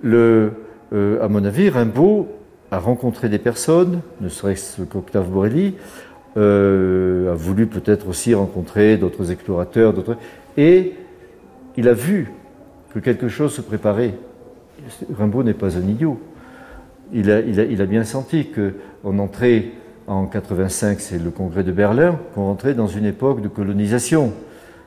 Euh, 0.05 0.51
à 0.93 1.29
mon 1.29 1.45
avis, 1.45 1.69
Rimbaud 1.69 2.29
a 2.73 2.79
rencontré 2.79 3.29
des 3.29 3.39
personnes, 3.39 4.01
ne 4.21 4.29
serait-ce 4.29 4.83
qu'Octave 4.83 5.29
Borelli, 5.29 5.75
euh, 6.39 7.31
a 7.31 7.35
voulu 7.35 7.67
peut-être 7.67 8.09
aussi 8.09 8.35
rencontrer 8.35 8.97
d'autres 8.97 9.31
explorateurs, 9.31 9.93
d'autres, 9.93 10.17
et 10.57 10.95
il 11.77 11.89
a 11.89 11.95
vu 11.95 12.33
que 12.95 12.99
quelque 12.99 13.29
chose 13.29 13.55
se 13.55 13.61
préparait. 13.61 14.15
Rimbaud 15.17 15.43
n'est 15.43 15.55
pas 15.55 15.77
un 15.79 15.83
idiot 15.83 16.21
il 17.13 17.81
a, 17.81 17.87
bien 17.87 18.05
senti 18.05 18.47
qu'on 18.47 19.19
entrait 19.19 19.67
en 20.07 20.27
85, 20.27 21.01
c'est 21.01 21.23
le 21.23 21.31
congrès 21.31 21.63
de 21.63 21.73
Berlin, 21.73 22.19
qu'on 22.35 22.47
rentrait 22.47 22.75
dans 22.75 22.87
une 22.87 23.05
époque 23.05 23.43
de 23.43 23.49
colonisation. 23.49 24.33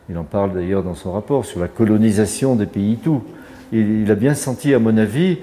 Il 0.10 0.18
en 0.18 0.24
parle 0.24 0.54
d'ailleurs 0.54 0.84
dans 0.84 0.96
son 0.96 1.14
rapport 1.14 1.46
sur 1.46 1.60
la 1.60 1.68
colonisation 1.68 2.56
des 2.56 2.66
pays 2.66 2.98
tout. 2.98 3.24
Il, 3.72 4.10
a 4.12 4.16
bien 4.16 4.34
senti, 4.34 4.74
à 4.74 4.80
mon 4.80 4.98
avis, 4.98 5.40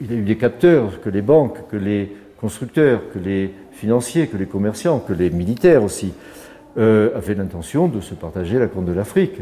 il 0.00 0.12
a 0.12 0.14
eu 0.14 0.22
des 0.22 0.36
capteurs, 0.36 1.00
que 1.00 1.10
les 1.10 1.22
banques, 1.22 1.58
que 1.70 1.76
les 1.76 2.14
constructeurs, 2.40 3.02
que 3.12 3.18
les 3.18 3.52
financiers, 3.72 4.26
que 4.26 4.36
les 4.36 4.46
commerçants, 4.46 5.00
que 5.00 5.12
les 5.12 5.30
militaires 5.30 5.82
aussi, 5.82 6.12
euh, 6.78 7.16
avaient 7.16 7.34
l'intention 7.34 7.88
de 7.88 8.00
se 8.00 8.14
partager 8.14 8.58
la 8.58 8.66
compte 8.66 8.84
de 8.84 8.92
l'Afrique. 8.92 9.40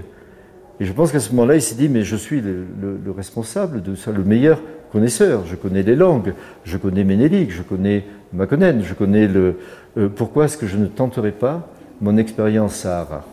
Et 0.80 0.84
je 0.84 0.92
pense 0.92 1.12
qu'à 1.12 1.20
ce 1.20 1.30
moment-là, 1.30 1.54
il 1.54 1.62
s'est 1.62 1.76
dit, 1.76 1.88
mais 1.88 2.02
je 2.02 2.16
suis 2.16 2.40
le, 2.40 2.66
le 3.04 3.10
responsable 3.10 3.82
de 3.82 3.94
ça, 3.94 4.10
le 4.10 4.24
meilleur 4.24 4.60
connaisseur, 4.94 5.44
je 5.46 5.56
connais 5.56 5.82
les 5.82 5.96
langues, 5.96 6.34
je 6.64 6.76
connais 6.76 7.02
Ménélique, 7.02 7.50
je 7.50 7.62
connais 7.62 8.04
Makonnen, 8.32 8.82
je 8.82 8.94
connais 8.94 9.26
le... 9.26 9.56
Euh, 9.96 10.08
pourquoi 10.08 10.44
est-ce 10.44 10.56
que 10.56 10.66
je 10.66 10.76
ne 10.76 10.86
tenterai 10.86 11.32
pas 11.32 11.68
mon 12.00 12.16
expérience 12.16 12.76
Sahara 12.76 13.24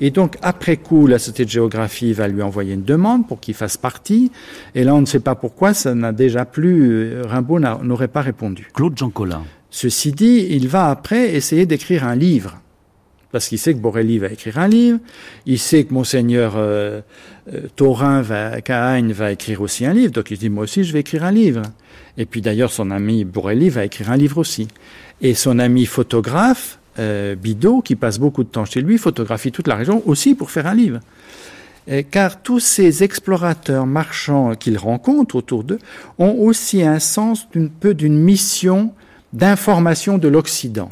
et 0.00 0.10
donc, 0.10 0.36
après 0.42 0.78
coup, 0.78 1.06
la 1.06 1.20
Société 1.20 1.44
de 1.44 1.50
géographie 1.50 2.12
va 2.12 2.26
lui 2.26 2.42
envoyer 2.42 2.74
une 2.74 2.82
demande 2.82 3.28
pour 3.28 3.38
qu'il 3.38 3.54
fasse 3.54 3.76
partie. 3.76 4.32
Et 4.74 4.82
là, 4.82 4.96
on 4.96 5.00
ne 5.00 5.06
sait 5.06 5.20
pas 5.20 5.36
pourquoi, 5.36 5.74
ça 5.74 5.94
n'a 5.94 6.10
déjà 6.10 6.44
plus, 6.44 6.90
euh, 6.90 7.22
Rimbaud 7.24 7.60
n'aurait 7.60 8.08
pas 8.08 8.22
répondu. 8.22 8.68
Claude 8.74 8.98
Jean 8.98 9.10
Collin. 9.10 9.44
Ceci 9.70 10.10
dit, 10.10 10.48
il 10.50 10.66
va 10.66 10.90
après 10.90 11.36
essayer 11.36 11.66
d'écrire 11.66 12.04
un 12.04 12.16
livre 12.16 12.60
parce 13.32 13.48
qu'il 13.48 13.58
sait 13.58 13.72
que 13.72 13.78
Borelli 13.78 14.18
va 14.18 14.28
écrire 14.28 14.58
un 14.58 14.68
livre, 14.68 14.98
il 15.46 15.58
sait 15.58 15.84
que 15.84 15.92
monseigneur 15.92 16.54
euh, 16.56 17.00
euh 17.52 17.62
Taurin 17.74 18.22
va, 18.22 18.58
va 18.60 19.32
écrire 19.32 19.62
aussi 19.62 19.86
un 19.86 19.94
livre, 19.94 20.12
donc 20.12 20.30
il 20.30 20.38
dit 20.38 20.50
moi 20.50 20.64
aussi 20.64 20.84
je 20.84 20.92
vais 20.92 21.00
écrire 21.00 21.24
un 21.24 21.32
livre. 21.32 21.62
Et 22.18 22.26
puis 22.26 22.42
d'ailleurs 22.42 22.70
son 22.70 22.90
ami 22.90 23.24
Borelli 23.24 23.70
va 23.70 23.84
écrire 23.84 24.10
un 24.10 24.16
livre 24.16 24.38
aussi. 24.38 24.68
Et 25.22 25.34
son 25.34 25.58
ami 25.58 25.86
photographe, 25.86 26.78
euh, 26.98 27.34
Bidot, 27.34 27.80
qui 27.80 27.96
passe 27.96 28.18
beaucoup 28.18 28.44
de 28.44 28.48
temps 28.48 28.66
chez 28.66 28.82
lui, 28.82 28.98
photographie 28.98 29.50
toute 29.50 29.66
la 29.66 29.76
région 29.76 30.02
aussi 30.06 30.34
pour 30.34 30.50
faire 30.50 30.66
un 30.66 30.74
livre. 30.74 31.00
car 32.10 32.42
tous 32.42 32.60
ces 32.60 33.02
explorateurs 33.02 33.86
marchands 33.86 34.54
qu'il 34.54 34.78
rencontre 34.78 35.34
autour 35.34 35.64
d'eux 35.64 35.80
ont 36.18 36.36
aussi 36.38 36.82
un 36.82 37.00
sens 37.00 37.48
d'un 37.54 37.66
peu 37.66 37.94
d'une 37.94 38.18
mission 38.18 38.92
d'information 39.32 40.18
de 40.18 40.28
l'Occident. 40.28 40.90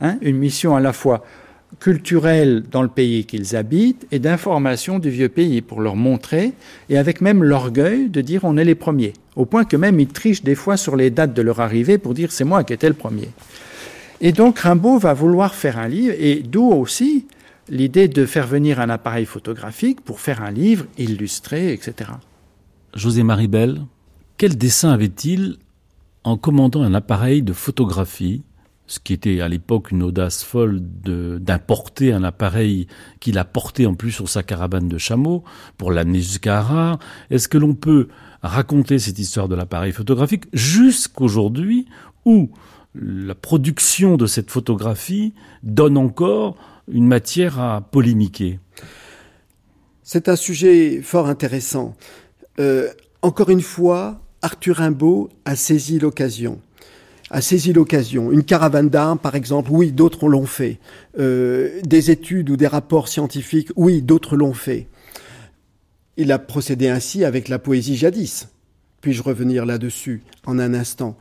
Hein, 0.00 0.16
une 0.22 0.38
mission 0.38 0.76
à 0.76 0.80
la 0.80 0.92
fois 0.92 1.24
culturelle 1.80 2.64
dans 2.70 2.82
le 2.82 2.88
pays 2.88 3.24
qu'ils 3.24 3.56
habitent 3.56 4.06
et 4.10 4.18
d'information 4.18 4.98
du 4.98 5.10
vieux 5.10 5.28
pays 5.28 5.60
pour 5.62 5.80
leur 5.80 5.96
montrer, 5.96 6.52
et 6.88 6.98
avec 6.98 7.20
même 7.20 7.44
l'orgueil 7.44 8.08
de 8.08 8.20
dire 8.20 8.44
on 8.44 8.56
est 8.56 8.64
les 8.64 8.74
premiers, 8.74 9.12
au 9.36 9.44
point 9.44 9.64
que 9.64 9.76
même 9.76 10.00
ils 10.00 10.08
trichent 10.08 10.42
des 10.42 10.54
fois 10.54 10.76
sur 10.76 10.96
les 10.96 11.10
dates 11.10 11.34
de 11.34 11.42
leur 11.42 11.60
arrivée 11.60 11.98
pour 11.98 12.14
dire 12.14 12.32
c'est 12.32 12.44
moi 12.44 12.64
qui 12.64 12.72
étais 12.72 12.88
le 12.88 12.94
premier. 12.94 13.28
Et 14.20 14.32
donc 14.32 14.58
Rimbaud 14.58 14.98
va 14.98 15.14
vouloir 15.14 15.54
faire 15.54 15.78
un 15.78 15.88
livre, 15.88 16.14
et 16.18 16.42
d'où 16.42 16.70
aussi 16.70 17.26
l'idée 17.68 18.08
de 18.08 18.26
faire 18.26 18.46
venir 18.46 18.80
un 18.80 18.90
appareil 18.90 19.26
photographique 19.26 20.00
pour 20.00 20.20
faire 20.20 20.42
un 20.42 20.50
livre 20.50 20.86
illustré, 20.96 21.72
etc. 21.72 22.10
José-Marie 22.94 23.48
Bell, 23.48 23.82
quel 24.36 24.56
dessin 24.56 24.90
avait-il 24.90 25.58
en 26.24 26.36
commandant 26.36 26.82
un 26.82 26.94
appareil 26.94 27.42
de 27.42 27.52
photographie? 27.52 28.42
Ce 28.88 28.98
qui 28.98 29.12
était 29.12 29.40
à 29.40 29.48
l'époque 29.48 29.90
une 29.90 30.02
audace 30.02 30.42
folle 30.42 30.80
d'importer 30.80 32.12
un 32.12 32.24
appareil 32.24 32.88
qu'il 33.20 33.38
a 33.38 33.44
porté 33.44 33.86
en 33.86 33.94
plus 33.94 34.10
sur 34.10 34.28
sa 34.28 34.42
caravane 34.42 34.88
de 34.88 34.98
chameaux 34.98 35.44
pour 35.76 35.92
l'amener 35.92 36.20
jusqu'à 36.20 36.58
Harare. 36.58 36.98
Est-ce 37.30 37.48
que 37.48 37.58
l'on 37.58 37.74
peut 37.74 38.08
raconter 38.42 38.98
cette 38.98 39.18
histoire 39.18 39.48
de 39.48 39.54
l'appareil 39.54 39.92
photographique 39.92 40.44
jusqu'aujourd'hui 40.54 41.86
où 42.24 42.50
la 42.94 43.34
production 43.34 44.16
de 44.16 44.26
cette 44.26 44.50
photographie 44.50 45.34
donne 45.62 45.98
encore 45.98 46.56
une 46.90 47.06
matière 47.06 47.60
à 47.60 47.82
polémiquer? 47.82 48.58
C'est 50.02 50.30
un 50.30 50.36
sujet 50.36 51.02
fort 51.02 51.28
intéressant. 51.28 51.94
Euh, 52.58 52.88
encore 53.20 53.50
une 53.50 53.60
fois, 53.60 54.22
Arthur 54.40 54.76
Rimbaud 54.76 55.28
a 55.44 55.56
saisi 55.56 55.98
l'occasion 55.98 56.60
a 57.30 57.40
saisi 57.40 57.72
l'occasion. 57.72 58.32
Une 58.32 58.44
caravane 58.44 58.88
d'armes, 58.88 59.18
par 59.18 59.34
exemple, 59.34 59.70
oui, 59.72 59.92
d'autres 59.92 60.28
l'ont 60.28 60.46
fait. 60.46 60.78
Euh, 61.18 61.80
des 61.84 62.10
études 62.10 62.50
ou 62.50 62.56
des 62.56 62.66
rapports 62.66 63.08
scientifiques, 63.08 63.70
oui, 63.76 64.02
d'autres 64.02 64.36
l'ont 64.36 64.54
fait. 64.54 64.86
Il 66.16 66.32
a 66.32 66.38
procédé 66.38 66.88
ainsi 66.88 67.24
avec 67.24 67.48
la 67.48 67.58
poésie 67.58 67.96
jadis. 67.96 68.48
Puis-je 69.00 69.22
revenir 69.22 69.66
là-dessus 69.66 70.22
en 70.46 70.58
un 70.58 70.74
instant? 70.74 71.16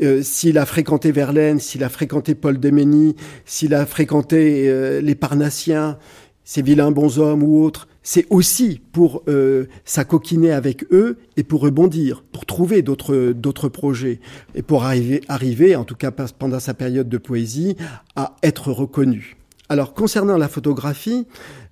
Euh, 0.00 0.22
s'il 0.22 0.58
a 0.58 0.64
fréquenté 0.64 1.10
Verlaine, 1.12 1.58
s'il 1.58 1.82
a 1.82 1.88
fréquenté 1.88 2.34
Paul 2.34 2.58
Demény, 2.58 3.16
s'il 3.44 3.74
a 3.74 3.84
fréquenté 3.84 4.68
euh, 4.68 5.00
les 5.00 5.14
Parnassiens, 5.16 5.98
ces 6.44 6.62
vilains 6.62 6.92
bonshommes 6.92 7.42
ou 7.42 7.62
autres, 7.62 7.88
c'est 8.10 8.24
aussi 8.30 8.80
pour 8.92 9.22
euh, 9.28 9.66
s'acoquiner 9.84 10.50
avec 10.50 10.90
eux 10.94 11.18
et 11.36 11.42
pour 11.42 11.60
rebondir, 11.60 12.22
pour 12.32 12.46
trouver 12.46 12.80
d'autres 12.80 13.68
projets 13.68 14.20
et 14.54 14.62
pour 14.62 14.84
arriver, 14.84 15.20
arriver, 15.28 15.76
en 15.76 15.84
tout 15.84 15.94
cas 15.94 16.10
pendant 16.10 16.58
sa 16.58 16.72
période 16.72 17.10
de 17.10 17.18
poésie, 17.18 17.76
à 18.16 18.34
être 18.42 18.72
reconnu. 18.72 19.36
Alors 19.68 19.92
concernant 19.92 20.38
la 20.38 20.48
photographie, 20.48 21.26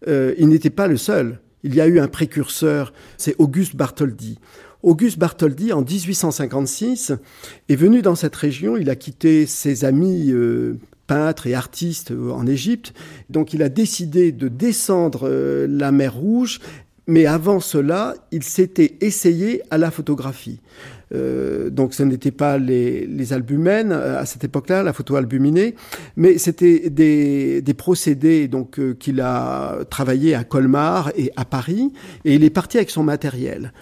euh, 0.09 0.35
il 0.37 0.49
n'était 0.49 0.69
pas 0.69 0.89
le 0.89 0.99
seul. 0.99 1.41
Il 1.63 1.75
y 1.75 1.81
a 1.81 1.87
eu 1.87 2.01
un 2.01 2.07
précurseur, 2.07 2.93
c'est 3.17 3.35
Auguste 3.39 3.75
Bartholdi. 3.75 4.39
Auguste 4.83 5.19
Bartholdi, 5.19 5.73
en 5.73 5.81
1856, 5.81 7.15
est 7.71 7.77
venu 7.77 8.03
dans 8.03 8.15
cette 8.15 8.37
région. 8.37 8.77
Il 8.77 8.91
a 8.91 8.95
quitté 8.95 9.47
ses 9.47 9.87
amis 9.87 10.31
euh, 10.33 10.79
peintres 11.07 11.47
et 11.47 11.55
artistes 11.55 12.11
euh, 12.11 12.31
en 12.31 12.47
Égypte. 12.47 12.93
Donc 13.31 13.53
il 13.53 13.63
a 13.63 13.69
décidé 13.69 14.33
de 14.33 14.49
descendre 14.49 15.29
euh, 15.29 15.67
la 15.69 15.93
mer 15.93 16.15
Rouge. 16.15 16.61
Mais 17.09 17.25
avant 17.25 17.61
cela, 17.61 18.15
il 18.33 18.43
s'était 18.43 18.97
essayé 19.01 19.63
à 19.71 19.79
la 19.79 19.93
photographie. 19.93 20.61
donc 21.13 21.95
ce 21.95 22.03
n'était 22.03 22.33
pas 22.33 22.59
les, 22.59 23.07
les, 23.07 23.33
albumènes 23.33 23.93
à 23.93 24.27
cette 24.27 24.43
époque-là, 24.43 24.83
la 24.83 24.93
photo 24.93 25.15
albuminée, 25.15 25.77
mais 26.17 26.37
c'était 26.37 26.91
des, 26.91 27.63
des, 27.63 27.75
procédés 27.75 28.49
donc 28.49 28.81
qu'il 28.99 29.21
a 29.21 29.85
travaillé 29.89 30.35
à 30.35 30.43
Colmar 30.43 31.13
et 31.17 31.31
à 31.37 31.45
Paris, 31.45 31.93
et 32.25 32.35
il 32.35 32.43
est 32.43 32.51
parti 32.51 32.77
avec 32.77 32.91
son 32.91 33.05
matériel. 33.05 33.73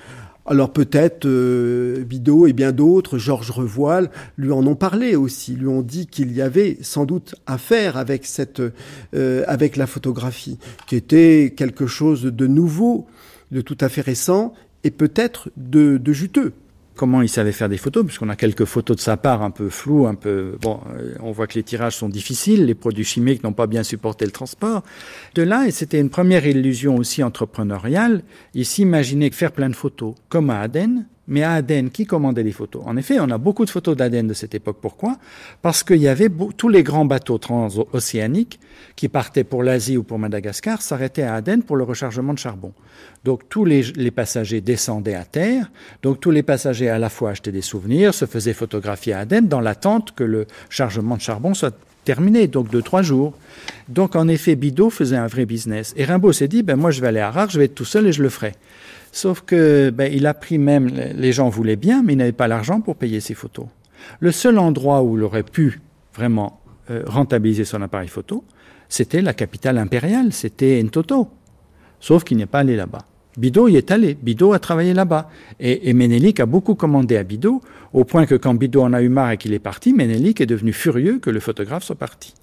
Alors 0.47 0.73
peut-être 0.73 1.27
euh, 1.27 2.05
Bidot 2.05 2.47
et 2.47 2.53
bien 2.53 2.73
d'autres, 2.73 3.17
Georges 3.17 3.51
Revoil, 3.51 4.11
lui 4.37 4.53
en 4.53 4.67
ont 4.67 4.75
parlé 4.75 5.17
aussi, 5.17 5.55
lui 5.55 5.69
ont 5.69 5.83
dit 5.83 6.07
qu'il 6.07 6.33
y 6.33 6.43
avait 6.43 6.77
sans 6.83 7.07
doute 7.07 7.35
à 7.47 7.57
faire 7.57 7.97
avec 7.97 8.27
cette, 8.27 8.63
euh, 9.15 9.45
avec 9.47 9.77
la 9.77 9.87
photographie, 9.87 10.59
qui 10.87 10.97
était 10.97 11.55
quelque 11.57 11.87
chose 11.87 12.25
de 12.25 12.47
nouveau, 12.47 13.07
de 13.53 13.63
tout 13.63 13.79
à 13.81 13.89
fait 13.89 14.03
récent 14.03 14.53
et 14.83 14.91
peut-être 14.91 15.51
de 15.57 16.13
juteux 16.13 16.53
comment 16.95 17.23
il 17.23 17.29
savait 17.29 17.53
faire 17.53 17.69
des 17.69 17.77
photos, 17.77 18.05
puisqu'on 18.05 18.29
a 18.29 18.37
quelques 18.37 18.65
photos 18.65 18.97
de 18.97 19.01
sa 19.01 19.17
part 19.17 19.43
un 19.43 19.51
peu 19.51 19.69
floues, 19.69 20.07
un 20.07 20.15
peu 20.15 20.57
bon, 20.61 20.81
euh, 20.97 21.15
on 21.21 21.33
voit 21.33 21.47
que 21.47 21.55
les 21.55 21.63
tirages 21.63 21.97
sont 21.97 22.09
difficiles, 22.09 22.67
les 22.67 22.75
produits 22.75 23.05
chimiques 23.05 23.43
n'ont 23.43 23.53
pas 23.53 23.67
bien 23.67 23.83
supporté 23.83 24.25
le 24.25 24.31
transport. 24.31 24.83
De 25.35 25.43
là, 25.43 25.67
et 25.67 25.71
c'était 25.71 26.01
une 26.01 26.11
première 26.11 26.47
illusion 26.47 26.97
aussi 26.97 27.23
entrepreneuriale, 27.23 28.23
il 28.55 28.65
s'imaginait 28.65 29.31
faire 29.31 29.53
plein 29.53 29.69
de 29.69 29.77
photos, 29.77 30.15
comme 30.29 30.51
à 30.51 30.61
Aden, 30.61 31.07
mais 31.27 31.43
à 31.43 31.53
Aden, 31.55 31.91
qui 31.91 32.05
commandait 32.07 32.43
les 32.43 32.53
photos? 32.53 32.83
En 32.85 32.97
effet, 32.97 33.19
on 33.21 33.31
a 33.31 33.39
beaucoup 33.39 33.65
de 33.65 33.71
photos 33.71 33.97
d'Aden 33.97 34.27
de 34.27 34.35
cette 34.35 34.55
époque. 34.55 34.79
Pourquoi? 34.81 35.17
Parce 35.63 35.83
qu'il 35.83 35.97
y 35.97 36.09
avait 36.09 36.29
tous 36.57 36.69
les 36.69 36.83
grands 36.83 37.05
bateaux 37.05 37.39
transocéaniques 37.39 38.61
qui 38.97 39.09
partaient 39.09 39.45
pour 39.45 39.63
l'Asie 39.63 39.97
ou 39.97 40.03
pour 40.03 40.19
Madagascar 40.19 40.83
s'arrêtaient 40.83 41.23
à 41.23 41.35
Aden 41.35 41.63
pour 41.63 41.77
le 41.77 41.85
rechargement 41.85 42.35
de 42.35 42.39
charbon. 42.39 42.73
Donc 43.25 43.49
tous 43.49 43.65
les, 43.65 44.11
passagers 44.11 44.61
descendaient 44.61 45.15
à 45.15 45.25
terre. 45.25 45.71
Donc 46.03 46.21
tous 46.21 46.31
les 46.31 46.43
passagers 46.43 46.91
à 46.91 46.99
la 46.99 47.09
fois 47.09 47.31
achetaient 47.31 47.53
des 47.53 47.63
souvenirs, 47.63 48.13
se 48.13 48.27
faisaient 48.27 48.53
photographier 48.53 49.15
à 49.15 49.21
Aden 49.21 49.49
dans 49.49 49.61
l'attente 49.61 50.15
que 50.15 50.25
le 50.25 50.47
chargement 50.69 51.17
de 51.17 51.23
charbon 51.23 51.55
soit 51.55 51.75
terminé, 52.05 52.49
donc 52.49 52.71
de 52.71 52.83
trois 52.83 53.01
jours. 53.01 53.33
Donc 53.89 54.15
en 54.15 54.29
effet, 54.29 54.57
Bidot 54.57 54.91
faisait 54.91 55.17
un 55.17 55.27
vrai 55.27 55.47
business. 55.47 55.95
Et 55.97 56.05
Rimbaud 56.05 56.33
s'est 56.33 56.49
dit, 56.49 56.63
ben 56.63 56.77
moi 56.77 56.91
je 56.91 57.01
vais 57.01 57.09
aller 57.09 57.21
à 57.21 57.31
Rare, 57.31 57.49
je 57.49 57.59
vais 57.59 57.65
être 57.65 57.75
tout 57.75 57.87
seul 57.87 58.07
et 58.07 58.13
je 58.13 58.23
le 58.23 58.29
ferai. 58.29 58.53
Sauf 59.15 59.43
que 59.43 59.91
ben, 59.91 60.13
il 60.13 60.27
a 60.27 60.35
pris 60.35 60.59
même, 60.59 60.89
les 60.89 61.31
gens 61.31 61.49
voulaient 61.49 61.77
bien, 61.77 62.03
mais 62.03 62.15
il 62.15 62.17
n'avait 62.17 62.33
pas 62.33 62.49
l'argent 62.49 62.81
pour 62.81 62.97
payer 62.97 63.21
ses 63.21 63.35
photos. 63.35 63.67
Le 64.19 64.33
seul 64.33 64.59
endroit 64.59 65.05
où 65.05 65.17
il 65.17 65.23
aurait 65.23 65.45
pu 65.45 65.81
vraiment 66.17 66.61
euh, 66.91 67.05
rentabiliser 67.07 67.65
son 67.65 67.81
appareil 67.81 68.09
photo, 68.09 68.43
c'était 68.89 69.23
la 69.23 69.33
capitale 69.33 69.79
impériale, 69.79 70.33
c'était 70.33 70.83
Ntoto. 70.83 71.29
Sauf 72.01 72.25
qu'il 72.25 72.39
n'est 72.39 72.47
pas 72.47 72.59
allé 72.59 72.75
là-bas. 72.75 73.07
Bidot 73.37 73.69
y 73.69 73.77
est 73.77 73.93
allé, 73.93 74.15
Bidot 74.21 74.53
a 74.53 74.59
travaillé 74.59 74.95
là-bas. 74.95 75.31
Et, 75.61 75.89
et, 75.89 76.41
a 76.41 76.47
beaucoup 76.47 76.75
commandé 76.75 77.17
à 77.17 77.23
Bidot, 77.23 77.61
au 77.93 78.03
point 78.03 78.27
que 78.27 78.35
quand 78.35 78.55
Bidot 78.55 78.83
en 78.83 78.93
a 78.93 79.01
eu 79.01 79.11
marre 79.11 79.31
et 79.31 79.37
qu'il 79.37 79.53
est 79.53 79.61
parti, 79.61 79.93
Ménélique 79.93 80.41
est 80.41 80.47
devenu 80.47 80.73
furieux 80.73 81.21
que 81.21 81.31
le 81.31 81.39
photographe 81.39 81.85
soit 81.85 81.95
parti 81.95 82.35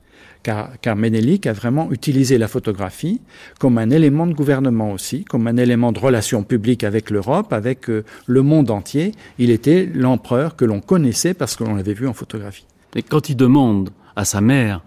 car, 0.43 0.71
car 0.81 0.95
Ménélique 0.95 1.47
a 1.47 1.53
vraiment 1.53 1.91
utilisé 1.91 2.37
la 2.37 2.47
photographie 2.47 3.21
comme 3.59 3.77
un 3.77 3.89
élément 3.89 4.27
de 4.27 4.33
gouvernement 4.33 4.91
aussi, 4.91 5.23
comme 5.25 5.47
un 5.47 5.57
élément 5.57 5.91
de 5.91 5.99
relation 5.99 6.43
publique 6.43 6.83
avec 6.83 7.09
l'Europe, 7.09 7.53
avec 7.53 7.89
euh, 7.89 8.03
le 8.25 8.41
monde 8.41 8.71
entier. 8.71 9.13
Il 9.37 9.49
était 9.49 9.89
l'empereur 9.93 10.55
que 10.55 10.65
l'on 10.65 10.81
connaissait 10.81 11.33
parce 11.33 11.55
que 11.55 11.63
l'on 11.63 11.75
l'avait 11.75 11.93
vu 11.93 12.07
en 12.07 12.13
photographie. 12.13 12.65
Et 12.95 13.03
quand 13.03 13.29
il 13.29 13.35
demande 13.35 13.89
à 14.15 14.25
sa 14.25 14.41
mère 14.41 14.81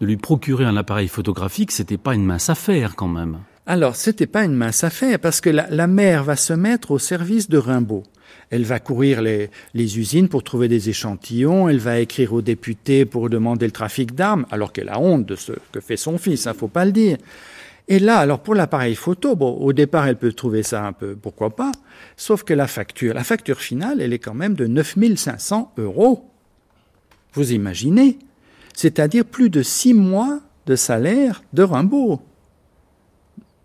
de 0.00 0.06
lui 0.06 0.16
procurer 0.16 0.64
un 0.64 0.76
appareil 0.76 1.08
photographique, 1.08 1.72
c'était 1.72 1.98
pas 1.98 2.14
une 2.14 2.24
mince 2.24 2.48
affaire 2.48 2.94
quand 2.96 3.08
même. 3.08 3.38
Alors, 3.66 3.94
c'était 3.94 4.26
pas 4.26 4.44
une 4.44 4.54
mince 4.54 4.82
affaire 4.84 5.18
parce 5.18 5.40
que 5.40 5.50
la, 5.50 5.68
la 5.70 5.86
mère 5.86 6.24
va 6.24 6.36
se 6.36 6.52
mettre 6.52 6.90
au 6.90 6.98
service 6.98 7.48
de 7.48 7.58
Rimbaud. 7.58 8.02
Elle 8.50 8.64
va 8.64 8.80
courir 8.80 9.22
les, 9.22 9.48
usines 9.74 10.28
pour 10.28 10.42
trouver 10.42 10.66
des 10.66 10.88
échantillons, 10.88 11.68
elle 11.68 11.78
va 11.78 12.00
écrire 12.00 12.32
aux 12.32 12.42
députés 12.42 13.04
pour 13.04 13.30
demander 13.30 13.66
le 13.66 13.72
trafic 13.72 14.14
d'armes, 14.14 14.44
alors 14.50 14.72
qu'elle 14.72 14.88
a 14.88 14.98
honte 14.98 15.24
de 15.24 15.36
ce 15.36 15.52
que 15.70 15.80
fait 15.80 15.96
son 15.96 16.18
fils, 16.18 16.46
ne 16.46 16.50
hein, 16.50 16.54
faut 16.54 16.68
pas 16.68 16.84
le 16.84 16.92
dire. 16.92 17.16
Et 17.86 17.98
là, 18.00 18.18
alors 18.18 18.40
pour 18.40 18.54
l'appareil 18.54 18.96
photo, 18.96 19.36
bon, 19.36 19.52
au 19.52 19.72
départ, 19.72 20.06
elle 20.06 20.16
peut 20.16 20.32
trouver 20.32 20.62
ça 20.62 20.84
un 20.84 20.92
peu, 20.92 21.14
pourquoi 21.14 21.50
pas, 21.50 21.72
sauf 22.16 22.42
que 22.42 22.54
la 22.54 22.66
facture, 22.66 23.14
la 23.14 23.24
facture 23.24 23.60
finale, 23.60 24.00
elle 24.00 24.12
est 24.12 24.18
quand 24.18 24.34
même 24.34 24.54
de 24.54 24.66
9500 24.66 25.74
euros. 25.78 26.28
Vous 27.32 27.52
imaginez 27.52 28.18
C'est-à-dire 28.74 29.24
plus 29.24 29.50
de 29.50 29.62
six 29.62 29.94
mois 29.94 30.40
de 30.66 30.76
salaire 30.76 31.42
de 31.52 31.62
Rimbaud. 31.62 32.20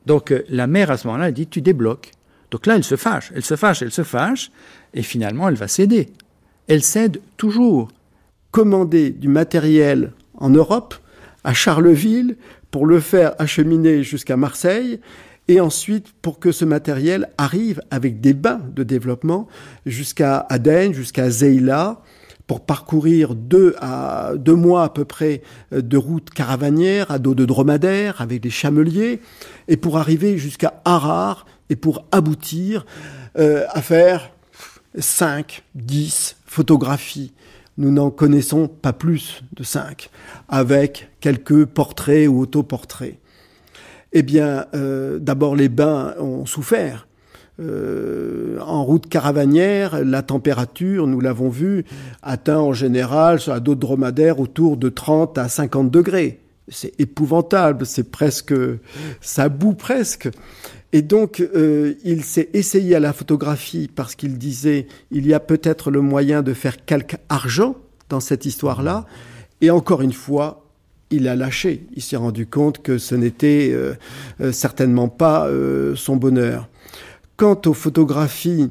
Donc 0.05 0.31
euh, 0.31 0.43
la 0.49 0.67
mère, 0.67 0.91
à 0.91 0.97
ce 0.97 1.07
moment-là, 1.07 1.27
elle 1.27 1.33
dit, 1.33 1.47
tu 1.47 1.61
débloques. 1.61 2.11
Donc 2.55 2.67
là, 2.67 2.77
elle 2.77 2.85
se 2.85 2.95
fâche, 2.95 3.33
elle 3.35 3.43
se 3.43 3.57
fâche, 3.57 3.81
elle 3.81 3.91
se 3.91 4.03
fâche, 4.03 4.49
et 4.93 5.01
finalement, 5.01 5.49
elle 5.49 5.55
va 5.55 5.67
céder. 5.67 6.07
Elle 6.69 6.81
cède 6.81 7.19
toujours. 7.35 7.89
Commander 8.51 9.09
du 9.09 9.27
matériel 9.27 10.13
en 10.35 10.51
Europe, 10.51 10.95
à 11.43 11.53
Charleville, 11.53 12.37
pour 12.71 12.85
le 12.85 13.01
faire 13.01 13.35
acheminer 13.39 14.03
jusqu'à 14.03 14.37
Marseille, 14.37 15.01
et 15.49 15.59
ensuite 15.59 16.13
pour 16.21 16.39
que 16.39 16.53
ce 16.53 16.63
matériel 16.63 17.27
arrive 17.37 17.81
avec 17.91 18.21
des 18.21 18.33
bains 18.33 18.61
de 18.73 18.83
développement 18.83 19.49
jusqu'à 19.85 20.45
Aden, 20.47 20.93
jusqu'à 20.93 21.29
Zeila, 21.29 22.03
pour 22.47 22.61
parcourir 22.61 23.35
deux 23.35 23.75
à 23.81 24.31
deux 24.37 24.55
mois 24.55 24.85
à 24.85 24.89
peu 24.89 25.03
près 25.03 25.41
de 25.73 25.97
route 25.97 26.29
caravanière 26.29 27.11
à 27.11 27.19
dos 27.19 27.35
de 27.35 27.43
dromadaire 27.43 28.21
avec 28.21 28.39
des 28.39 28.49
chameliers 28.49 29.19
et 29.67 29.75
pour 29.75 29.97
arriver 29.97 30.37
jusqu'à 30.37 30.81
Harar 30.85 31.45
et 31.69 31.75
pour 31.75 32.05
aboutir 32.11 32.85
euh, 33.37 33.65
à 33.69 33.81
faire 33.81 34.31
5, 34.97 35.63
10 35.75 36.37
photographies. 36.45 37.33
Nous 37.77 37.91
n'en 37.91 38.09
connaissons 38.09 38.67
pas 38.69 38.93
plus 38.93 39.43
de 39.53 39.63
5, 39.63 40.09
avec 40.47 41.09
quelques 41.19 41.65
portraits 41.65 42.27
ou 42.27 42.39
autoportraits. 42.39 43.17
Eh 44.13 44.23
bien, 44.23 44.65
euh, 44.73 45.19
d'abord, 45.19 45.57
les 45.57 45.67
bains 45.67 46.13
ont 46.19 46.45
souffert. 46.45 47.05
Euh, 47.59 48.59
en 48.61 48.83
route 48.83 49.07
caravanière, 49.07 50.03
la 50.03 50.21
température, 50.21 51.07
nous 51.07 51.19
l'avons 51.19 51.49
vu, 51.49 51.85
atteint 52.21 52.59
en 52.59 52.73
général 52.73 53.39
sur 53.39 53.53
la 53.53 53.59
dos 53.59 53.75
dromadaire 53.75 54.39
autour 54.39 54.77
de 54.77 54.89
30 54.89 55.37
à 55.37 55.49
50 55.49 55.91
degrés. 55.91 56.39
C'est 56.69 56.99
épouvantable, 56.99 57.85
c'est 57.85 58.09
presque, 58.09 58.53
ça 59.21 59.49
bout 59.49 59.73
presque. 59.73 60.29
Et 60.95 61.01
donc, 61.01 61.41
euh, 61.41 61.95
il 62.05 62.23
s'est 62.23 62.47
essayé 62.53 62.95
à 62.95 63.01
la 63.01 63.11
photographie 63.11 63.89
parce 63.93 64.15
qu'il 64.15 64.37
disait 64.37 64.87
il 65.11 65.27
y 65.27 65.33
a 65.33 65.41
peut-être 65.41 65.91
le 65.91 65.99
moyen 65.99 66.41
de 66.41 66.53
faire 66.53 66.85
quelque 66.85 67.17
argent 67.27 67.75
dans 68.07 68.21
cette 68.21 68.45
histoire-là. 68.45 69.05
Et 69.59 69.69
encore 69.71 70.01
une 70.01 70.13
fois, 70.13 70.63
il 71.09 71.27
a 71.27 71.35
lâché. 71.35 71.85
Il 71.97 72.01
s'est 72.01 72.15
rendu 72.15 72.47
compte 72.47 72.81
que 72.81 72.97
ce 72.97 73.13
n'était 73.13 73.71
euh, 73.73 73.95
euh, 74.39 74.53
certainement 74.53 75.09
pas 75.09 75.49
son 75.95 76.15
bonheur. 76.15 76.69
Quant 77.35 77.59
aux 77.65 77.73
photographies 77.73 78.69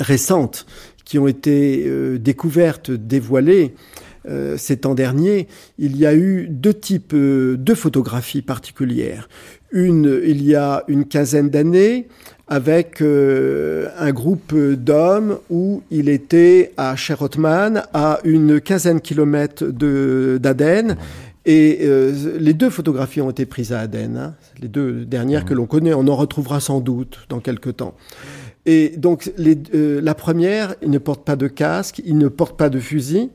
récentes 0.00 0.66
qui 1.06 1.18
ont 1.18 1.28
été 1.28 2.18
découvertes, 2.18 2.90
dévoilées, 2.90 3.74
ces 4.56 4.76
temps 4.76 4.94
derniers, 4.94 5.48
il 5.78 5.96
y 5.96 6.04
a 6.04 6.14
eu 6.14 6.46
deux 6.48 6.74
types 6.74 7.14
de 7.14 7.74
photographies 7.74 8.42
particulières. 8.42 9.28
Une, 9.72 10.20
il 10.24 10.44
y 10.44 10.54
a 10.54 10.84
une 10.86 11.06
quinzaine 11.06 11.48
d'années, 11.48 12.06
avec 12.52 13.00
euh, 13.00 13.88
un 13.98 14.12
groupe 14.12 14.54
d'hommes 14.54 15.38
où 15.48 15.82
il 15.90 16.10
était 16.10 16.72
à 16.76 16.96
Cherotman, 16.96 17.84
à 17.94 18.18
une 18.24 18.60
quinzaine 18.60 18.96
de 18.96 19.00
kilomètres 19.00 19.64
d'Aden. 19.64 20.96
Et 21.46 21.78
euh, 21.82 22.12
les 22.38 22.52
deux 22.52 22.68
photographies 22.68 23.22
ont 23.22 23.30
été 23.30 23.46
prises 23.46 23.72
à 23.72 23.80
Aden, 23.80 24.16
hein, 24.16 24.34
les 24.60 24.68
deux 24.68 25.06
dernières 25.06 25.46
que 25.46 25.54
l'on 25.54 25.66
connaît. 25.66 25.94
On 25.94 26.06
en 26.08 26.14
retrouvera 26.14 26.60
sans 26.60 26.80
doute 26.80 27.20
dans 27.30 27.40
quelques 27.40 27.76
temps. 27.76 27.94
Et 28.66 28.92
donc, 28.96 29.32
euh, 29.74 30.00
la 30.02 30.14
première, 30.14 30.74
il 30.82 30.90
ne 30.90 30.98
porte 30.98 31.24
pas 31.24 31.36
de 31.36 31.48
casque, 31.48 32.00
il 32.04 32.18
ne 32.18 32.28
porte 32.28 32.56
pas 32.58 32.68
de 32.68 32.78
fusil. 32.78 33.30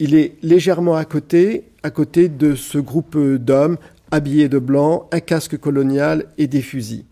Il 0.00 0.14
est 0.14 0.34
légèrement 0.42 0.96
à 0.96 1.04
côté, 1.04 1.64
à 1.82 1.90
côté 1.90 2.28
de 2.28 2.54
ce 2.54 2.78
groupe 2.78 3.16
d'hommes 3.36 3.78
habillés 4.10 4.48
de 4.48 4.58
blanc, 4.58 5.08
un 5.12 5.20
casque 5.20 5.58
colonial 5.58 6.26
et 6.38 6.46
des 6.46 6.62
fusils. 6.62 7.04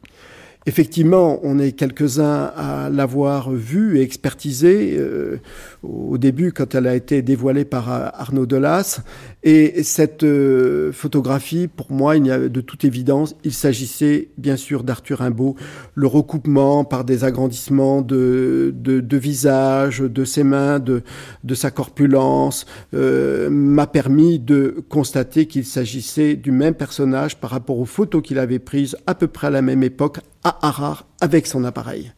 Effectivement, 0.68 1.38
on 1.44 1.60
est 1.60 1.70
quelques-uns 1.70 2.50
à 2.56 2.90
l'avoir 2.90 3.52
vue 3.52 3.98
et 3.98 4.02
expertisée 4.02 4.96
euh, 4.98 5.38
au 5.84 6.18
début 6.18 6.50
quand 6.50 6.74
elle 6.74 6.88
a 6.88 6.96
été 6.96 7.22
dévoilée 7.22 7.64
par 7.64 7.88
Arnaud 7.88 8.46
Delas. 8.46 9.00
Et 9.48 9.84
cette 9.84 10.24
euh, 10.24 10.90
photographie, 10.90 11.68
pour 11.68 11.92
moi, 11.92 12.16
il 12.16 12.26
y 12.26 12.32
a 12.32 12.48
de 12.48 12.60
toute 12.60 12.84
évidence, 12.84 13.36
il 13.44 13.52
s'agissait 13.52 14.30
bien 14.38 14.56
sûr 14.56 14.82
d'Arthur 14.82 15.18
Rimbaud. 15.20 15.54
Le 15.94 16.08
recoupement 16.08 16.84
par 16.84 17.04
des 17.04 17.22
agrandissements 17.22 18.02
de, 18.02 18.74
de, 18.76 19.16
visage, 19.16 20.00
de 20.00 20.24
ses 20.24 20.42
mains, 20.42 20.80
de, 20.80 21.04
de 21.44 21.54
sa 21.54 21.70
corpulence, 21.70 22.66
euh, 22.92 23.48
m'a 23.48 23.86
permis 23.86 24.40
de 24.40 24.84
constater 24.88 25.46
qu'il 25.46 25.64
s'agissait 25.64 26.34
du 26.34 26.50
même 26.50 26.74
personnage 26.74 27.36
par 27.36 27.50
rapport 27.50 27.78
aux 27.78 27.84
photos 27.84 28.22
qu'il 28.22 28.40
avait 28.40 28.58
prises 28.58 28.96
à 29.06 29.14
peu 29.14 29.28
près 29.28 29.46
à 29.46 29.50
la 29.50 29.62
même 29.62 29.84
époque 29.84 30.18
à 30.42 30.58
Harare 30.66 31.06
avec 31.20 31.46
son 31.46 31.62
appareil. 31.62 32.12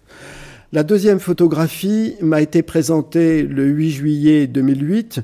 La 0.72 0.82
deuxième 0.82 1.20
photographie 1.20 2.14
m'a 2.22 2.40
été 2.40 2.62
présentée 2.62 3.42
le 3.42 3.66
8 3.66 3.90
juillet 3.90 4.46
2008 4.46 5.20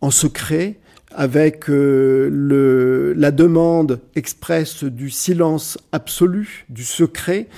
en 0.00 0.10
secret 0.10 0.80
avec 1.14 1.70
euh, 1.70 3.14
la 3.16 3.30
demande 3.30 4.00
expresse 4.14 4.84
du 4.84 5.10
silence 5.10 5.78
absolu, 5.92 6.66
du 6.68 6.84
secret 6.84 7.48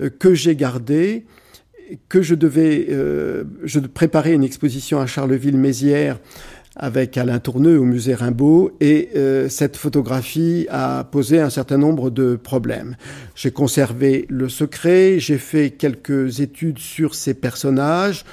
euh, 0.00 0.10
que 0.10 0.34
j'ai 0.34 0.56
gardé, 0.56 1.24
que 2.08 2.22
je 2.22 2.34
devais 2.34 2.86
euh, 2.90 3.44
je 3.64 3.80
préparer 3.80 4.32
une 4.32 4.44
exposition 4.44 5.00
à 5.00 5.06
Charleville-Mézières 5.06 6.18
avec 6.76 7.16
Alain 7.16 7.38
Tourneux 7.38 7.78
au 7.78 7.84
musée 7.84 8.14
Rimbaud 8.14 8.72
et 8.80 9.10
euh, 9.14 9.48
cette 9.48 9.76
photographie 9.76 10.66
a 10.70 11.04
posé 11.04 11.40
un 11.40 11.50
certain 11.50 11.78
nombre 11.78 12.10
de 12.10 12.36
problèmes. 12.36 12.96
J'ai 13.36 13.52
conservé 13.52 14.26
le 14.28 14.48
secret, 14.48 15.20
j'ai 15.20 15.38
fait 15.38 15.70
quelques 15.70 16.40
études 16.40 16.78
sur 16.78 17.14
ces 17.14 17.34
personnages 17.34 18.24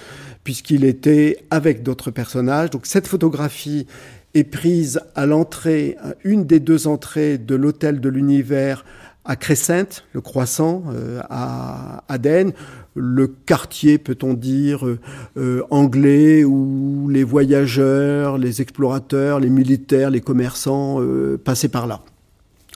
puisqu'il 0.43 0.85
était 0.85 1.37
avec 1.51 1.83
d'autres 1.83 2.09
personnages. 2.09 2.71
Donc 2.71 2.87
cette 2.87 3.07
photographie 3.07 3.85
est 4.33 4.43
prise 4.43 5.01
à 5.15 5.25
l'entrée, 5.25 5.97
une 6.23 6.45
des 6.45 6.59
deux 6.59 6.87
entrées 6.87 7.37
de 7.37 7.55
l'hôtel 7.55 7.99
de 7.99 8.09
l'univers 8.09 8.85
à 9.23 9.35
Crescent, 9.35 10.03
le 10.13 10.21
croissant, 10.21 10.83
euh, 10.93 11.21
à 11.29 12.03
Aden, 12.07 12.53
le 12.95 13.27
quartier, 13.27 13.97
peut-on 13.97 14.33
dire, 14.33 14.85
euh, 14.85 14.99
euh, 15.37 15.63
anglais 15.69 16.43
où 16.43 17.07
les 17.09 17.23
voyageurs, 17.23 18.37
les 18.37 18.61
explorateurs, 18.61 19.39
les 19.39 19.49
militaires, 19.49 20.09
les 20.09 20.21
commerçants 20.21 20.99
passaient 21.43 21.69
par 21.69 21.87
là, 21.87 22.01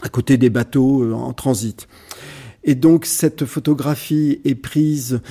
à 0.03 0.09
côté 0.09 0.37
des 0.37 0.49
bateaux 0.49 1.13
en 1.13 1.33
transit. 1.33 1.87
Et 2.65 2.75
donc 2.75 3.05
cette 3.05 3.45
photographie 3.45 4.41
est 4.43 4.55
prise 4.55 5.21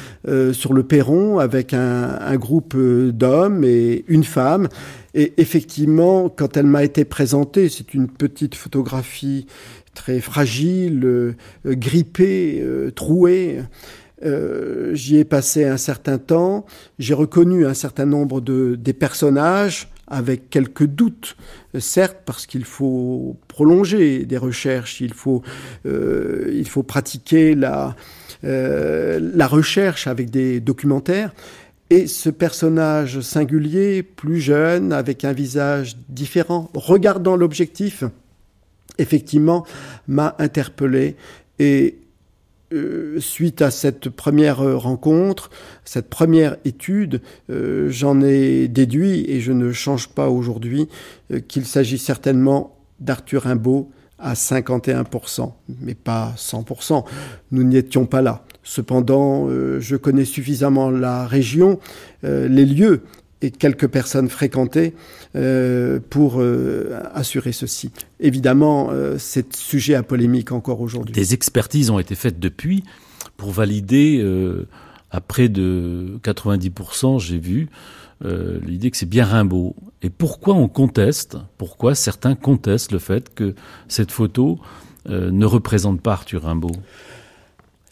sur 0.52 0.72
le 0.72 0.84
perron 0.84 1.38
avec 1.38 1.74
un, 1.74 2.18
un 2.20 2.36
groupe 2.36 2.76
d'hommes 2.76 3.64
et 3.64 4.04
une 4.08 4.24
femme. 4.24 4.68
Et 5.14 5.32
effectivement, 5.36 6.28
quand 6.28 6.56
elle 6.56 6.66
m'a 6.66 6.84
été 6.84 7.04
présentée, 7.04 7.68
c'est 7.68 7.92
une 7.94 8.08
petite 8.08 8.54
photographie 8.54 9.46
très 9.94 10.20
fragile, 10.20 11.04
euh, 11.04 11.34
grippé, 11.66 12.60
euh, 12.60 12.90
troué. 12.90 13.60
Euh, 14.24 14.94
j'y 14.94 15.18
ai 15.18 15.24
passé 15.24 15.64
un 15.64 15.76
certain 15.76 16.18
temps. 16.18 16.66
J'ai 16.98 17.14
reconnu 17.14 17.66
un 17.66 17.74
certain 17.74 18.06
nombre 18.06 18.40
de 18.40 18.74
des 18.74 18.92
personnages 18.92 19.88
avec 20.06 20.50
quelques 20.50 20.86
doutes, 20.86 21.36
certes, 21.78 22.18
parce 22.24 22.46
qu'il 22.46 22.64
faut 22.64 23.36
prolonger 23.48 24.24
des 24.24 24.36
recherches, 24.36 25.00
il 25.00 25.14
faut 25.14 25.42
il 25.84 26.68
faut 26.68 26.82
pratiquer 26.82 27.54
la 27.54 27.96
la 28.42 29.46
recherche 29.46 30.06
avec 30.06 30.30
des 30.30 30.60
documentaires. 30.60 31.32
Et 31.90 32.06
ce 32.06 32.30
personnage 32.30 33.20
singulier, 33.20 34.02
plus 34.02 34.40
jeune, 34.40 34.92
avec 34.92 35.24
un 35.24 35.32
visage 35.32 35.96
différent, 36.08 36.70
regardant 36.74 37.36
l'objectif, 37.36 38.04
effectivement, 38.98 39.66
m'a 40.08 40.34
interpellé 40.38 41.16
et 41.58 41.98
euh, 42.74 43.20
suite 43.20 43.62
à 43.62 43.70
cette 43.70 44.08
première 44.08 44.58
rencontre, 44.58 45.50
cette 45.84 46.10
première 46.10 46.56
étude, 46.64 47.20
euh, 47.50 47.88
j'en 47.90 48.20
ai 48.20 48.68
déduit, 48.68 49.24
et 49.28 49.40
je 49.40 49.52
ne 49.52 49.72
change 49.72 50.08
pas 50.08 50.28
aujourd'hui, 50.28 50.88
euh, 51.30 51.40
qu'il 51.40 51.66
s'agit 51.66 51.98
certainement 51.98 52.76
d'Arthur 53.00 53.42
Rimbaud 53.42 53.90
à 54.18 54.34
51%, 54.34 55.52
mais 55.80 55.94
pas 55.94 56.34
100%. 56.36 57.04
Nous 57.52 57.62
n'y 57.62 57.76
étions 57.76 58.06
pas 58.06 58.22
là. 58.22 58.44
Cependant, 58.62 59.50
je 59.50 59.96
connais 59.96 60.24
suffisamment 60.24 60.90
la 60.90 61.26
région, 61.26 61.78
les 62.22 62.64
lieux 62.64 63.02
et 63.44 63.50
quelques 63.50 63.88
personnes 63.88 64.28
fréquentées 64.28 64.94
euh, 65.36 66.00
pour 66.10 66.40
euh, 66.40 66.98
assurer 67.14 67.52
ceci. 67.52 67.90
Évidemment, 68.20 68.88
euh, 68.90 69.16
c'est 69.18 69.54
sujet 69.54 69.94
à 69.94 70.02
polémique 70.02 70.50
encore 70.50 70.80
aujourd'hui. 70.80 71.14
Des 71.14 71.34
expertises 71.34 71.90
ont 71.90 71.98
été 71.98 72.14
faites 72.14 72.40
depuis 72.40 72.84
pour 73.36 73.50
valider 73.50 74.18
euh, 74.20 74.66
à 75.10 75.20
près 75.20 75.48
de 75.48 76.18
90%, 76.22 77.20
j'ai 77.20 77.38
vu, 77.38 77.68
euh, 78.24 78.58
l'idée 78.64 78.90
que 78.90 78.96
c'est 78.96 79.08
bien 79.08 79.24
Rimbaud. 79.24 79.76
Et 80.02 80.10
pourquoi 80.10 80.54
on 80.54 80.68
conteste, 80.68 81.36
pourquoi 81.58 81.94
certains 81.94 82.34
contestent 82.34 82.92
le 82.92 82.98
fait 82.98 83.34
que 83.34 83.54
cette 83.88 84.10
photo 84.10 84.58
euh, 85.08 85.30
ne 85.30 85.44
représente 85.44 86.00
pas 86.00 86.12
Arthur 86.12 86.44
Rimbaud? 86.44 86.74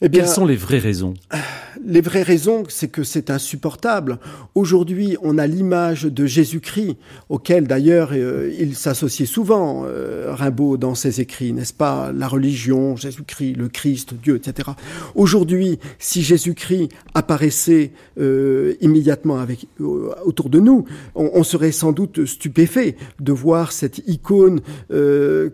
Eh 0.03 0.09
bien, 0.09 0.23
Quelles 0.23 0.31
sont 0.31 0.47
les 0.47 0.57
vraies 0.57 0.79
raisons? 0.79 1.15
Les 1.85 2.01
vraies 2.01 2.23
raisons, 2.23 2.65
c'est 2.69 2.89
que 2.89 3.03
c'est 3.03 3.31
insupportable. 3.31 4.19
Aujourd'hui, 4.55 5.17
on 5.23 5.39
a 5.39 5.47
l'image 5.47 6.05
de 6.05 6.27
Jésus-Christ, 6.27 6.97
auquel 7.29 7.67
d'ailleurs 7.67 8.11
euh, 8.13 8.53
il 8.59 8.77
s'associait 8.77 9.27
souvent, 9.27 9.85
euh, 9.87 10.33
Rimbaud, 10.33 10.77
dans 10.77 10.95
ses 10.95 11.21
écrits, 11.21 11.53
n'est-ce 11.53 11.73
pas? 11.73 12.13
La 12.13 12.29
religion, 12.29 12.97
Jésus-Christ, 12.97 13.55
le 13.57 13.69
Christ, 13.69 14.15
Dieu, 14.15 14.37
etc. 14.37 14.71
Aujourd'hui, 15.15 15.79
si 15.99 16.23
Jésus-Christ 16.23 16.91
apparaissait 17.15 17.93
euh, 18.21 18.75
immédiatement 18.81 19.39
avec, 19.39 19.67
autour 19.81 20.51
de 20.51 20.61
nous, 20.61 20.85
on, 21.15 21.31
on, 21.35 21.43
serait 21.43 21.73
sans 21.73 21.93
doute 21.93 22.27
stupéfait 22.27 22.97
de 23.21 23.33
voir 23.33 23.73
cette 23.73 24.07
icône 24.07 24.61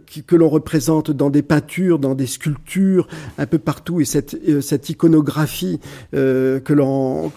qui, 0.06 0.22
que 0.24 0.36
l'on 0.36 0.48
représente 0.48 1.10
dans 1.10 1.30
des 1.30 1.42
peintures, 1.42 1.98
dans 1.98 2.14
des 2.14 2.26
sculptures, 2.26 3.08
un 3.38 3.46
peu 3.46 3.58
partout, 3.58 4.00
et 4.00 4.04
cette 4.04 4.37
cette 4.60 4.88
iconographie 4.88 5.80
euh, 6.14 6.60
que 6.60 6.72
l'on 6.72 7.30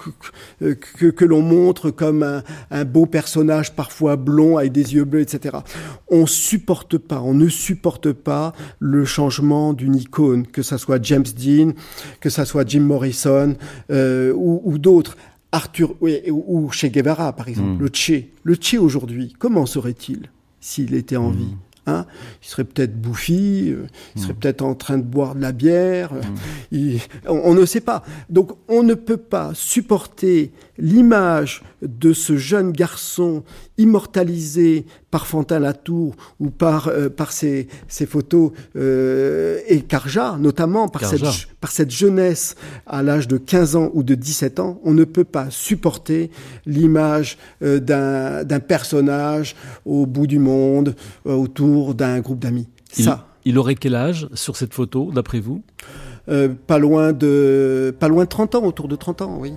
que, 0.60 1.26
l'on 1.26 1.42
montre 1.42 1.92
comme 1.92 2.24
un, 2.24 2.44
un, 2.72 2.86
beau 2.86 3.06
personnage 3.06 3.76
parfois 3.76 4.16
blond 4.16 4.58
avec 4.58 4.72
des 4.72 4.94
yeux 4.94 5.06
bleus, 5.06 5.22
etc. 5.22 5.58
On 6.10 6.26
supporte 6.26 6.98
pas, 6.98 7.22
on 7.22 7.34
ne 7.34 7.50
supporte 7.50 8.12
pas 8.12 8.54
le 8.80 9.06
changement 9.06 9.74
d'une 9.74 9.96
icône, 9.96 10.48
que 10.48 10.62
ça 10.62 10.78
soit 10.78 11.04
James 11.04 11.24
Dean, 11.24 11.72
que 12.20 12.30
ça 12.30 12.46
soit 12.46 12.68
Jim 12.68 12.82
Morrison 12.82 13.56
euh, 13.92 14.34
ou, 14.36 14.62
ou 14.64 14.78
d'autres. 14.78 15.18
Arthur 15.52 15.96
oui, 16.00 16.22
ou 16.30 16.70
Che 16.72 16.86
Guevara, 16.86 17.34
par 17.34 17.50
exemple, 17.50 17.72
mmh. 17.72 17.80
le 17.80 17.90
Che. 17.94 18.30
Le 18.44 18.56
Che 18.56 18.78
aujourd'hui, 18.78 19.34
comment 19.38 19.66
serait-il 19.66 20.32
s'il 20.62 20.94
était 20.94 21.18
en 21.18 21.32
mmh. 21.32 21.36
vie? 21.36 21.56
Hein 21.92 22.06
il 22.42 22.48
serait 22.48 22.64
peut-être 22.64 23.00
bouffi, 23.00 23.72
euh, 23.72 23.88
il 24.16 24.22
serait 24.22 24.34
mmh. 24.34 24.36
peut-être 24.38 24.62
en 24.62 24.76
train 24.76 24.98
de 24.98 25.04
boire 25.04 25.36
de 25.36 25.42
la 25.42 25.52
bière, 25.52 26.14
mmh. 26.14 26.20
il, 26.72 27.00
on, 27.28 27.42
on, 27.44 27.54
ne 27.54 27.66
sait 27.66 27.82
pas. 27.82 28.04
Donc 28.30 28.52
on 28.68 28.84
ne 28.84 28.94
peut 28.94 29.18
pas 29.18 29.52
supporter 29.54 30.52
l'image 30.78 31.64
de 31.82 32.14
ce 32.14 32.38
jeune 32.38 32.72
garçon 32.72 33.44
immortalisé 33.78 34.86
par 35.10 35.28
Fantin 35.28 35.60
Latour 35.60 36.16
ou 36.40 36.50
par, 36.50 36.88
euh, 36.88 37.10
par 37.10 37.32
ses, 37.32 37.68
ses 37.88 38.06
photos 38.06 38.52
euh, 38.76 39.60
et 39.68 39.82
Carja, 39.82 40.38
notamment 40.40 40.88
par 40.88 41.06
cette, 41.06 41.48
par 41.60 41.72
cette 41.72 41.92
jeunesse 41.92 42.56
à 42.86 43.04
l'âge 43.04 43.28
de 43.28 43.38
15 43.38 43.76
ans 43.76 43.90
ou 43.94 44.04
de 44.04 44.16
17 44.16 44.60
ans, 44.60 44.80
on 44.84 44.94
ne 44.94 45.04
peut 45.04 45.24
pas 45.24 45.50
supporter 45.50 46.32
l'image 46.66 47.38
euh, 47.64 47.80
d'un 47.80 48.60
personnage 48.60 49.56
au 49.86 50.06
bout 50.06 50.28
du 50.28 50.40
monde, 50.40 50.96
autour 51.26 51.96
d'un 51.96 52.20
groupe 52.20 52.40
d'amis. 52.40 52.68
Ça. 52.92 53.28
Il 53.44 53.58
aurait 53.58 53.76
quel 53.76 53.96
âge 53.96 54.28
sur 54.34 54.56
cette 54.56 54.74
photo, 54.74 55.12
d'après 55.14 55.40
vous? 55.40 55.64
Pas 56.68 56.78
loin 56.78 57.12
de 57.12 57.94
pas 58.00 58.08
loin 58.08 58.24
de 58.24 58.30
30 58.30 58.56
ans, 58.56 58.64
autour 58.64 58.88
de 58.88 58.96
30 58.96 59.24
ans, 59.24 59.38
oui. 59.40 59.54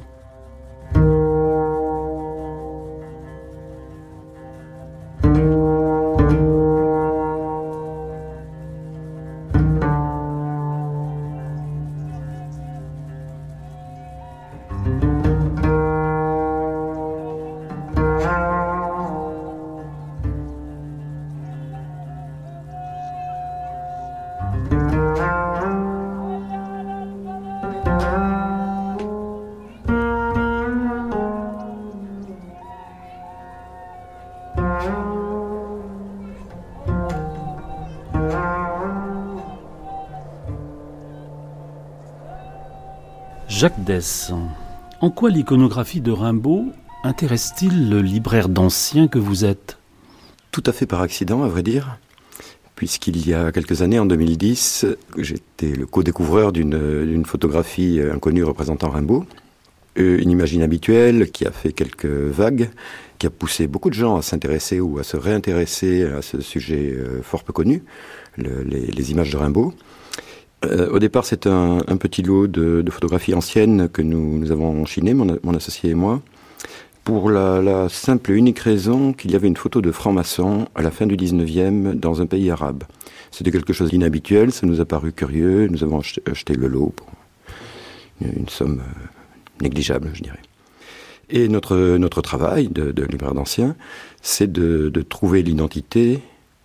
En 45.00 45.10
quoi 45.10 45.30
l'iconographie 45.30 46.00
de 46.00 46.10
Rimbaud 46.10 46.72
intéresse-t-il 47.04 47.90
le 47.90 48.00
libraire 48.00 48.48
d'anciens 48.48 49.08
que 49.08 49.18
vous 49.18 49.44
êtes? 49.44 49.78
Tout 50.50 50.62
à 50.66 50.72
fait 50.72 50.86
par 50.86 51.00
accident, 51.00 51.42
à 51.42 51.48
vrai 51.48 51.62
dire, 51.62 51.98
puisqu'il 52.74 53.26
y 53.28 53.34
a 53.34 53.52
quelques 53.52 53.82
années, 53.82 53.98
en 53.98 54.06
2010, 54.06 54.86
j'étais 55.18 55.72
le 55.72 55.86
co-découvreur 55.86 56.52
d'une 56.52 57.24
photographie 57.24 58.00
inconnue 58.12 58.42
représentant 58.42 58.90
Rimbaud, 58.90 59.26
euh, 59.96 60.18
une 60.20 60.30
image 60.30 60.52
inhabituelle 60.52 61.30
qui 61.30 61.46
a 61.46 61.52
fait 61.52 61.72
quelques 61.72 62.06
vagues, 62.06 62.70
qui 63.18 63.26
a 63.26 63.30
poussé 63.30 63.68
beaucoup 63.68 63.90
de 63.90 63.94
gens 63.94 64.16
à 64.16 64.22
s'intéresser 64.22 64.80
ou 64.80 64.98
à 64.98 65.04
se 65.04 65.16
réintéresser 65.16 66.02
à 66.02 66.20
ce 66.20 66.40
sujet 66.40 66.94
euh, 66.96 67.22
fort 67.22 67.44
peu 67.44 67.52
connu, 67.52 67.84
les, 68.36 69.12
images 69.12 69.30
de 69.30 69.36
Rimbaud. 69.36 69.72
Euh, 70.64 70.88
au 70.90 70.98
départ, 70.98 71.24
c'est 71.24 71.46
un, 71.46 71.78
petit 71.98 72.22
lot 72.22 72.46
de, 72.46 72.84
photographies 72.90 73.34
anciennes 73.34 73.88
que 73.88 74.02
nous, 74.02 74.50
avons 74.50 74.82
enchiné, 74.82 75.14
mon, 75.14 75.54
associé 75.54 75.90
et 75.90 75.94
moi, 75.94 76.22
pour 77.04 77.30
la, 77.30 77.88
simple 77.88 78.32
et 78.32 78.34
unique 78.34 78.58
raison 78.58 79.12
qu'il 79.12 79.30
y 79.30 79.36
avait 79.36 79.48
une 79.48 79.56
photo 79.56 79.80
de 79.80 79.92
franc-maçon 79.92 80.68
à 80.74 80.82
la 80.82 80.90
fin 80.90 81.06
du 81.06 81.16
19e 81.16 81.94
dans 81.94 82.20
un 82.20 82.26
pays 82.26 82.50
arabe. 82.50 82.84
C'était 83.30 83.50
quelque 83.50 83.72
chose 83.72 83.90
d'inhabituel, 83.90 84.52
ça 84.52 84.66
nous 84.66 84.80
a 84.80 84.84
paru 84.84 85.12
curieux, 85.12 85.66
nous 85.68 85.82
avons 85.82 85.98
acheté, 85.98 86.54
le 86.54 86.68
lot 86.68 86.92
pour 86.96 87.08
une 88.20 88.48
somme 88.48 88.80
négligeable, 89.60 90.10
je 90.14 90.22
dirais. 90.22 90.40
Et 91.30 91.48
notre, 91.48 91.96
notre 91.96 92.22
travail 92.22 92.68
de, 92.68 92.92
de 92.92 93.02
libraire 93.02 93.34
d'anciens, 93.34 93.76
c'est 94.22 94.50
de, 94.50 94.88
de, 94.88 95.02
trouver 95.02 95.42
l'identité, 95.42 96.20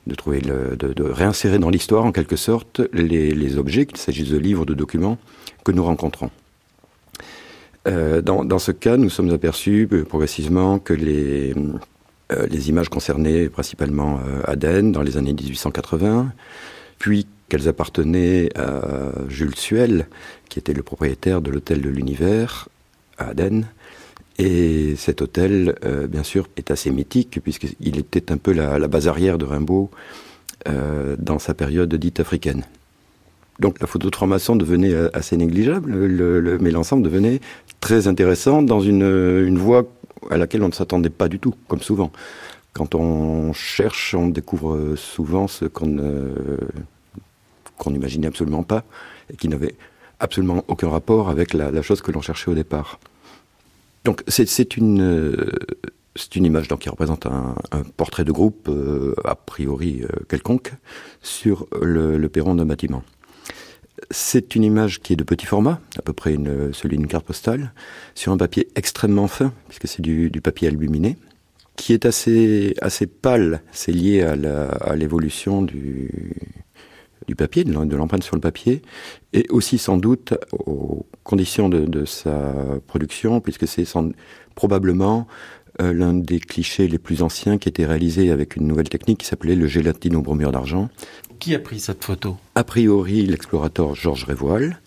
de, 0.10 1.04
réinsérer 1.04 1.60
dans 1.60 1.70
l'histoire, 1.70 2.06
en 2.06 2.12
quelque 2.12 2.36
sorte, 2.36 2.82
les, 2.94 3.58
objets, 3.58 3.86
qu'il 3.86 3.98
s'agisse 3.98 4.30
de 4.30 4.38
livres, 4.38 4.66
de 4.66 4.74
documents, 4.74 5.18
que 5.64 5.72
nous 5.72 5.84
rencontrons. 5.84 6.30
Euh, 7.88 8.22
dans, 8.22 8.60
ce 8.60 8.72
cas, 8.72 8.98
nous 8.98 9.10
sommes 9.10 9.32
aperçus 9.32 9.88
euh, 9.92 10.04
progressivement 10.04 10.80
que 10.80 10.94
les, 10.94 11.56
euh, 12.32 12.48
images 12.68 12.90
concernaient 12.90 13.50
principalement 13.50 14.20
Aden 14.46 14.92
dans 14.92 15.02
les 15.02 15.18
années 15.18 15.34
1880, 15.34 16.32
puis 17.00 17.26
qu'elles 17.48 17.68
appartenaient 17.68 18.50
à 18.56 19.12
Jules 19.28 19.56
Suel, 19.56 20.08
qui 20.50 20.60
était 20.60 20.74
le 20.74 20.84
propriétaire 20.84 21.42
de 21.42 21.50
l'hôtel 21.50 21.82
de 21.82 21.90
l'Univers, 21.90 22.68
à 23.18 23.30
Aden. 23.30 23.66
Et 24.40 24.96
cet 24.96 25.22
hôtel, 25.22 25.76
euh, 25.84 26.08
bien 26.08 26.24
sûr, 26.24 26.48
est 26.56 26.72
assez 26.72 26.92
mythique, 26.92 27.42
puisqu'il 27.44 28.00
était 28.00 28.32
un 28.32 28.38
peu 28.38 28.54
la, 28.54 28.88
base 28.88 29.10
arrière 29.10 29.38
de 29.38 29.44
Rimbaud 29.44 29.92
euh, 30.70 31.18
dans 31.20 31.40
sa 31.40 31.54
période 31.54 31.94
dite 31.94 32.22
africaine. 32.22 32.64
Donc 33.60 33.82
la 33.82 33.88
photo 33.88 34.10
de 34.10 34.16
franc-maçon 34.16 34.56
devenait 34.56 34.94
euh, 34.94 35.10
assez 35.14 35.36
négligeable, 35.36 35.94
mais 36.62 36.72
l'ensemble 36.72 37.04
devenait 37.04 37.42
très 37.82 38.08
intéressant 38.08 38.62
dans 38.62 38.80
une, 38.80 39.58
voie 39.58 39.84
à 40.32 40.38
laquelle 40.38 40.64
on 40.64 40.70
ne 40.70 40.74
s'attendait 40.74 41.10
pas 41.10 41.28
du 41.28 41.40
tout, 41.40 41.54
comme 41.68 41.82
souvent. 41.82 42.10
Quand 42.72 42.96
on 42.96 43.52
cherche, 43.52 44.16
on 44.16 44.30
découvre 44.30 44.96
souvent 44.96 45.50
ce 45.50 45.66
qu'on 45.66 45.90
n'imaginait 47.88 48.28
absolument 48.28 48.64
pas 48.64 48.86
et 49.34 49.36
qui 49.36 49.50
n'avait 49.50 49.76
absolument 50.22 50.64
aucun 50.70 50.90
rapport 50.90 51.30
avec 51.30 51.54
la, 51.54 51.82
chose 51.82 52.02
que 52.02 52.14
l'on 52.14 52.22
cherchait 52.22 52.50
au 52.50 52.56
départ. 52.56 53.00
Donc 54.06 54.24
c'est 54.28 54.78
une, 54.78 55.02
euh, 55.02 55.52
c'est 56.16 56.36
une 56.36 56.46
image 56.46 56.68
donc, 56.68 56.80
qui 56.80 56.90
représente 56.90 57.26
un, 57.26 57.56
portrait 57.98 58.24
de 58.24 58.32
groupe, 58.32 58.68
euh, 58.70 59.14
a 59.26 59.36
priori 59.36 60.02
euh, 60.04 60.08
quelconque, 60.28 60.74
sur 61.22 61.68
le, 61.82 62.28
perron 62.28 62.56
d'un 62.56 62.66
bâtiment. 62.66 63.04
C'est 64.12 64.56
une 64.56 64.64
image 64.64 65.02
qui 65.02 65.14
est 65.14 65.16
de 65.18 65.24
petit 65.24 65.46
format, 65.46 65.82
à 65.98 66.02
peu 66.02 66.14
près 66.14 66.38
celui 66.72 66.98
d'une 66.98 67.08
carte 67.08 67.26
postale, 67.26 67.74
sur 68.16 68.32
un 68.32 68.38
papier 68.38 68.70
extrêmement 68.76 69.28
fin, 69.28 69.54
puisque 69.68 69.88
c'est 69.88 70.02
du, 70.02 70.32
papier 70.42 70.70
aluminé, 70.70 71.18
qui 71.76 71.94
est 71.94 72.06
assez, 72.06 72.76
assez 72.82 73.08
pâle. 73.08 73.62
C'est 73.74 73.92
lié 73.92 74.22
à 74.22 74.96
l'évolution 74.96 75.62
du, 75.62 76.10
du 77.28 77.36
papier, 77.36 77.64
de 77.64 77.96
l'empreinte 77.96 78.24
sur 78.24 78.36
le 78.36 78.42
papier, 78.42 78.82
et 79.34 79.46
aussi 79.50 79.78
sans 79.78 79.98
doute 79.98 80.34
aux 80.52 81.06
conditions 81.24 81.70
de, 81.70 82.06
sa 82.06 82.54
production, 82.88 83.42
puisque 83.42 83.68
c'est 83.68 83.86
probablement 84.56 85.28
euh, 85.82 85.94
l'un 85.94 86.14
des 86.14 86.40
clichés 86.40 86.88
les 86.88 86.98
plus 86.98 87.22
anciens 87.22 87.58
qui 87.58 87.70
était 87.70 87.86
réalisé 87.86 88.32
avec 88.32 88.56
une 88.56 88.68
nouvelle 88.68 88.90
technique 88.90 89.20
qui 89.20 89.26
s'appelait 89.26 89.56
le 89.56 89.68
gélatine 89.68 90.16
au 90.16 90.22
bromure 90.22 90.52
d'argent. 90.52 90.90
Qui 91.40 91.56
a 91.56 91.60
pris 91.60 91.80
cette 91.80 92.04
photo? 92.04 92.38
A 92.56 92.64
priori, 92.64 93.26
l'explorateur 93.26 93.96
Georges 93.96 94.26
Révoil, 94.26 94.80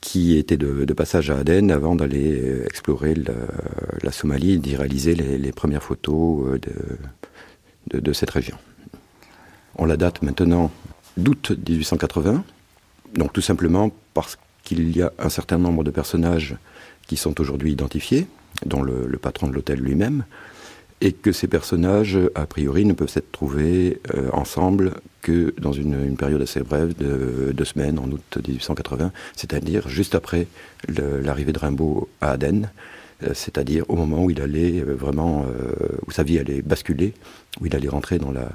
qui 0.00 0.36
était 0.36 0.56
de, 0.56 0.92
passage 0.92 1.30
à 1.30 1.38
Aden 1.38 1.70
avant 1.70 1.96
d'aller 1.96 2.40
euh, 2.40 2.64
explorer 2.66 3.14
la, 3.14 4.12
Somalie 4.12 4.52
et 4.52 4.58
d'y 4.58 4.76
réaliser 4.76 5.14
les, 5.14 5.52
premières 5.52 5.82
photos 5.82 6.46
euh, 6.46 6.58
de, 7.90 8.00
de 8.00 8.12
cette 8.12 8.30
région. 8.30 8.58
On 9.76 9.86
la 9.86 9.96
date 9.96 10.22
maintenant 10.22 10.70
d'août 11.16 11.52
1880. 11.68 12.44
Donc 13.14 13.32
tout 13.32 13.40
simplement 13.40 13.90
parce 14.14 14.38
qu'il 14.62 14.96
y 14.96 15.02
a 15.02 15.12
un 15.18 15.28
certain 15.28 15.58
nombre 15.58 15.84
de 15.84 15.90
personnages 15.90 16.56
qui 17.06 17.16
sont 17.16 17.40
aujourd'hui 17.40 17.72
identifiés, 17.72 18.26
dont 18.64 18.82
le, 18.82 19.18
patron 19.18 19.48
de 19.48 19.54
l'hôtel 19.54 19.80
lui-même, 19.80 20.24
et 21.00 21.12
que 21.12 21.32
ces 21.32 21.48
personnages, 21.48 22.16
a 22.36 22.46
priori, 22.46 22.84
ne 22.84 22.92
peuvent 22.92 23.08
s'être 23.08 23.32
trouvés 23.32 24.00
euh, 24.14 24.30
ensemble 24.32 24.94
que 25.20 25.52
dans 25.60 25.72
une, 25.72 26.16
période 26.16 26.40
assez 26.40 26.60
brève 26.60 26.94
de 26.96 27.52
deux 27.52 27.64
semaines, 27.64 27.98
en 27.98 28.08
août 28.08 28.38
1880, 28.46 29.10
c'est-à-dire 29.34 29.88
juste 29.88 30.14
après 30.14 30.46
l'arrivée 30.88 31.52
de 31.52 31.58
Rimbaud 31.58 32.08
à 32.20 32.32
Aden, 32.32 32.70
euh, 33.24 33.30
c'est-à-dire 33.34 33.84
au 33.88 33.96
moment 33.96 34.24
où 34.24 34.30
il 34.30 34.40
allait 34.40 34.80
euh, 34.80 34.94
vraiment, 34.94 35.44
où 36.06 36.10
sa 36.12 36.22
vie 36.22 36.38
allait 36.38 36.62
basculer, 36.62 37.14
où 37.60 37.66
il 37.66 37.74
allait 37.74 37.88
rentrer 37.88 38.18
dans 38.18 38.30
la, 38.30 38.48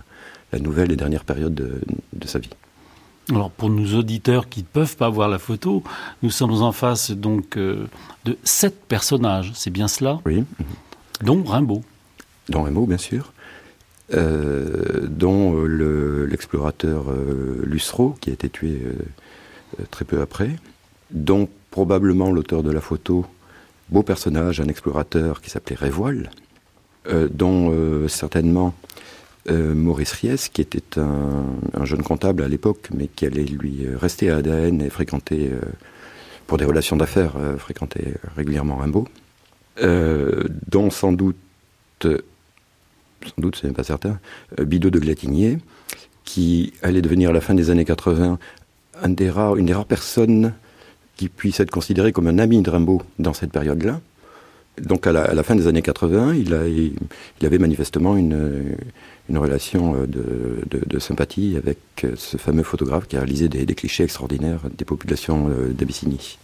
la 0.52 0.60
nouvelle 0.60 0.92
et 0.92 0.96
dernière 0.96 1.24
période 1.24 1.54
de, 1.54 2.28
sa 2.28 2.40
vie. 2.40 2.50
Alors 3.30 3.52
pour 3.52 3.70
nos 3.70 3.98
auditeurs 3.98 4.48
qui 4.48 4.62
ne 4.62 4.66
peuvent 4.66 4.96
pas 4.96 5.10
voir 5.10 5.30
la 5.30 5.40
photo, 5.40 5.84
nous 6.24 6.30
sommes 6.30 6.62
en 6.62 6.72
face 6.72 7.12
donc 7.12 7.58
euh, 7.58 7.88
de 8.26 8.38
sept 8.44 8.86
personnages, 8.88 9.52
c'est 9.56 9.70
bien 9.70 9.88
cela? 9.88 10.20
Oui. 10.26 10.44
Dont 11.22 11.44
Rimbaud. 11.44 11.82
Dont 12.50 12.64
Rimbaud, 12.64 12.86
bien 12.86 12.98
sûr. 12.98 13.34
Euh, 14.14 15.06
dont 15.10 15.66
euh, 15.66 16.26
l'explorateur 16.26 17.06
Lussereau, 17.64 18.16
qui 18.22 18.30
a 18.30 18.34
été 18.34 18.50
tué 18.50 18.82
très 19.92 20.06
peu 20.06 20.22
après. 20.22 20.52
Dont 21.12 21.50
probablement 21.72 22.32
l'auteur 22.32 22.64
de 22.64 22.72
la 22.72 22.80
photo, 22.80 23.26
beau 23.90 24.04
personnage, 24.04 24.62
un 24.62 24.68
explorateur 24.68 25.42
qui 25.42 25.50
s'appelait 25.50 25.76
Révoil. 25.76 26.30
dont 27.32 28.08
certainement 28.08 28.74
euh, 29.50 29.74
Maurice 29.74 30.12
Ries, 30.14 30.50
qui 30.52 30.62
était 30.62 31.00
un, 31.00 31.86
jeune 31.86 32.04
comptable 32.04 32.44
à 32.44 32.48
l'époque, 32.48 32.90
mais 32.94 33.08
qui 33.08 33.26
allait 33.26 33.46
lui 33.46 33.86
euh, 33.86 33.98
rester 33.98 34.30
à 34.30 34.38
ADN 34.38 34.82
et 34.82 34.90
fréquenter, 34.90 35.50
euh, 35.52 35.62
pour 36.48 36.58
des 36.58 36.66
relations 36.66 36.96
d'affaires, 36.96 37.34
fréquenter 37.58 38.14
régulièrement 38.38 38.78
Rimbaud, 38.78 39.06
dont 39.82 40.90
sans 40.90 41.12
doute, 41.12 41.36
sans 42.02 42.08
doute, 43.38 43.58
ce 43.58 43.68
n'est 43.68 43.74
pas 43.74 43.84
certain, 43.84 44.18
Bidot 44.58 44.90
de 44.90 45.00
Glatignier, 45.00 45.58
qui 46.24 46.74
allait 46.82 47.02
devenir 47.02 47.32
à 47.32 47.34
la 47.34 47.42
fin 47.42 47.54
des 47.54 47.70
années 47.70 47.84
80 47.84 48.40
un 49.04 49.10
des 49.10 49.30
rares, 49.30 49.58
une 49.58 49.66
des 49.66 49.74
rares 49.74 49.86
personnes 49.86 50.54
qui 51.18 51.28
puisse 51.28 51.60
être 51.60 51.72
considérée 51.72 52.14
comme 52.14 52.28
un 52.28 52.40
ami 52.40 52.62
de 52.62 52.70
Rimbaud 52.70 53.02
dans 53.20 53.34
cette 53.34 53.52
période-là. 53.52 54.00
Donc 54.82 55.08
à 55.08 55.12
la, 55.12 55.44
fin 55.44 55.56
des 55.56 55.68
années 55.68 55.82
80, 55.82 56.36
il, 56.36 56.54
a, 56.54 57.46
avait 57.46 57.58
manifestement 57.58 58.16
une, 58.16 58.76
une 59.30 59.38
relation 59.38 59.96
euh, 59.96 60.08
de, 60.08 61.00
sympathie 61.00 61.56
avec 61.58 61.78
euh, 62.04 62.14
ce 62.16 62.38
fameux 62.38 62.64
photographe 62.64 63.08
qui 63.08 63.18
a 63.18 63.20
réalisé 63.20 63.50
des, 63.50 63.66
clichés 63.76 64.04
extraordinaires 64.04 64.62
des 64.76 64.86
populations 64.86 65.50
euh, 65.50 65.74
d'Abyssinie. 65.74 66.38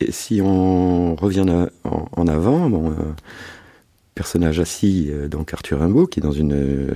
Et 0.00 0.12
si 0.12 0.40
on 0.42 1.14
revient 1.14 1.46
en, 1.84 2.26
avant, 2.26 2.68
bon, 2.68 2.96
personnage 4.16 4.58
assis, 4.58 5.10
donc 5.30 5.54
Arthur 5.54 5.78
Rimbaud, 5.78 6.08
qui 6.08 6.18
est 6.18 6.22
dans 6.22 6.32
une, 6.32 6.88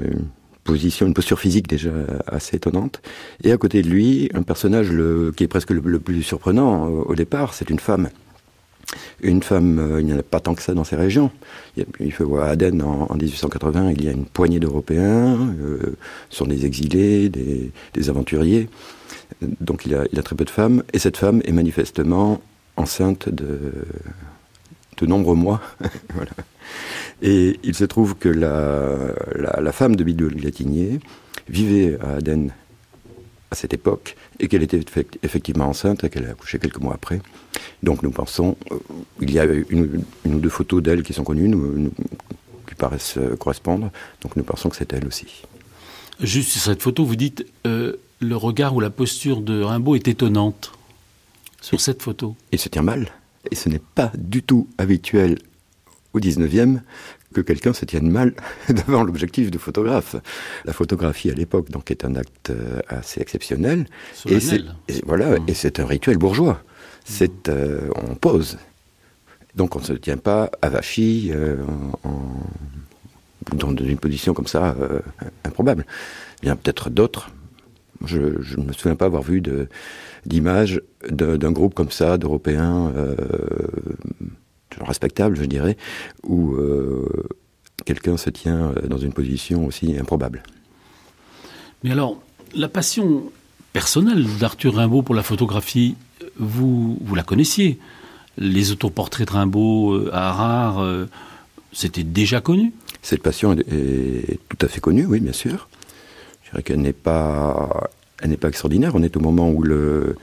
position, 0.64 1.06
une 1.06 1.14
posture 1.14 1.38
physique 1.38 1.68
déjà 1.68 1.92
assez 2.26 2.56
étonnante, 2.56 3.00
et 3.44 3.52
à 3.52 3.56
côté 3.56 3.82
de 3.82 3.88
lui, 3.88 4.28
un 4.34 4.42
personnage 4.42 4.92
qui 5.36 5.44
est 5.44 5.48
presque 5.48 5.70
le 5.70 6.00
plus 6.00 6.24
surprenant 6.24 6.86
au 6.88 7.14
départ, 7.14 7.54
c'est 7.54 7.70
une 7.70 7.78
femme 7.78 8.08
une 9.20 9.42
femme, 9.42 9.78
euh, 9.78 10.00
il 10.00 10.06
n'y 10.06 10.12
en 10.12 10.18
a 10.18 10.22
pas 10.22 10.40
tant 10.40 10.54
que 10.54 10.62
ça 10.62 10.74
dans 10.74 10.84
ces 10.84 10.96
régions. 10.96 11.30
Il, 12.00 12.12
faut 12.12 12.26
voir 12.26 12.48
Aden 12.48 12.82
en, 12.82 13.14
1880, 13.14 13.92
il 13.92 14.04
y 14.04 14.08
a 14.08 14.12
une 14.12 14.24
poignée 14.24 14.60
d'Européens, 14.60 15.38
euh, 15.60 15.96
sont 16.30 16.46
des 16.46 16.66
exilés, 16.66 17.28
des, 17.28 17.70
aventuriers. 18.08 18.68
Donc 19.60 19.86
il 19.86 19.94
a, 19.94 20.02
a, 20.02 20.22
très 20.22 20.36
peu 20.36 20.44
de 20.44 20.50
femmes, 20.50 20.82
et 20.92 20.98
cette 20.98 21.16
femme 21.16 21.42
est 21.44 21.52
manifestement 21.52 22.40
enceinte 22.76 23.28
de, 23.28 23.58
de 24.96 25.06
nombreux 25.06 25.36
mois. 25.36 25.60
Et 27.22 27.58
il 27.64 27.74
se 27.74 27.84
trouve 27.84 28.14
que 28.14 28.28
la, 28.28 28.96
la, 29.34 29.72
femme 29.72 29.96
de 29.96 30.04
Bidou 30.04 30.28
Latinier 30.28 31.00
vivait 31.48 31.98
à 32.00 32.16
Aden 32.16 32.52
à 33.50 33.54
cette 33.54 33.72
époque 33.72 34.16
et 34.38 34.48
qu'elle 34.48 34.62
était 34.62 34.80
effectivement 35.22 35.66
enceinte 35.66 36.04
et 36.04 36.10
qu'elle 36.10 36.26
a 36.26 36.30
accouché 36.30 36.58
quelques 36.58 36.80
mois 36.80 36.94
après. 36.94 37.20
Donc 37.82 38.02
nous 38.02 38.10
pensons, 38.10 38.56
euh, 38.70 38.76
il 39.20 39.30
y 39.30 39.38
a 39.38 39.44
une, 39.44 40.04
ou 40.24 40.38
deux 40.38 40.48
photos 40.48 40.82
d'elle 40.82 41.02
qui 41.02 41.12
sont 41.12 41.24
connues, 41.24 41.54
qui 42.68 42.74
paraissent 42.74 43.16
euh, 43.18 43.36
correspondre, 43.36 43.90
donc 44.22 44.36
nous 44.36 44.44
pensons 44.44 44.68
que 44.68 44.76
c'est 44.76 44.92
elle 44.92 45.06
aussi. 45.06 45.44
Juste 46.20 46.50
sur 46.50 46.60
cette 46.60 46.82
photo, 46.82 47.04
vous 47.04 47.16
dites 47.16 47.46
euh, 47.66 47.96
le 48.20 48.36
regard 48.36 48.74
ou 48.74 48.80
la 48.80 48.90
posture 48.90 49.40
de 49.40 49.62
Rimbaud 49.62 49.94
est 49.94 50.08
étonnante 50.08 50.72
sur 51.60 51.80
cette 51.80 52.02
photo. 52.02 52.36
Il 52.52 52.58
se 52.58 52.68
tient 52.68 52.82
mal, 52.82 53.12
et 53.50 53.54
ce 53.54 53.68
n'est 53.68 53.80
pas 53.94 54.12
du 54.16 54.42
tout 54.42 54.68
habituel 54.78 55.38
au 56.12 56.20
19e 56.20 56.80
que 57.38 57.52
quelqu'un 57.52 57.72
se 57.72 57.84
tienne 57.84 58.10
mal 58.10 58.34
devant 58.68 59.02
l'objectif 59.02 59.50
du 59.50 59.58
photographe. 59.58 60.16
La 60.64 60.72
photographie 60.72 61.30
à 61.30 61.34
l'époque 61.34 61.70
donc 61.70 61.90
est 61.90 62.04
un 62.04 62.14
acte 62.16 62.50
euh, 62.50 62.80
assez 62.88 63.20
exceptionnel 63.20 63.86
et 64.26 64.40
c'est 64.40 64.62
voilà 65.04 65.38
mmh. 65.38 65.44
et 65.48 65.54
c'est 65.54 65.80
un 65.80 65.86
rituel 65.86 66.18
bourgeois. 66.18 66.62
C'est 67.04 67.48
euh, 67.48 67.88
on 67.94 68.14
pose. 68.14 68.58
Donc 69.54 69.76
on 69.76 69.80
ne 69.80 69.84
se 69.84 69.92
tient 69.92 70.16
pas 70.16 70.50
avachi 70.62 71.30
euh, 71.32 71.56
dans 73.52 73.74
une 73.74 73.98
position 73.98 74.34
comme 74.34 74.46
ça 74.46 74.76
improbable. 75.44 75.86
Il 76.42 76.48
y 76.48 76.50
a 76.50 76.56
peut-être 76.56 76.90
d'autres. 76.90 77.30
Je 78.04 78.20
ne 78.20 78.64
me 78.64 78.72
souviens 78.72 78.94
pas 78.94 79.06
avoir 79.06 79.22
vu 79.22 79.42
d'images 80.26 80.80
d'un 81.08 81.50
groupe 81.50 81.74
comme 81.74 81.90
ça 81.90 82.18
d'Européens 82.18 82.92
respectable, 84.80 85.36
je 85.36 85.44
dirais, 85.44 85.76
où 86.24 86.54
euh, 86.54 87.06
quelqu'un 87.84 88.16
se 88.16 88.30
tient 88.30 88.72
euh, 88.76 88.88
dans 88.88 88.98
une 88.98 89.12
position 89.12 89.66
aussi 89.66 89.96
improbable. 89.98 90.42
Mais 91.84 91.92
alors, 91.92 92.20
la 92.54 92.68
passion 92.68 93.24
personnelle 93.72 94.26
d'Arthur 94.38 94.76
Rimbaud 94.76 95.02
pour 95.02 95.14
la 95.14 95.22
photographie, 95.22 95.96
vous, 96.38 96.98
vous 97.00 97.14
la 97.14 97.22
connaissiez 97.22 97.78
Les 98.36 98.72
autoportraits 98.72 99.28
de 99.28 99.32
Rimbaud 99.32 99.94
euh, 99.94 100.10
à 100.12 100.28
Harare, 100.30 101.06
c'était 101.72 102.04
déjà 102.04 102.40
connu 102.40 102.72
Cette 103.02 103.22
passion 103.22 103.52
est, 103.52 104.38
tout 104.48 104.58
à 104.60 104.68
fait 104.68 104.80
connue, 104.80 105.06
oui, 105.06 105.20
bien 105.20 105.32
sûr. 105.32 105.68
Je 106.44 106.50
dirais 106.50 106.62
qu'elle 106.62 106.80
n'est 106.80 106.92
pas, 106.92 107.90
elle 108.22 108.30
n'est 108.30 108.36
pas 108.36 108.48
extraordinaire. 108.48 108.92
On 108.94 109.02
est 109.02 109.16
au 109.16 109.20
moment 109.20 109.50
où, 109.50 109.62
le, 109.62 110.16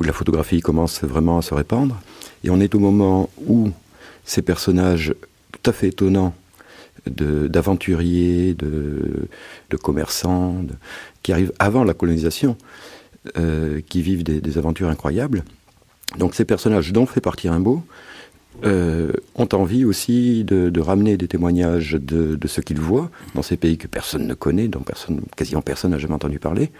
où 0.00 0.04
la 0.04 0.12
photographie 0.12 0.60
commence 0.60 1.04
vraiment 1.04 1.38
à 1.38 1.42
se 1.42 1.54
répandre. 1.54 2.00
Et 2.44 2.50
on 2.50 2.60
est 2.60 2.74
au 2.74 2.78
moment 2.78 3.30
où 3.46 3.70
ces 4.24 4.42
personnages 4.42 5.14
tout 5.52 5.70
à 5.70 5.72
fait 5.72 5.88
étonnants 5.88 6.34
d'aventuriers, 7.06 8.54
de, 8.54 9.76
commerçants, 9.82 10.64
qui 11.22 11.32
arrivent 11.32 11.52
avant 11.58 11.84
la 11.84 11.94
colonisation, 11.94 12.56
euh, 13.36 13.80
qui 13.88 14.02
vivent 14.02 14.22
des, 14.22 14.58
aventures 14.58 14.88
incroyables. 14.88 15.44
Donc 16.18 16.34
ces 16.34 16.44
personnages 16.44 16.92
dont 16.92 17.06
fait 17.06 17.20
partie 17.20 17.48
Rimbaud 17.48 17.82
euh, 18.64 19.12
ont 19.36 19.48
envie 19.52 19.84
aussi 19.84 20.44
de, 20.44 20.80
ramener 20.80 21.16
des 21.16 21.28
témoignages 21.28 21.92
de, 21.92 22.38
ce 22.46 22.60
qu'ils 22.60 22.80
voient 22.80 23.10
dans 23.34 23.42
ces 23.42 23.56
pays 23.56 23.78
que 23.78 23.86
personne 23.86 24.26
ne 24.26 24.34
connaît, 24.34 24.68
dont 24.68 24.82
quasiment 25.36 25.62
personne 25.62 25.92
n'a 25.92 25.98
jamais 25.98 26.14
entendu 26.14 26.38
parler, 26.38 26.70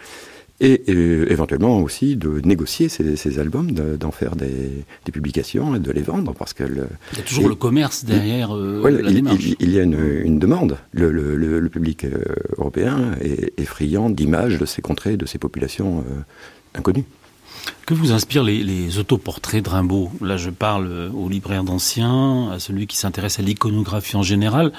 et, 0.61 0.91
éventuellement 1.33 1.81
aussi 1.81 2.17
de 2.17 2.41
négocier 2.45 2.89
ces, 2.89 3.39
albums, 3.39 3.73
d'en 3.73 4.11
faire 4.11 4.37
des, 4.37 4.85
publications 5.13 5.75
et 5.75 5.81
de 5.81 5.91
les 5.91 6.03
vendre 6.03 6.35
parce 6.35 6.53
que 6.53 6.63
il 6.63 7.19
y 7.19 7.21
a 7.21 7.25
toujours 7.25 7.49
le 7.49 7.57
commerce 7.57 8.05
derrière 8.05 8.55
euh, 8.55 8.89
la 8.89 9.11
il, 9.11 9.15
démarche. 9.17 9.45
Il, 9.59 9.71
y 9.73 9.81
a 9.81 9.83
une, 9.83 10.39
demande. 10.39 10.79
Le, 10.93 11.69
public 11.69 12.05
euh, 12.05 12.23
européen 12.59 13.13
est, 13.21 13.65
friand 13.65 14.11
d'images 14.11 14.59
de 14.59 14.67
ces 14.67 14.83
contrées, 14.83 15.17
de 15.17 15.27
ces 15.27 15.39
populations 15.39 16.01
euh, 16.01 16.79
inconnues. 16.79 17.05
Que 17.87 17.95
vous 17.95 18.13
inspirent 18.13 18.45
les, 18.45 18.63
les, 18.63 18.99
autoportraits 18.99 19.65
de 19.65 19.69
Rimbaud? 19.69 20.11
Là, 20.21 20.37
je 20.37 20.51
parle 20.51 21.11
au 21.13 21.29
libraire 21.29 21.65
d'anciens, 21.65 22.51
à 22.53 22.59
celui 22.59 22.87
qui 22.87 22.97
s'intéresse 22.97 23.39
à 23.39 23.43
l'iconographie 23.43 24.17
en 24.17 24.23
général. 24.23 24.73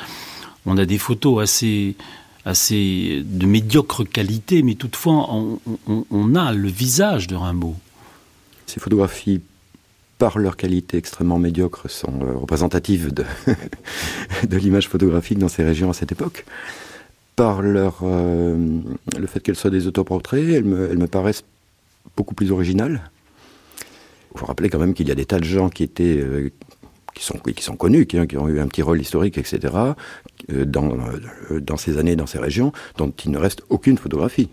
On 0.65 0.77
a 0.77 0.85
des 0.85 0.97
photos 0.97 1.41
assez 1.41 1.95
assez 2.45 3.21
de 3.23 3.45
médiocre 3.45 4.03
qualité, 4.03 4.63
mais 4.63 4.75
toutefois 4.75 5.29
on, 5.31 6.35
a 6.35 6.51
le 6.51 6.67
visage 6.67 7.27
de 7.27 7.35
Rimbaud. 7.35 7.75
Ces 8.65 8.79
photographies, 8.79 9.41
par 10.17 10.37
leur 10.37 10.57
qualité 10.57 10.97
extrêmement 10.97 11.39
médiocre, 11.39 11.89
sont 11.89 12.21
euh, 12.21 12.33
représentatives 12.33 13.13
de, 13.13 14.57
l'image 14.57 14.87
photographique 14.87 15.39
dans 15.39 15.49
ces 15.49 15.63
régions 15.63 15.89
à 15.89 15.93
cette 15.93 16.11
époque. 16.11 16.45
Par 17.35 17.61
leur, 17.61 17.99
euh, 18.03 18.79
le 19.17 19.27
fait 19.27 19.39
qu'elles 19.39 19.55
soient 19.55 19.69
des 19.69 19.87
autoportraits, 19.87 20.47
elles 20.47 20.63
me, 20.63 20.89
elles 20.89 20.97
me 20.97 21.07
paraissent 21.07 21.43
beaucoup 22.15 22.35
plus 22.35 22.51
originales. 22.51 23.09
Il 24.33 24.39
faut 24.39 24.45
rappeler 24.45 24.69
quand 24.69 24.79
même 24.79 24.93
qu'il 24.93 25.07
y 25.07 25.11
a 25.11 25.15
des 25.15 25.25
tas 25.25 25.39
de 25.39 25.43
gens 25.43 25.69
qui 25.69 25.83
étaient 25.83 26.17
euh, 26.17 26.51
qui 27.13 27.23
sont, 27.23 27.37
qui 27.37 27.63
sont 27.63 27.75
connus, 27.75 28.05
qui, 28.05 28.17
ont 28.17 28.47
eu 28.47 28.59
un 28.59 28.67
petit 28.67 28.81
rôle 28.81 29.01
historique, 29.01 29.37
etc., 29.37 29.73
euh, 30.51 30.65
dans, 30.65 30.91
euh, 31.51 31.59
dans 31.59 31.77
ces 31.77 31.97
années, 31.97 32.15
dans 32.15 32.25
ces 32.25 32.39
régions, 32.39 32.71
dont 32.97 33.11
il 33.25 33.31
ne 33.31 33.37
reste 33.37 33.63
aucune 33.69 33.97
photographie 33.97 34.49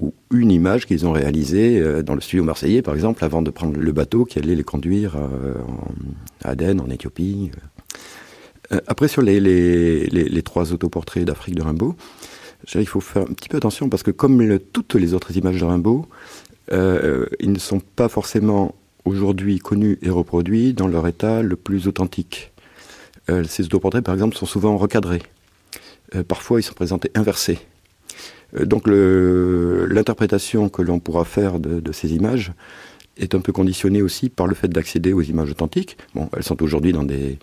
ou 0.00 0.14
une 0.32 0.50
image 0.50 0.86
qu'ils 0.86 1.06
ont 1.06 1.12
réalisée 1.12 1.78
euh, 1.78 2.02
dans 2.02 2.14
le 2.14 2.20
studio 2.20 2.44
marseillais, 2.44 2.82
par 2.82 2.94
exemple, 2.94 3.24
avant 3.24 3.42
de 3.42 3.50
prendre 3.50 3.78
le 3.78 3.92
bateau 3.92 4.24
qui 4.24 4.38
allait 4.38 4.54
les 4.54 4.64
conduire 4.64 5.16
à 6.44 6.50
Aden, 6.50 6.80
en 6.80 6.90
Éthiopie. 6.90 7.50
Après, 8.86 9.06
sur 9.08 9.20
les, 9.20 9.38
les, 9.38 10.06
les, 10.06 10.42
trois 10.42 10.72
autoportraits 10.72 11.24
d'Afrique 11.24 11.56
de 11.56 11.62
Rimbaud, 11.62 11.94
il 12.74 12.86
faut 12.86 13.00
faire 13.00 13.22
un 13.22 13.34
petit 13.34 13.50
peu 13.50 13.58
attention 13.58 13.90
parce 13.90 14.02
que 14.02 14.10
comme 14.10 14.58
toutes 14.72 14.94
les 14.94 15.12
autres 15.12 15.36
images 15.36 15.60
de 15.60 15.64
Rimbaud, 15.64 16.06
ils 16.70 17.52
ne 17.52 17.58
sont 17.58 17.80
pas 17.80 18.08
forcément 18.08 18.74
aujourd'hui 19.04 19.58
connus 19.58 19.98
et 20.02 20.10
reproduits 20.10 20.74
dans 20.74 20.88
leur 20.88 21.06
état 21.06 21.42
le 21.42 21.56
plus 21.56 21.88
authentique. 21.88 22.52
Euh, 23.30 23.44
ces 23.44 23.64
autoportraits, 23.64 24.04
par 24.04 24.14
exemple, 24.14 24.36
sont 24.36 24.46
souvent 24.46 24.76
recadrés. 24.76 25.22
Euh, 26.14 26.22
parfois, 26.22 26.60
ils 26.60 26.64
sont 26.64 26.74
présentés 26.74 27.10
inversés. 27.14 27.58
Euh, 28.56 28.66
donc, 28.66 28.84
l'interprétation 28.86 30.68
que 30.68 30.82
l'on 30.82 30.98
pourra 30.98 31.24
faire 31.24 31.58
de, 31.58 31.92
ces 31.92 32.14
images 32.14 32.52
est 33.16 33.34
un 33.34 33.40
peu 33.40 33.52
conditionnée 33.52 34.02
aussi 34.02 34.28
par 34.28 34.46
le 34.46 34.54
fait 34.54 34.68
d'accéder 34.68 35.12
aux 35.12 35.22
images 35.22 35.50
authentiques. 35.50 35.96
Bon, 36.14 36.28
elles 36.36 36.42
sont 36.42 36.62
aujourd'hui 36.62 36.92
dans 36.92 37.04
des, 37.04 37.38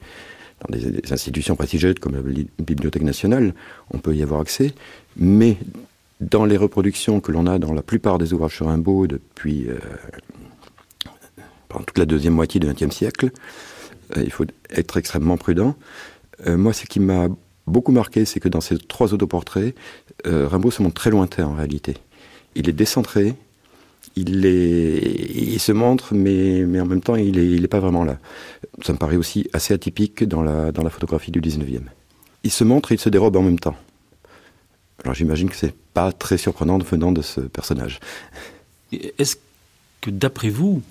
institutions 1.09 1.55
prestigieuses 1.55 1.95
comme 2.01 2.15
la 2.15 2.21
Bibliothèque 2.59 3.03
nationale, 3.03 3.53
on 3.91 3.99
peut 3.99 4.13
y 4.13 4.21
avoir 4.21 4.41
accès, 4.41 4.73
mais 5.15 5.55
dans 6.19 6.43
les 6.43 6.57
reproductions 6.57 7.21
que 7.21 7.31
l'on 7.31 7.47
a 7.47 7.59
dans 7.59 7.71
la 7.71 7.81
plupart 7.81 8.17
des 8.17 8.33
ouvrages 8.33 8.55
sur 8.55 8.65
Rimbaud 8.65 9.07
depuis 9.07 9.67
pendant 11.69 11.85
toute 11.85 11.97
la 11.97 12.05
deuxième 12.05 12.33
moitié 12.33 12.59
du 12.59 12.67
XXe 12.67 12.93
siècle. 12.93 13.31
Euh, 14.17 14.23
il 14.23 14.31
faut 14.31 14.45
être 14.71 14.97
extrêmement 14.97 15.37
prudent. 15.37 15.75
Euh, 16.45 16.57
moi, 16.57 16.73
ce 16.73 16.85
qui 16.85 16.99
m'a 16.99 17.27
beaucoup 17.67 17.91
marqué, 17.91 18.25
c'est 18.25 18.39
que 18.39 18.49
dans 18.49 18.61
ces 18.61 18.77
trois 18.77 19.13
autoportraits, 19.13 19.75
euh, 20.27 20.47
Rimbaud 20.47 20.71
se 20.71 20.81
montre 20.81 20.95
très 20.95 21.11
lointain 21.11 21.45
en 21.45 21.53
réalité. 21.53 21.95
Il 22.55 22.67
est 22.67 22.73
décentré, 22.73 23.35
il, 24.15 25.59
se 25.59 25.71
montre, 25.71 26.13
mais, 26.13 26.63
en 26.63 26.85
même 26.85 27.01
temps, 27.01 27.15
il 27.15 27.61
n'est 27.61 27.67
pas 27.67 27.79
vraiment 27.79 28.03
là. 28.03 28.17
Ça 28.83 28.91
me 28.91 28.97
paraît 28.97 29.15
aussi 29.15 29.47
assez 29.53 29.73
atypique 29.73 30.23
dans 30.23 30.41
la, 30.41 30.89
photographie 30.89 31.31
du 31.31 31.39
19e. 31.39 31.83
Il 32.43 32.51
se 32.51 32.63
montre 32.63 32.91
et 32.91 32.95
il 32.95 32.99
se 32.99 33.09
dérobe 33.09 33.35
en 33.35 33.43
même 33.43 33.59
temps. 33.59 33.75
Alors 35.03 35.13
j'imagine 35.13 35.49
que 35.49 35.55
c'est 35.55 35.75
pas 35.93 36.11
très 36.11 36.37
surprenant 36.37 36.77
venant 36.79 37.11
de 37.13 37.21
ce 37.21 37.39
personnage. 37.39 37.99
Est-ce 38.91 39.37
que 40.01 40.09
d'après 40.09 40.49
vous, 40.49 40.81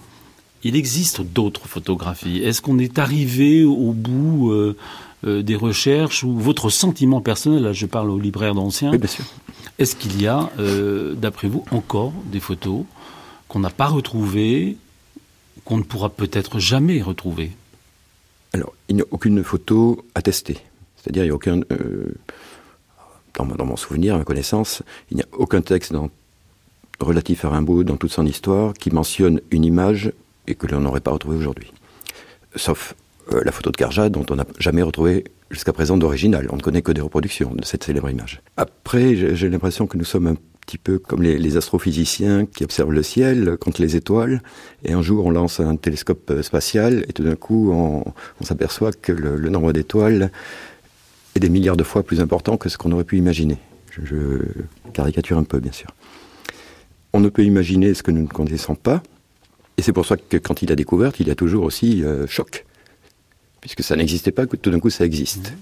il 0.64 0.76
existe 0.76 1.20
d'autres 1.20 1.68
photographies. 1.68 2.38
Est-ce 2.38 2.60
qu'on 2.62 2.78
est 2.78 2.98
arrivé 2.98 3.64
au 3.64 3.92
bout 3.92 4.50
euh, 4.50 4.76
euh, 5.26 5.42
des 5.42 5.56
recherches 5.56 6.24
ou 6.24 6.36
votre 6.36 6.70
sentiment 6.70 7.20
personnel, 7.20 7.62
là 7.62 7.72
je 7.72 7.86
parle 7.86 8.10
au 8.10 8.18
libraire 8.18 8.54
d'anciens, 8.54 8.92
oui, 8.92 8.98
bien 8.98 9.08
sûr. 9.08 9.24
est-ce 9.78 9.96
qu'il 9.96 10.20
y 10.20 10.26
a, 10.26 10.50
euh, 10.58 11.14
d'après 11.14 11.48
vous, 11.48 11.64
encore 11.70 12.12
des 12.26 12.40
photos 12.40 12.84
qu'on 13.46 13.60
n'a 13.60 13.70
pas 13.70 13.86
retrouvées, 13.86 14.76
qu'on 15.64 15.78
ne 15.78 15.82
pourra 15.82 16.10
peut-être 16.10 16.58
jamais 16.58 17.00
retrouver? 17.02 17.52
Alors, 18.52 18.72
il 18.88 18.96
n'y 18.96 19.02
a 19.02 19.06
aucune 19.10 19.44
photo 19.44 20.04
attestée. 20.14 20.58
C'est-à-dire, 20.96 21.24
il 21.24 21.26
n'y 21.26 21.32
a 21.32 21.34
aucun... 21.34 21.60
Dans, 23.34 23.44
dans, 23.44 23.66
mon 23.66 23.76
souvenir, 23.76 24.16
à 24.16 24.18
ma 24.18 24.24
connaissance, 24.24 24.82
il 25.12 25.18
n'y 25.18 25.22
a 25.22 25.26
aucun 25.32 25.60
texte 25.60 25.92
dans, 25.92 26.10
relatif 27.00 27.44
à 27.44 27.50
Rimbaud 27.50 27.84
dans 27.84 27.96
toute 27.96 28.10
son 28.10 28.26
histoire 28.26 28.74
qui 28.74 28.90
mentionne 28.90 29.40
une 29.50 29.64
image 29.64 30.12
et 30.48 30.54
que 30.54 30.66
l'on 30.66 30.80
n'aurait 30.80 31.00
pas 31.00 31.12
retrouvé 31.12 31.36
aujourd'hui. 31.36 31.72
Sauf 32.56 32.94
euh, 33.32 33.42
la 33.44 33.52
photo 33.52 33.70
de 33.70 33.76
Carja, 33.76 34.08
dont 34.08 34.24
on 34.30 34.36
n'a 34.36 34.46
jamais 34.58 34.82
retrouvé 34.82 35.24
jusqu'à 35.50 35.72
présent 35.72 35.96
d'original. 35.96 36.48
On 36.50 36.56
ne 36.56 36.62
connaît 36.62 36.82
que 36.82 36.92
des 36.92 37.00
reproductions 37.00 37.54
de 37.54 37.64
cette 37.64 37.84
célèbre 37.84 38.10
image. 38.10 38.42
Après, 38.56 39.14
j'ai 39.14 39.48
l'impression 39.48 39.86
que 39.86 39.96
nous 39.96 40.04
sommes 40.04 40.26
un 40.26 40.36
petit 40.66 40.78
peu 40.78 40.98
comme 40.98 41.22
les, 41.22 41.56
astrophysiciens 41.56 42.46
qui 42.46 42.64
observent 42.64 42.92
le 42.92 43.02
ciel 43.02 43.56
contre 43.58 43.80
les 43.80 43.96
étoiles, 43.96 44.42
et 44.84 44.92
un 44.92 45.00
jour 45.00 45.24
on 45.24 45.30
lance 45.30 45.60
un 45.60 45.76
télescope 45.76 46.30
euh, 46.30 46.42
spatial, 46.42 47.04
et 47.08 47.12
tout 47.12 47.22
d'un 47.22 47.36
coup 47.36 47.70
on, 47.72 48.04
s'aperçoit 48.44 48.92
que 48.92 49.12
le, 49.12 49.48
nombre 49.48 49.72
d'étoiles 49.72 50.30
est 51.34 51.40
des 51.40 51.48
milliards 51.48 51.76
de 51.76 51.84
fois 51.84 52.02
plus 52.02 52.20
important 52.20 52.58
que 52.58 52.68
ce 52.68 52.76
qu'on 52.76 52.92
aurait 52.92 53.04
pu 53.04 53.16
imaginer. 53.16 53.56
Je, 53.90 54.42
caricature 54.92 55.38
un 55.38 55.44
peu, 55.44 55.58
bien 55.58 55.72
sûr. 55.72 55.88
on 57.14 57.20
ne 57.20 57.30
peut 57.30 57.44
imaginer 57.44 57.94
ce 57.94 58.02
que 58.02 58.10
nous 58.10 58.22
ne 58.22 58.28
connaissons 58.28 58.74
pas. 58.74 59.02
Et 59.78 59.82
c'est 59.82 59.92
pour 59.92 60.04
ça 60.04 60.16
que 60.16 60.36
quand 60.36 60.60
il 60.60 60.72
a 60.72 60.76
découvert, 60.76 61.12
il 61.20 61.30
a 61.30 61.36
toujours 61.36 61.64
aussi 61.64 62.02
euh, 62.02 62.26
choc. 62.26 62.66
Puisque 63.60 63.82
ça 63.82 63.96
n'existait 63.96 64.32
pas, 64.32 64.46
tout 64.46 64.70
d'un 64.70 64.80
coup 64.80 64.90
ça 64.90 65.06
existe. 65.06 65.52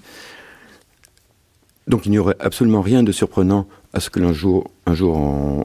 Donc 1.87 2.05
il 2.05 2.11
n'y 2.11 2.19
aurait 2.19 2.35
absolument 2.39 2.81
rien 2.81 3.03
de 3.03 3.11
surprenant 3.11 3.67
à 3.93 3.99
ce 3.99 4.09
que 4.09 4.33
jour, 4.33 4.69
un 4.85 4.93
jour 4.93 5.15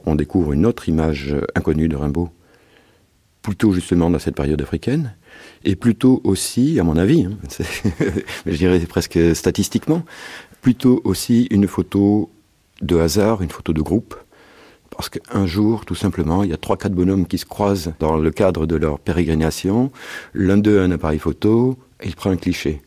on, 0.05 0.15
découvre 0.15 0.53
une 0.53 0.65
autre 0.65 0.87
image 0.87 1.35
inconnue 1.55 1.89
de 1.89 1.95
Rimbaud, 1.95 2.29
plutôt 3.41 3.73
justement 3.73 4.09
dans 4.09 4.19
cette 4.19 4.35
période 4.35 4.61
africaine, 4.61 5.15
et 5.65 5.75
plutôt 5.75 6.21
aussi, 6.23 6.79
à 6.79 6.83
mon 6.83 6.95
avis, 6.95 7.25
hein, 7.25 7.37
je 8.45 8.55
dirais 8.55 8.79
presque 8.81 9.35
statistiquement, 9.35 10.03
plutôt 10.61 11.01
aussi 11.03 11.47
une 11.51 11.67
photo 11.67 12.31
de 12.81 12.97
hasard, 12.97 13.41
une 13.41 13.49
photo 13.49 13.73
de 13.73 13.81
groupe, 13.81 14.15
parce 14.95 15.09
qu'un 15.09 15.45
jour, 15.45 15.85
tout 15.85 15.95
simplement, 15.95 16.43
il 16.43 16.49
y 16.49 16.53
a 16.53 16.57
trois, 16.57 16.77
quatre 16.77 16.93
bonhommes 16.93 17.25
qui 17.25 17.37
se 17.37 17.45
croisent 17.45 17.93
dans 17.99 18.17
le 18.17 18.31
cadre 18.31 18.65
de 18.65 18.75
leur 18.75 18.99
pérégrination. 18.99 19.91
L'un 20.33 20.57
d'eux 20.57 20.79
a 20.79 20.83
un 20.83 20.91
appareil 20.91 21.19
photo 21.19 21.77
et 22.01 22.07
il 22.07 22.15
prend 22.15 22.29
un 22.29 22.37
cliché. 22.37 22.81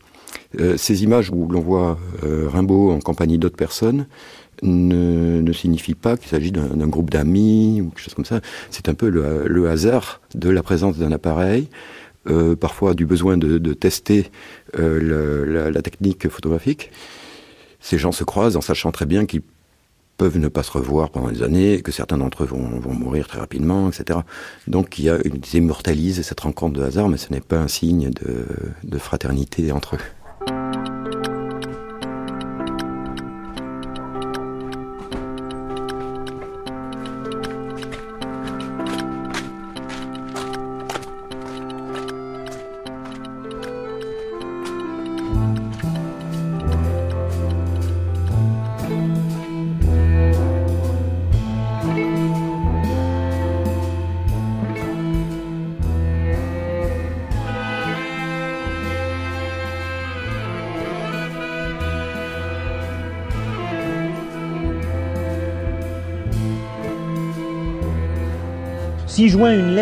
Euh, 0.59 0.77
ces 0.77 1.03
images 1.03 1.29
où 1.31 1.47
l'on 1.47 1.59
voit 1.59 1.97
euh, 2.23 2.47
Rimbaud 2.49 2.91
en 2.91 2.99
compagnie 2.99 3.37
d'autres 3.37 3.57
personnes 3.57 4.07
ne, 4.63 5.41
ne 5.41 5.53
signifient 5.53 5.95
pas 5.95 6.17
qu'il 6.17 6.29
s'agit 6.29 6.51
d'un 6.51 6.87
groupe 6.87 7.09
d'amis 7.09 7.81
ou 7.81 7.89
quelque 7.89 8.01
chose 8.01 8.13
comme 8.13 8.25
ça. 8.25 8.41
C'est 8.69 8.89
un 8.89 8.93
peu 8.93 9.09
le, 9.09 9.69
hasard 9.69 10.21
de 10.33 10.49
la 10.49 10.63
présence 10.63 10.97
d'un 10.97 11.11
appareil, 11.11 11.69
euh, 12.29 12.55
parfois 12.55 12.93
du 12.93 13.05
besoin 13.05 13.37
de, 13.37 13.73
tester 13.73 14.31
la, 14.73 15.81
technique 15.81 16.27
photographique. 16.29 16.91
Ces 17.79 17.97
gens 17.97 18.11
se 18.11 18.23
croisent 18.23 18.57
en 18.57 18.61
sachant 18.61 18.91
très 18.91 19.05
bien 19.05 19.25
qu'ils 19.25 19.43
peuvent 20.17 20.37
ne 20.37 20.47
pas 20.47 20.63
se 20.63 20.71
revoir 20.71 21.09
pendant 21.09 21.29
des 21.29 21.43
années, 21.43 21.81
que 21.81 21.91
certains 21.91 22.17
d'entre 22.17 22.43
eux 22.43 22.47
vont, 22.47 22.79
vont, 22.79 22.93
mourir 22.93 23.27
très 23.27 23.39
rapidement, 23.39 23.89
etc. 23.89 24.19
Donc 24.67 24.99
il 24.99 25.05
y 25.05 25.09
a, 25.09 25.17
ils 25.23 25.55
immortalisent 25.55 26.21
cette 26.21 26.39
rencontre 26.39 26.79
de 26.79 26.83
hasard, 26.83 27.07
mais 27.09 27.17
ce 27.17 27.31
n'est 27.31 27.41
pas 27.41 27.57
un 27.57 27.67
signe 27.67 28.09
de, 28.09 28.45
de 28.83 28.97
fraternité 28.97 29.71
entre 29.71 29.95
eux. 29.95 29.99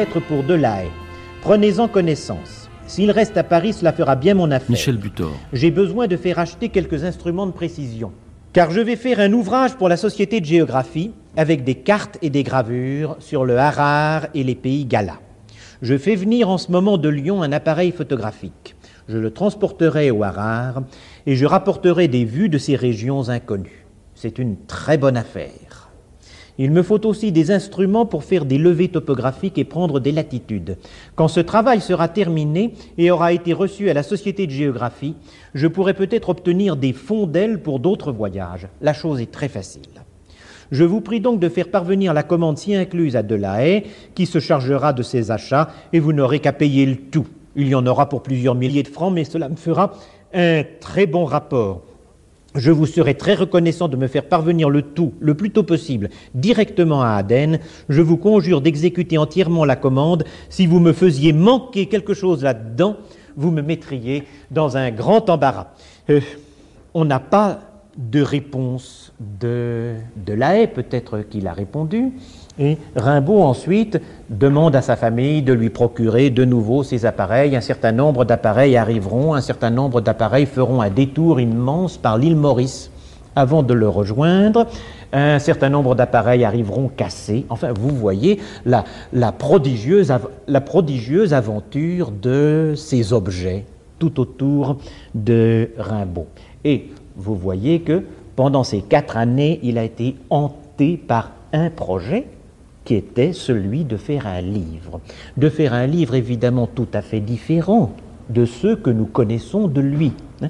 Lettre 0.06 0.20
pour 0.28 0.44
Delahaye, 0.44 0.92
prenez-en 1.42 1.88
connaissance. 1.88 2.70
S'il 2.86 3.10
reste 3.10 3.38
à 3.38 3.44
Paris, 3.44 3.74
cela 3.74 3.92
fera 3.92 4.16
bien 4.16 4.36
mon 4.36 4.52
affaire. 4.52 4.70
Michel 4.70 4.98
Butor. 4.98 5.32
J'ai 5.52 5.72
besoin 5.72 6.06
de 6.06 6.16
faire 6.16 6.38
acheter 6.38 6.70
quelques 6.70 7.04
instruments 7.04 7.48
de 7.48 7.52
précision. 7.52 8.12
Car 8.54 8.70
je 8.70 8.82
vais 8.82 8.98
faire 8.98 9.20
un 9.20 9.34
ouvrage 9.34 9.76
pour 9.76 9.90
la 9.90 9.98
Société 9.98 10.42
de 10.42 10.46
géographie 10.46 11.12
avec 11.36 11.64
des 11.64 11.74
cartes 11.74 12.20
et 12.22 12.30
des 12.30 12.44
gravures 12.44 13.16
sur 13.20 13.46
le 13.46 13.58
Harar 13.58 14.28
et 14.36 14.44
les 14.44 14.54
pays 14.54 14.86
Gala. 14.86 15.20
Je 15.82 15.98
fais 15.98 16.16
venir 16.16 16.50
en 16.50 16.60
ce 16.60 16.72
moment 16.72 17.00
de 17.00 17.10
Lyon 17.10 17.42
un 17.42 17.52
appareil 17.52 17.92
photographique. 17.92 18.76
Je 19.10 19.18
le 19.18 19.32
transporterai 19.32 20.12
au 20.12 20.24
Harar 20.24 20.84
et 21.26 21.36
je 21.36 21.48
rapporterai 21.48 22.08
des 22.08 22.26
vues 22.26 22.50
de 22.50 22.60
ces 22.60 22.76
régions 22.76 23.30
inconnues. 23.30 23.88
C'est 24.14 24.38
une 24.38 24.56
très 24.68 25.00
bonne 25.00 25.18
affaire. 25.18 25.85
Il 26.58 26.72
me 26.72 26.84
faut 26.84 27.06
aussi 27.06 27.32
des 27.32 27.52
instruments 27.52 28.06
pour 28.06 28.24
faire 28.24 28.46
des 28.46 28.58
levées 28.58 28.88
topographiques 28.88 29.58
et 29.58 29.66
prendre 29.66 30.00
des 30.00 30.14
latitudes. 30.14 30.78
Quand 31.16 31.28
ce 31.28 31.42
travail 31.42 31.82
sera 31.82 32.08
terminé 32.08 32.74
et 32.98 33.12
aura 33.12 33.34
été 33.34 33.52
reçu 33.52 33.90
à 33.90 33.94
la 33.94 34.04
Société 34.04 34.48
de 34.48 34.52
géographie, 34.52 35.16
je 35.54 35.68
pourrai 35.68 35.94
peut-être 35.94 36.30
obtenir 36.30 36.78
des 36.78 36.94
fonds 36.94 37.28
d'ailes 37.28 37.62
pour 37.62 37.80
d'autres 37.80 38.14
voyages. 38.14 38.68
La 38.82 38.94
chose 38.94 39.20
est 39.20 39.32
très 39.32 39.50
facile. 39.50 39.82
Je 40.72 40.84
vous 40.84 41.02
prie 41.02 41.20
donc 41.20 41.40
de 41.40 41.50
faire 41.50 41.70
parvenir 41.70 42.14
la 42.14 42.24
commande 42.24 42.58
si 42.58 42.74
incluse 42.74 43.16
à 43.16 43.24
Delahaye, 43.24 43.84
qui 44.16 44.26
se 44.26 44.40
chargera 44.40 44.94
de 44.94 45.04
ses 45.04 45.32
achats, 45.32 45.70
et 45.94 46.00
vous 46.00 46.14
n'aurez 46.14 46.40
qu'à 46.40 46.54
payer 46.54 46.86
le 46.86 46.96
tout. 46.96 47.28
Il 47.56 47.68
y 47.68 47.76
en 47.76 47.86
aura 47.86 48.10
pour 48.10 48.24
plusieurs 48.24 48.56
milliers 48.56 48.84
de 48.84 48.88
francs, 48.88 49.14
mais 49.14 49.26
cela 49.26 49.50
me 49.50 49.56
fera 49.56 49.94
un 50.34 50.64
très 50.80 51.06
bon 51.06 51.26
rapport. 51.26 51.84
Je 52.56 52.72
vous 52.72 52.86
serai 52.86 53.16
très 53.16 53.36
reconnaissant 53.36 53.90
de 53.90 53.98
me 53.98 54.08
faire 54.08 54.26
parvenir 54.26 54.70
le 54.70 54.82
tout, 54.82 55.14
le 55.20 55.34
plus 55.34 55.52
tôt 55.52 55.64
possible, 55.64 56.10
directement 56.34 57.02
à 57.02 57.10
Aden. 57.10 57.60
Je 57.90 58.02
vous 58.02 58.18
conjure 58.18 58.62
d'exécuter 58.62 59.18
entièrement 59.18 59.66
la 59.66 59.76
commande. 59.76 60.24
Si 60.50 60.66
vous 60.66 60.80
me 60.80 60.94
faisiez 60.94 61.34
manquer 61.34 61.88
quelque 61.88 62.14
chose 62.14 62.44
là-dedans, 62.44 62.96
vous 63.36 63.52
me 63.52 63.62
mettriez 63.62 64.24
dans 64.52 64.78
un 64.78 64.92
grand 64.92 65.30
embarras. 65.30 65.74
Euh, 66.10 66.22
on 66.94 67.04
n'a 67.04 67.20
pas 67.20 67.60
de 67.98 68.22
réponse 68.22 69.14
de, 69.20 69.96
de 70.26 70.34
la 70.34 70.58
haie, 70.58 70.68
peut-être 70.68 71.22
qu'il 71.22 71.48
a 71.48 71.54
répondu. 71.54 72.14
Et 72.58 72.78
Rimbaud 72.96 73.42
ensuite 73.42 74.02
demande 74.30 74.76
à 74.76 74.82
sa 74.82 74.96
famille 74.96 75.42
de 75.42 75.52
lui 75.52 75.70
procurer 75.70 76.30
de 76.30 76.46
nouveau 76.46 76.84
ces 76.84 77.06
appareils. 77.06 77.56
Un 77.56 77.62
certain 77.62 77.92
nombre 77.92 78.24
d'appareils 78.24 78.78
arriveront, 78.78 79.34
un 79.34 79.42
certain 79.42 79.70
nombre 79.70 80.00
d'appareils 80.00 80.46
feront 80.46 80.82
un 80.82 80.90
détour 80.90 81.42
immense 81.42 81.98
par 81.98 82.18
l'île 82.18 82.38
Maurice 82.38 82.92
avant 83.36 83.62
de 83.62 83.74
le 83.74 83.90
rejoindre. 83.90 84.68
Un 85.12 85.40
certain 85.40 85.70
nombre 85.70 85.96
d'appareils 85.96 86.46
arriveront 86.46 86.88
cassés. 86.88 87.46
Enfin, 87.50 87.74
vous 87.78 87.94
voyez 87.94 88.40
la, 88.66 88.84
prodigieuse, 89.34 90.14
la 90.48 90.62
prodigieuse 90.62 91.34
aventure 91.34 92.12
de 92.12 92.74
ces 92.78 93.12
objets 93.12 93.66
tout 94.00 94.20
autour 94.20 94.78
de 95.14 95.72
Rimbaud. 95.78 96.28
Et 96.64 96.90
vous 97.18 97.36
voyez 97.36 97.82
que 97.82 98.04
pendant 98.36 98.64
ces 98.64 98.82
quatre 98.82 99.18
années, 99.18 99.60
il 99.64 99.78
a 99.78 99.84
été 99.84 100.16
hanté 100.30 100.98
par 100.98 101.32
un 101.54 101.70
projet 101.70 102.28
qui 102.86 102.96
était 102.96 103.34
celui 103.34 103.84
de 103.84 103.98
faire 103.98 104.28
un 104.28 104.42
livre. 104.42 105.02
De 105.36 105.50
faire 105.50 105.74
un 105.74 105.88
livre 105.88 106.16
évidemment 106.16 106.68
tout 106.68 106.88
à 106.94 107.02
fait 107.02 107.20
différent 107.20 107.92
de 108.30 108.46
ceux 108.46 108.76
que 108.76 108.90
nous 108.90 109.06
connaissons 109.06 109.68
de 109.68 109.82
lui. 109.82 110.14
Hein. 110.42 110.50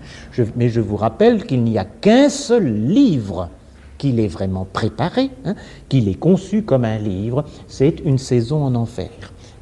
mais 0.55 0.69
je 0.69 0.81
vous 0.81 0.95
rappelle 0.95 1.45
qu'il 1.45 1.63
n'y 1.63 1.77
a 1.77 1.85
qu'un 1.85 2.29
seul 2.29 2.87
livre 2.87 3.49
qu'il 3.97 4.19
ait 4.19 4.27
vraiment 4.27 4.67
préparé, 4.71 5.29
hein, 5.45 5.55
qu'il 5.89 6.09
ait 6.09 6.15
conçu 6.15 6.63
comme 6.63 6.85
un 6.85 6.97
livre, 6.97 7.45
c'est 7.67 8.01
Une 8.03 8.17
saison 8.17 8.63
en 8.63 8.75
enfer, 8.75 9.09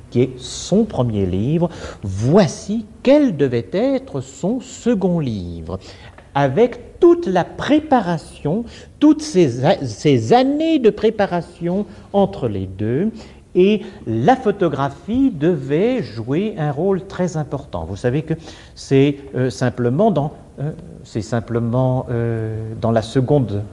qui 0.10 0.22
est 0.22 0.40
son 0.40 0.86
premier 0.86 1.26
livre. 1.26 1.70
Voici 2.04 2.86
quel 3.04 3.38
devait 3.38 3.70
être 3.74 4.22
son 4.22 4.60
second 4.60 5.20
livre, 5.20 5.80
avec 6.35 6.99
toute 6.99 7.27
la 7.27 7.43
préparation, 7.43 8.65
toutes 8.99 9.22
ces, 9.22 10.34
années 10.34 10.80
de 10.80 10.89
préparation 10.89 11.85
entre 12.14 12.47
les 12.47 12.65
deux, 12.65 13.11
et 13.55 13.81
la 14.07 14.35
photographie 14.35 15.30
devait 15.30 16.01
jouer 16.01 16.55
un 16.57 16.72
rôle 16.72 17.05
très 17.05 17.38
important. 17.38 17.85
Vous 17.85 17.95
savez 17.95 18.23
que 18.23 18.34
c'est 18.73 19.18
euh, 19.35 19.49
simplement 19.51 20.35
euh, 20.60 20.72
euh, 22.10 22.73
dans 22.81 22.91
la 22.91 23.01
seconde 23.01 23.64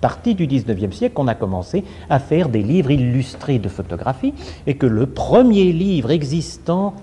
partie 0.00 0.34
du 0.34 0.46
XIXe 0.46 0.96
siècle 0.96 1.14
qu'on 1.14 1.28
a 1.28 1.34
commencé 1.34 1.84
à 2.10 2.18
faire 2.18 2.48
des 2.48 2.62
livres 2.62 2.90
illustrés 2.90 3.58
de 3.58 3.68
photographie 3.68 4.34
et 4.66 4.74
que 4.74 4.86
le 4.86 5.06
premier 5.06 5.72
livre 5.72 6.10
existant 6.10 6.94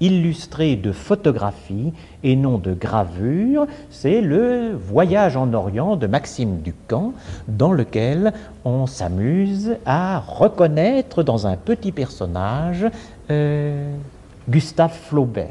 illustré 0.00 0.76
de 0.76 0.92
photographie 0.92 1.92
et 2.22 2.36
non 2.36 2.58
de 2.58 2.74
gravure, 2.74 3.66
c'est 3.90 4.20
le 4.20 4.72
Voyage 4.72 5.36
en 5.36 5.52
Orient 5.52 5.96
de 5.96 6.06
Maxime 6.06 6.60
Ducamp, 6.60 7.12
dans 7.48 7.72
lequel 7.72 8.32
on 8.64 8.86
s'amuse 8.86 9.76
à 9.86 10.18
reconnaître 10.20 11.22
dans 11.22 11.46
un 11.46 11.56
petit 11.56 11.92
personnage 11.92 12.86
euh, 13.30 13.94
Gustave 14.48 14.92
Flaubert. 14.92 15.48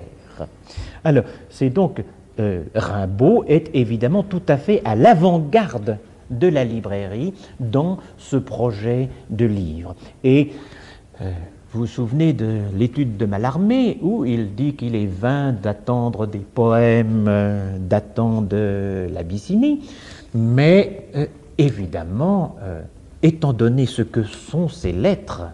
Alors, 1.03 1.23
c'est 1.49 1.69
donc 1.69 2.03
euh, 2.39 2.63
Rimbaud 2.75 3.43
est 3.47 3.69
évidemment 3.75 4.23
tout 4.23 4.41
à 4.47 4.57
fait 4.57 4.81
à 4.85 4.95
l'avant-garde 4.95 5.97
de 6.29 6.47
la 6.47 6.63
librairie 6.63 7.33
dans 7.59 7.99
ce 8.17 8.37
projet 8.37 9.09
de 9.29 9.45
livre. 9.45 9.95
Et 10.23 10.51
euh, 11.21 11.31
vous 11.73 11.81
vous 11.81 11.87
souvenez 11.87 12.33
de 12.33 12.59
l'étude 12.77 13.17
de 13.17 13.25
Mallarmé 13.25 13.97
où 14.03 14.25
il 14.25 14.53
dit 14.53 14.75
qu'il 14.75 14.95
est 14.95 15.07
vain 15.07 15.53
d'attendre 15.53 16.27
des 16.27 16.37
poèmes 16.37 17.25
euh, 17.27 17.77
datant 17.79 18.43
de 18.43 19.07
l'Abyssinie, 19.11 19.81
mais 20.35 21.07
euh, 21.15 21.25
évidemment, 21.57 22.57
euh, 22.61 22.83
étant 23.23 23.53
donné 23.53 23.87
ce 23.87 24.03
que 24.03 24.21
sont 24.21 24.67
ces 24.67 24.91
lettres, 24.91 25.45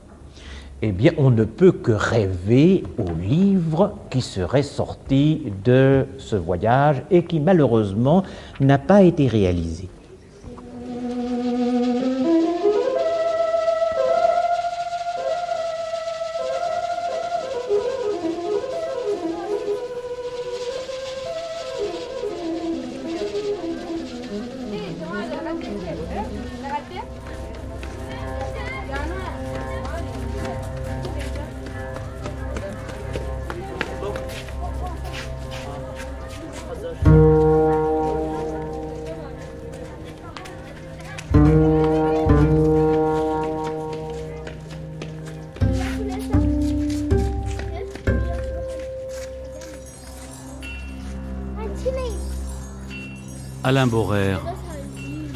eh 0.81 0.91
bien, 0.91 1.13
on 1.17 1.31
ne 1.31 1.45
peut 1.45 1.71
que 1.71 1.93
rêver 1.93 2.83
au 2.97 3.13
livre 3.17 3.93
qui 4.09 4.19
serait 4.19 4.63
sorti 4.63 5.43
de 5.63 6.05
ce 6.17 6.35
voyage 6.35 7.01
et 7.11 7.23
qui 7.23 7.39
malheureusement 7.39 8.23
n'a 8.59 8.77
pas 8.77 9.03
été 9.03 9.27
réalisé. 9.27 9.87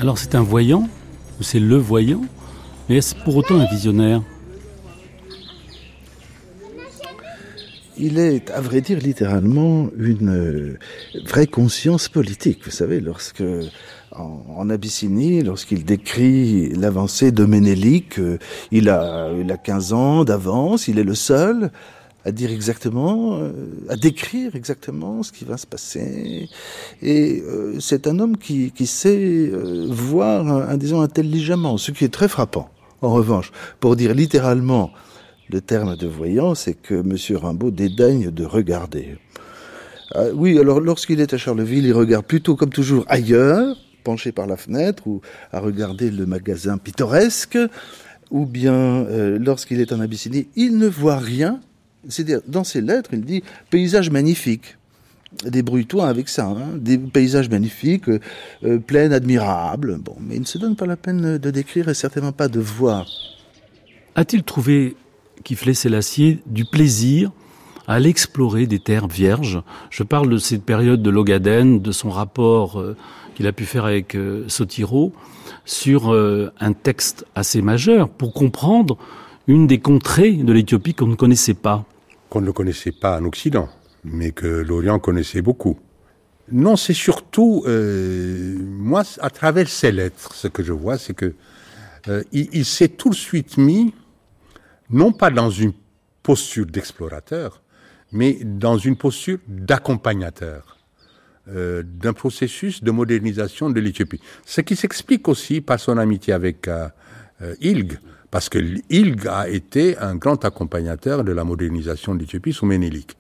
Alors 0.02 0.18
c'est 0.18 0.36
un 0.36 0.42
voyant, 0.42 0.90
ou 1.40 1.44
c'est 1.44 1.62
le 1.62 1.78
voyant, 1.78 2.22
mais 2.90 2.98
est-ce 2.98 3.16
pour 3.16 3.38
autant 3.38 3.58
un 3.58 3.66
visionnaire? 3.68 4.22
Il 7.96 8.20
est, 8.20 8.52
à 8.52 8.60
vrai 8.60 8.82
dire, 8.82 9.00
littéralement 9.00 9.88
une 9.98 10.30
euh, 10.30 10.78
vraie 11.26 11.48
conscience 11.48 12.10
politique. 12.10 12.60
Vous 12.66 12.72
savez, 12.72 13.00
lorsque 13.00 13.44
en, 14.12 14.70
Abyssinie, 14.70 15.42
lorsqu'il 15.42 15.86
décrit 15.86 16.70
l'avancée 16.70 17.32
de 17.32 17.46
Ménélique, 17.46 18.20
euh, 18.20 18.40
il 18.72 18.90
a, 18.90 19.30
il 19.40 19.50
a 19.54 19.58
15 19.58 19.94
ans 19.94 20.24
d'avance, 20.26 20.90
il 20.90 21.00
est 21.00 21.06
le 21.06 21.16
seul 21.16 21.72
à 22.26 22.32
dire 22.32 22.52
exactement, 22.52 23.38
euh, 23.38 23.52
à 23.90 23.96
décrire 23.96 24.56
exactement 24.56 25.24
ce 25.24 25.32
qui 25.32 25.44
va 25.44 25.58
se 25.58 25.68
passer. 25.68 26.50
Et 27.02 27.42
euh, 27.42 27.80
c'est 27.80 28.08
un 28.08 28.20
homme 28.20 28.38
qui, 28.38 28.72
qui 28.72 28.88
sait 28.88 29.50
euh, 29.52 29.88
voir, 29.90 30.48
un, 30.48 30.78
disons, 30.78 31.02
intelligemment, 31.02 31.78
ce 31.78 31.92
qui 31.92 32.06
est 32.06 32.14
très 32.14 32.30
frappant. 32.30 32.70
En 33.02 33.12
revanche, 33.12 33.52
pour 33.82 33.98
dire 33.98 34.14
littéralement 34.14 34.92
le 35.50 35.60
terme 35.60 35.98
de 35.98 36.08
voyant, 36.08 36.56
c'est 36.56 36.76
que 36.76 36.96
M. 36.96 37.38
Rimbaud 37.38 37.72
dédaigne 37.72 38.32
de 38.32 38.46
regarder. 38.46 39.18
Ah, 40.16 40.28
oui, 40.34 40.58
alors 40.58 40.80
lorsqu'il 40.80 41.20
est 41.20 41.34
à 41.34 41.38
Charleville, 41.38 41.86
il 41.86 41.94
regarde 41.94 42.26
plutôt 42.26 42.56
comme 42.56 42.70
toujours 42.70 43.04
ailleurs, 43.10 43.76
penché 44.06 44.32
par 44.32 44.48
la 44.48 44.56
fenêtre, 44.56 45.06
ou 45.08 45.20
à 45.52 45.60
regarder 45.60 46.10
le 46.12 46.26
magasin 46.26 46.78
pittoresque, 46.78 47.58
ou 48.32 48.46
bien 48.46 49.06
lorsqu'il 49.38 49.82
est 49.82 49.92
en 49.92 50.00
Abyssinie, 50.00 50.48
il 50.56 50.78
ne 50.78 50.88
voit 50.88 51.18
rien, 51.18 51.60
c'est-à-dire, 52.08 52.42
dans 52.48 52.64
ses 52.64 52.82
lettres, 52.82 53.12
il 53.14 53.22
dit 53.22 53.44
paysage 53.70 54.10
magnifique. 54.10 54.78
Débrouille-toi 55.46 56.08
avec 56.08 56.30
ça, 56.30 56.46
hein. 56.46 56.78
des 56.78 56.98
paysages 56.98 57.50
magnifiques, 57.50 58.08
euh, 58.08 58.20
euh, 58.64 58.78
plaines 58.78 59.14
admirables. 59.14 59.98
Bon, 59.98 60.16
mais 60.20 60.36
il 60.36 60.42
ne 60.42 60.46
se 60.46 60.58
donne 60.58 60.76
pas 60.76 60.86
la 60.86 60.96
peine 60.96 61.38
de 61.38 61.52
décrire 61.52 61.90
et 61.90 61.94
certainement 61.94 62.32
pas 62.32 62.48
de 62.48 62.60
voir. 62.60 63.08
A-t-il 64.16 64.44
trouvé, 64.44 64.96
Kiflet 65.44 65.74
Sélassié, 65.74 66.40
du 66.46 66.66
plaisir 66.66 67.32
à 67.88 68.00
l'explorer 68.00 68.68
des 68.68 68.80
terres 68.80 69.08
vierges? 69.08 69.62
Je 69.90 70.04
parle 70.04 70.30
de 70.30 70.38
cette 70.38 70.64
période 70.64 71.02
de 71.02 71.10
l'Ogaden, 71.10 71.82
de 71.82 71.92
son 71.92 72.12
rapport 72.12 72.80
euh, 72.80 72.96
qu'il 73.34 73.48
a 73.48 73.52
pu 73.52 73.66
faire 73.66 73.86
avec 73.86 74.16
euh, 74.16 74.46
Sotiro 74.48 75.14
sur 75.66 76.14
un 76.14 76.74
texte 76.74 77.26
assez 77.36 77.62
majeur 77.62 78.10
pour 78.10 78.34
comprendre 78.34 78.98
une 79.48 79.66
des 79.68 79.80
contrées 79.80 80.34
de 80.34 80.52
l'Éthiopie 80.54 80.94
qu'on 80.94 81.08
ne 81.08 81.16
connaissait 81.16 81.54
pas 81.54 81.86
qu'on 82.34 82.42
ne 82.42 82.50
connaissait 82.50 82.92
pas 82.92 83.20
en 83.20 83.26
Occident, 83.26 83.70
mais 84.04 84.32
que 84.32 84.48
l'Orient 84.48 84.98
connaissait 84.98 85.44
beaucoup. 85.44 85.78
Non, 86.52 86.76
c'est 86.76 86.96
surtout, 86.96 87.64
euh, 87.68 88.58
moi, 88.60 89.04
à 89.20 89.30
travers 89.30 89.70
ces 89.70 89.92
lettres, 89.92 90.34
ce 90.34 90.48
que 90.48 90.64
je 90.64 90.74
vois, 90.74 90.98
c'est 90.98 91.14
que 91.14 91.36
euh, 92.08 92.24
il, 92.32 92.66
s'est 92.66 92.88
tout 92.88 93.10
de 93.10 93.16
suite 93.16 93.58
mis, 93.58 93.94
non 94.90 95.12
pas 95.12 95.30
dans 95.30 95.52
une 95.52 95.74
posture 96.24 96.66
d'explorateur, 96.66 97.62
mais 98.12 98.40
dans 98.44 98.80
une 98.80 98.96
posture 98.96 99.38
d'accompagnateur 99.48 100.80
euh, 101.50 101.84
d'un 101.86 102.14
processus 102.14 102.84
de 102.84 102.90
modernisation 102.90 103.70
de 103.70 103.80
l'Éthiopie. 103.80 104.22
Ce 104.44 104.62
qui 104.62 104.76
s'explique 104.76 105.28
aussi 105.28 105.62
par 105.62 105.80
son 105.80 106.00
amitié 106.00 106.34
avec 106.34 106.68
Ilg, 107.62 108.00
parce 108.34 108.50
que 108.50 108.58
Ilg 108.90 109.28
a 109.28 109.48
été 109.48 109.96
un 110.00 110.16
grand 110.16 110.44
accompagnateur 110.44 111.24
de 111.24 111.32
la 111.32 111.44
modernisation 111.44 112.16
de 112.16 112.22
l'Éthiopie 112.22 112.52
sous 112.52 112.66
Ménélique. 112.66 113.16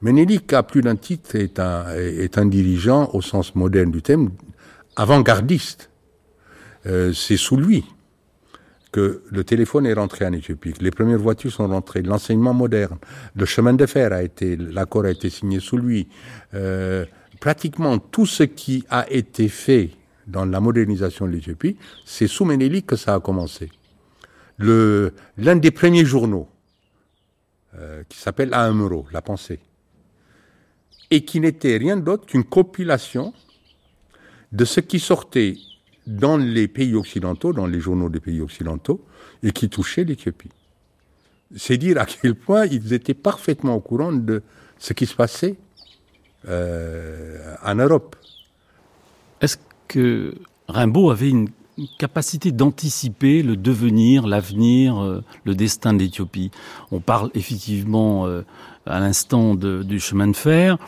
Ménélique, 0.00 0.52
à 0.52 0.62
plus 0.62 0.80
d'un 0.80 0.94
titre, 0.94 1.34
est 1.34 1.58
un, 1.58 1.92
est 1.96 2.38
un 2.38 2.46
dirigeant, 2.46 3.10
au 3.14 3.20
sens 3.20 3.56
moderne 3.56 3.90
du 3.90 4.00
terme, 4.00 4.30
avant-gardiste. 4.94 5.90
Euh, 6.86 7.12
c'est 7.12 7.36
sous 7.36 7.56
lui 7.56 7.84
que 8.92 9.24
le 9.28 9.42
téléphone 9.42 9.86
est 9.86 9.94
rentré 9.94 10.24
en 10.24 10.32
Éthiopie, 10.32 10.74
les 10.80 10.92
premières 10.92 11.18
voitures 11.18 11.50
sont 11.50 11.66
rentrées, 11.66 12.02
l'enseignement 12.02 12.54
moderne, 12.54 12.98
le 13.34 13.44
chemin 13.44 13.74
de 13.74 13.86
fer 13.86 14.12
a 14.12 14.22
été, 14.22 14.56
l'accord 14.56 15.04
a 15.04 15.10
été 15.10 15.30
signé 15.30 15.58
sous 15.58 15.78
lui. 15.78 16.06
Euh, 16.54 17.04
pratiquement 17.40 17.98
tout 17.98 18.24
ce 18.24 18.44
qui 18.44 18.84
a 18.88 19.10
été 19.10 19.48
fait 19.48 19.90
dans 20.28 20.44
la 20.44 20.60
modernisation 20.60 21.26
de 21.26 21.32
l'Éthiopie, 21.32 21.76
c'est 22.06 22.28
sous 22.28 22.44
Ménélique 22.44 22.86
que 22.86 22.96
ça 22.96 23.14
a 23.14 23.20
commencé 23.20 23.68
l'un 24.58 25.56
des 25.56 25.70
premiers 25.70 26.04
journaux, 26.04 26.48
euh, 27.74 28.02
qui 28.08 28.18
s'appelle 28.18 28.52
Aamuro, 28.54 29.06
La 29.12 29.22
Pensée, 29.22 29.60
et 31.10 31.24
qui 31.24 31.40
n'était 31.40 31.76
rien 31.76 31.96
d'autre 31.96 32.26
qu'une 32.26 32.44
compilation 32.44 33.32
de 34.52 34.64
ce 34.64 34.80
qui 34.80 34.98
sortait 34.98 35.56
dans 36.06 36.36
les 36.36 36.68
pays 36.68 36.94
occidentaux, 36.94 37.52
dans 37.52 37.66
les 37.66 37.80
journaux 37.80 38.08
des 38.08 38.20
pays 38.20 38.40
occidentaux, 38.40 39.04
et 39.42 39.52
qui 39.52 39.68
touchait 39.68 40.04
l'Éthiopie. 40.04 40.50
C'est 41.56 41.76
dire 41.76 41.98
à 41.98 42.06
quel 42.06 42.34
point 42.34 42.66
ils 42.66 42.92
étaient 42.92 43.14
parfaitement 43.14 43.74
au 43.74 43.80
courant 43.80 44.12
de 44.12 44.42
ce 44.78 44.92
qui 44.92 45.06
se 45.06 45.14
passait 45.14 45.56
euh, 46.48 47.54
en 47.62 47.74
Europe. 47.74 48.16
Est-ce 49.40 49.58
que 49.86 50.34
Rimbaud 50.68 51.10
avait 51.10 51.30
une 51.30 51.48
capacité 51.98 52.52
d'anticiper 52.52 53.42
le 53.42 53.56
devenir, 53.56 54.26
l'avenir, 54.26 55.02
euh, 55.02 55.22
le 55.44 55.54
destin 55.54 55.94
de 55.94 55.98
l'Éthiopie. 55.98 56.50
On 56.90 57.00
parle 57.00 57.30
effectivement 57.34 58.26
euh, 58.26 58.42
à 58.86 59.00
l'instant 59.00 59.54
du 59.54 60.00
chemin 60.00 60.28
de 60.28 60.36
fer. 60.36 60.78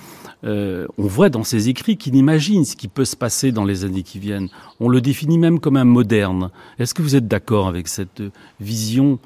Euh, 0.45 0.87
on 0.97 1.07
voit 1.07 1.29
dans 1.29 1.45
ses 1.45 1.69
écrits 1.69 1.97
qu'il 1.97 2.17
imagine 2.17 2.65
ce 2.65 2.77
qui 2.77 2.89
peut 2.89 3.05
se 3.05 3.17
passer 3.17 3.53
dans 3.53 3.65
les 3.65 3.85
années 3.85 4.03
qui 4.03 4.19
viennent. 4.19 4.49
On 4.81 4.89
le 4.89 5.01
définit 5.01 5.39
même 5.39 5.61
comme 5.61 5.77
un 5.77 5.85
moderne. 5.85 6.51
Est-ce 6.79 6.95
que 6.95 7.03
vous 7.03 7.17
êtes 7.17 7.29
d'accord 7.29 7.69
avec 7.69 7.89
cette 7.89 8.23
vision 8.59 9.19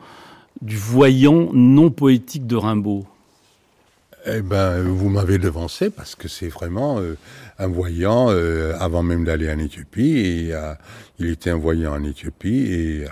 du 0.61 0.77
voyant 0.77 1.51
non 1.53 1.91
poétique 1.91 2.47
de 2.47 2.57
Rimbaud? 2.57 3.07
Eh 4.27 4.41
ben, 4.41 4.83
vous 4.83 5.11
m'avez 5.11 5.39
devancé 5.39 5.91
parce 5.91 6.15
que 6.15 6.29
c'est 6.29 6.49
vraiment 6.49 6.99
euh, 6.99 7.17
un 7.59 7.69
voyant 7.69 8.31
euh, 8.31 8.75
avant 8.79 9.03
même 9.03 9.25
d'aller 9.25 9.51
en 9.51 9.59
Éthiopie. 9.59 10.19
Et 10.19 10.55
euh, 10.55 10.75
il 11.19 11.29
était 11.29 11.51
un 11.51 11.57
voyant 11.57 11.93
en 11.93 12.05
Éthiopie 12.05 12.73
et 12.73 13.05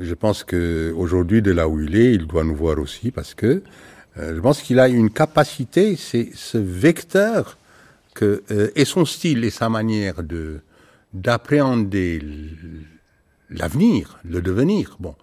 je 0.00 0.14
pense 0.14 0.42
que 0.44 0.92
aujourd'hui, 0.96 1.42
de 1.42 1.52
là 1.52 1.68
où 1.68 1.80
il 1.80 1.96
est, 1.96 2.14
il 2.14 2.26
doit 2.26 2.44
nous 2.44 2.56
voir 2.56 2.78
aussi 2.78 3.10
parce 3.10 3.34
que 3.34 3.62
je 4.16 4.40
pense 4.40 4.62
qu'il 4.62 4.78
a 4.78 4.88
une 4.88 5.10
capacité, 5.10 5.96
c'est 5.96 6.30
ce 6.34 6.56
vecteur 6.58 7.58
que 8.14 8.44
et 8.76 8.84
son 8.84 9.04
style 9.04 9.44
et 9.44 9.50
sa 9.50 9.68
manière 9.68 10.22
de 10.22 10.60
d'appréhender 11.12 12.22
l'avenir, 13.50 14.18
le 14.24 14.40
devenir. 14.42 14.96
Bon, 15.00 15.14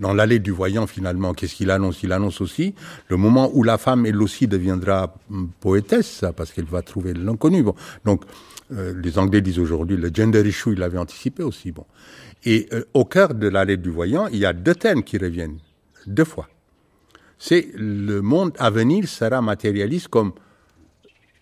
dans 0.00 0.14
l'allée 0.14 0.38
du 0.38 0.50
voyant, 0.50 0.86
finalement, 0.86 1.34
qu'est-ce 1.34 1.54
qu'il 1.54 1.70
annonce? 1.70 2.02
Il 2.02 2.12
annonce 2.12 2.40
aussi 2.40 2.74
le 3.08 3.16
moment 3.16 3.50
où 3.52 3.62
la 3.62 3.78
femme, 3.78 4.06
elle 4.06 4.20
aussi, 4.20 4.48
deviendra 4.48 5.14
hum, 5.30 5.50
poétesse, 5.60 6.24
parce 6.36 6.52
qu'elle 6.52 6.64
va 6.64 6.82
trouver 6.82 7.12
l'inconnu. 7.12 7.62
Bon, 7.62 7.74
donc, 8.04 8.24
euh, 8.72 8.94
les 9.00 9.18
Anglais 9.18 9.40
disent 9.40 9.58
aujourd'hui 9.58 9.96
le 9.96 10.10
gender 10.12 10.42
issue, 10.46 10.72
il 10.72 10.78
l'avait 10.78 10.98
anticipé 10.98 11.42
aussi. 11.42 11.70
Bon, 11.70 11.84
et 12.44 12.68
euh, 12.72 12.84
au 12.94 13.04
cœur 13.04 13.34
de 13.34 13.48
l'allée 13.48 13.76
du 13.76 13.90
voyant, 13.90 14.26
il 14.28 14.38
y 14.38 14.46
a 14.46 14.52
deux 14.52 14.74
thèmes 14.74 15.04
qui 15.04 15.18
reviennent 15.18 15.58
deux 16.06 16.24
fois. 16.24 16.48
C'est 17.38 17.68
le 17.74 18.20
monde 18.20 18.52
à 18.58 18.70
venir 18.70 19.08
sera 19.08 19.40
matérialiste 19.40 20.08
comme 20.08 20.32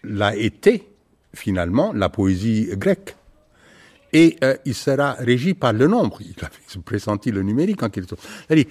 l'a 0.04 0.36
été 0.36 0.88
finalement 1.34 1.92
la 1.92 2.08
poésie 2.08 2.70
grecque. 2.72 3.16
Et 4.12 4.36
euh, 4.42 4.56
il 4.64 4.74
sera 4.74 5.12
régi 5.12 5.54
par 5.54 5.72
le 5.72 5.86
nombre. 5.86 6.18
Il 6.20 6.34
avait 6.40 6.82
pressenti 6.84 7.30
le 7.30 7.42
numérique 7.42 7.82
en 7.82 7.88
quelque 7.88 8.08
sorte. 8.08 8.26
Euh, 8.50 8.64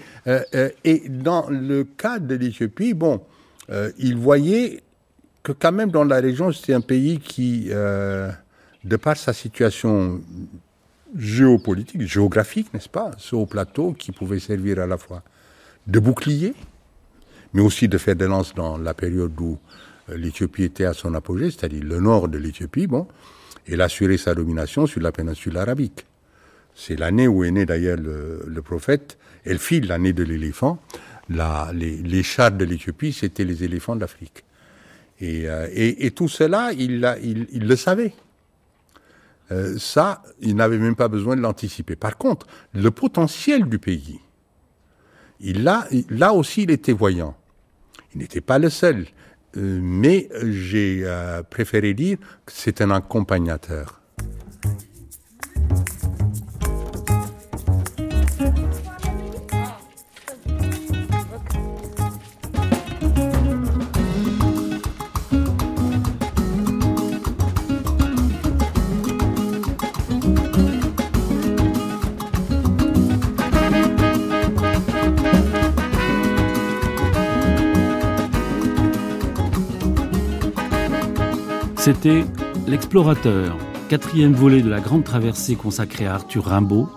euh, 0.54 0.70
et 0.84 1.10
dans 1.10 1.50
le 1.50 1.84
cas 1.84 2.20
de 2.20 2.36
l'Éthiopie, 2.36 2.94
bon, 2.94 3.22
il 3.98 4.16
voyait 4.16 4.82
que 5.44 5.52
quand 5.52 5.74
même 5.74 5.92
dans 5.92 6.06
la 6.06 6.18
région, 6.22 6.52
c'était 6.54 6.74
un 6.74 6.82
pays 6.82 7.20
qui, 7.20 7.66
de 7.66 8.96
par 8.96 9.18
sa 9.18 9.34
situation 9.34 10.22
géopolitique, 11.18 12.02
géographique, 12.08 12.74
n'est-ce 12.74 12.88
pas, 12.88 13.12
ce 13.18 13.46
plateau 13.46 13.92
qui 13.92 14.14
pouvait 14.14 14.40
servir 14.40 14.80
à 14.80 14.88
la 14.88 14.98
fois 14.98 15.22
de 15.86 16.00
bouclier, 16.00 16.54
mais 17.54 17.62
aussi 17.62 17.90
de 17.90 17.98
faire 17.98 18.16
de 18.16 18.24
lance 18.24 18.56
dans 18.56 18.78
la 18.78 18.94
période 18.94 19.38
où 19.42 19.58
l'Éthiopie 20.08 20.64
était 20.64 20.86
à 20.86 20.94
son 20.94 21.14
apogée, 21.14 21.52
c'est-à-dire 21.52 21.84
le 21.84 22.00
nord 22.00 22.30
de 22.30 22.38
l'Éthiopie, 22.38 22.88
bon, 22.88 23.06
il 23.68 23.82
a 23.82 23.86
assuré 23.86 24.18
sa 24.18 24.34
domination 24.34 24.86
sur 24.88 25.02
la 25.02 25.12
péninsule 25.12 25.58
arabique. 25.58 26.06
C'est 26.76 26.96
l'année 26.96 27.28
où 27.28 27.44
est 27.44 27.52
né 27.52 27.66
d'ailleurs 27.66 27.98
le, 27.98 28.62
prophète, 28.62 29.18
elle 29.46 29.60
file 29.60 29.88
l'année 29.88 30.14
de 30.14 30.24
l'éléphant. 30.24 30.80
les, 31.30 32.24
chars 32.24 32.52
de 32.52 32.66
l'Éthiopie, 32.66 33.14
c'était 33.14 33.44
les 33.44 33.64
éléphants 33.64 33.96
d'Afrique. 33.96 34.44
Et, 35.20 35.50
euh, 35.50 35.68
et, 35.74 36.12
tout 36.12 36.28
cela, 36.28 36.72
il, 36.74 37.02
le 37.02 37.76
savait. 37.76 38.14
Euh, 39.52 39.78
ça, 39.80 40.22
il 40.40 40.56
n'avait 40.56 40.78
même 40.78 40.96
pas 40.96 41.08
besoin 41.08 41.36
de 41.36 41.42
l'anticiper. 41.42 41.96
Par 41.96 42.18
contre, 42.18 42.46
le 42.74 42.92
potentiel 42.92 43.68
du 43.68 43.80
pays, 43.80 44.20
il 45.40 45.64
là 45.64 46.34
aussi, 46.34 46.64
il 46.64 46.72
était 46.72 46.94
voyant. 46.94 47.36
Il 48.14 48.20
n'était 48.20 48.42
pas 48.42 48.60
le 48.60 48.70
seul. 48.70 49.08
Euh, 49.56 49.80
mais 49.82 50.30
j'ai 50.44 51.02
euh, 51.04 51.42
préféré 51.44 51.94
dire 51.94 52.18
que 52.46 52.52
c'est 52.54 52.82
un 52.82 52.92
accompagnateur. 52.92 54.02
C'était 81.88 82.26
L'Explorateur, 82.68 83.56
quatrième 83.88 84.34
volet 84.34 84.62
de 84.62 84.68
la 84.68 84.82
grande 84.82 85.06
traversée 85.06 85.56
consacrée 85.56 86.06
à 86.06 86.16
Arthur 86.16 86.44
Rimbaud, 86.44 86.90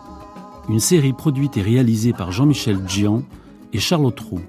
une 0.69 0.81
série 0.81 1.13
produite 1.13 1.57
et 1.57 1.63
réalisée 1.63 2.13
par 2.13 2.33
Jean-Michel 2.33 2.81
Gian 2.89 3.23
et 3.73 3.79
Charlotte 3.79 4.19
Roux. 4.19 4.41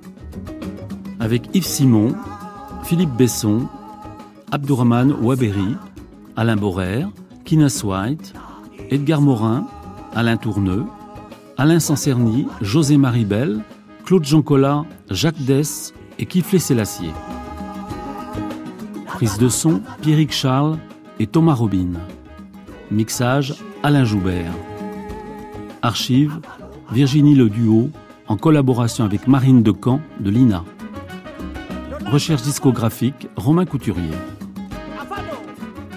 Avec 1.19 1.55
Yves 1.55 1.67
Simon, 1.67 2.15
Philippe 2.85 3.11
Besson, 3.11 3.67
Abdourahman 4.51 5.13
Ouaberi, 5.21 5.75
Alain 6.35 6.55
Borer, 6.55 7.05
Kinas 7.45 7.83
White, 7.83 8.33
Edgar 8.89 9.21
Morin, 9.21 9.67
Alain 10.15 10.37
Tourneux, 10.37 10.85
Alain 11.59 11.79
Sancerny, 11.79 12.47
José 12.61 12.97
Marie 12.97 13.25
Bell, 13.25 13.59
Claude 14.05 14.25
Jean 14.25 14.43
Jacques 15.11 15.45
Dess 15.45 15.93
et 16.17 16.25
Kiflé 16.25 16.57
Sélassier. 16.57 17.11
Prise 19.21 19.37
de 19.37 19.49
son, 19.49 19.83
Pierrick 20.01 20.31
Charles 20.31 20.79
et 21.19 21.27
Thomas 21.27 21.53
Robin. 21.53 21.91
Mixage, 22.89 23.53
Alain 23.83 24.03
Joubert. 24.03 24.51
Archive, 25.83 26.39
Virginie 26.91 27.35
Le 27.35 27.47
Duo, 27.47 27.91
en 28.27 28.35
collaboration 28.35 29.05
avec 29.05 29.27
Marine 29.27 29.61
Decamp 29.61 30.01
de 30.19 30.31
l'INA. 30.31 30.63
Recherche 32.07 32.41
discographique, 32.41 33.27
Romain 33.35 33.65
Couturier. 33.65 34.09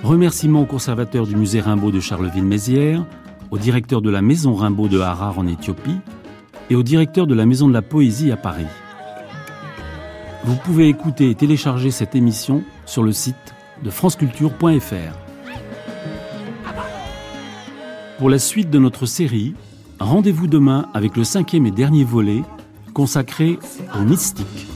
Remerciements 0.02 0.60
au 0.60 0.66
conservateur 0.66 1.26
du 1.26 1.34
musée 1.34 1.62
Rimbaud 1.62 1.92
de 1.92 2.01
Charleville-Mézières, 2.01 3.06
au 3.51 3.56
directeur 3.56 4.02
de 4.02 4.10
la 4.10 4.20
maison 4.20 4.52
Rimbaud 4.52 4.88
de 4.88 5.01
Harar 5.01 5.38
en 5.38 5.46
Éthiopie 5.46 5.96
et 6.68 6.76
au 6.76 6.82
directeur 6.82 7.26
de 7.26 7.34
la 7.34 7.46
maison 7.46 7.68
de 7.68 7.72
la 7.72 7.80
poésie 7.80 8.32
à 8.32 8.36
Paris. 8.36 8.66
Vous 10.44 10.56
pouvez 10.56 10.88
écouter 10.88 11.30
et 11.30 11.34
télécharger 11.34 11.90
cette 11.90 12.14
émission 12.14 12.62
sur 12.84 13.02
le 13.02 13.12
site 13.12 13.54
de 13.82 13.88
franceculture.fr. 13.88 15.18
Pour 18.18 18.28
la 18.28 18.38
suite 18.38 18.68
de 18.68 18.78
notre 18.78 19.06
série, 19.06 19.54
rendez-vous 19.98 20.46
demain 20.46 20.88
avec 20.92 21.16
le 21.16 21.24
cinquième 21.24 21.64
et 21.66 21.70
dernier 21.70 22.04
volet 22.04 22.42
consacré 22.92 23.58
aux 23.98 24.04
mystiques. 24.04 24.66